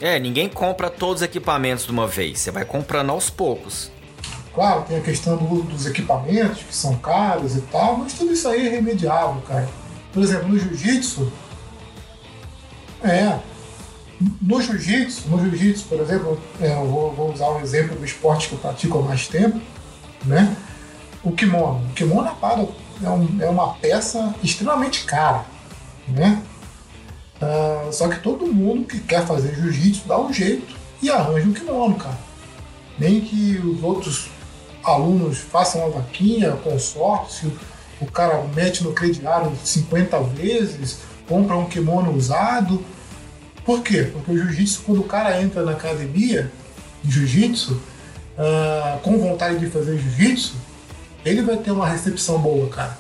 É, 0.01 0.19
ninguém 0.19 0.49
compra 0.49 0.91
todos 0.91 1.17
os 1.17 1.23
equipamentos 1.23 1.87
de 1.87 1.91
uma 1.91 2.07
vez, 2.07 2.41
você 2.41 2.51
vai 2.51 2.65
comprando 2.65 3.11
aos 3.11 3.31
poucos. 3.31 3.91
Claro, 4.55 4.83
tem 4.83 4.97
a 4.97 5.01
questão 5.01 5.37
do, 5.37 5.63
dos 5.63 5.87
equipamentos, 5.87 6.63
que 6.63 6.75
são 6.75 6.97
caros 6.97 7.57
e 7.57 7.61
tal, 7.63 7.99
mas 7.99 8.15
tudo 8.15 8.33
isso 8.33 8.49
aí 8.49 8.67
é 8.67 8.71
remediável, 8.71 9.43
cara. 9.47 9.69
Por 10.13 10.23
exemplo, 10.23 10.49
no 10.49 10.59
jiu-jitsu, 10.59 11.31
é, 13.03 13.39
no 14.41 14.61
jiu-jitsu, 14.61 15.29
no 15.29 15.39
jiu-jitsu, 15.39 15.85
por 15.87 16.01
exemplo, 16.01 16.41
é, 16.61 16.73
eu 16.73 16.87
vou, 16.87 17.13
vou, 17.13 17.33
usar 17.33 17.51
um 17.51 17.61
exemplo 17.61 17.97
do 17.97 18.05
esporte 18.05 18.49
que 18.49 18.55
eu 18.55 18.59
pratico 18.59 18.99
há 18.99 19.03
mais 19.03 19.29
tempo, 19.29 19.61
né? 20.25 20.57
O 21.23 21.33
kimono. 21.33 21.85
O 21.91 21.93
kimono 21.93 22.31
é, 23.03 23.11
um, 23.11 23.43
é 23.43 23.49
uma 23.49 23.75
peça 23.75 24.35
extremamente 24.43 25.05
cara, 25.05 25.45
né? 26.09 26.43
Uh, 27.41 27.93
só 27.93 28.09
que 28.09 28.21
todo 28.21 28.47
mundo 28.47 28.87
que 28.87 28.99
quer 29.01 29.27
fazer 29.27 29.55
jiu-jitsu 29.55 30.09
dá 30.09 30.19
um 30.19 30.33
jeito 30.33 30.75
e 31.03 31.11
arranja 31.11 31.47
um 31.47 31.53
kimono, 31.53 31.97
cara. 31.97 32.19
Nem 32.99 33.21
que 33.21 33.59
os 33.59 33.83
outros 33.83 34.31
alunos 34.83 35.39
façam 35.39 35.83
uma 35.83 36.01
vaquinha, 36.01 36.53
consórcio, 36.53 37.53
o 38.01 38.07
cara 38.07 38.43
mete 38.55 38.83
no 38.85 38.93
crediário 38.93 39.53
50 39.63 40.21
vezes, 40.21 40.99
compra 41.29 41.57
um 41.57 41.67
kimono 41.67 42.15
usado. 42.15 42.83
Por 43.65 43.83
quê? 43.83 44.09
Porque 44.13 44.33
o 44.33 44.39
jiu-jitsu, 44.39 44.83
quando 44.87 45.01
o 45.01 45.05
cara 45.05 45.43
entra 45.43 45.63
na 45.63 45.73
academia 45.73 46.51
de 47.03 47.11
jiu-jitsu, 47.13 47.75
uh, 47.75 48.99
com 49.01 49.19
vontade 49.19 49.59
de 49.59 49.67
fazer 49.67 49.99
jiu-jitsu, 49.99 50.55
ele 51.25 51.43
vai 51.43 51.57
ter 51.57 51.73
uma 51.73 51.89
recepção 51.89 52.39
boa, 52.39 52.69
cara. 52.69 52.97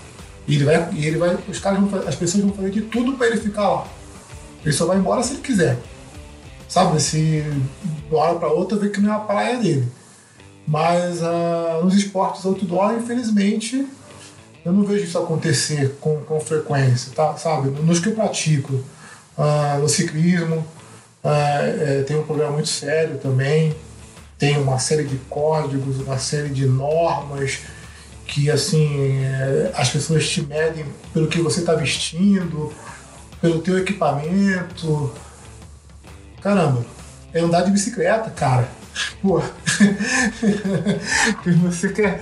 E 0.48 0.56
ele 0.56 0.64
vai, 0.64 0.88
ele 0.94 1.16
vai, 1.16 1.38
os 1.48 1.58
caras 1.58 1.78
vão, 1.80 2.08
as 2.08 2.14
pessoas 2.14 2.44
vão 2.44 2.52
fazer 2.52 2.70
de 2.70 2.82
tudo 2.82 3.12
para 3.16 3.28
ele 3.28 3.36
ficar 3.36 3.68
lá. 3.68 3.86
Ele 4.66 4.74
só 4.74 4.84
vai 4.84 4.98
embora 4.98 5.22
se 5.22 5.34
ele 5.34 5.42
quiser. 5.42 5.78
Sabe? 6.68 7.00
Se 7.00 7.16
de 7.16 8.14
uma 8.14 8.18
hora 8.18 8.38
para 8.38 8.48
outra 8.48 8.76
vê 8.76 8.88
que 8.88 9.00
não 9.00 9.12
é 9.12 9.16
a 9.16 9.20
praia 9.20 9.58
dele. 9.58 9.86
Mas 10.66 11.22
uh, 11.22 11.84
nos 11.84 11.94
esportes 11.94 12.44
outdoor, 12.44 12.94
infelizmente, 12.94 13.86
eu 14.64 14.72
não 14.72 14.82
vejo 14.82 15.04
isso 15.04 15.16
acontecer 15.16 15.94
com, 16.00 16.20
com 16.22 16.40
frequência, 16.40 17.12
tá? 17.14 17.36
Sabe? 17.36 17.70
Nos 17.70 18.00
que 18.00 18.08
eu 18.08 18.14
pratico, 18.16 18.72
uh, 19.38 19.80
no 19.80 19.88
ciclismo, 19.88 20.56
uh, 21.22 21.28
é, 21.28 22.02
tem 22.04 22.18
um 22.18 22.24
problema 22.24 22.50
muito 22.50 22.68
sério 22.68 23.18
também. 23.18 23.72
Tem 24.36 24.58
uma 24.58 24.80
série 24.80 25.04
de 25.04 25.16
códigos, 25.30 26.00
uma 26.00 26.18
série 26.18 26.48
de 26.48 26.66
normas 26.66 27.60
que, 28.26 28.50
assim, 28.50 29.22
é, 29.22 29.70
as 29.76 29.90
pessoas 29.90 30.28
te 30.28 30.42
medem 30.42 30.84
pelo 31.14 31.28
que 31.28 31.40
você 31.40 31.60
está 31.60 31.74
vestindo, 31.74 32.72
pelo 33.46 33.60
teu 33.60 33.78
equipamento. 33.78 35.12
Caramba, 36.42 36.84
é 37.32 37.40
andar 37.40 37.62
de 37.62 37.70
bicicleta, 37.70 38.28
cara. 38.30 38.68
Pô, 39.22 39.40
você 41.62 41.90
quer, 41.90 42.20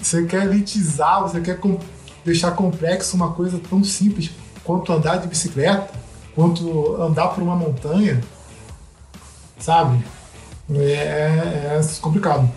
você 0.00 0.24
quer 0.24 0.44
elitizar, 0.44 1.22
você 1.22 1.40
quer 1.40 1.58
deixar 2.24 2.50
complexo 2.50 3.16
uma 3.16 3.32
coisa 3.32 3.58
tão 3.70 3.82
simples 3.82 4.30
quanto 4.62 4.92
andar 4.92 5.18
de 5.18 5.28
bicicleta, 5.28 5.88
quanto 6.34 7.00
andar 7.00 7.28
por 7.28 7.42
uma 7.42 7.56
montanha, 7.56 8.20
sabe? 9.58 10.04
É, 10.70 11.78
é 11.78 11.80
complicado. 12.00 12.50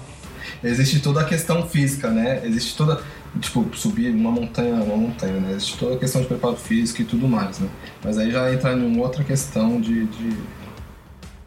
Existe 0.64 1.00
toda 1.00 1.22
a 1.22 1.26
questão 1.26 1.68
física, 1.68 2.10
né? 2.10 2.41
Existe 2.45 2.76
toda 2.76 3.04
tipo, 3.40 3.66
subir 3.76 4.14
uma 4.14 4.32
montanha, 4.32 4.76
uma 4.76 4.98
montanha, 4.98 5.40
né? 5.40 5.52
Existe 5.52 5.78
toda 5.78 5.95
a 5.95 5.98
questão 5.98 6.22
de 6.22 6.28
preparo 6.28 6.56
físico 6.56 7.02
e 7.02 7.06
tudo 7.06 7.28
mais, 7.28 7.60
né? 7.60 7.70
Mas 8.03 8.18
aí 8.18 8.32
já 8.32 8.52
entra 8.53 8.74
em 8.74 8.86
uma 8.86 9.03
outra 9.03 9.24
questão 9.24 9.80
de, 9.80 10.06
de, 10.06 10.38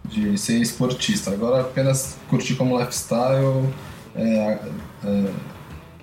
de 0.04 0.38
ser 0.38 0.60
esportista. 0.60 1.30
Agora, 1.30 1.62
apenas 1.62 2.16
curtir 2.28 2.54
como 2.54 2.78
lifestyle, 2.78 3.68
é, 4.14 4.58
é, 5.04 5.32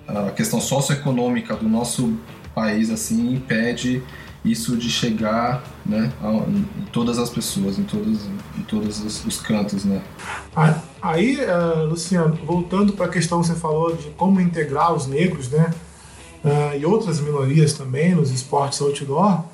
a 0.06 0.30
questão 0.30 0.60
socioeconômica 0.60 1.54
do 1.54 1.68
nosso 1.68 2.18
país, 2.54 2.90
assim, 2.90 3.34
impede 3.34 4.02
isso 4.44 4.76
de 4.76 4.88
chegar 4.90 5.62
né, 5.84 6.12
em 6.48 6.84
todas 6.92 7.18
as 7.18 7.28
pessoas, 7.28 7.78
em 7.78 7.82
todos, 7.82 8.26
em 8.56 8.62
todos 8.62 9.00
os, 9.00 9.24
os 9.24 9.40
cantos. 9.40 9.84
Né? 9.84 10.00
Aí, 11.02 11.38
uh, 11.40 11.84
Luciano, 11.84 12.38
voltando 12.44 12.92
para 12.92 13.06
a 13.06 13.08
questão 13.08 13.40
que 13.40 13.48
você 13.48 13.54
falou 13.54 13.94
de 13.96 14.08
como 14.10 14.40
integrar 14.40 14.94
os 14.94 15.06
negros 15.06 15.50
né, 15.50 15.70
uh, 16.44 16.76
e 16.78 16.84
outras 16.84 17.20
minorias 17.20 17.72
também 17.72 18.14
nos 18.14 18.30
esportes 18.30 18.80
outdoor, 18.80 19.44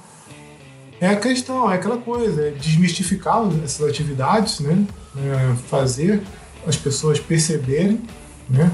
é 1.00 1.08
a 1.08 1.16
questão, 1.16 1.70
é 1.70 1.74
aquela 1.74 1.98
coisa, 1.98 2.48
é 2.48 2.50
desmistificar 2.50 3.42
essas 3.62 3.88
atividades, 3.88 4.60
né? 4.60 4.86
É 5.16 5.54
fazer 5.68 6.22
as 6.66 6.76
pessoas 6.76 7.18
perceberem, 7.18 8.00
né? 8.48 8.72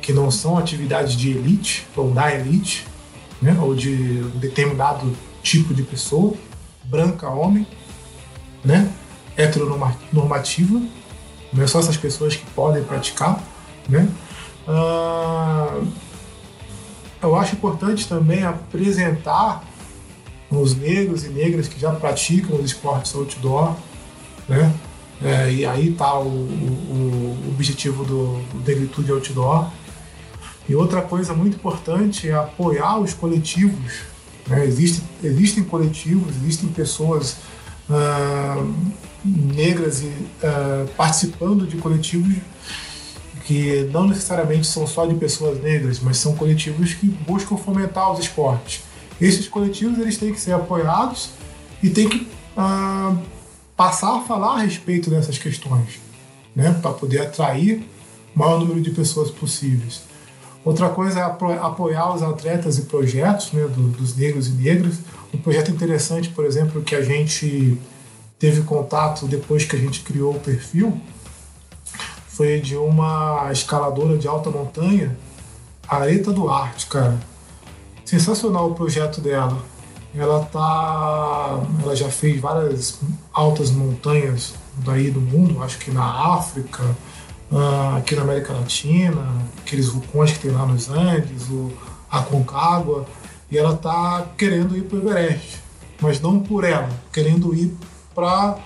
Que 0.00 0.12
não 0.12 0.30
são 0.30 0.56
atividades 0.56 1.14
de 1.14 1.30
elite 1.30 1.86
ou 1.96 2.10
da 2.10 2.32
elite, 2.32 2.86
né? 3.42 3.58
Ou 3.60 3.74
de 3.74 3.90
um 3.90 4.38
determinado 4.38 5.14
tipo 5.42 5.74
de 5.74 5.82
pessoa, 5.82 6.34
branca, 6.84 7.28
homem, 7.28 7.66
né? 8.64 8.90
Heteronormativa, 9.36 10.80
não 11.52 11.62
é 11.62 11.66
só 11.66 11.80
essas 11.80 11.96
pessoas 11.96 12.34
que 12.34 12.46
podem 12.52 12.82
praticar, 12.82 13.42
né? 13.88 14.08
Ah, 14.66 15.80
eu 17.22 17.36
acho 17.36 17.54
importante 17.54 18.06
também 18.08 18.44
apresentar 18.44 19.64
os 20.50 20.74
negros 20.74 21.24
e 21.24 21.28
negras 21.28 21.68
que 21.68 21.78
já 21.78 21.92
praticam 21.92 22.56
os 22.56 22.64
esportes 22.64 23.14
outdoor, 23.14 23.74
né? 24.48 24.72
É, 25.22 25.50
e 25.52 25.66
aí 25.66 25.90
está 25.90 26.16
o, 26.18 26.28
o, 26.28 27.36
o, 27.44 27.48
objetivo 27.48 28.04
do, 28.04 28.40
do 28.52 28.64
Negritude 28.64 29.10
Outdoor. 29.10 29.68
E 30.68 30.74
outra 30.76 31.02
coisa 31.02 31.34
muito 31.34 31.56
importante 31.56 32.28
é 32.28 32.34
apoiar 32.34 32.98
os 32.98 33.14
coletivos. 33.14 34.02
Né? 34.46 34.64
Existem, 34.64 35.04
existem 35.24 35.64
coletivos, 35.64 36.36
existem 36.36 36.68
pessoas 36.68 37.38
uh, 37.90 38.74
negras 39.24 40.02
e, 40.02 40.06
uh, 40.06 40.88
participando 40.96 41.66
de 41.66 41.78
coletivos 41.78 42.36
que 43.48 43.88
não 43.94 44.06
necessariamente 44.06 44.66
são 44.66 44.86
só 44.86 45.06
de 45.06 45.14
pessoas 45.14 45.58
negras, 45.62 46.00
mas 46.00 46.18
são 46.18 46.36
coletivos 46.36 46.92
que 46.92 47.06
buscam 47.06 47.56
fomentar 47.56 48.12
os 48.12 48.20
esportes. 48.20 48.82
Esses 49.18 49.48
coletivos 49.48 49.98
eles 49.98 50.18
têm 50.18 50.34
que 50.34 50.38
ser 50.38 50.52
apoiados 50.52 51.30
e 51.82 51.88
têm 51.88 52.10
que 52.10 52.28
ah, 52.54 53.16
passar 53.74 54.18
a 54.18 54.20
falar 54.20 54.56
a 54.56 54.58
respeito 54.58 55.08
dessas 55.08 55.38
questões, 55.38 55.98
né, 56.54 56.78
para 56.82 56.90
poder 56.90 57.22
atrair 57.22 57.82
o 58.36 58.38
maior 58.38 58.60
número 58.60 58.82
de 58.82 58.90
pessoas 58.90 59.30
possíveis. 59.30 60.02
Outra 60.62 60.90
coisa 60.90 61.20
é 61.20 61.22
apoiar 61.22 62.14
os 62.14 62.22
atletas 62.22 62.76
e 62.76 62.82
projetos 62.82 63.50
né, 63.52 63.62
do, 63.62 63.88
dos 63.88 64.14
negros 64.14 64.48
e 64.48 64.50
negras. 64.50 64.96
Um 65.32 65.38
projeto 65.38 65.70
interessante, 65.70 66.28
por 66.28 66.44
exemplo, 66.44 66.82
que 66.82 66.94
a 66.94 67.00
gente 67.00 67.78
teve 68.38 68.60
contato 68.60 69.26
depois 69.26 69.64
que 69.64 69.74
a 69.74 69.78
gente 69.78 70.00
criou 70.00 70.34
o 70.34 70.40
perfil, 70.40 71.00
foi 72.38 72.60
de 72.60 72.76
uma 72.76 73.48
escaladora 73.50 74.16
de 74.16 74.28
alta 74.28 74.48
montanha, 74.48 75.18
Areta 75.88 76.32
Duarte, 76.32 76.86
cara. 76.86 77.18
Sensacional 78.04 78.70
o 78.70 78.74
projeto 78.76 79.20
dela. 79.20 79.58
Ela 80.14 80.44
tá, 80.44 81.60
ela 81.82 81.96
já 81.96 82.08
fez 82.08 82.40
várias 82.40 83.00
altas 83.32 83.72
montanhas 83.72 84.54
daí 84.76 85.10
do 85.10 85.20
mundo, 85.20 85.60
acho 85.64 85.78
que 85.78 85.90
na 85.90 86.36
África, 86.36 86.84
ah, 87.52 87.96
aqui 87.96 88.14
na 88.14 88.22
América 88.22 88.52
Latina, 88.52 89.26
aqueles 89.58 89.88
vulcões 89.88 90.30
que 90.30 90.38
tem 90.38 90.52
lá 90.52 90.64
nos 90.64 90.88
Andes, 90.88 91.50
o 91.50 91.72
Aconcagua, 92.08 93.04
e 93.50 93.58
ela 93.58 93.76
tá 93.76 94.24
querendo 94.38 94.76
ir 94.76 94.82
para 94.82 94.96
o 94.96 95.00
Everest, 95.00 95.60
mas 96.00 96.20
não 96.20 96.38
por 96.38 96.62
ela, 96.62 96.88
querendo 97.12 97.52
ir 97.52 97.76
para 98.14 98.56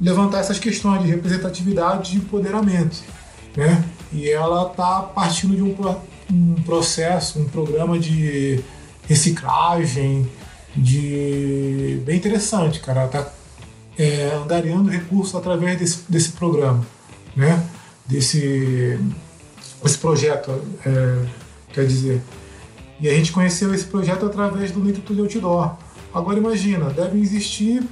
levantar 0.00 0.40
essas 0.40 0.58
questões 0.58 1.02
de 1.02 1.08
representatividade 1.08 2.14
e 2.14 2.18
empoderamento. 2.18 3.02
Né? 3.56 3.84
E 4.12 4.28
ela 4.28 4.70
está 4.70 5.00
partindo 5.02 5.56
de 5.56 5.62
um, 5.62 5.74
um 6.30 6.54
processo, 6.62 7.38
um 7.38 7.48
programa 7.48 7.98
de 7.98 8.62
reciclagem, 9.08 10.28
de 10.76 12.00
bem 12.04 12.16
interessante, 12.16 12.80
cara. 12.80 13.00
Ela 13.00 13.06
está 13.06 13.32
é, 13.98 14.90
recursos 14.90 15.34
através 15.34 15.78
desse, 15.78 16.00
desse 16.08 16.32
programa, 16.32 16.86
né? 17.34 17.64
Desse, 18.06 19.00
desse 19.82 19.98
projeto, 19.98 20.52
é, 20.84 21.26
quer 21.72 21.86
dizer. 21.86 22.20
E 23.00 23.08
a 23.08 23.12
gente 23.12 23.32
conheceu 23.32 23.74
esse 23.74 23.84
projeto 23.84 24.26
através 24.26 24.70
do 24.70 24.80
Negritude 24.80 25.20
Outdoor. 25.20 25.76
Agora 26.14 26.38
imagina, 26.38 26.90
devem 26.90 27.20
existir 27.20 27.82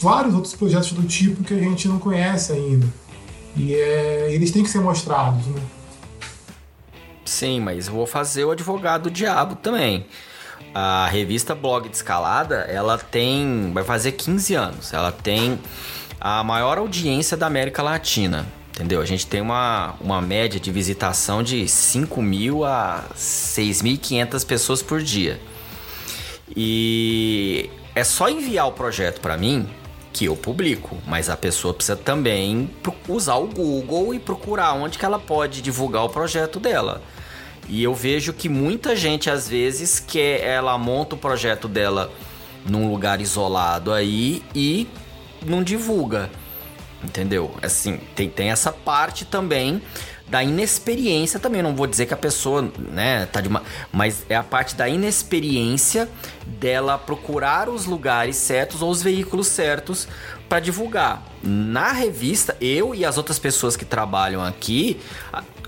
vários 0.00 0.34
outros 0.34 0.54
projetos 0.54 0.92
do 0.92 1.02
tipo 1.02 1.44
que 1.44 1.54
a 1.54 1.58
gente 1.58 1.86
não 1.86 1.98
conhece 1.98 2.52
ainda. 2.52 2.86
E 3.56 3.74
é, 3.74 4.32
eles 4.32 4.50
têm 4.50 4.62
que 4.62 4.70
ser 4.70 4.80
mostrados, 4.80 5.46
né? 5.46 5.60
Sim, 7.24 7.60
mas 7.60 7.86
vou 7.86 8.06
fazer 8.06 8.44
o 8.44 8.50
advogado 8.50 9.10
diabo 9.10 9.54
também. 9.56 10.06
A 10.74 11.06
revista 11.06 11.54
Blog 11.54 11.88
de 11.88 11.96
Escalada, 11.96 12.66
ela 12.68 12.96
tem. 12.96 13.70
vai 13.72 13.84
fazer 13.84 14.12
15 14.12 14.54
anos. 14.54 14.92
Ela 14.92 15.12
tem 15.12 15.58
a 16.20 16.42
maior 16.42 16.78
audiência 16.78 17.36
da 17.36 17.46
América 17.46 17.82
Latina. 17.82 18.46
Entendeu? 18.70 19.00
A 19.00 19.04
gente 19.04 19.26
tem 19.26 19.40
uma, 19.40 19.94
uma 20.00 20.22
média 20.22 20.58
de 20.58 20.72
visitação 20.72 21.42
de 21.42 21.68
5 21.68 22.22
mil 22.22 22.64
a 22.64 23.04
6.500 23.14 24.46
pessoas 24.46 24.82
por 24.82 25.02
dia. 25.02 25.40
E 26.56 27.68
é 27.94 28.02
só 28.02 28.28
enviar 28.28 28.66
o 28.68 28.72
projeto 28.72 29.20
para 29.20 29.36
mim 29.36 29.68
que 30.12 30.24
eu 30.24 30.36
publico, 30.36 30.96
mas 31.06 31.30
a 31.30 31.36
pessoa 31.36 31.72
precisa 31.72 31.96
também 31.96 32.70
usar 33.08 33.36
o 33.36 33.46
Google 33.46 34.14
e 34.14 34.18
procurar 34.18 34.72
onde 34.72 34.98
que 34.98 35.04
ela 35.04 35.18
pode 35.18 35.62
divulgar 35.62 36.04
o 36.04 36.08
projeto 36.08 36.58
dela. 36.58 37.02
E 37.68 37.82
eu 37.82 37.94
vejo 37.94 38.32
que 38.32 38.48
muita 38.48 38.96
gente 38.96 39.30
às 39.30 39.48
vezes 39.48 40.00
quer 40.00 40.40
ela 40.40 40.76
monta 40.76 41.14
o 41.14 41.18
projeto 41.18 41.68
dela 41.68 42.12
num 42.66 42.90
lugar 42.90 43.20
isolado 43.20 43.92
aí 43.92 44.42
e 44.54 44.88
não 45.44 45.62
divulga. 45.62 46.28
Entendeu? 47.02 47.54
Assim, 47.62 47.98
tem, 48.14 48.28
tem 48.28 48.50
essa 48.50 48.72
parte 48.72 49.24
também 49.24 49.80
da 50.30 50.42
inexperiência 50.42 51.40
também. 51.40 51.60
Não 51.60 51.74
vou 51.74 51.86
dizer 51.86 52.06
que 52.06 52.14
a 52.14 52.16
pessoa, 52.16 52.62
né, 52.78 53.26
tá 53.26 53.40
de 53.40 53.48
uma. 53.48 53.62
Mas 53.92 54.24
é 54.28 54.36
a 54.36 54.42
parte 54.42 54.76
da 54.76 54.88
inexperiência 54.88 56.08
dela 56.46 56.96
procurar 56.96 57.68
os 57.68 57.84
lugares 57.84 58.36
certos 58.36 58.80
ou 58.80 58.90
os 58.90 59.02
veículos 59.02 59.48
certos 59.48 60.06
para 60.48 60.60
divulgar. 60.60 61.22
Na 61.42 61.92
revista, 61.92 62.56
eu 62.60 62.94
e 62.94 63.04
as 63.04 63.18
outras 63.18 63.38
pessoas 63.38 63.76
que 63.76 63.84
trabalham 63.84 64.42
aqui, 64.42 65.00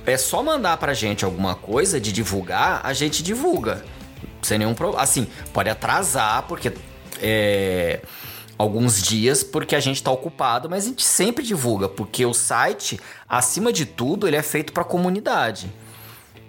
é 0.06 0.16
só 0.16 0.43
mandar 0.43 0.76
pra 0.76 0.94
gente 0.94 1.24
alguma 1.24 1.55
coisa 1.55 2.01
de 2.01 2.12
divulgar, 2.12 2.80
a 2.84 2.93
gente 2.93 3.22
divulga. 3.22 3.84
Sem 4.40 4.59
nenhum 4.59 4.74
problema. 4.74 5.02
Assim, 5.02 5.26
pode 5.52 5.68
atrasar, 5.68 6.44
porque. 6.44 6.72
É 7.20 8.01
alguns 8.62 9.02
dias 9.02 9.43
porque 9.43 9.74
a 9.74 9.80
gente 9.80 9.97
está 9.97 10.10
ocupado, 10.10 10.70
mas 10.70 10.84
a 10.84 10.89
gente 10.89 11.05
sempre 11.05 11.44
divulga, 11.44 11.89
porque 11.89 12.24
o 12.24 12.32
site, 12.32 12.98
acima 13.28 13.72
de 13.72 13.84
tudo, 13.84 14.26
ele 14.26 14.36
é 14.36 14.43
feito 14.43 14.72
para 14.72 14.82
a 14.82 14.86
comunidade. 14.86 15.72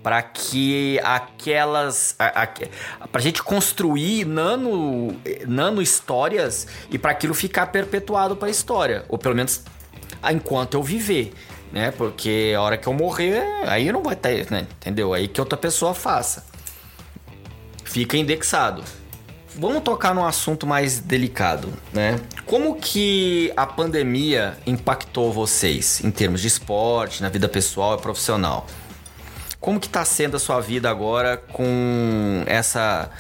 Para 0.02 0.22
que 0.22 1.00
aquelas. 1.02 2.14
Para 2.18 3.22
a 3.22 3.22
gente 3.22 3.42
construir 3.42 4.26
nano, 4.26 5.16
nano 5.48 5.82
histórias 5.82 6.68
e 6.92 7.00
para 7.00 7.12
aquilo 7.12 7.34
ficar 7.34 7.68
perpetuado 7.68 8.36
para 8.36 8.50
a 8.50 8.52
história. 8.52 9.06
Ou 9.08 9.18
pelo 9.18 9.34
menos 9.34 9.62
enquanto 10.30 10.74
eu 10.74 10.84
viver. 10.84 11.34
Né? 11.72 11.90
Porque 11.92 12.54
a 12.56 12.62
hora 12.62 12.78
que 12.78 12.86
eu 12.86 12.94
morrer, 12.94 13.44
aí 13.66 13.90
não 13.94 14.04
vai 14.04 14.18
ter, 14.18 14.52
né? 14.52 14.68
Entendeu? 14.76 15.14
Aí 15.14 15.26
que 15.30 15.40
outra 15.40 15.58
pessoa 15.58 15.94
faça. 15.94 16.46
Fica 17.86 18.18
indexado. 18.18 18.84
Vamos 19.56 19.84
tocar 19.84 20.16
num 20.16 20.26
assunto 20.26 20.66
mais 20.66 21.00
delicado, 21.00 21.72
né? 21.92 22.20
Como 22.46 22.76
que 22.76 23.54
a 23.56 23.68
pandemia 23.68 24.58
impactou 24.66 25.32
vocês 25.32 26.04
em 26.04 26.10
termos 26.10 26.42
de 26.42 26.48
esporte, 26.48 27.22
na 27.22 27.30
vida 27.30 27.48
pessoal 27.48 27.96
e 27.98 28.02
profissional? 28.02 28.66
Como 29.60 29.80
que 29.80 29.88
tá 29.88 30.04
sendo 30.04 30.38
a 30.38 30.40
sua 30.40 30.60
vida 30.60 30.90
agora 30.90 31.38
com 31.38 32.44
essa 32.48 33.12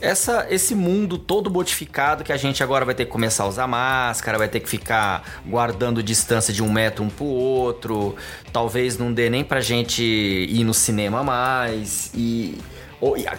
essa, 0.00 0.48
esse 0.50 0.74
mundo 0.74 1.16
todo 1.16 1.48
modificado 1.48 2.24
que 2.24 2.32
a 2.32 2.36
gente 2.36 2.60
agora 2.60 2.84
vai 2.84 2.94
ter 2.94 3.04
que 3.04 3.10
começar 3.10 3.44
a 3.44 3.46
usar 3.46 3.68
máscara, 3.68 4.36
vai 4.36 4.48
ter 4.48 4.58
que 4.58 4.68
ficar 4.68 5.22
guardando 5.46 6.02
distância 6.02 6.52
de 6.52 6.60
um 6.60 6.70
metro 6.70 7.04
um 7.04 7.08
pro 7.08 7.24
outro, 7.24 8.16
talvez 8.52 8.98
não 8.98 9.12
dê 9.12 9.30
nem 9.30 9.44
pra 9.44 9.60
gente 9.60 10.02
ir 10.02 10.64
no 10.64 10.74
cinema 10.74 11.22
mais 11.22 12.10
e 12.14 12.58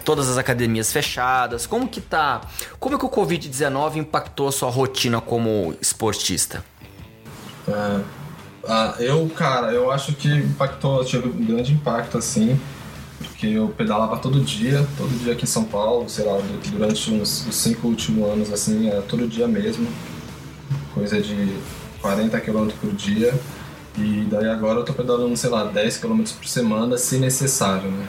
todas 0.04 0.28
as 0.28 0.36
academias 0.36 0.92
fechadas. 0.92 1.66
Como 1.66 1.88
que 1.88 2.00
tá? 2.00 2.42
Como 2.78 2.94
é 2.94 2.98
que 2.98 3.04
o 3.04 3.08
Covid-19 3.08 3.96
impactou 3.96 4.48
a 4.48 4.52
sua 4.52 4.70
rotina 4.70 5.20
como 5.20 5.74
esportista? 5.80 6.64
É, 7.66 8.00
ah, 8.66 8.94
eu, 8.98 9.28
cara, 9.34 9.72
eu 9.72 9.90
acho 9.90 10.14
que 10.14 10.28
impactou, 10.28 11.04
tive 11.04 11.28
um 11.28 11.44
grande 11.44 11.72
impacto, 11.72 12.18
assim, 12.18 12.58
porque 13.18 13.46
eu 13.46 13.68
pedalava 13.68 14.18
todo 14.18 14.40
dia, 14.40 14.86
todo 14.96 15.10
dia 15.22 15.32
aqui 15.32 15.44
em 15.44 15.46
São 15.46 15.64
Paulo, 15.64 16.08
sei 16.08 16.24
lá, 16.24 16.38
durante 16.70 17.10
uns, 17.10 17.46
os 17.46 17.54
cinco 17.54 17.88
últimos 17.88 18.28
anos, 18.28 18.52
assim, 18.52 18.88
era 18.88 19.02
todo 19.02 19.26
dia 19.26 19.48
mesmo, 19.48 19.86
coisa 20.94 21.20
de 21.20 21.56
40 22.00 22.40
km 22.40 22.68
por 22.80 22.92
dia, 22.92 23.34
e 23.96 24.26
daí 24.30 24.48
agora 24.48 24.80
eu 24.80 24.84
tô 24.84 24.92
pedalando, 24.92 25.36
sei 25.36 25.50
lá, 25.50 25.64
10 25.64 25.98
km 25.98 26.22
por 26.22 26.46
semana, 26.46 26.98
se 26.98 27.18
necessário, 27.18 27.90
né? 27.90 28.06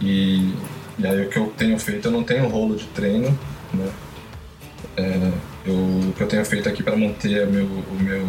E, 0.00 0.54
e 0.98 1.06
aí 1.06 1.26
o 1.26 1.28
que 1.28 1.38
eu 1.38 1.52
tenho 1.56 1.78
feito, 1.78 2.08
eu 2.08 2.12
não 2.12 2.24
tenho 2.24 2.48
rolo 2.48 2.76
de 2.76 2.86
treino, 2.86 3.38
né? 3.72 3.90
É, 4.96 5.32
tenho 6.28 6.44
feito 6.44 6.68
aqui 6.68 6.82
para 6.82 6.96
manter 6.96 7.46
meu, 7.46 7.64
o 7.66 8.02
meu 8.02 8.26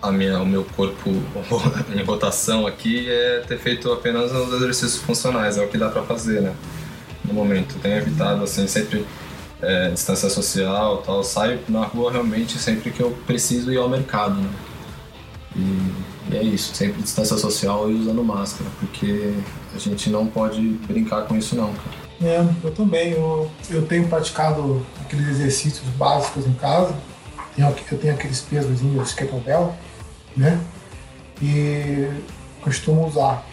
a 0.00 0.12
minha, 0.12 0.40
o 0.40 0.46
meu 0.46 0.64
corpo 0.64 1.10
em 1.94 2.02
rotação 2.02 2.66
aqui 2.66 3.10
é 3.10 3.42
ter 3.46 3.58
feito 3.58 3.90
apenas 3.92 4.30
os 4.32 4.52
exercícios 4.54 4.96
funcionais, 4.96 5.56
é 5.56 5.64
o 5.64 5.68
que 5.68 5.78
dá 5.78 5.88
para 5.88 6.02
fazer, 6.02 6.42
né? 6.42 6.54
No 7.24 7.34
momento. 7.34 7.76
Tenho 7.80 7.96
evitado, 7.96 8.44
assim, 8.44 8.66
sempre 8.68 9.04
é, 9.60 9.90
distância 9.90 10.28
social 10.28 10.98
tal. 10.98 11.24
Saio 11.24 11.58
na 11.68 11.84
rua 11.84 12.12
realmente 12.12 12.58
sempre 12.58 12.90
que 12.90 13.00
eu 13.00 13.10
preciso 13.26 13.72
ir 13.72 13.78
ao 13.78 13.88
mercado, 13.88 14.36
né? 14.36 14.50
E, 15.56 16.32
e 16.32 16.36
é 16.36 16.42
isso, 16.42 16.74
sempre 16.74 17.02
distância 17.02 17.36
social 17.38 17.90
e 17.90 17.94
usando 17.94 18.22
máscara, 18.22 18.68
porque 18.78 19.32
a 19.76 19.92
gente 19.92 20.10
não 20.10 20.26
pode 20.26 20.60
brincar 20.86 21.22
com 21.22 21.36
isso 21.36 21.54
não, 21.56 21.72
cara. 21.72 22.06
É, 22.22 22.46
eu 22.64 22.70
também. 22.70 23.12
Eu, 23.12 23.50
eu 23.70 23.86
tenho 23.86 24.08
praticado 24.08 24.84
aqueles 25.00 25.28
exercícios 25.28 25.86
básicos 25.96 26.46
em 26.46 26.54
casa. 26.54 26.94
Eu 27.58 27.98
tenho 27.98 28.14
aqueles 28.14 28.46
de 28.50 29.14
kettlebell 29.14 29.74
né? 30.36 30.60
E 31.40 32.08
costumo 32.60 33.06
usar. 33.06 33.44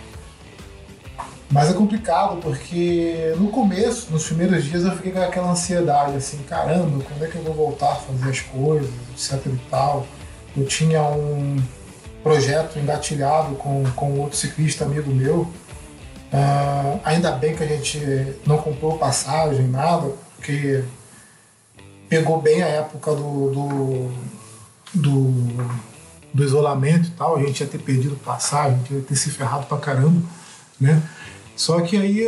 Mas 1.50 1.70
é 1.70 1.74
complicado 1.74 2.38
porque 2.42 3.34
no 3.38 3.50
começo, 3.50 4.12
nos 4.12 4.26
primeiros 4.26 4.64
dias, 4.64 4.84
eu 4.84 4.92
fiquei 4.96 5.12
com 5.12 5.22
aquela 5.22 5.52
ansiedade, 5.52 6.16
assim, 6.16 6.40
caramba, 6.50 7.04
quando 7.04 7.24
é 7.24 7.28
que 7.28 7.36
eu 7.36 7.44
vou 7.44 7.54
voltar 7.54 7.92
a 7.92 7.96
fazer 7.96 8.30
as 8.30 8.40
coisas, 8.42 8.90
etc 9.12 9.46
e 9.46 9.60
tal. 9.70 10.08
Eu 10.58 10.66
tinha 10.66 11.02
um 11.04 11.62
projeto 12.24 12.80
engatilhado 12.80 13.56
com, 13.56 13.84
com 13.96 14.20
outro 14.20 14.38
ciclista 14.38 14.84
amigo 14.84 15.14
meu. 15.14 15.48
Uh, 16.34 17.00
ainda 17.04 17.32
bem 17.32 17.56
que 17.56 17.64
a 17.64 17.68
gente 17.68 18.00
não 18.46 18.58
comprou 18.58 18.98
passagem, 18.98 19.68
nada, 19.68 20.12
porque 20.36 20.84
pegou 22.10 22.42
bem 22.42 22.64
a 22.64 22.68
época 22.68 23.12
do, 23.14 23.52
do, 23.52 24.12
do 24.96 25.94
do 26.34 26.44
isolamento 26.44 27.10
e 27.10 27.12
tal, 27.12 27.36
a 27.36 27.40
gente 27.40 27.62
ia 27.62 27.68
ter 27.68 27.78
perdido 27.78 28.16
passagem, 28.16 28.80
ia 28.90 29.02
ter 29.02 29.16
se 29.16 29.30
ferrado 29.30 29.68
pra 29.68 29.78
caramba, 29.78 30.20
né? 30.82 31.02
Só 31.56 31.80
que 31.82 31.96
aí, 31.96 32.28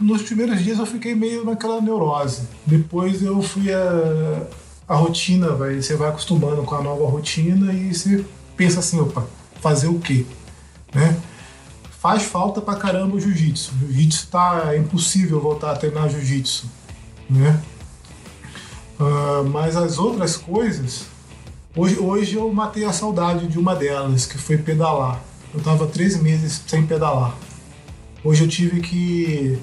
nos 0.00 0.22
primeiros 0.22 0.62
dias 0.62 0.78
eu 0.78 0.86
fiquei 0.86 1.14
meio 1.14 1.44
naquela 1.44 1.80
neurose. 1.80 2.42
Depois 2.66 3.22
eu 3.22 3.40
fui 3.40 3.72
a, 3.72 4.42
a 4.88 4.96
rotina, 4.96 5.50
vai, 5.50 5.80
você 5.80 5.94
vai 5.94 6.08
acostumando 6.08 6.62
com 6.64 6.74
a 6.74 6.82
nova 6.82 7.06
rotina 7.06 7.72
e 7.72 7.94
você 7.94 8.24
pensa 8.56 8.80
assim, 8.80 9.00
opa, 9.00 9.24
fazer 9.60 9.86
o 9.86 10.00
quê? 10.00 10.26
Né? 10.92 11.16
Faz 12.06 12.22
falta 12.22 12.60
pra 12.60 12.76
caramba 12.76 13.16
o 13.16 13.20
jiu-jitsu. 13.20 13.72
Jiu-jitsu 13.80 14.28
tá 14.28 14.72
é 14.72 14.78
impossível 14.78 15.40
voltar 15.40 15.72
a 15.72 15.74
treinar 15.74 16.08
jiu-jitsu, 16.08 16.70
né? 17.28 17.60
Uh, 19.00 19.44
mas 19.50 19.74
as 19.74 19.98
outras 19.98 20.36
coisas 20.36 21.06
Hoje, 21.74 21.98
hoje 21.98 22.36
eu 22.36 22.50
matei 22.52 22.84
a 22.84 22.92
saudade 22.92 23.48
de 23.48 23.58
uma 23.58 23.74
delas, 23.74 24.24
que 24.24 24.38
foi 24.38 24.56
pedalar. 24.56 25.20
Eu 25.52 25.58
estava 25.58 25.84
três 25.88 26.16
meses 26.22 26.62
sem 26.64 26.86
pedalar. 26.86 27.34
Hoje 28.22 28.44
eu 28.44 28.48
tive 28.48 28.80
que 28.80 29.58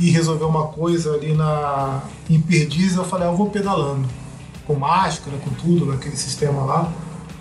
ir 0.00 0.10
resolver 0.10 0.44
uma 0.44 0.66
coisa 0.66 1.14
ali 1.14 1.34
na, 1.34 2.02
em 2.28 2.40
Perdiz. 2.40 2.96
Eu 2.96 3.04
falei, 3.04 3.28
ah, 3.28 3.30
eu 3.30 3.36
vou 3.36 3.48
pedalando. 3.48 4.08
Com 4.66 4.74
máscara, 4.74 5.36
com 5.38 5.50
tudo, 5.50 5.86
naquele 5.86 6.16
sistema 6.16 6.64
lá. 6.64 6.92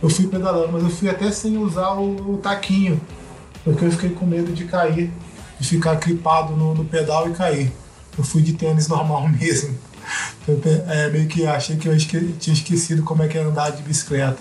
Eu 0.04 0.10
fui 0.10 0.28
pedalando, 0.28 0.72
mas 0.72 0.84
eu 0.84 0.90
fui 0.92 1.10
até 1.10 1.32
sem 1.32 1.58
usar 1.58 1.96
o, 1.96 2.36
o 2.36 2.38
taquinho. 2.38 3.02
Porque 3.66 3.84
eu 3.84 3.92
fiquei 3.92 4.12
com 4.12 4.26
medo 4.26 4.54
de 4.54 4.64
cair, 4.66 5.12
de 5.60 5.68
ficar 5.68 5.98
clipado 5.98 6.56
no, 6.56 6.76
no 6.76 6.86
pedal 6.86 7.30
e 7.30 7.34
cair. 7.34 7.74
Eu 8.18 8.24
fui 8.24 8.42
de 8.42 8.54
tênis 8.54 8.88
normal 8.88 9.28
mesmo. 9.28 9.78
Eu 10.48 10.62
é, 10.88 11.10
meio 11.10 11.28
que 11.28 11.46
achei 11.48 11.76
que 11.76 11.90
eu 11.90 11.96
esque, 11.96 12.34
tinha 12.40 12.54
esquecido 12.54 13.02
como 13.02 13.24
é 13.24 13.28
que 13.28 13.38
é 13.38 13.42
andar 13.42 13.72
de 13.72 13.82
bicicleta. 13.82 14.38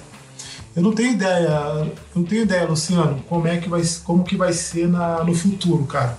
Eu 0.76 0.82
não 0.82 0.92
tenho 0.92 1.12
ideia, 1.12 1.90
não 2.14 2.22
tenho 2.24 2.42
ideia, 2.42 2.66
Luciano, 2.66 3.22
como 3.28 3.46
é 3.46 3.56
que 3.56 3.68
vai, 3.68 3.82
como 4.05 4.24
que 4.24 4.36
vai 4.36 4.52
ser 4.52 4.88
na, 4.88 5.24
no 5.24 5.34
futuro, 5.34 5.84
cara. 5.84 6.18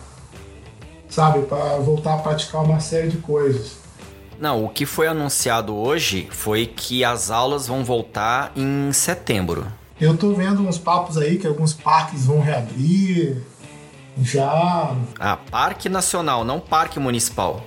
Sabe, 1.10 1.44
para 1.44 1.78
voltar 1.78 2.16
a 2.16 2.18
praticar 2.18 2.64
uma 2.64 2.80
série 2.80 3.10
de 3.10 3.18
coisas. 3.18 3.78
Não, 4.40 4.66
o 4.66 4.70
que 4.70 4.86
foi 4.86 5.08
anunciado 5.08 5.76
hoje 5.76 6.28
foi 6.32 6.66
que 6.66 7.04
as 7.04 7.30
aulas 7.30 7.68
vão 7.68 7.84
voltar 7.84 8.52
em 8.56 8.92
setembro. 8.92 9.68
Eu 10.00 10.18
tô 10.18 10.34
vendo 10.34 10.62
uns 10.68 10.78
papos 10.78 11.18
aí 11.18 11.38
que 11.38 11.48
alguns 11.48 11.74
parques 11.74 12.26
vão 12.26 12.42
reabrir. 12.42 13.42
Já. 14.18 14.96
Ah, 15.20 15.38
Parque 15.38 15.90
Nacional, 15.90 16.44
não 16.44 16.60
Parque 16.60 17.00
Municipal. 17.00 17.64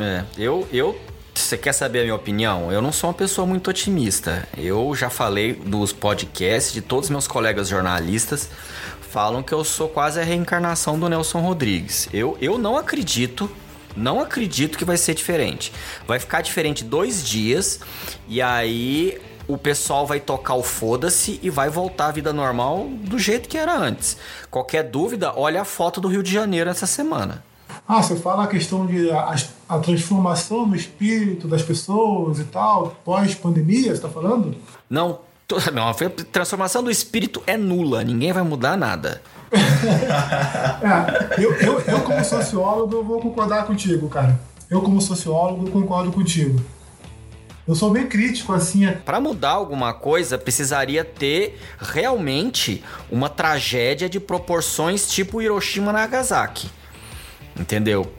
É, 0.00 0.24
eu, 0.38 0.66
eu 0.72 0.98
você 1.34 1.56
quer 1.56 1.72
saber 1.72 2.00
a 2.00 2.02
minha 2.02 2.14
opinião? 2.14 2.70
Eu 2.72 2.82
não 2.82 2.92
sou 2.92 3.08
uma 3.08 3.14
pessoa 3.14 3.46
muito 3.46 3.70
otimista. 3.70 4.46
Eu 4.56 4.94
já 4.94 5.08
falei 5.08 5.54
dos 5.54 5.92
podcasts 5.92 6.72
de 6.72 6.80
todos 6.80 7.06
os 7.06 7.10
meus 7.10 7.26
colegas 7.26 7.68
jornalistas 7.68 8.48
falam 9.10 9.42
que 9.42 9.52
eu 9.52 9.64
sou 9.64 9.88
quase 9.88 10.20
a 10.20 10.22
reencarnação 10.22 10.98
do 10.98 11.08
Nelson 11.08 11.40
Rodrigues. 11.40 12.08
Eu, 12.12 12.38
eu 12.40 12.56
não 12.56 12.76
acredito, 12.76 13.50
não 13.96 14.20
acredito 14.20 14.78
que 14.78 14.84
vai 14.84 14.96
ser 14.96 15.14
diferente. 15.14 15.72
Vai 16.06 16.20
ficar 16.20 16.42
diferente 16.42 16.84
dois 16.84 17.24
dias 17.26 17.80
e 18.28 18.40
aí 18.40 19.20
o 19.48 19.58
pessoal 19.58 20.06
vai 20.06 20.20
tocar 20.20 20.54
o 20.54 20.62
foda-se 20.62 21.40
e 21.42 21.50
vai 21.50 21.68
voltar 21.68 22.06
à 22.06 22.12
vida 22.12 22.32
normal 22.32 22.88
do 22.88 23.18
jeito 23.18 23.48
que 23.48 23.58
era 23.58 23.76
antes. 23.76 24.16
Qualquer 24.48 24.84
dúvida, 24.84 25.32
olha 25.34 25.62
a 25.62 25.64
foto 25.64 26.00
do 26.00 26.06
Rio 26.06 26.22
de 26.22 26.32
Janeiro 26.32 26.70
essa 26.70 26.86
semana. 26.86 27.42
Ah, 27.92 28.04
você 28.04 28.14
fala 28.14 28.44
a 28.44 28.46
questão 28.46 28.86
de 28.86 29.10
a, 29.10 29.34
a 29.68 29.78
transformação 29.80 30.64
no 30.64 30.76
espírito 30.76 31.48
das 31.48 31.60
pessoas 31.60 32.38
e 32.38 32.44
tal, 32.44 32.94
pós-pandemia, 33.04 33.86
você 33.86 33.94
está 33.94 34.08
falando? 34.08 34.54
Não, 34.88 35.18
não, 35.74 35.88
a 35.88 35.94
transformação 36.30 36.84
do 36.84 36.90
espírito 36.92 37.42
é 37.48 37.56
nula, 37.56 38.04
ninguém 38.04 38.32
vai 38.32 38.44
mudar 38.44 38.76
nada. 38.76 39.20
é, 39.50 41.42
eu, 41.44 41.52
eu, 41.56 41.80
eu, 41.80 42.00
como 42.02 42.24
sociólogo, 42.24 42.94
eu 42.94 43.04
vou 43.04 43.20
concordar 43.20 43.66
contigo, 43.66 44.08
cara. 44.08 44.38
Eu, 44.70 44.80
como 44.82 45.00
sociólogo, 45.00 45.68
concordo 45.72 46.12
contigo. 46.12 46.60
Eu 47.66 47.74
sou 47.74 47.90
bem 47.90 48.06
crítico, 48.06 48.52
assim. 48.52 48.88
Para 49.04 49.20
mudar 49.20 49.50
alguma 49.50 49.92
coisa, 49.92 50.38
precisaria 50.38 51.04
ter 51.04 51.60
realmente 51.80 52.84
uma 53.10 53.28
tragédia 53.28 54.08
de 54.08 54.20
proporções 54.20 55.08
tipo 55.08 55.42
Hiroshima 55.42 55.92
Nagasaki. 55.92 56.70
Entendeu? 57.60 58.10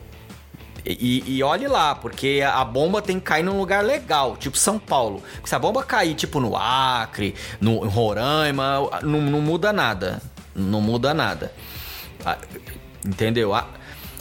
E, 0.86 1.24
e, 1.38 1.44
olhe 1.44 1.68
lá, 1.68 1.94
porque 1.94 2.42
a 2.44 2.64
bomba 2.64 3.02
tem 3.02 3.20
que 3.20 3.26
cair 3.26 3.44
num 3.44 3.58
lugar 3.58 3.84
legal, 3.84 4.36
tipo 4.36 4.58
São 4.58 4.80
Paulo. 4.80 5.22
Se 5.44 5.54
a 5.54 5.60
bomba 5.60 5.84
cair, 5.84 6.16
tipo, 6.16 6.40
no 6.40 6.58
Acre, 6.58 7.36
no 7.60 7.88
Roraima, 7.88 8.90
não, 9.04 9.22
não 9.22 9.42
muda 9.42 9.72
nada. 9.72 10.22
Não 10.56 10.82
muda 10.82 11.14
nada. 11.14 11.54
Ah, 12.26 12.38
entendeu? 13.06 13.54
Ah, 13.54 13.68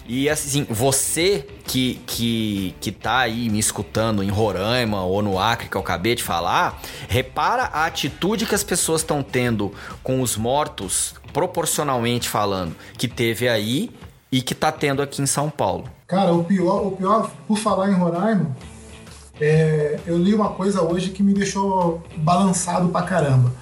e 0.06 0.28
assim, 0.28 0.66
você 0.68 1.46
que, 1.66 2.00
que, 2.06 2.74
que 2.80 2.92
tá 2.92 3.18
aí 3.18 3.48
me 3.48 3.58
escutando 3.58 4.22
em 4.22 4.28
Roraima 4.28 5.02
ou 5.02 5.22
no 5.22 5.38
Acre, 5.38 5.68
que 5.68 5.76
eu 5.76 5.80
acabei 5.80 6.14
de 6.14 6.22
falar, 6.22 6.82
repara 7.08 7.64
a 7.72 7.86
atitude 7.86 8.44
que 8.44 8.54
as 8.54 8.64
pessoas 8.64 9.00
estão 9.00 9.22
tendo 9.22 9.72
com 10.02 10.20
os 10.20 10.36
mortos, 10.36 11.14
proporcionalmente 11.32 12.28
falando, 12.28 12.74
que 12.98 13.06
teve 13.06 13.48
aí 13.48 13.90
e 14.30 14.40
que 14.40 14.54
tá 14.54 14.70
tendo 14.70 15.02
aqui 15.02 15.20
em 15.20 15.26
São 15.26 15.50
Paulo. 15.50 15.84
Cara, 16.06 16.32
o 16.32 16.44
pior, 16.44 16.86
o 16.86 16.92
pior 16.92 17.30
por 17.46 17.58
falar 17.58 17.90
em 17.90 17.94
Roraima, 17.94 18.54
é, 19.40 19.98
eu 20.06 20.18
li 20.18 20.34
uma 20.34 20.50
coisa 20.50 20.82
hoje 20.82 21.10
que 21.10 21.22
me 21.22 21.32
deixou 21.32 22.02
balançado 22.16 22.88
pra 22.90 23.02
caramba. 23.02 23.52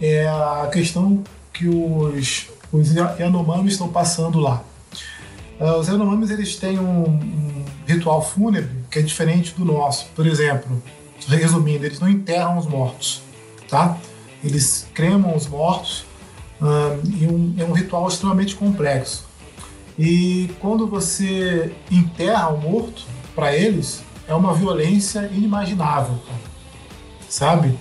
É 0.00 0.28
a 0.28 0.68
questão 0.72 1.24
que 1.52 1.66
os, 1.66 2.46
os 2.72 2.94
Yanomamis 2.94 3.72
estão 3.72 3.88
passando 3.88 4.38
lá. 4.38 4.62
Uh, 5.60 5.72
os 5.78 5.88
Yanomamis 5.88 6.30
eles 6.30 6.54
têm 6.54 6.78
um, 6.78 7.08
um, 7.08 7.64
ritual 7.84 8.22
fúnebre 8.22 8.70
que 8.88 9.00
é 9.00 9.02
diferente 9.02 9.52
do 9.54 9.64
nosso. 9.64 10.06
Por 10.14 10.24
exemplo, 10.24 10.80
resumindo, 11.26 11.84
eles 11.84 11.98
não 11.98 12.08
enterram 12.08 12.56
os 12.56 12.66
mortos, 12.66 13.22
tá? 13.68 13.98
Eles 14.44 14.86
cremam 14.94 15.34
os 15.34 15.48
mortos 15.48 16.04
e 17.04 17.26
um, 17.26 17.54
é 17.58 17.64
um 17.64 17.72
ritual 17.72 18.06
extremamente 18.06 18.54
complexo. 18.54 19.27
E 19.98 20.50
quando 20.60 20.86
você 20.86 21.74
enterra 21.90 22.48
o 22.48 22.60
morto, 22.60 23.04
para 23.34 23.56
eles 23.56 24.02
é 24.28 24.34
uma 24.34 24.54
violência 24.54 25.28
inimaginável, 25.32 26.18
sabe? 27.28 27.76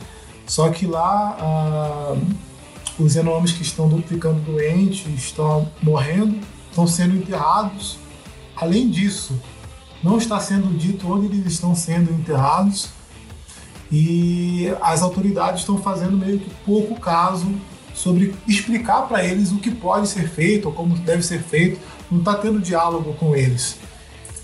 Só 0.48 0.70
que 0.70 0.88
lá 0.88 1.38
ah, 1.40 2.16
os 2.98 3.16
Yanomamis 3.16 3.52
que 3.52 3.62
estão 3.62 4.02
ficando 4.02 4.40
doentes, 4.42 5.06
estão 5.16 5.70
morrendo, 5.82 6.40
estão 6.70 6.88
sendo 6.88 7.16
enterrados. 7.16 7.98
Além 8.56 8.90
disso, 8.90 9.40
não 10.02 10.18
está 10.18 10.40
sendo 10.40 10.76
dito 10.76 11.12
onde 11.12 11.28
eles 11.28 11.54
estão 11.54 11.76
sendo 11.76 12.12
enterrados 12.12 12.90
e 13.92 14.72
as 14.82 15.02
autoridades 15.02 15.62
estão 15.62 15.78
fazendo 15.78 16.18
meio 16.18 16.40
que 16.40 16.50
pouco 16.66 17.00
caso 17.00 17.48
sobre 17.94 18.34
explicar 18.48 19.04
para 19.08 19.24
eles 19.24 19.52
o 19.52 19.58
que 19.58 19.72
pode 19.72 20.08
ser 20.08 20.30
feito 20.30 20.68
ou 20.68 20.74
como 20.74 20.96
deve 21.00 21.24
ser 21.24 21.42
feito. 21.42 21.80
Não 22.10 22.20
está 22.20 22.36
tendo 22.36 22.60
diálogo 22.60 23.14
com 23.16 23.36
eles, 23.36 23.78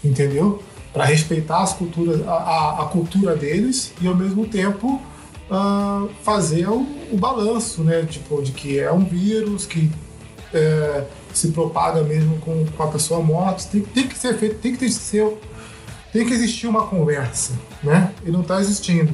entendeu? 0.04 0.62
Para 0.92 1.06
respeitar 1.06 1.62
as 1.64 1.74
culturas, 1.74 2.28
a, 2.28 2.84
a, 2.84 2.86
cultura 2.86 3.36
deles 3.36 3.94
e 4.02 4.08
ao 4.08 4.16
mesmo 4.16 4.46
tempo 4.46 5.02
uh, 5.50 6.10
fazer 6.22 6.68
o, 6.68 6.86
o, 7.12 7.18
balanço, 7.18 7.84
né? 7.84 8.06
Tipo, 8.06 8.42
de 8.42 8.52
que 8.52 8.80
é 8.80 8.92
um 8.92 9.04
vírus 9.06 9.66
que 9.66 9.90
é, 10.54 11.06
se 11.34 11.48
propaga 11.50 12.04
mesmo 12.04 12.38
com, 12.40 12.66
com 12.66 12.84
a 12.84 12.88
pessoa 12.88 13.22
morta. 13.22 13.64
Tem, 13.72 13.82
tem 13.82 14.08
que 14.08 14.18
ser 14.18 14.38
feito, 14.38 14.60
tem 14.60 14.74
que 14.74 14.78
ter 14.78 14.92
seu, 14.92 15.40
tem 16.12 16.26
que 16.26 16.34
existir 16.34 16.68
uma 16.68 16.86
conversa, 16.86 17.54
né? 17.82 18.14
E 18.24 18.30
não 18.30 18.42
está 18.42 18.60
existindo. 18.60 19.14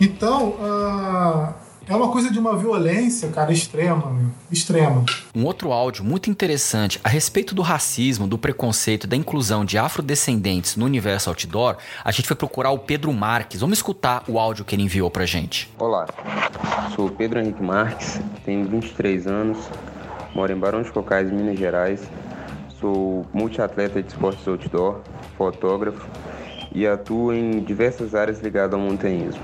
Então, 0.00 0.50
uh, 0.50 1.54
é 1.88 1.96
uma 1.96 2.10
coisa 2.10 2.30
de 2.30 2.38
uma 2.38 2.54
violência, 2.54 3.30
cara, 3.30 3.50
extrema, 3.50 4.10
meu. 4.10 4.30
extrema. 4.52 5.04
Um 5.34 5.44
outro 5.46 5.72
áudio 5.72 6.04
muito 6.04 6.28
interessante 6.28 7.00
a 7.02 7.08
respeito 7.08 7.54
do 7.54 7.62
racismo, 7.62 8.26
do 8.26 8.36
preconceito, 8.36 9.06
da 9.06 9.16
inclusão 9.16 9.64
de 9.64 9.78
afrodescendentes 9.78 10.76
no 10.76 10.84
universo 10.84 11.30
outdoor, 11.30 11.76
a 12.04 12.12
gente 12.12 12.28
foi 12.28 12.36
procurar 12.36 12.70
o 12.72 12.78
Pedro 12.78 13.10
Marques. 13.12 13.60
Vamos 13.60 13.78
escutar 13.78 14.22
o 14.28 14.38
áudio 14.38 14.66
que 14.66 14.74
ele 14.74 14.82
enviou 14.82 15.10
pra 15.10 15.24
gente. 15.24 15.72
Olá, 15.78 16.06
sou 16.94 17.06
o 17.06 17.10
Pedro 17.10 17.40
Henrique 17.40 17.62
Marques, 17.62 18.20
tenho 18.44 18.68
23 18.68 19.26
anos, 19.26 19.58
moro 20.34 20.52
em 20.52 20.56
Barão 20.56 20.82
de 20.82 20.92
Cocais, 20.92 21.30
Minas 21.30 21.58
Gerais. 21.58 22.02
Sou 22.78 23.26
multiatleta 23.32 24.00
de 24.00 24.08
esportes 24.08 24.46
outdoor, 24.46 25.00
fotógrafo 25.36 26.06
e 26.72 26.86
atuo 26.86 27.32
em 27.32 27.60
diversas 27.60 28.14
áreas 28.14 28.40
ligadas 28.40 28.74
ao 28.74 28.80
montanhismo. 28.80 29.42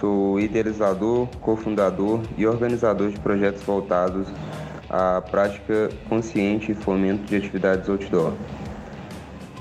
Sou 0.00 0.40
idealizador, 0.40 1.28
cofundador 1.42 2.22
e 2.38 2.46
organizador 2.46 3.10
de 3.10 3.20
projetos 3.20 3.62
voltados 3.62 4.26
à 4.88 5.20
prática 5.20 5.90
consciente 6.08 6.72
e 6.72 6.74
fomento 6.74 7.24
de 7.24 7.36
atividades 7.36 7.86
outdoor. 7.86 8.32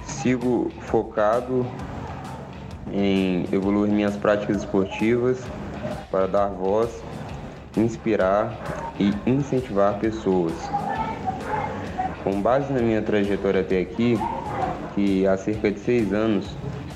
Sigo 0.06 0.72
focado 0.80 1.66
em 2.90 3.44
evoluir 3.52 3.91
minhas 3.91 4.16
práticas 4.16 4.57
esportivas 4.57 5.44
para 6.10 6.26
dar 6.26 6.48
voz, 6.48 7.03
inspirar 7.76 8.57
e 8.98 9.14
incentivar 9.30 9.99
pessoas. 9.99 10.53
Com 12.24 12.41
base 12.41 12.72
na 12.72 12.80
minha 12.80 13.02
trajetória 13.02 13.60
até 13.60 13.82
aqui, 13.82 14.18
que 14.95 15.28
há 15.28 15.36
cerca 15.36 15.70
de 15.70 15.80
seis 15.80 16.14
anos 16.14 16.48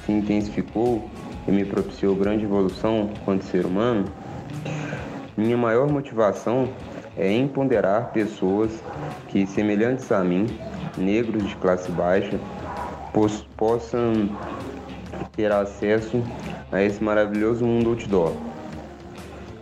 se 0.06 0.14
intensificou 0.14 1.10
e 1.48 1.52
me 1.52 1.66
propiciou 1.66 2.16
grande 2.16 2.46
evolução 2.46 3.10
quanto 3.26 3.46
ser 3.46 3.66
humano, 3.66 4.06
minha 5.36 5.58
maior 5.58 5.90
motivação 5.90 6.70
é 7.18 7.32
empoderar 7.32 8.12
pessoas 8.12 8.72
que, 9.28 9.46
semelhantes 9.48 10.12
a 10.12 10.24
mim, 10.24 10.48
negros 10.98 11.48
de 11.48 11.56
classe 11.56 11.92
baixa, 11.92 12.40
possam 13.58 14.30
ter 15.36 15.52
acesso 15.52 16.22
a 16.72 16.82
esse 16.82 17.04
maravilhoso 17.04 17.66
mundo 17.66 17.90
outdoor. 17.90 18.34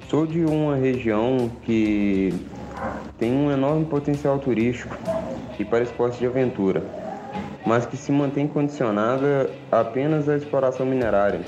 Sou 0.10 0.26
de 0.26 0.44
uma 0.44 0.76
região 0.76 1.50
que 1.64 2.34
tem 3.18 3.32
um 3.32 3.52
enorme 3.52 3.86
potencial 3.86 4.40
turístico 4.40 4.98
e 5.58 5.64
para 5.64 5.84
esportes 5.84 6.20
de 6.20 6.26
aventura, 6.26 6.84
mas 7.66 7.86
que 7.86 7.96
se 7.96 8.12
mantém 8.12 8.48
condicionada 8.48 9.50
apenas 9.72 10.28
à 10.28 10.36
exploração 10.36 10.86
minerária, 10.86 11.42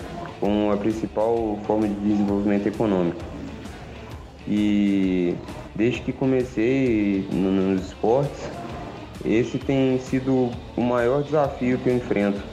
como 0.43 0.73
a 0.73 0.75
principal 0.75 1.57
forma 1.65 1.87
de 1.87 1.93
desenvolvimento 1.93 2.67
econômico. 2.67 3.21
E 4.45 5.37
desde 5.73 6.01
que 6.01 6.11
comecei 6.11 7.25
nos 7.31 7.85
esportes, 7.85 8.51
esse 9.23 9.57
tem 9.57 9.97
sido 9.99 10.51
o 10.75 10.81
maior 10.81 11.23
desafio 11.23 11.77
que 11.77 11.87
eu 11.87 11.95
enfrento. 11.95 12.43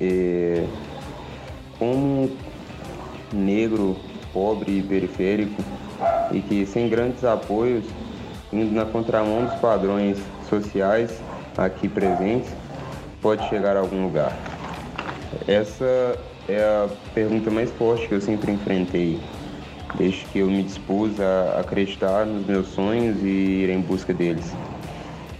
É, 0.00 0.64
como 1.78 2.30
negro, 3.30 3.94
pobre 4.32 4.78
e 4.78 4.82
periférico, 4.82 5.62
e 6.32 6.40
que 6.40 6.64
sem 6.64 6.88
grandes 6.88 7.22
apoios, 7.24 7.84
indo 8.50 8.74
na 8.74 8.86
contramão 8.86 9.44
dos 9.44 9.54
padrões 9.56 10.16
sociais 10.48 11.20
aqui 11.58 11.90
presentes, 11.90 12.50
pode 13.20 13.46
chegar 13.50 13.76
a 13.76 13.80
algum 13.80 14.02
lugar. 14.04 14.34
Essa 15.46 16.18
é 16.48 16.60
a 16.60 16.88
pergunta 17.14 17.50
mais 17.50 17.70
forte 17.70 18.08
que 18.08 18.14
eu 18.14 18.20
sempre 18.20 18.52
enfrentei, 18.52 19.18
desde 19.96 20.24
que 20.26 20.38
eu 20.40 20.46
me 20.46 20.62
dispus 20.62 21.20
a 21.20 21.60
acreditar 21.60 22.24
nos 22.26 22.46
meus 22.46 22.68
sonhos 22.68 23.22
e 23.22 23.64
ir 23.64 23.70
em 23.70 23.80
busca 23.80 24.12
deles. 24.12 24.54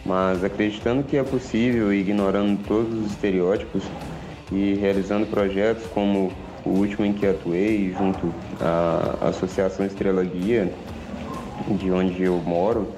Mas 0.04 0.42
acreditando 0.42 1.02
que 1.02 1.16
é 1.16 1.22
possível 1.22 1.92
ignorando 1.92 2.60
todos 2.66 2.92
os 2.92 3.12
estereótipos 3.12 3.82
e 4.50 4.74
realizando 4.74 5.26
projetos 5.26 5.86
como 5.94 6.32
o 6.64 6.70
último 6.70 7.04
em 7.04 7.12
que 7.12 7.26
atuei, 7.26 7.94
junto 7.96 8.32
à 8.60 9.28
Associação 9.28 9.84
Estrela 9.86 10.24
Guia, 10.24 10.72
de 11.68 11.90
onde 11.90 12.22
eu 12.22 12.36
moro, 12.38 12.88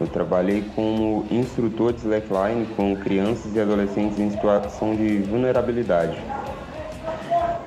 eu 0.00 0.06
trabalhei 0.06 0.64
como 0.74 1.24
instrutor 1.30 1.92
de 1.92 2.00
slackline 2.00 2.66
com 2.76 2.96
crianças 2.96 3.54
e 3.54 3.60
adolescentes 3.60 4.18
em 4.18 4.30
situação 4.30 4.96
de 4.96 5.18
vulnerabilidade. 5.18 6.16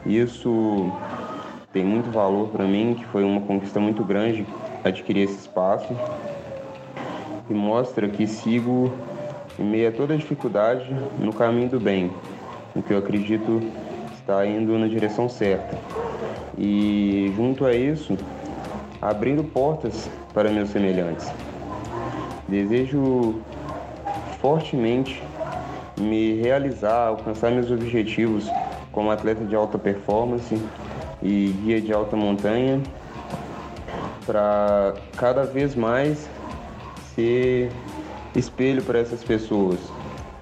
Isso 0.06 0.92
tem 1.74 1.84
muito 1.84 2.12
valor 2.12 2.50
para 2.50 2.66
mim, 2.66 2.96
que 2.98 3.06
foi 3.06 3.24
uma 3.24 3.42
conquista 3.42 3.80
muito 3.80 4.04
grande 4.04 4.46
adquirir 4.84 5.24
esse 5.24 5.40
espaço 5.40 5.94
e 7.50 7.54
mostra 7.54 8.08
que 8.08 8.28
sigo 8.28 8.94
em 9.58 9.64
meio 9.64 9.90
a 9.90 9.92
toda 9.92 10.16
dificuldade 10.16 10.86
no 11.20 11.34
caminho 11.34 11.70
do 11.70 11.80
bem, 11.80 12.12
o 12.76 12.82
que 12.82 12.94
eu 12.94 12.98
acredito 12.98 13.62
está 14.14 14.46
indo 14.46 14.78
na 14.78 14.88
direção 14.88 15.28
certa. 15.28 15.78
E 16.58 17.34
junto 17.36 17.66
a 17.66 17.74
isso, 17.74 18.18
abrindo 19.02 19.44
portas 19.44 20.10
para 20.34 20.50
meus 20.50 20.70
semelhantes. 20.70 21.32
Desejo 22.48 23.42
fortemente 24.40 25.22
me 26.00 26.34
realizar, 26.42 27.08
alcançar 27.08 27.52
meus 27.52 27.72
objetivos 27.72 28.50
como 28.96 29.12
atleta 29.12 29.44
de 29.44 29.54
alta 29.54 29.78
performance 29.78 30.58
e 31.22 31.54
guia 31.62 31.82
de 31.82 31.92
alta 31.94 32.16
montanha, 32.16 32.82
para 34.26 34.94
cada 35.18 35.44
vez 35.44 35.76
mais 35.76 36.30
ser 37.14 37.70
espelho 38.34 38.82
para 38.82 38.98
essas 39.00 39.22
pessoas, 39.22 39.80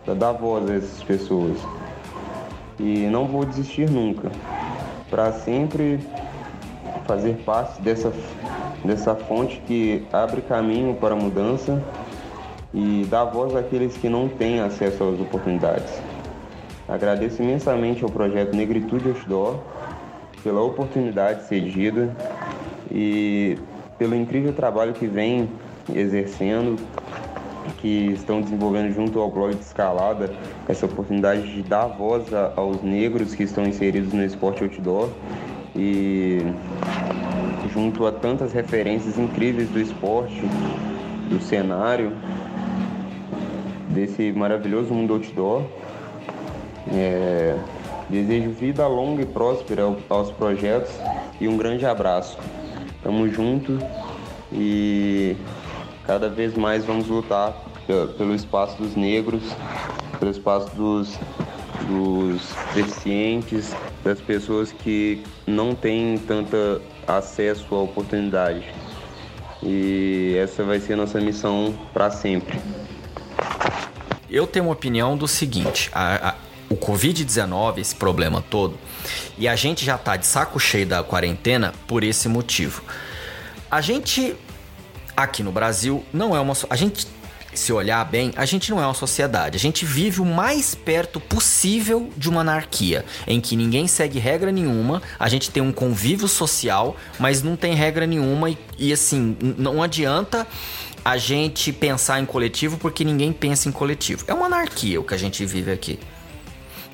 para 0.06 0.14
dar 0.14 0.32
voz 0.34 0.70
a 0.70 0.76
essas 0.76 1.04
pessoas. 1.04 1.58
E 2.80 3.08
não 3.08 3.26
vou 3.26 3.44
desistir 3.44 3.90
nunca, 3.90 4.32
para 5.10 5.32
sempre 5.32 6.00
fazer 7.06 7.36
parte 7.44 7.82
dessa, 7.82 8.14
dessa 8.86 9.16
fonte 9.16 9.62
que 9.66 10.06
abre 10.14 10.42
caminho 10.42 10.96
para 10.96 11.14
a 11.14 11.18
mudança 11.18 11.82
e 12.74 13.06
dá 13.10 13.24
voz 13.24 13.56
àqueles 13.56 13.98
que 13.98 14.10
não 14.10 14.28
têm 14.28 14.60
acesso 14.60 15.04
às 15.04 15.20
oportunidades. 15.20 16.13
Agradeço 16.88 17.42
imensamente 17.42 18.04
ao 18.04 18.10
projeto 18.10 18.56
Negritude 18.56 19.08
Outdoor 19.10 19.60
pela 20.44 20.62
oportunidade 20.62 21.44
cedida 21.48 22.14
e 22.92 23.58
pelo 23.98 24.16
incrível 24.16 24.52
trabalho 24.52 24.92
que 24.94 25.08
vem 25.08 25.50
exercendo, 25.94 26.78
que 27.78 28.12
estão 28.12 28.42
desenvolvendo 28.42 28.94
junto 28.94 29.20
ao 29.20 29.32
blog 29.32 29.56
de 29.56 29.62
escalada, 29.62 30.30
essa 30.68 30.86
oportunidade 30.86 31.54
de 31.54 31.64
dar 31.64 31.88
voz 31.88 32.26
aos 32.56 32.82
negros 32.82 33.34
que 33.34 33.44
estão 33.44 33.66
inseridos 33.66 34.12
no 34.12 34.24
esporte 34.24 34.64
outdoor 34.64 35.10
e 35.74 36.40
junto 37.74 38.06
a 38.06 38.12
tantas 38.12 38.52
referências 38.52 39.18
incríveis 39.18 39.70
do 39.70 39.80
esporte, 39.80 40.42
do 41.30 41.42
cenário, 41.42 42.12
desse 43.90 44.34
maravilhoso 44.34 44.94
mundo 44.94 45.14
outdoor. 45.14 45.64
É, 46.92 47.58
desejo 48.10 48.52
vida 48.52 48.86
longa 48.88 49.22
e 49.22 49.26
próspera 49.26 49.84
aos 50.10 50.32
projetos 50.32 50.92
e 51.40 51.48
um 51.48 51.58
grande 51.58 51.86
abraço. 51.86 52.38
Tamo 53.02 53.28
junto 53.30 53.80
e 54.52 55.36
cada 56.06 56.30
vez 56.30 56.56
mais 56.56 56.86
vamos 56.86 57.08
lutar 57.08 57.54
pelo 58.18 58.34
espaço 58.34 58.78
dos 58.82 58.96
negros 58.96 59.44
pelo 60.24 60.32
espaço 60.32 60.74
dos, 60.76 61.20
dos 61.86 62.42
deficientes, 62.74 63.76
das 64.04 64.22
pessoas 64.22 64.72
que 64.72 65.22
não 65.46 65.76
têm 65.76 66.18
tanto 66.18 66.82
acesso 67.06 67.76
à 67.76 67.82
oportunidade. 67.82 68.64
E 69.62 70.36
essa 70.42 70.64
vai 70.64 70.80
ser 70.80 70.96
nossa 70.96 71.20
missão 71.20 71.78
para 71.94 72.10
sempre. 72.10 72.58
Eu 74.30 74.48
tenho 74.48 74.66
uma 74.66 74.72
opinião 74.72 75.18
do 75.18 75.28
seguinte: 75.28 75.90
a, 75.94 76.30
a, 76.30 76.36
o 76.70 76.76
Covid-19, 76.76 77.80
esse 77.80 77.96
problema 77.96 78.42
todo, 78.42 78.78
e 79.38 79.48
a 79.48 79.56
gente 79.56 79.86
já 79.86 79.98
tá 79.98 80.16
de 80.16 80.26
saco 80.26 80.60
cheio 80.60 80.86
da 80.86 81.04
quarentena 81.04 81.74
por 81.88 82.04
esse 82.04 82.28
motivo. 82.28 82.84
A 83.70 83.82
gente, 83.82 84.36
aqui 85.16 85.44
no 85.44 85.52
Brasil, 85.52 86.04
não 86.14 86.36
é 86.36 86.40
uma. 86.40 86.54
A 86.70 86.76
gente 86.76 87.08
se 87.54 87.72
olhar 87.72 88.04
bem, 88.06 88.32
a 88.36 88.46
gente 88.46 88.72
não 88.72 88.82
é 88.82 88.86
uma 88.86 88.94
sociedade. 88.94 89.56
A 89.56 89.60
gente 89.60 89.86
vive 89.86 90.22
o 90.22 90.26
mais 90.26 90.76
perto 90.76 91.20
possível 91.20 92.10
de 92.18 92.30
uma 92.30 92.42
anarquia, 92.42 93.06
em 93.28 93.40
que 93.40 93.56
ninguém 93.56 93.88
segue 93.88 94.20
regra 94.20 94.52
nenhuma, 94.52 95.02
a 95.20 95.30
gente 95.30 95.52
tem 95.52 95.62
um 95.62 95.72
convívio 95.72 96.28
social, 96.28 96.96
mas 97.20 97.44
não 97.44 97.56
tem 97.56 97.76
regra 97.76 98.06
nenhuma 98.06 98.50
e, 98.50 98.58
e 98.78 98.94
assim, 98.94 99.38
não 99.58 99.82
adianta 99.82 100.48
a 101.06 101.18
gente 101.18 101.74
pensar 101.74 102.20
em 102.20 102.26
coletivo 102.26 102.78
porque 102.78 103.04
ninguém 103.04 103.34
pensa 103.34 103.68
em 103.68 103.72
coletivo. 103.72 104.24
É 104.28 104.34
uma 104.34 104.46
anarquia 104.46 105.00
o 105.00 105.04
que 105.04 105.14
a 105.14 105.18
gente 105.18 105.46
vive 105.46 105.72
aqui. 105.72 106.00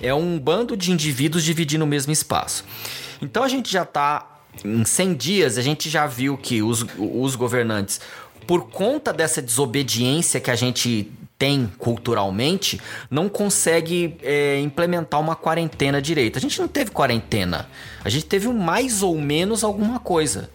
É 0.02 0.14
um 0.14 0.40
bando 0.40 0.78
de 0.78 0.92
indivíduos 0.92 1.44
dividindo 1.44 1.84
o 1.84 1.88
mesmo 1.88 2.12
espaço. 2.12 2.64
Então 3.22 3.44
a 3.44 3.48
gente 3.48 3.72
já 3.72 3.86
tá 3.86 4.40
em 4.64 4.84
100 4.84 5.14
dias, 5.14 5.58
a 5.58 5.62
gente 5.62 5.90
já 5.90 6.08
viu 6.08 6.38
que 6.38 6.62
os, 6.62 6.86
os 6.98 7.36
governantes 7.36 8.00
por 8.50 8.70
conta 8.72 9.14
dessa 9.14 9.44
desobediência 9.44 10.40
que 10.40 10.50
a 10.50 10.56
gente 10.56 11.12
tem 11.38 11.72
culturalmente, 11.78 12.82
não 13.10 13.30
consegue 13.30 14.18
é, 14.22 14.60
implementar 14.60 15.22
uma 15.22 15.36
quarentena 15.36 16.02
direita. 16.02 16.38
A 16.38 16.42
gente 16.42 16.60
não 16.60 16.68
teve 16.68 16.92
quarentena. 16.92 17.70
A 18.04 18.10
gente 18.10 18.26
teve 18.26 18.50
mais 18.50 19.02
ou 19.02 19.16
menos 19.22 19.64
alguma 19.64 20.00
coisa. 20.00 20.50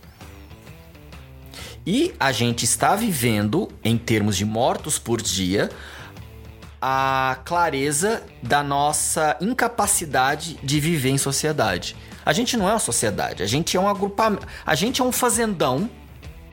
E 1.87 2.13
a 2.19 2.33
gente 2.33 2.65
está 2.65 2.97
vivendo, 2.97 3.71
em 3.85 3.97
termos 3.97 4.37
de 4.37 4.45
mortos 4.45 4.99
por 4.99 5.23
dia, 5.23 5.71
a 6.87 7.39
clareza 7.47 8.23
da 8.43 8.63
nossa 8.63 9.39
incapacidade 9.41 10.59
de 10.63 10.81
viver 10.81 11.09
em 11.09 11.19
sociedade. 11.19 11.97
A 12.27 12.33
gente 12.35 12.59
não 12.59 12.69
é 12.69 12.73
uma 12.73 12.79
sociedade, 12.79 13.43
a 13.43 13.47
gente 13.47 13.75
é 13.75 13.81
um 13.81 13.89
agrupamento, 13.89 14.47
a 14.67 14.75
gente 14.75 15.01
é 15.01 15.05
um 15.05 15.13
fazendão 15.13 15.89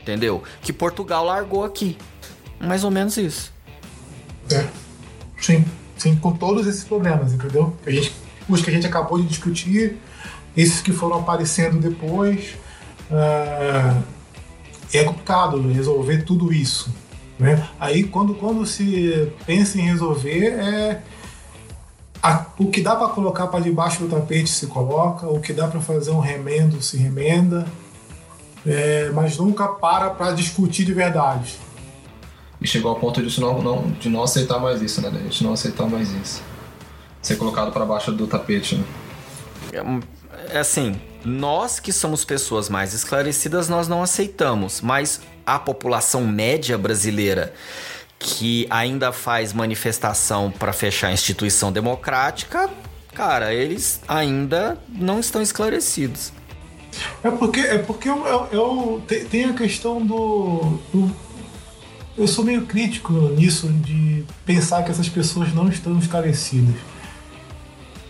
entendeu? 0.02 0.44
Que 0.62 0.74
Portugal 0.74 1.24
largou 1.26 1.64
aqui. 1.64 1.98
Mais 2.60 2.84
ou 2.84 2.92
menos 2.92 3.18
isso. 3.18 3.52
É. 4.52 4.68
Sim, 5.40 5.66
sim, 5.98 6.16
com 6.16 6.34
todos 6.34 6.68
esses 6.68 6.84
problemas, 6.84 7.34
entendeu? 7.34 7.76
A 7.86 7.90
gente, 7.90 8.14
os 8.48 8.62
que 8.62 8.70
a 8.70 8.74
gente 8.74 8.86
acabou 8.86 9.20
de 9.20 9.28
discutir, 9.28 9.98
esses 10.56 10.82
que 10.82 10.92
foram 10.92 11.20
aparecendo 11.20 11.80
depois. 11.80 12.56
Uh, 13.10 14.04
é 14.94 15.04
complicado 15.04 15.62
resolver 15.72 16.24
tudo 16.24 16.54
isso. 16.54 16.94
Né? 17.42 17.68
Aí 17.80 18.04
quando, 18.04 18.36
quando 18.36 18.68
se 18.68 19.34
pensa 19.48 19.80
em 19.80 19.82
resolver 19.82 20.46
é 20.46 21.02
a, 22.22 22.46
o 22.60 22.70
que 22.70 22.82
dá 22.82 22.96
para 22.96 23.08
colocar 23.08 23.48
para 23.48 23.62
debaixo 23.62 24.04
do 24.04 24.08
tapete 24.08 24.48
se 24.48 24.68
coloca, 24.68 25.26
o 25.26 25.42
que 25.42 25.52
dá 25.52 25.68
para 25.68 25.82
fazer 25.82 26.12
um 26.12 26.20
remendo 26.20 26.80
se 26.84 26.98
remenda, 26.98 27.66
é, 28.64 29.10
mas 29.10 29.40
nunca 29.40 29.68
para 29.68 30.12
para 30.12 30.34
discutir 30.34 30.86
de 30.86 30.94
verdade. 30.94 31.58
E 32.62 32.68
chegou 32.68 32.92
ao 32.92 33.00
ponto 33.00 33.26
de 33.26 33.42
não, 33.42 33.60
não, 33.60 33.90
de 33.90 34.08
não 34.08 34.22
aceitar 34.22 34.60
mais 34.60 34.80
isso, 34.80 35.02
né? 35.02 35.10
De 35.10 35.18
a 35.18 35.22
gente 35.22 35.44
não 35.44 35.54
aceitar 35.54 35.90
mais 35.90 36.12
isso. 36.12 36.44
Ser 37.24 37.38
colocado 37.38 37.72
para 37.72 37.84
baixo 37.84 38.12
do 38.12 38.28
tapete, 38.28 38.76
né? 38.76 38.84
É, 39.74 40.58
é 40.58 40.60
assim, 40.60 40.96
nós 41.24 41.80
que 41.80 41.92
somos 41.92 42.26
pessoas 42.26 42.70
mais 42.70 42.94
esclarecidas, 42.94 43.70
nós 43.70 43.88
não 43.88 44.02
aceitamos, 44.02 44.82
mas 44.82 45.22
a 45.46 45.60
população 45.60 46.26
média 46.26 46.78
brasileira 46.78 47.54
que 48.20 48.68
ainda 48.70 49.12
faz 49.12 49.52
manifestação 49.52 50.52
para 50.52 50.72
fechar 50.72 51.08
a 51.08 51.12
instituição 51.12 51.72
democrática, 51.72 52.70
cara, 53.14 53.54
eles 53.54 54.00
ainda 54.08 54.78
não 54.88 55.20
estão 55.20 55.42
esclarecidos. 55.42 56.32
É 57.24 57.32
porque, 57.32 57.60
é 57.62 57.78
porque 57.80 58.10
eu, 58.10 58.26
eu, 58.28 58.48
eu 58.52 59.04
tem 59.30 59.46
a 59.46 59.54
questão 59.54 60.06
do, 60.06 60.80
do, 60.94 61.12
Eu 62.18 62.28
sou 62.28 62.44
meio 62.44 62.66
crítico 62.66 63.14
nisso, 63.36 63.68
de 63.68 64.24
pensar 64.46 64.84
que 64.84 64.92
essas 64.92 65.10
pessoas 65.10 65.54
não 65.54 65.68
estão 65.70 65.98
esclarecidas. 65.98 66.76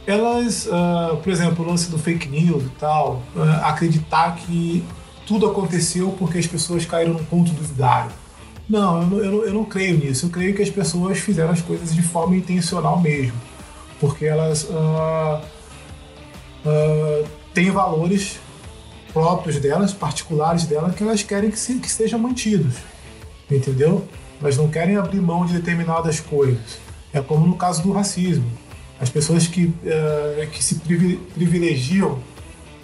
Elas, 0.05 0.65
uh, 0.65 1.17
por 1.17 1.31
exemplo, 1.31 1.63
o 1.63 1.67
lance 1.67 1.89
do 1.89 1.97
fake 1.97 2.27
news 2.27 2.63
e 2.63 2.69
tal, 2.79 3.21
uh, 3.35 3.65
acreditar 3.65 4.35
que 4.35 4.83
tudo 5.27 5.45
aconteceu 5.45 6.15
porque 6.17 6.37
as 6.37 6.47
pessoas 6.47 6.85
caíram 6.85 7.13
no 7.13 7.23
ponto 7.25 7.51
do 7.51 7.63
vigário. 7.63 8.11
Não, 8.67 9.01
eu, 9.03 9.23
eu, 9.23 9.45
eu 9.45 9.53
não 9.53 9.65
creio 9.65 9.97
nisso. 9.97 10.25
Eu 10.25 10.29
creio 10.29 10.55
que 10.55 10.61
as 10.61 10.69
pessoas 10.69 11.19
fizeram 11.19 11.51
as 11.51 11.61
coisas 11.61 11.93
de 11.93 12.01
forma 12.01 12.35
intencional 12.35 12.99
mesmo. 12.99 13.39
Porque 13.99 14.25
elas 14.25 14.63
uh, 14.63 15.41
têm 17.53 17.69
valores 17.69 18.39
próprios 19.13 19.59
delas, 19.59 19.93
particulares 19.93 20.65
delas, 20.65 20.95
que 20.95 21.03
elas 21.03 21.21
querem 21.21 21.51
que, 21.51 21.59
se, 21.59 21.75
que 21.75 21.91
sejam 21.91 22.17
mantidos. 22.19 22.75
Entendeu? 23.49 24.07
Elas 24.41 24.57
não 24.57 24.69
querem 24.69 24.95
abrir 24.95 25.21
mão 25.21 25.45
de 25.45 25.53
determinadas 25.53 26.19
coisas. 26.19 26.79
É 27.13 27.21
como 27.21 27.45
no 27.45 27.55
caso 27.55 27.83
do 27.83 27.91
racismo. 27.91 28.49
As 29.01 29.09
pessoas 29.09 29.47
que, 29.47 29.65
uh, 29.65 30.47
que 30.51 30.63
se 30.63 30.75
privilegiam 31.33 32.19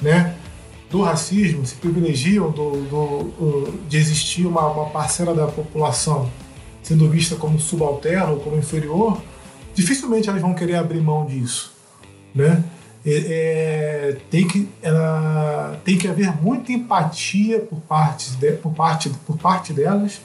né, 0.01 0.35
do 0.89 1.01
racismo, 1.03 1.65
se 1.65 1.75
privilegiam 1.75 2.49
do, 2.49 2.71
do, 2.83 3.79
de 3.87 3.97
existir 3.97 4.45
uma, 4.47 4.67
uma 4.67 4.89
parcela 4.89 5.35
da 5.35 5.47
população 5.47 6.29
sendo 6.81 7.09
vista 7.09 7.35
como 7.35 7.59
subalterno 7.59 8.39
como 8.39 8.57
inferior, 8.57 9.21
dificilmente 9.75 10.29
elas 10.29 10.41
vão 10.41 10.53
querer 10.53 10.75
abrir 10.75 11.01
mão 11.01 11.25
disso. 11.25 11.73
Né? 12.33 12.63
É, 13.05 14.17
tem, 14.31 14.47
que, 14.47 14.69
ela, 14.81 15.79
tem 15.83 15.97
que 15.97 16.07
haver 16.07 16.33
muita 16.41 16.71
empatia 16.71 17.59
por 17.59 17.79
parte, 17.81 18.31
de, 18.31 18.53
por, 18.53 18.73
parte, 18.73 19.09
por 19.25 19.37
parte 19.37 19.73
delas 19.73 20.21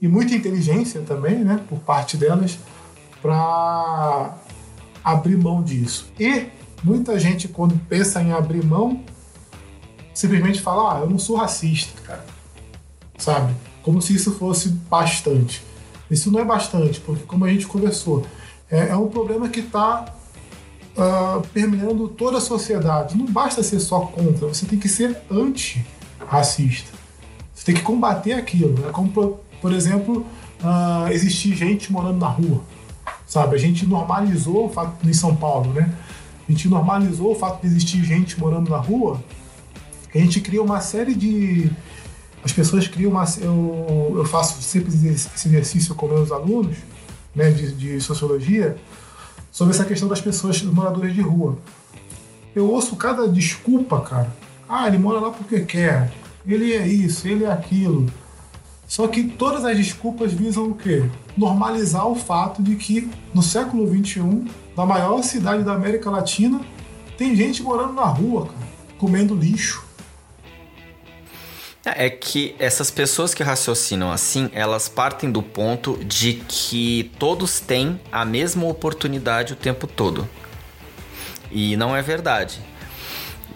e 0.00 0.08
muita 0.08 0.34
inteligência 0.34 1.00
também 1.02 1.36
né, 1.36 1.60
por 1.68 1.78
parte 1.78 2.16
delas 2.16 2.58
para 3.20 4.36
abrir 5.04 5.36
mão 5.36 5.62
disso. 5.62 6.06
E 6.18 6.46
muita 6.82 7.18
gente, 7.18 7.48
quando 7.48 7.78
pensa 7.88 8.22
em 8.22 8.32
abrir 8.32 8.64
mão, 8.64 9.02
simplesmente 10.14 10.60
fala: 10.60 10.98
Ah, 10.98 11.00
eu 11.00 11.10
não 11.10 11.18
sou 11.18 11.36
racista, 11.36 12.00
cara. 12.02 12.24
Sabe? 13.18 13.54
Como 13.82 14.00
se 14.00 14.14
isso 14.14 14.32
fosse 14.32 14.68
bastante. 14.68 15.62
Isso 16.10 16.30
não 16.30 16.40
é 16.40 16.44
bastante, 16.44 17.00
porque, 17.00 17.24
como 17.24 17.44
a 17.44 17.48
gente 17.48 17.66
conversou, 17.66 18.26
é, 18.70 18.88
é 18.88 18.96
um 18.96 19.08
problema 19.08 19.48
que 19.48 19.60
está 19.60 20.14
uh, 20.96 21.46
permeando 21.52 22.08
toda 22.08 22.38
a 22.38 22.40
sociedade. 22.40 23.16
Não 23.16 23.26
basta 23.26 23.62
ser 23.62 23.80
só 23.80 24.00
contra, 24.00 24.46
você 24.46 24.66
tem 24.66 24.78
que 24.78 24.88
ser 24.88 25.16
anti-racista. 25.30 26.90
Você 27.54 27.66
tem 27.66 27.74
que 27.74 27.82
combater 27.82 28.34
aquilo. 28.34 28.78
Né? 28.78 28.90
Como, 28.92 29.10
por, 29.10 29.40
por 29.60 29.72
exemplo, 29.72 30.26
uh, 30.62 31.10
existir 31.10 31.54
gente 31.54 31.92
morando 31.92 32.18
na 32.18 32.28
rua. 32.28 32.62
Sabe? 33.32 33.56
A 33.56 33.58
gente 33.58 33.86
normalizou 33.86 34.66
o 34.66 34.68
fato 34.68 35.08
em 35.08 35.12
São 35.14 35.34
Paulo, 35.34 35.72
né? 35.72 35.90
A 36.46 36.52
gente 36.52 36.68
normalizou 36.68 37.32
o 37.32 37.34
fato 37.34 37.62
de 37.62 37.66
existir 37.66 38.04
gente 38.04 38.38
morando 38.38 38.70
na 38.70 38.76
rua. 38.76 39.24
A 40.14 40.18
gente 40.18 40.38
cria 40.42 40.62
uma 40.62 40.82
série 40.82 41.14
de. 41.14 41.70
As 42.44 42.52
pessoas 42.52 42.86
criam 42.86 43.10
uma. 43.10 43.24
Eu, 43.40 44.16
eu 44.18 44.24
faço 44.26 44.60
sempre 44.60 44.92
esse 45.08 45.48
exercício 45.48 45.94
com 45.94 46.08
meus 46.08 46.30
alunos 46.30 46.76
né, 47.34 47.50
de, 47.50 47.72
de 47.72 48.00
sociologia 48.02 48.76
sobre 49.50 49.72
essa 49.72 49.86
questão 49.86 50.10
das 50.10 50.20
pessoas, 50.20 50.60
dos 50.60 50.70
moradores 50.70 51.14
de 51.14 51.22
rua. 51.22 51.56
Eu 52.54 52.68
ouço 52.68 52.96
cada 52.96 53.26
desculpa, 53.26 53.98
cara. 54.02 54.30
Ah, 54.68 54.86
ele 54.88 54.98
mora 54.98 55.18
lá 55.18 55.30
porque 55.30 55.60
quer. 55.60 56.12
Ele 56.46 56.74
é 56.74 56.86
isso, 56.86 57.26
ele 57.26 57.44
é 57.44 57.50
aquilo. 57.50 58.12
Só 58.92 59.08
que 59.08 59.24
todas 59.24 59.64
as 59.64 59.74
desculpas 59.74 60.34
visam 60.34 60.68
o 60.68 60.74
quê? 60.74 61.08
Normalizar 61.34 62.06
o 62.06 62.14
fato 62.14 62.62
de 62.62 62.76
que 62.76 63.10
no 63.32 63.42
século 63.42 63.86
XXI, 63.88 64.44
na 64.76 64.84
maior 64.84 65.22
cidade 65.22 65.64
da 65.64 65.72
América 65.72 66.10
Latina, 66.10 66.60
tem 67.16 67.34
gente 67.34 67.62
morando 67.62 67.94
na 67.94 68.04
rua, 68.04 68.48
cara, 68.48 68.68
comendo 68.98 69.34
lixo. 69.34 69.82
É 71.86 72.10
que 72.10 72.54
essas 72.58 72.90
pessoas 72.90 73.32
que 73.32 73.42
raciocinam 73.42 74.12
assim, 74.12 74.50
elas 74.52 74.90
partem 74.90 75.32
do 75.32 75.42
ponto 75.42 75.96
de 76.04 76.34
que 76.46 77.10
todos 77.18 77.60
têm 77.60 77.98
a 78.12 78.26
mesma 78.26 78.66
oportunidade 78.66 79.54
o 79.54 79.56
tempo 79.56 79.86
todo. 79.86 80.28
E 81.50 81.78
não 81.78 81.96
é 81.96 82.02
verdade. 82.02 82.60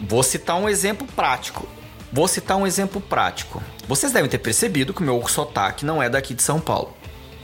Vou 0.00 0.22
citar 0.22 0.56
um 0.56 0.66
exemplo 0.66 1.06
prático. 1.14 1.75
Vou 2.16 2.26
citar 2.26 2.56
um 2.56 2.66
exemplo 2.66 2.98
prático. 2.98 3.62
Vocês 3.86 4.10
devem 4.10 4.30
ter 4.30 4.38
percebido 4.38 4.94
que 4.94 5.02
o 5.02 5.04
meu 5.04 5.28
sotaque 5.28 5.84
não 5.84 6.02
é 6.02 6.08
daqui 6.08 6.32
de 6.32 6.42
São 6.42 6.58
Paulo. 6.58 6.96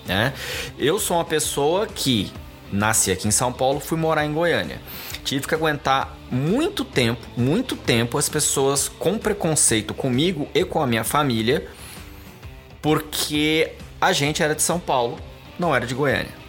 Né? 0.06 0.32
Eu 0.78 0.98
sou 0.98 1.18
uma 1.18 1.26
pessoa 1.26 1.86
que 1.86 2.32
nasci 2.72 3.12
aqui 3.12 3.28
em 3.28 3.30
São 3.30 3.52
Paulo, 3.52 3.80
fui 3.80 3.98
morar 3.98 4.24
em 4.24 4.32
Goiânia. 4.32 4.80
Tive 5.24 5.46
que 5.46 5.54
aguentar 5.54 6.16
muito 6.30 6.86
tempo, 6.86 7.20
muito 7.36 7.76
tempo, 7.76 8.16
as 8.16 8.30
pessoas 8.30 8.88
com 8.88 9.18
preconceito 9.18 9.92
comigo 9.92 10.48
e 10.54 10.64
com 10.64 10.80
a 10.80 10.86
minha 10.86 11.04
família, 11.04 11.68
porque 12.80 13.74
a 14.00 14.10
gente 14.14 14.42
era 14.42 14.54
de 14.54 14.62
São 14.62 14.80
Paulo, 14.80 15.18
não 15.58 15.76
era 15.76 15.86
de 15.86 15.94
Goiânia. 15.94 16.41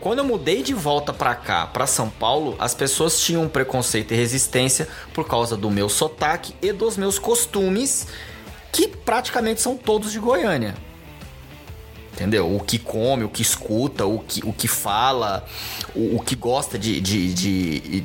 Quando 0.00 0.20
eu 0.20 0.24
mudei 0.24 0.62
de 0.62 0.72
volta 0.72 1.12
para 1.12 1.34
cá, 1.34 1.66
para 1.66 1.86
São 1.86 2.08
Paulo, 2.08 2.54
as 2.58 2.72
pessoas 2.72 3.20
tinham 3.20 3.48
preconceito 3.48 4.12
e 4.12 4.16
resistência 4.16 4.88
por 5.12 5.26
causa 5.26 5.56
do 5.56 5.70
meu 5.70 5.88
sotaque 5.88 6.54
e 6.62 6.72
dos 6.72 6.96
meus 6.96 7.18
costumes, 7.18 8.06
que 8.70 8.86
praticamente 8.86 9.60
são 9.60 9.76
todos 9.76 10.12
de 10.12 10.20
Goiânia. 10.20 10.76
Entendeu? 12.12 12.54
O 12.54 12.60
que 12.60 12.78
come, 12.78 13.24
o 13.24 13.28
que 13.28 13.42
escuta, 13.42 14.06
o 14.06 14.20
que, 14.20 14.40
o 14.44 14.52
que 14.52 14.68
fala, 14.68 15.44
o, 15.94 16.16
o 16.16 16.20
que 16.20 16.36
gosta 16.36 16.78
de, 16.78 17.00
de, 17.00 17.32
de, 17.32 17.80
de, 17.80 18.04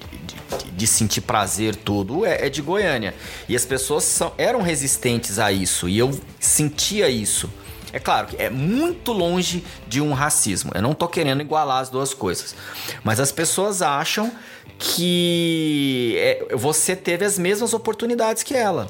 de 0.71 0.87
sentir 0.87 1.21
prazer, 1.21 1.75
tudo 1.75 2.25
é, 2.25 2.45
é, 2.45 2.49
de 2.49 2.61
Goiânia. 2.61 3.13
E 3.47 3.55
as 3.55 3.65
pessoas 3.65 4.03
são, 4.03 4.31
eram 4.37 4.61
resistentes 4.61 5.37
a 5.37 5.51
isso, 5.51 5.87
e 5.87 5.97
eu 5.97 6.19
sentia 6.39 7.09
isso. 7.09 7.49
É 7.93 7.99
claro 7.99 8.25
que 8.25 8.41
é 8.41 8.49
muito 8.49 9.13
longe 9.13 9.63
de 9.87 10.01
um 10.01 10.13
racismo. 10.13 10.71
Eu 10.73 10.81
não 10.81 10.95
tô 10.95 11.07
querendo 11.07 11.41
igualar 11.41 11.79
as 11.79 11.89
duas 11.91 12.11
coisas. 12.11 12.55
Mas 13.03 13.19
as 13.19 13.31
pessoas 13.31 13.83
acham 13.83 14.31
que 14.79 16.15
é, 16.17 16.55
você 16.55 16.95
teve 16.95 17.23
as 17.23 17.37
mesmas 17.37 17.71
oportunidades 17.71 18.41
que 18.41 18.55
ela. 18.55 18.89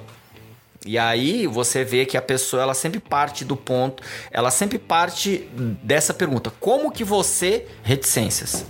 E 0.85 0.97
aí 0.97 1.45
você 1.47 1.83
vê 1.83 2.05
que 2.05 2.17
a 2.17 2.21
pessoa 2.21 2.63
ela 2.63 2.73
sempre 2.73 2.99
parte 2.99 3.43
do 3.43 3.55
ponto, 3.55 4.01
ela 4.31 4.49
sempre 4.49 4.79
parte 4.79 5.49
dessa 5.83 6.13
pergunta: 6.13 6.51
como 6.59 6.89
que 6.89 7.03
você 7.03 7.67
reticências? 7.83 8.65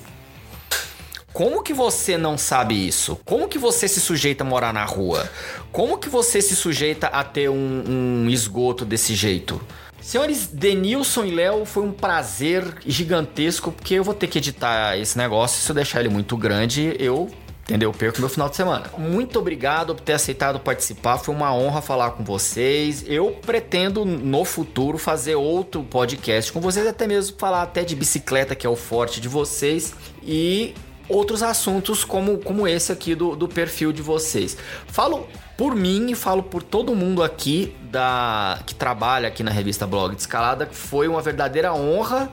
Como 1.31 1.63
que 1.63 1.73
você 1.73 2.15
não 2.15 2.37
sabe 2.37 2.87
isso? 2.87 3.19
Como 3.25 3.47
que 3.47 3.57
você 3.57 3.87
se 3.87 3.99
sujeita 3.99 4.43
a 4.43 4.47
morar 4.47 4.71
na 4.71 4.85
rua? 4.85 5.27
Como 5.71 5.97
que 5.97 6.07
você 6.07 6.39
se 6.39 6.55
sujeita 6.55 7.07
a 7.07 7.23
ter 7.23 7.49
um, 7.49 7.83
um 7.87 8.29
esgoto 8.29 8.85
desse 8.85 9.15
jeito? 9.15 9.59
Senhores 10.03 10.47
Denilson 10.47 11.23
e 11.23 11.31
Léo, 11.31 11.65
foi 11.65 11.81
um 11.81 11.91
prazer 11.93 12.75
gigantesco, 12.85 13.71
porque 13.71 13.95
eu 13.95 14.03
vou 14.03 14.13
ter 14.13 14.27
que 14.27 14.37
editar 14.37 14.97
esse 14.97 15.17
negócio. 15.17 15.61
Se 15.61 15.71
eu 15.71 15.73
deixar 15.73 16.01
ele 16.01 16.09
muito 16.09 16.35
grande, 16.35 16.93
eu 16.99 17.31
entendeu? 17.63 17.89
Perco 17.93 18.19
meu 18.19 18.27
final 18.27 18.49
de 18.49 18.57
semana. 18.57 18.91
Muito 18.97 19.39
obrigado 19.39 19.95
por 19.95 20.01
ter 20.01 20.11
aceitado 20.11 20.59
participar, 20.59 21.17
foi 21.17 21.33
uma 21.33 21.55
honra 21.55 21.81
falar 21.81 22.11
com 22.11 22.23
vocês. 22.23 23.05
Eu 23.07 23.39
pretendo 23.45 24.03
no 24.03 24.43
futuro 24.43 24.97
fazer 24.97 25.35
outro 25.35 25.83
podcast 25.83 26.51
com 26.51 26.59
vocês, 26.59 26.85
até 26.85 27.07
mesmo 27.07 27.37
falar 27.37 27.61
até 27.61 27.85
de 27.85 27.95
bicicleta, 27.95 28.53
que 28.55 28.67
é 28.67 28.69
o 28.69 28.75
forte 28.75 29.21
de 29.21 29.29
vocês, 29.29 29.93
e 30.21 30.75
outros 31.07 31.41
assuntos 31.41 32.03
como, 32.03 32.39
como 32.39 32.67
esse 32.67 32.91
aqui 32.91 33.15
do, 33.15 33.37
do 33.37 33.47
perfil 33.47 33.93
de 33.93 34.01
vocês. 34.01 34.57
Falo 34.85 35.27
por 35.57 35.75
mim 35.75 36.11
e 36.11 36.15
falo 36.15 36.43
por 36.43 36.63
todo 36.63 36.95
mundo 36.95 37.23
aqui 37.23 37.75
da 37.91 38.59
que 38.65 38.73
trabalha 38.73 39.27
aqui 39.27 39.43
na 39.43 39.51
revista 39.51 39.85
Blog 39.85 40.15
de 40.15 40.21
Escalada, 40.21 40.67
foi 40.71 41.07
uma 41.07 41.21
verdadeira 41.21 41.73
honra 41.73 42.31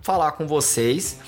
falar 0.00 0.32
com 0.32 0.46
vocês. 0.46 1.18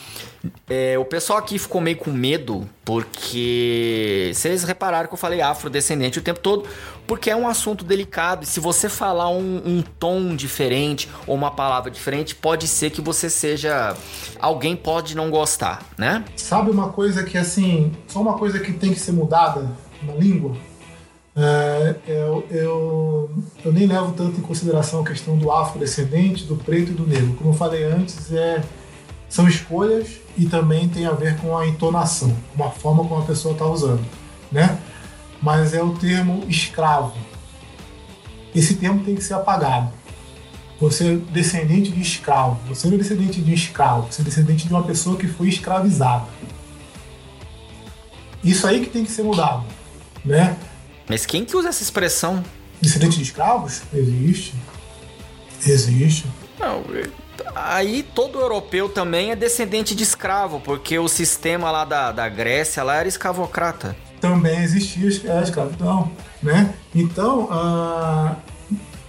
É, 0.68 0.98
o 0.98 1.04
pessoal 1.04 1.38
aqui 1.38 1.58
ficou 1.58 1.80
meio 1.80 1.96
com 1.96 2.10
medo, 2.10 2.68
porque 2.84 4.30
vocês 4.34 4.62
repararam 4.64 5.08
que 5.08 5.14
eu 5.14 5.18
falei 5.18 5.40
afrodescendente 5.40 6.18
o 6.18 6.22
tempo 6.22 6.40
todo, 6.40 6.68
porque 7.06 7.30
é 7.30 7.36
um 7.36 7.48
assunto 7.48 7.84
delicado 7.84 8.44
e 8.44 8.46
se 8.46 8.60
você 8.60 8.88
falar 8.88 9.28
um, 9.30 9.62
um, 9.64 9.82
tom 9.82 10.36
diferente 10.36 11.08
ou 11.26 11.34
uma 11.34 11.50
palavra 11.50 11.90
diferente, 11.90 12.34
pode 12.34 12.68
ser 12.68 12.90
que 12.90 13.00
você 13.00 13.28
seja. 13.28 13.96
Alguém 14.38 14.76
pode 14.76 15.16
não 15.16 15.30
gostar, 15.30 15.82
né? 15.96 16.24
Sabe 16.36 16.70
uma 16.70 16.90
coisa 16.90 17.24
que, 17.24 17.38
assim, 17.38 17.92
só 18.06 18.20
uma 18.20 18.34
coisa 18.34 18.60
que 18.60 18.72
tem 18.72 18.92
que 18.92 19.00
ser 19.00 19.12
mudada 19.12 19.68
na 20.02 20.14
língua? 20.14 20.56
É, 21.36 21.94
eu, 22.06 22.46
eu, 22.50 23.30
eu 23.62 23.72
nem 23.72 23.86
levo 23.86 24.12
tanto 24.12 24.40
em 24.40 24.42
consideração 24.42 25.02
a 25.02 25.04
questão 25.04 25.36
do 25.36 25.50
afrodescendente, 25.50 26.44
do 26.44 26.56
preto 26.56 26.92
e 26.92 26.94
do 26.94 27.06
negro. 27.06 27.34
Como 27.34 27.50
eu 27.50 27.54
falei 27.54 27.84
antes, 27.84 28.32
é 28.32 28.62
são 29.28 29.48
escolhas 29.48 30.20
e 30.38 30.46
também 30.46 30.88
tem 30.88 31.04
a 31.06 31.12
ver 31.12 31.36
com 31.38 31.56
a 31.56 31.66
entonação, 31.66 32.34
com 32.56 32.64
a 32.64 32.70
forma 32.70 33.04
como 33.04 33.20
a 33.20 33.24
pessoa 33.24 33.52
está 33.52 33.66
usando, 33.66 34.04
né? 34.50 34.78
Mas 35.42 35.74
é 35.74 35.82
o 35.82 35.94
termo 35.94 36.44
escravo. 36.48 37.12
Esse 38.54 38.76
termo 38.76 39.04
tem 39.04 39.14
que 39.14 39.22
ser 39.22 39.34
apagado. 39.34 39.92
Você 40.80 41.14
é 41.14 41.16
descendente 41.32 41.90
de 41.90 42.00
escravo. 42.00 42.58
Você 42.68 42.86
não 42.86 42.94
é 42.94 42.98
descendente 42.98 43.42
de 43.42 43.50
um 43.50 43.54
escravo. 43.54 44.10
Você 44.10 44.22
é 44.22 44.24
descendente 44.24 44.66
de 44.66 44.72
uma 44.72 44.82
pessoa 44.82 45.16
que 45.16 45.26
foi 45.26 45.48
escravizada. 45.48 46.26
Isso 48.42 48.66
aí 48.66 48.80
que 48.80 48.90
tem 48.90 49.04
que 49.04 49.10
ser 49.10 49.22
mudado, 49.22 49.64
né? 50.24 50.56
Mas 51.08 51.24
quem 51.24 51.44
que 51.44 51.56
usa 51.56 51.68
essa 51.68 51.82
expressão? 51.82 52.42
Descendente 52.80 53.16
de 53.16 53.22
escravos? 53.22 53.82
Existe. 53.92 54.54
Existe. 55.64 56.26
Não, 56.58 56.82
aí 57.54 58.02
todo 58.02 58.38
europeu 58.40 58.88
também 58.88 59.30
é 59.30 59.36
descendente 59.36 59.94
de 59.94 60.02
escravo, 60.02 60.60
porque 60.60 60.98
o 60.98 61.08
sistema 61.08 61.70
lá 61.70 61.84
da, 61.84 62.12
da 62.12 62.28
Grécia 62.28 62.82
lá 62.82 62.96
era 62.96 63.08
escravocrata. 63.08 63.96
Também 64.20 64.62
existia 64.62 65.38
a 65.38 65.42
escravidão, 65.42 66.10
né? 66.42 66.74
Então, 66.94 67.48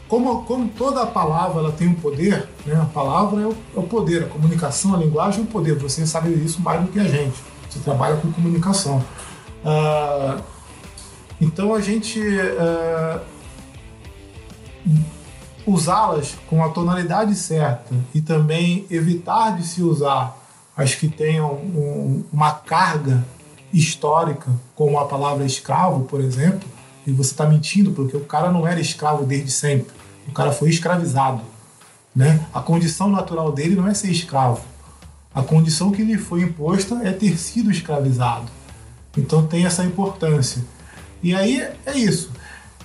como, 0.08 0.44
como 0.44 0.70
toda 0.70 1.04
a 1.04 1.08
palavra 1.08 1.60
ela 1.60 1.72
tem 1.72 1.88
um 1.88 1.94
poder, 1.94 2.48
né? 2.66 2.80
A 2.82 2.86
palavra 2.86 3.42
é 3.42 3.46
o, 3.46 3.52
é 3.76 3.80
o 3.80 3.84
poder, 3.84 4.24
a 4.24 4.28
comunicação, 4.28 4.94
a 4.94 4.98
linguagem 4.98 5.42
é 5.42 5.44
o 5.44 5.48
poder. 5.48 5.76
Você 5.76 6.06
sabe 6.06 6.30
isso 6.30 6.62
mais 6.62 6.82
do 6.82 6.88
que 6.88 7.00
a 7.00 7.04
gente. 7.04 7.38
Você 7.70 7.80
trabalha 7.80 8.18
com 8.18 8.32
comunicação. 8.32 9.04
Ah, 9.66 10.38
então 11.40 11.74
a 11.74 11.82
gente 11.82 12.20
ah, 12.60 13.22
usá-las 15.66 16.36
com 16.48 16.64
a 16.64 16.70
tonalidade 16.70 17.36
certa 17.36 17.94
e 18.14 18.22
também 18.22 18.86
evitar 18.90 19.56
de 19.58 19.68
se 19.68 19.84
usar 19.84 20.38
as 20.76 20.96
que 20.96 21.08
tenham 21.08 21.54
um, 21.54 22.24
uma 22.32 22.52
carga 22.52 23.26
histórica, 23.74 24.50
como 24.76 24.98
a 24.98 25.06
palavra 25.06 25.46
escravo, 25.46 26.06
por 26.06 26.22
exemplo, 26.22 26.68
e 27.06 27.12
você 27.12 27.32
está 27.32 27.46
mentindo 27.46 27.92
porque 27.92 28.16
o 28.16 28.24
cara 28.24 28.52
não 28.52 28.68
era 28.68 28.80
escravo 28.80 29.26
desde 29.26 29.52
sempre. 29.52 29.92
O 30.28 30.32
cara 30.32 30.52
foi 30.52 30.70
escravizado. 30.70 31.42
Né? 32.16 32.46
A 32.54 32.62
condição 32.62 33.10
natural 33.10 33.52
dele 33.52 33.76
não 33.76 33.88
é 33.88 33.94
ser 33.94 34.12
escravo. 34.12 34.62
A 35.34 35.44
condição 35.44 35.92
que 35.92 36.04
lhe 36.04 36.18
foi 36.18 36.42
imposta 36.42 37.02
é 37.04 37.12
ter 37.12 37.38
sido 37.38 37.70
escravizado. 37.70 38.46
Então 39.18 39.46
tem 39.46 39.66
essa 39.66 39.84
importância. 39.84 40.64
E 41.22 41.34
aí 41.34 41.62
é 41.86 41.98
isso 41.98 42.32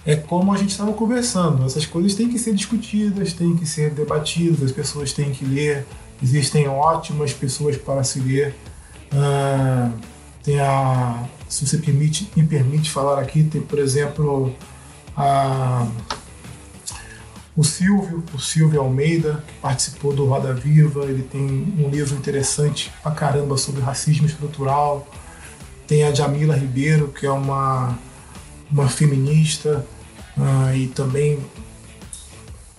é 0.05 0.17
como 0.17 0.53
a 0.53 0.57
gente 0.57 0.71
estava 0.71 0.93
conversando. 0.93 1.65
Essas 1.65 1.87
coisas 1.87 2.15
têm 2.15 2.29
que 2.29 2.39
ser 2.39 2.55
discutidas, 2.55 3.33
têm 3.33 3.57
que 3.57 3.67
ser 3.67 3.91
debatidas, 3.91 4.63
as 4.63 4.73
pessoas 4.73 5.13
têm 5.13 5.31
que 5.31 5.45
ler. 5.45 5.87
Existem 6.23 6.69
ótimas 6.69 7.33
pessoas 7.33 7.77
para 7.77 8.03
se 8.03 8.21
ler. 8.21 8.55
Uh, 9.13 9.93
tem 10.43 10.61
a, 10.61 11.25
se 11.49 11.67
você 11.67 11.79
permite, 11.79 12.29
me 12.35 12.45
permite 12.45 12.91
falar 12.91 13.21
aqui, 13.21 13.45
tem 13.45 13.61
por 13.61 13.79
exemplo 13.79 14.55
a, 15.17 15.87
o 17.57 17.63
Silvio, 17.63 18.25
o 18.35 18.39
Silvio 18.41 18.81
Almeida, 18.81 19.45
que 19.47 19.55
participou 19.61 20.13
do 20.13 20.25
Roda 20.25 20.53
Viva, 20.53 21.05
ele 21.05 21.23
tem 21.23 21.75
um 21.79 21.89
livro 21.89 22.17
interessante 22.17 22.93
pra 23.03 23.13
caramba 23.13 23.57
sobre 23.57 23.81
racismo 23.83 24.27
estrutural. 24.27 25.07
Tem 25.87 26.05
a 26.05 26.15
Jamila 26.15 26.57
Ribeiro, 26.57 27.09
que 27.09 27.27
é 27.27 27.31
uma 27.31 27.99
uma 28.73 28.89
feminista 28.89 29.85
uh, 30.36 30.74
e 30.74 30.89
também 30.89 31.39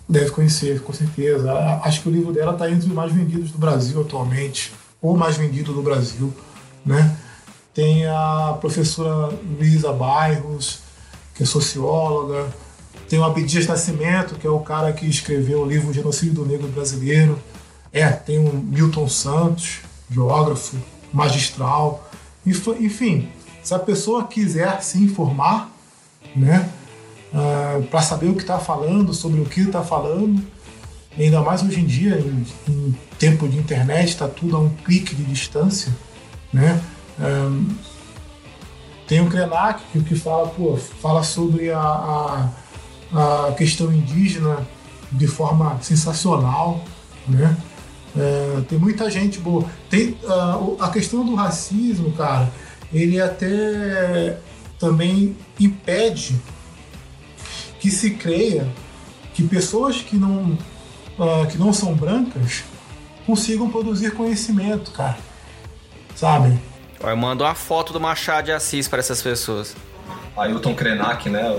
deve 0.10 0.32
conhecer, 0.32 0.82
com 0.82 0.92
certeza. 0.92 1.54
Acho 1.84 2.02
que 2.02 2.10
o 2.10 2.12
livro 2.12 2.34
dela 2.34 2.54
está 2.54 2.70
entre 2.70 2.88
os 2.88 2.94
mais 2.94 3.12
vendidos 3.12 3.52
do 3.52 3.58
Brasil 3.58 4.02
atualmente, 4.02 4.74
ou 5.02 5.16
mais 5.16 5.38
vendido 5.38 5.74
do 5.74 5.82
Brasil, 5.82 6.34
né? 6.86 7.18
Tem 7.74 8.06
a 8.06 8.58
professora 8.60 9.36
Luísa 9.58 9.92
Bairros, 9.92 10.80
que 11.34 11.44
é 11.44 11.46
socióloga. 11.46 12.48
Tem 13.10 13.18
o 13.18 13.24
Abdias 13.24 13.66
Nascimento, 13.66 14.36
que 14.36 14.46
é 14.46 14.50
o 14.50 14.60
cara 14.60 14.94
que 14.94 15.08
escreveu 15.08 15.62
o 15.62 15.66
livro 15.66 15.92
Genocídio 15.92 16.36
do 16.36 16.46
Negro 16.46 16.68
Brasileiro. 16.68 17.40
É, 17.92 18.10
tem 18.10 18.40
o 18.40 18.54
Milton 18.54 19.08
Santos, 19.08 19.80
geógrafo, 20.10 20.78
magistral. 21.12 22.10
Enfim, 22.46 23.30
se 23.64 23.74
a 23.74 23.80
pessoa 23.80 24.28
quiser 24.28 24.82
se 24.84 25.00
informar, 25.00 25.73
né? 26.36 26.70
Ah, 27.34 27.82
para 27.90 28.02
saber 28.02 28.28
o 28.28 28.36
que 28.36 28.42
está 28.42 28.60
falando, 28.60 29.14
sobre 29.14 29.42
o 29.42 29.46
que 29.46 29.62
está 29.62 29.82
falando. 29.82 30.42
ainda 31.18 31.42
mais 31.42 31.64
hoje 31.64 31.80
em 31.80 31.86
dia, 31.86 32.20
em, 32.20 32.46
em 32.72 32.98
tempo 33.18 33.48
de 33.48 33.58
internet, 33.58 34.10
está 34.10 34.28
tudo 34.28 34.56
a 34.56 34.60
um 34.60 34.70
clique 34.70 35.16
de 35.16 35.24
distância. 35.24 35.92
Né? 36.52 36.80
Ah, 37.20 37.60
tem 39.08 39.20
o 39.22 39.30
Krenak, 39.30 39.82
que, 40.02 40.16
fala, 40.16 40.48
pô, 40.48 40.78
fala 40.78 41.24
sobre 41.24 41.72
a, 41.72 41.80
a, 41.80 42.50
a, 43.14 43.52
questão 43.54 43.92
indígena 43.92 44.66
de 45.12 45.28
forma 45.28 45.78
sensacional. 45.82 46.84
Né? 47.28 47.56
É, 48.16 48.62
tem 48.70 48.78
muita 48.78 49.10
gente 49.10 49.40
boa. 49.40 49.66
Tem, 49.90 50.18
uh, 50.24 50.78
a 50.80 50.90
questão 50.90 51.26
do 51.26 51.36
racismo, 51.36 52.12
cara, 52.14 52.52
ele 52.94 53.20
até 53.20 54.38
também 54.84 55.34
impede 55.58 56.36
que 57.80 57.90
se 57.90 58.16
creia 58.16 58.68
que 59.34 59.42
pessoas 59.48 60.02
que 60.02 60.18
não, 60.18 60.58
uh, 61.18 61.48
que 61.50 61.58
não 61.58 61.72
são 61.72 61.94
brancas 61.94 62.66
consigam 63.26 63.70
produzir 63.70 64.12
conhecimento, 64.12 64.92
cara. 64.92 65.18
Sabe? 66.14 66.60
Eu 67.00 67.16
mando 67.16 67.46
uma 67.46 67.56
foto 67.56 67.94
do 67.94 68.00
Machado 68.00 68.46
de 68.46 68.52
Assis 68.52 68.90
para 68.90 69.00
essas 69.00 69.22
pessoas. 69.22 69.74
Ailton 70.36 70.76
Krenak, 70.76 71.30
né? 71.30 71.58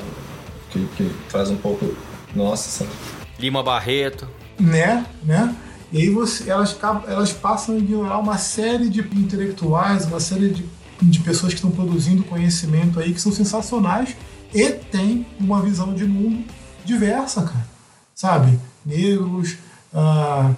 Que, 0.69 0.87
que 0.89 1.11
traz 1.31 1.49
um 1.49 1.57
pouco. 1.57 1.97
Nossa, 2.35 2.85
sabe? 2.85 2.91
Lima 3.39 3.63
Barreto. 3.63 4.29
Né, 4.61 5.07
né? 5.23 5.57
E 5.91 6.03
aí 6.03 6.11
você, 6.11 6.51
elas, 6.51 6.79
elas 7.09 7.33
passam 7.33 7.77
a 7.77 7.79
ignorar 7.79 8.19
uma 8.19 8.37
série 8.37 8.91
de 8.91 9.01
intelectuais, 9.01 10.05
uma 10.05 10.21
série 10.21 10.51
de, 10.51 10.69
de 11.03 11.21
pessoas 11.21 11.53
que 11.53 11.59
estão 11.59 11.71
produzindo 11.71 12.23
conhecimento 12.25 13.01
aí 13.01 13.13
que 13.13 13.21
são 13.21 13.33
sensacionais 13.33 14.17
e 14.53 14.71
têm 14.71 15.27
uma 15.39 15.61
visão 15.61 15.93
de 15.93 16.05
mundo 16.05 16.45
diversa, 16.85 17.43
cara. 17.43 17.67
Sabe? 18.15 18.59
Negros, 18.85 19.57
ah, 19.93 20.53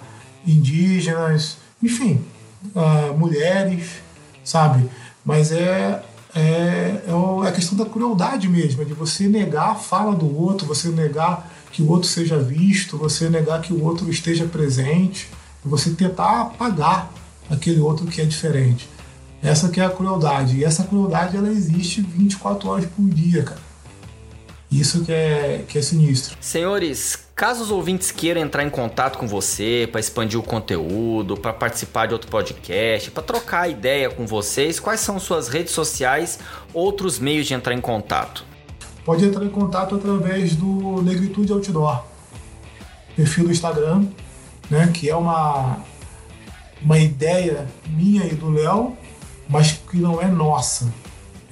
indígenas, 0.45 1.57
enfim, 1.81 2.23
ah, 2.75 3.13
mulheres, 3.17 4.01
sabe? 4.43 4.89
Mas 5.25 5.51
é, 5.51 6.03
é, 6.35 7.03
é 7.07 7.47
a 7.47 7.51
questão 7.51 7.77
da 7.77 7.85
crueldade 7.85 8.47
mesmo, 8.47 8.85
de 8.85 8.93
você 8.93 9.27
negar 9.27 9.71
a 9.71 9.75
fala 9.75 10.15
do 10.15 10.37
outro, 10.37 10.67
você 10.67 10.89
negar 10.89 11.51
que 11.71 11.81
o 11.81 11.89
outro 11.89 12.07
seja 12.07 12.37
visto, 12.37 12.97
você 12.97 13.29
negar 13.29 13.61
que 13.61 13.73
o 13.73 13.83
outro 13.83 14.09
esteja 14.09 14.45
presente, 14.45 15.29
você 15.63 15.91
tentar 15.91 16.41
apagar 16.41 17.11
aquele 17.49 17.79
outro 17.79 18.05
que 18.05 18.21
é 18.21 18.25
diferente. 18.25 18.87
Essa 19.41 19.69
que 19.69 19.79
é 19.79 19.85
a 19.85 19.89
crueldade. 19.89 20.57
E 20.57 20.63
essa 20.63 20.83
crueldade 20.83 21.37
ela 21.37 21.49
existe 21.49 22.01
24 22.01 22.69
horas 22.69 22.85
por 22.85 23.05
dia, 23.09 23.43
cara. 23.43 23.67
Isso 24.69 25.05
que 25.05 25.11
é, 25.11 25.63
que 25.67 25.77
é 25.77 25.81
sinistro. 25.81 26.35
Senhores, 26.41 27.17
caso 27.33 27.63
os 27.63 27.71
ouvintes 27.71 28.11
queiram 28.11 28.41
entrar 28.41 28.63
em 28.63 28.69
contato 28.69 29.17
com 29.17 29.25
você 29.25 29.87
para 29.89 30.01
expandir 30.01 30.37
o 30.37 30.43
conteúdo, 30.43 31.37
para 31.37 31.53
participar 31.53 32.07
de 32.07 32.13
outro 32.13 32.29
podcast, 32.29 33.09
para 33.11 33.23
trocar 33.23 33.69
ideia 33.69 34.09
com 34.09 34.27
vocês, 34.27 34.77
quais 34.77 34.99
são 34.99 35.19
suas 35.19 35.47
redes 35.47 35.71
sociais, 35.71 36.39
outros 36.73 37.17
meios 37.17 37.47
de 37.47 37.53
entrar 37.53 37.73
em 37.73 37.79
contato? 37.79 38.45
pode 39.07 39.23
entrar 39.23 39.45
em 39.45 39.49
contato 39.49 39.95
através 39.95 40.53
do 40.57 41.01
Negritude 41.01 41.53
Outdoor, 41.53 42.03
perfil 43.15 43.45
do 43.45 43.51
Instagram, 43.51 44.05
né, 44.69 44.91
que 44.93 45.09
é 45.09 45.15
uma, 45.15 45.77
uma 46.81 46.99
ideia 46.99 47.65
minha 47.87 48.25
e 48.25 48.35
do 48.35 48.49
Léo, 48.49 48.97
mas 49.49 49.73
que 49.73 49.97
não 49.97 50.21
é 50.21 50.27
nossa. 50.27 50.91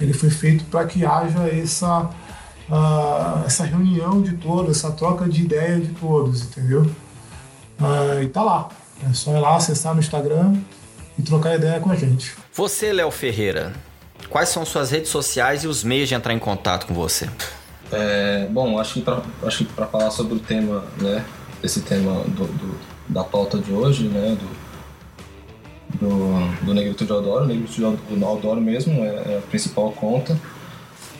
Ele 0.00 0.12
foi 0.12 0.30
feito 0.30 0.64
para 0.64 0.84
que 0.86 1.04
haja 1.04 1.48
essa, 1.48 2.02
uh, 2.68 3.44
essa 3.46 3.64
reunião 3.64 4.20
de 4.20 4.36
todos, 4.36 4.76
essa 4.76 4.92
troca 4.92 5.28
de 5.28 5.42
ideia 5.42 5.80
de 5.80 5.88
todos, 5.94 6.42
entendeu? 6.42 6.82
Uh, 7.80 8.22
e 8.22 8.28
tá 8.28 8.42
lá. 8.42 8.68
É 9.08 9.12
só 9.12 9.36
ir 9.36 9.40
lá, 9.40 9.56
acessar 9.56 9.94
no 9.94 10.00
Instagram 10.00 10.56
e 11.18 11.22
trocar 11.22 11.54
ideia 11.54 11.80
com 11.80 11.90
a 11.90 11.96
gente. 11.96 12.34
Você, 12.52 12.92
Léo 12.92 13.10
Ferreira, 13.10 13.72
Quais 14.28 14.48
são 14.48 14.64
suas 14.64 14.90
redes 14.90 15.10
sociais 15.10 15.64
e 15.64 15.68
os 15.68 15.84
meios 15.84 16.08
de 16.08 16.14
entrar 16.14 16.32
em 16.32 16.38
contato 16.38 16.86
com 16.86 16.94
você? 16.94 17.28
É, 17.92 18.46
bom, 18.50 18.78
acho 18.78 18.94
que 18.94 19.64
para 19.72 19.86
falar 19.86 20.10
sobre 20.10 20.34
o 20.34 20.40
tema, 20.40 20.84
né, 21.00 21.24
esse 21.62 21.82
tema 21.82 22.22
do, 22.24 22.44
do, 22.46 22.78
da 23.08 23.22
pauta 23.22 23.58
de 23.58 23.72
hoje, 23.72 24.08
né, 24.08 24.36
do, 24.36 24.65
do, 25.94 26.64
do 26.64 26.74
Negritude 26.74 27.12
Outdoor, 27.12 27.46
Negritude 27.46 27.84
Outdoor 28.22 28.60
mesmo 28.60 29.04
é, 29.04 29.06
é, 29.06 29.38
a 29.38 29.48
principal 29.48 29.92
conta. 29.92 30.38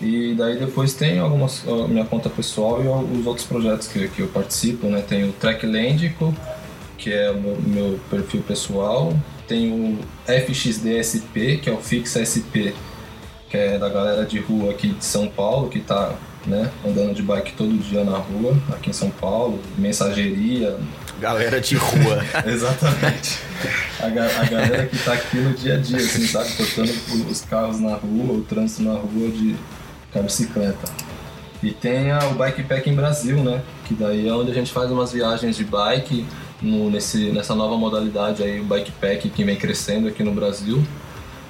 E 0.00 0.34
daí 0.34 0.58
depois 0.58 0.92
tem 0.92 1.18
algumas, 1.18 1.64
minha 1.88 2.04
conta 2.04 2.28
pessoal 2.28 2.82
e 2.82 3.18
os 3.18 3.26
outros 3.26 3.46
projetos 3.46 3.88
que, 3.88 4.08
que 4.08 4.20
eu 4.20 4.28
participo, 4.28 4.88
né, 4.88 5.00
tem 5.00 5.26
o 5.26 5.32
Track 5.32 5.64
Lândico, 5.64 6.34
que 6.98 7.10
é 7.10 7.30
o 7.30 7.40
meu, 7.40 7.56
meu 7.62 8.00
perfil 8.10 8.42
pessoal, 8.42 9.16
tem 9.48 9.72
o 9.72 9.98
FXDSP, 10.26 11.58
que 11.62 11.70
é 11.70 11.72
o 11.72 11.78
Fixa 11.78 12.20
SP, 12.20 12.74
que 13.48 13.56
é 13.56 13.78
da 13.78 13.88
galera 13.88 14.26
de 14.26 14.38
rua 14.38 14.72
aqui 14.72 14.88
de 14.88 15.04
São 15.04 15.28
Paulo, 15.28 15.70
que 15.70 15.78
está 15.78 16.14
né, 16.46 16.70
andando 16.84 17.14
de 17.14 17.22
bike 17.22 17.52
todo 17.52 17.76
dia 17.78 18.04
na 18.04 18.18
rua, 18.18 18.56
aqui 18.72 18.90
em 18.90 18.92
São 18.92 19.10
Paulo, 19.10 19.58
mensageria. 19.76 20.76
Galera 21.20 21.60
de 21.60 21.76
rua. 21.76 22.22
Exatamente. 22.46 23.38
A, 24.00 24.06
a, 24.06 24.10
galera 24.10 24.86
que 24.86 24.96
está 24.96 25.14
aqui 25.14 25.38
no 25.38 25.54
dia 25.54 25.74
a 25.74 25.78
dia, 25.78 25.96
assim, 25.96 26.26
sabe? 26.26 26.52
Cortando 26.52 27.30
os 27.30 27.40
carros 27.42 27.80
na 27.80 27.94
rua, 27.94 28.34
o 28.34 28.42
trânsito 28.42 28.82
na 28.82 28.92
rua 28.92 29.30
de, 29.30 29.56
com 30.12 30.18
a 30.18 30.22
bicicleta. 30.22 30.92
E 31.62 31.70
tem 31.72 32.10
a, 32.10 32.18
o 32.28 32.34
Bikepack 32.34 32.88
em 32.90 32.94
Brasil, 32.94 33.42
né? 33.42 33.62
Que 33.86 33.94
daí 33.94 34.28
é 34.28 34.32
onde 34.32 34.50
a 34.50 34.54
gente 34.54 34.70
faz 34.70 34.90
umas 34.90 35.12
viagens 35.12 35.56
de 35.56 35.64
bike 35.64 36.26
no, 36.60 36.90
nesse, 36.90 37.30
nessa 37.30 37.54
nova 37.54 37.76
modalidade 37.76 38.42
aí, 38.42 38.60
o 38.60 38.64
Bikepack 38.64 39.30
que 39.30 39.44
vem 39.44 39.56
crescendo 39.56 40.08
aqui 40.08 40.22
no 40.22 40.32
Brasil. 40.32 40.84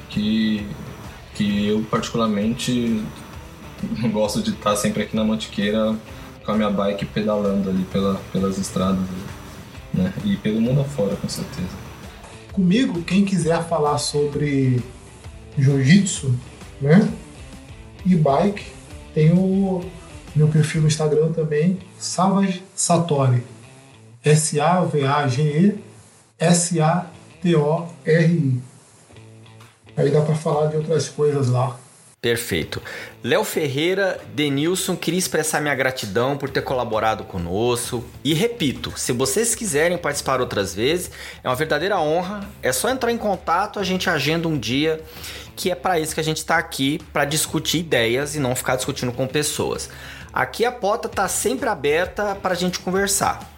Que 0.08 0.66
que 1.36 1.68
eu 1.68 1.84
particularmente 1.90 3.02
gosto 4.10 4.42
de 4.42 4.50
estar 4.50 4.74
sempre 4.74 5.02
aqui 5.02 5.14
na 5.14 5.22
Mantiqueira 5.22 5.94
com 6.44 6.52
a 6.52 6.54
minha 6.54 6.70
bike 6.70 7.04
pedalando 7.04 7.68
ali 7.68 7.84
pela, 7.92 8.14
pelas 8.32 8.56
estradas 8.56 8.98
né? 9.96 10.12
e 10.24 10.36
pelo 10.36 10.60
mundo 10.60 10.80
afora, 10.80 11.16
com 11.16 11.28
certeza. 11.28 11.68
Comigo, 12.52 13.02
quem 13.02 13.24
quiser 13.24 13.62
falar 13.64 13.98
sobre 13.98 14.82
jiu-jitsu 15.58 16.34
né? 16.80 17.08
e 18.04 18.14
bike, 18.14 18.64
tem 19.14 19.32
o 19.32 19.84
meu 20.34 20.48
perfil 20.48 20.82
no 20.82 20.88
Instagram 20.88 21.32
também, 21.32 21.78
Savage 21.98 22.62
Satori. 22.74 23.42
S-A-V-A-G-E 24.22 25.86
S-A-T-O-R-I. 26.38 27.42
Aí 29.96 30.10
dá 30.10 30.20
para 30.20 30.34
falar 30.34 30.66
de 30.66 30.76
outras 30.76 31.08
coisas 31.08 31.48
lá. 31.48 31.78
Perfeito. 32.26 32.82
Léo 33.22 33.44
Ferreira, 33.44 34.18
Denilson, 34.34 34.96
queria 34.96 35.16
expressar 35.16 35.60
minha 35.60 35.76
gratidão 35.76 36.36
por 36.36 36.50
ter 36.50 36.60
colaborado 36.60 37.22
conosco. 37.22 38.04
E 38.24 38.34
repito, 38.34 38.92
se 38.96 39.12
vocês 39.12 39.54
quiserem 39.54 39.96
participar 39.96 40.40
outras 40.40 40.74
vezes, 40.74 41.12
é 41.44 41.48
uma 41.48 41.54
verdadeira 41.54 42.00
honra. 42.00 42.40
É 42.60 42.72
só 42.72 42.90
entrar 42.90 43.12
em 43.12 43.16
contato, 43.16 43.78
a 43.78 43.84
gente 43.84 44.10
agenda 44.10 44.48
um 44.48 44.58
dia 44.58 45.00
que 45.54 45.70
é 45.70 45.76
para 45.76 46.00
isso 46.00 46.14
que 46.14 46.20
a 46.20 46.24
gente 46.24 46.38
está 46.38 46.58
aqui, 46.58 47.00
para 47.12 47.24
discutir 47.24 47.78
ideias 47.78 48.34
e 48.34 48.40
não 48.40 48.56
ficar 48.56 48.74
discutindo 48.74 49.12
com 49.12 49.28
pessoas. 49.28 49.88
Aqui 50.32 50.64
a 50.64 50.72
porta 50.72 51.06
está 51.06 51.28
sempre 51.28 51.68
aberta 51.68 52.34
para 52.34 52.54
a 52.54 52.56
gente 52.56 52.80
conversar 52.80 53.55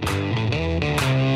Música 0.02 1.29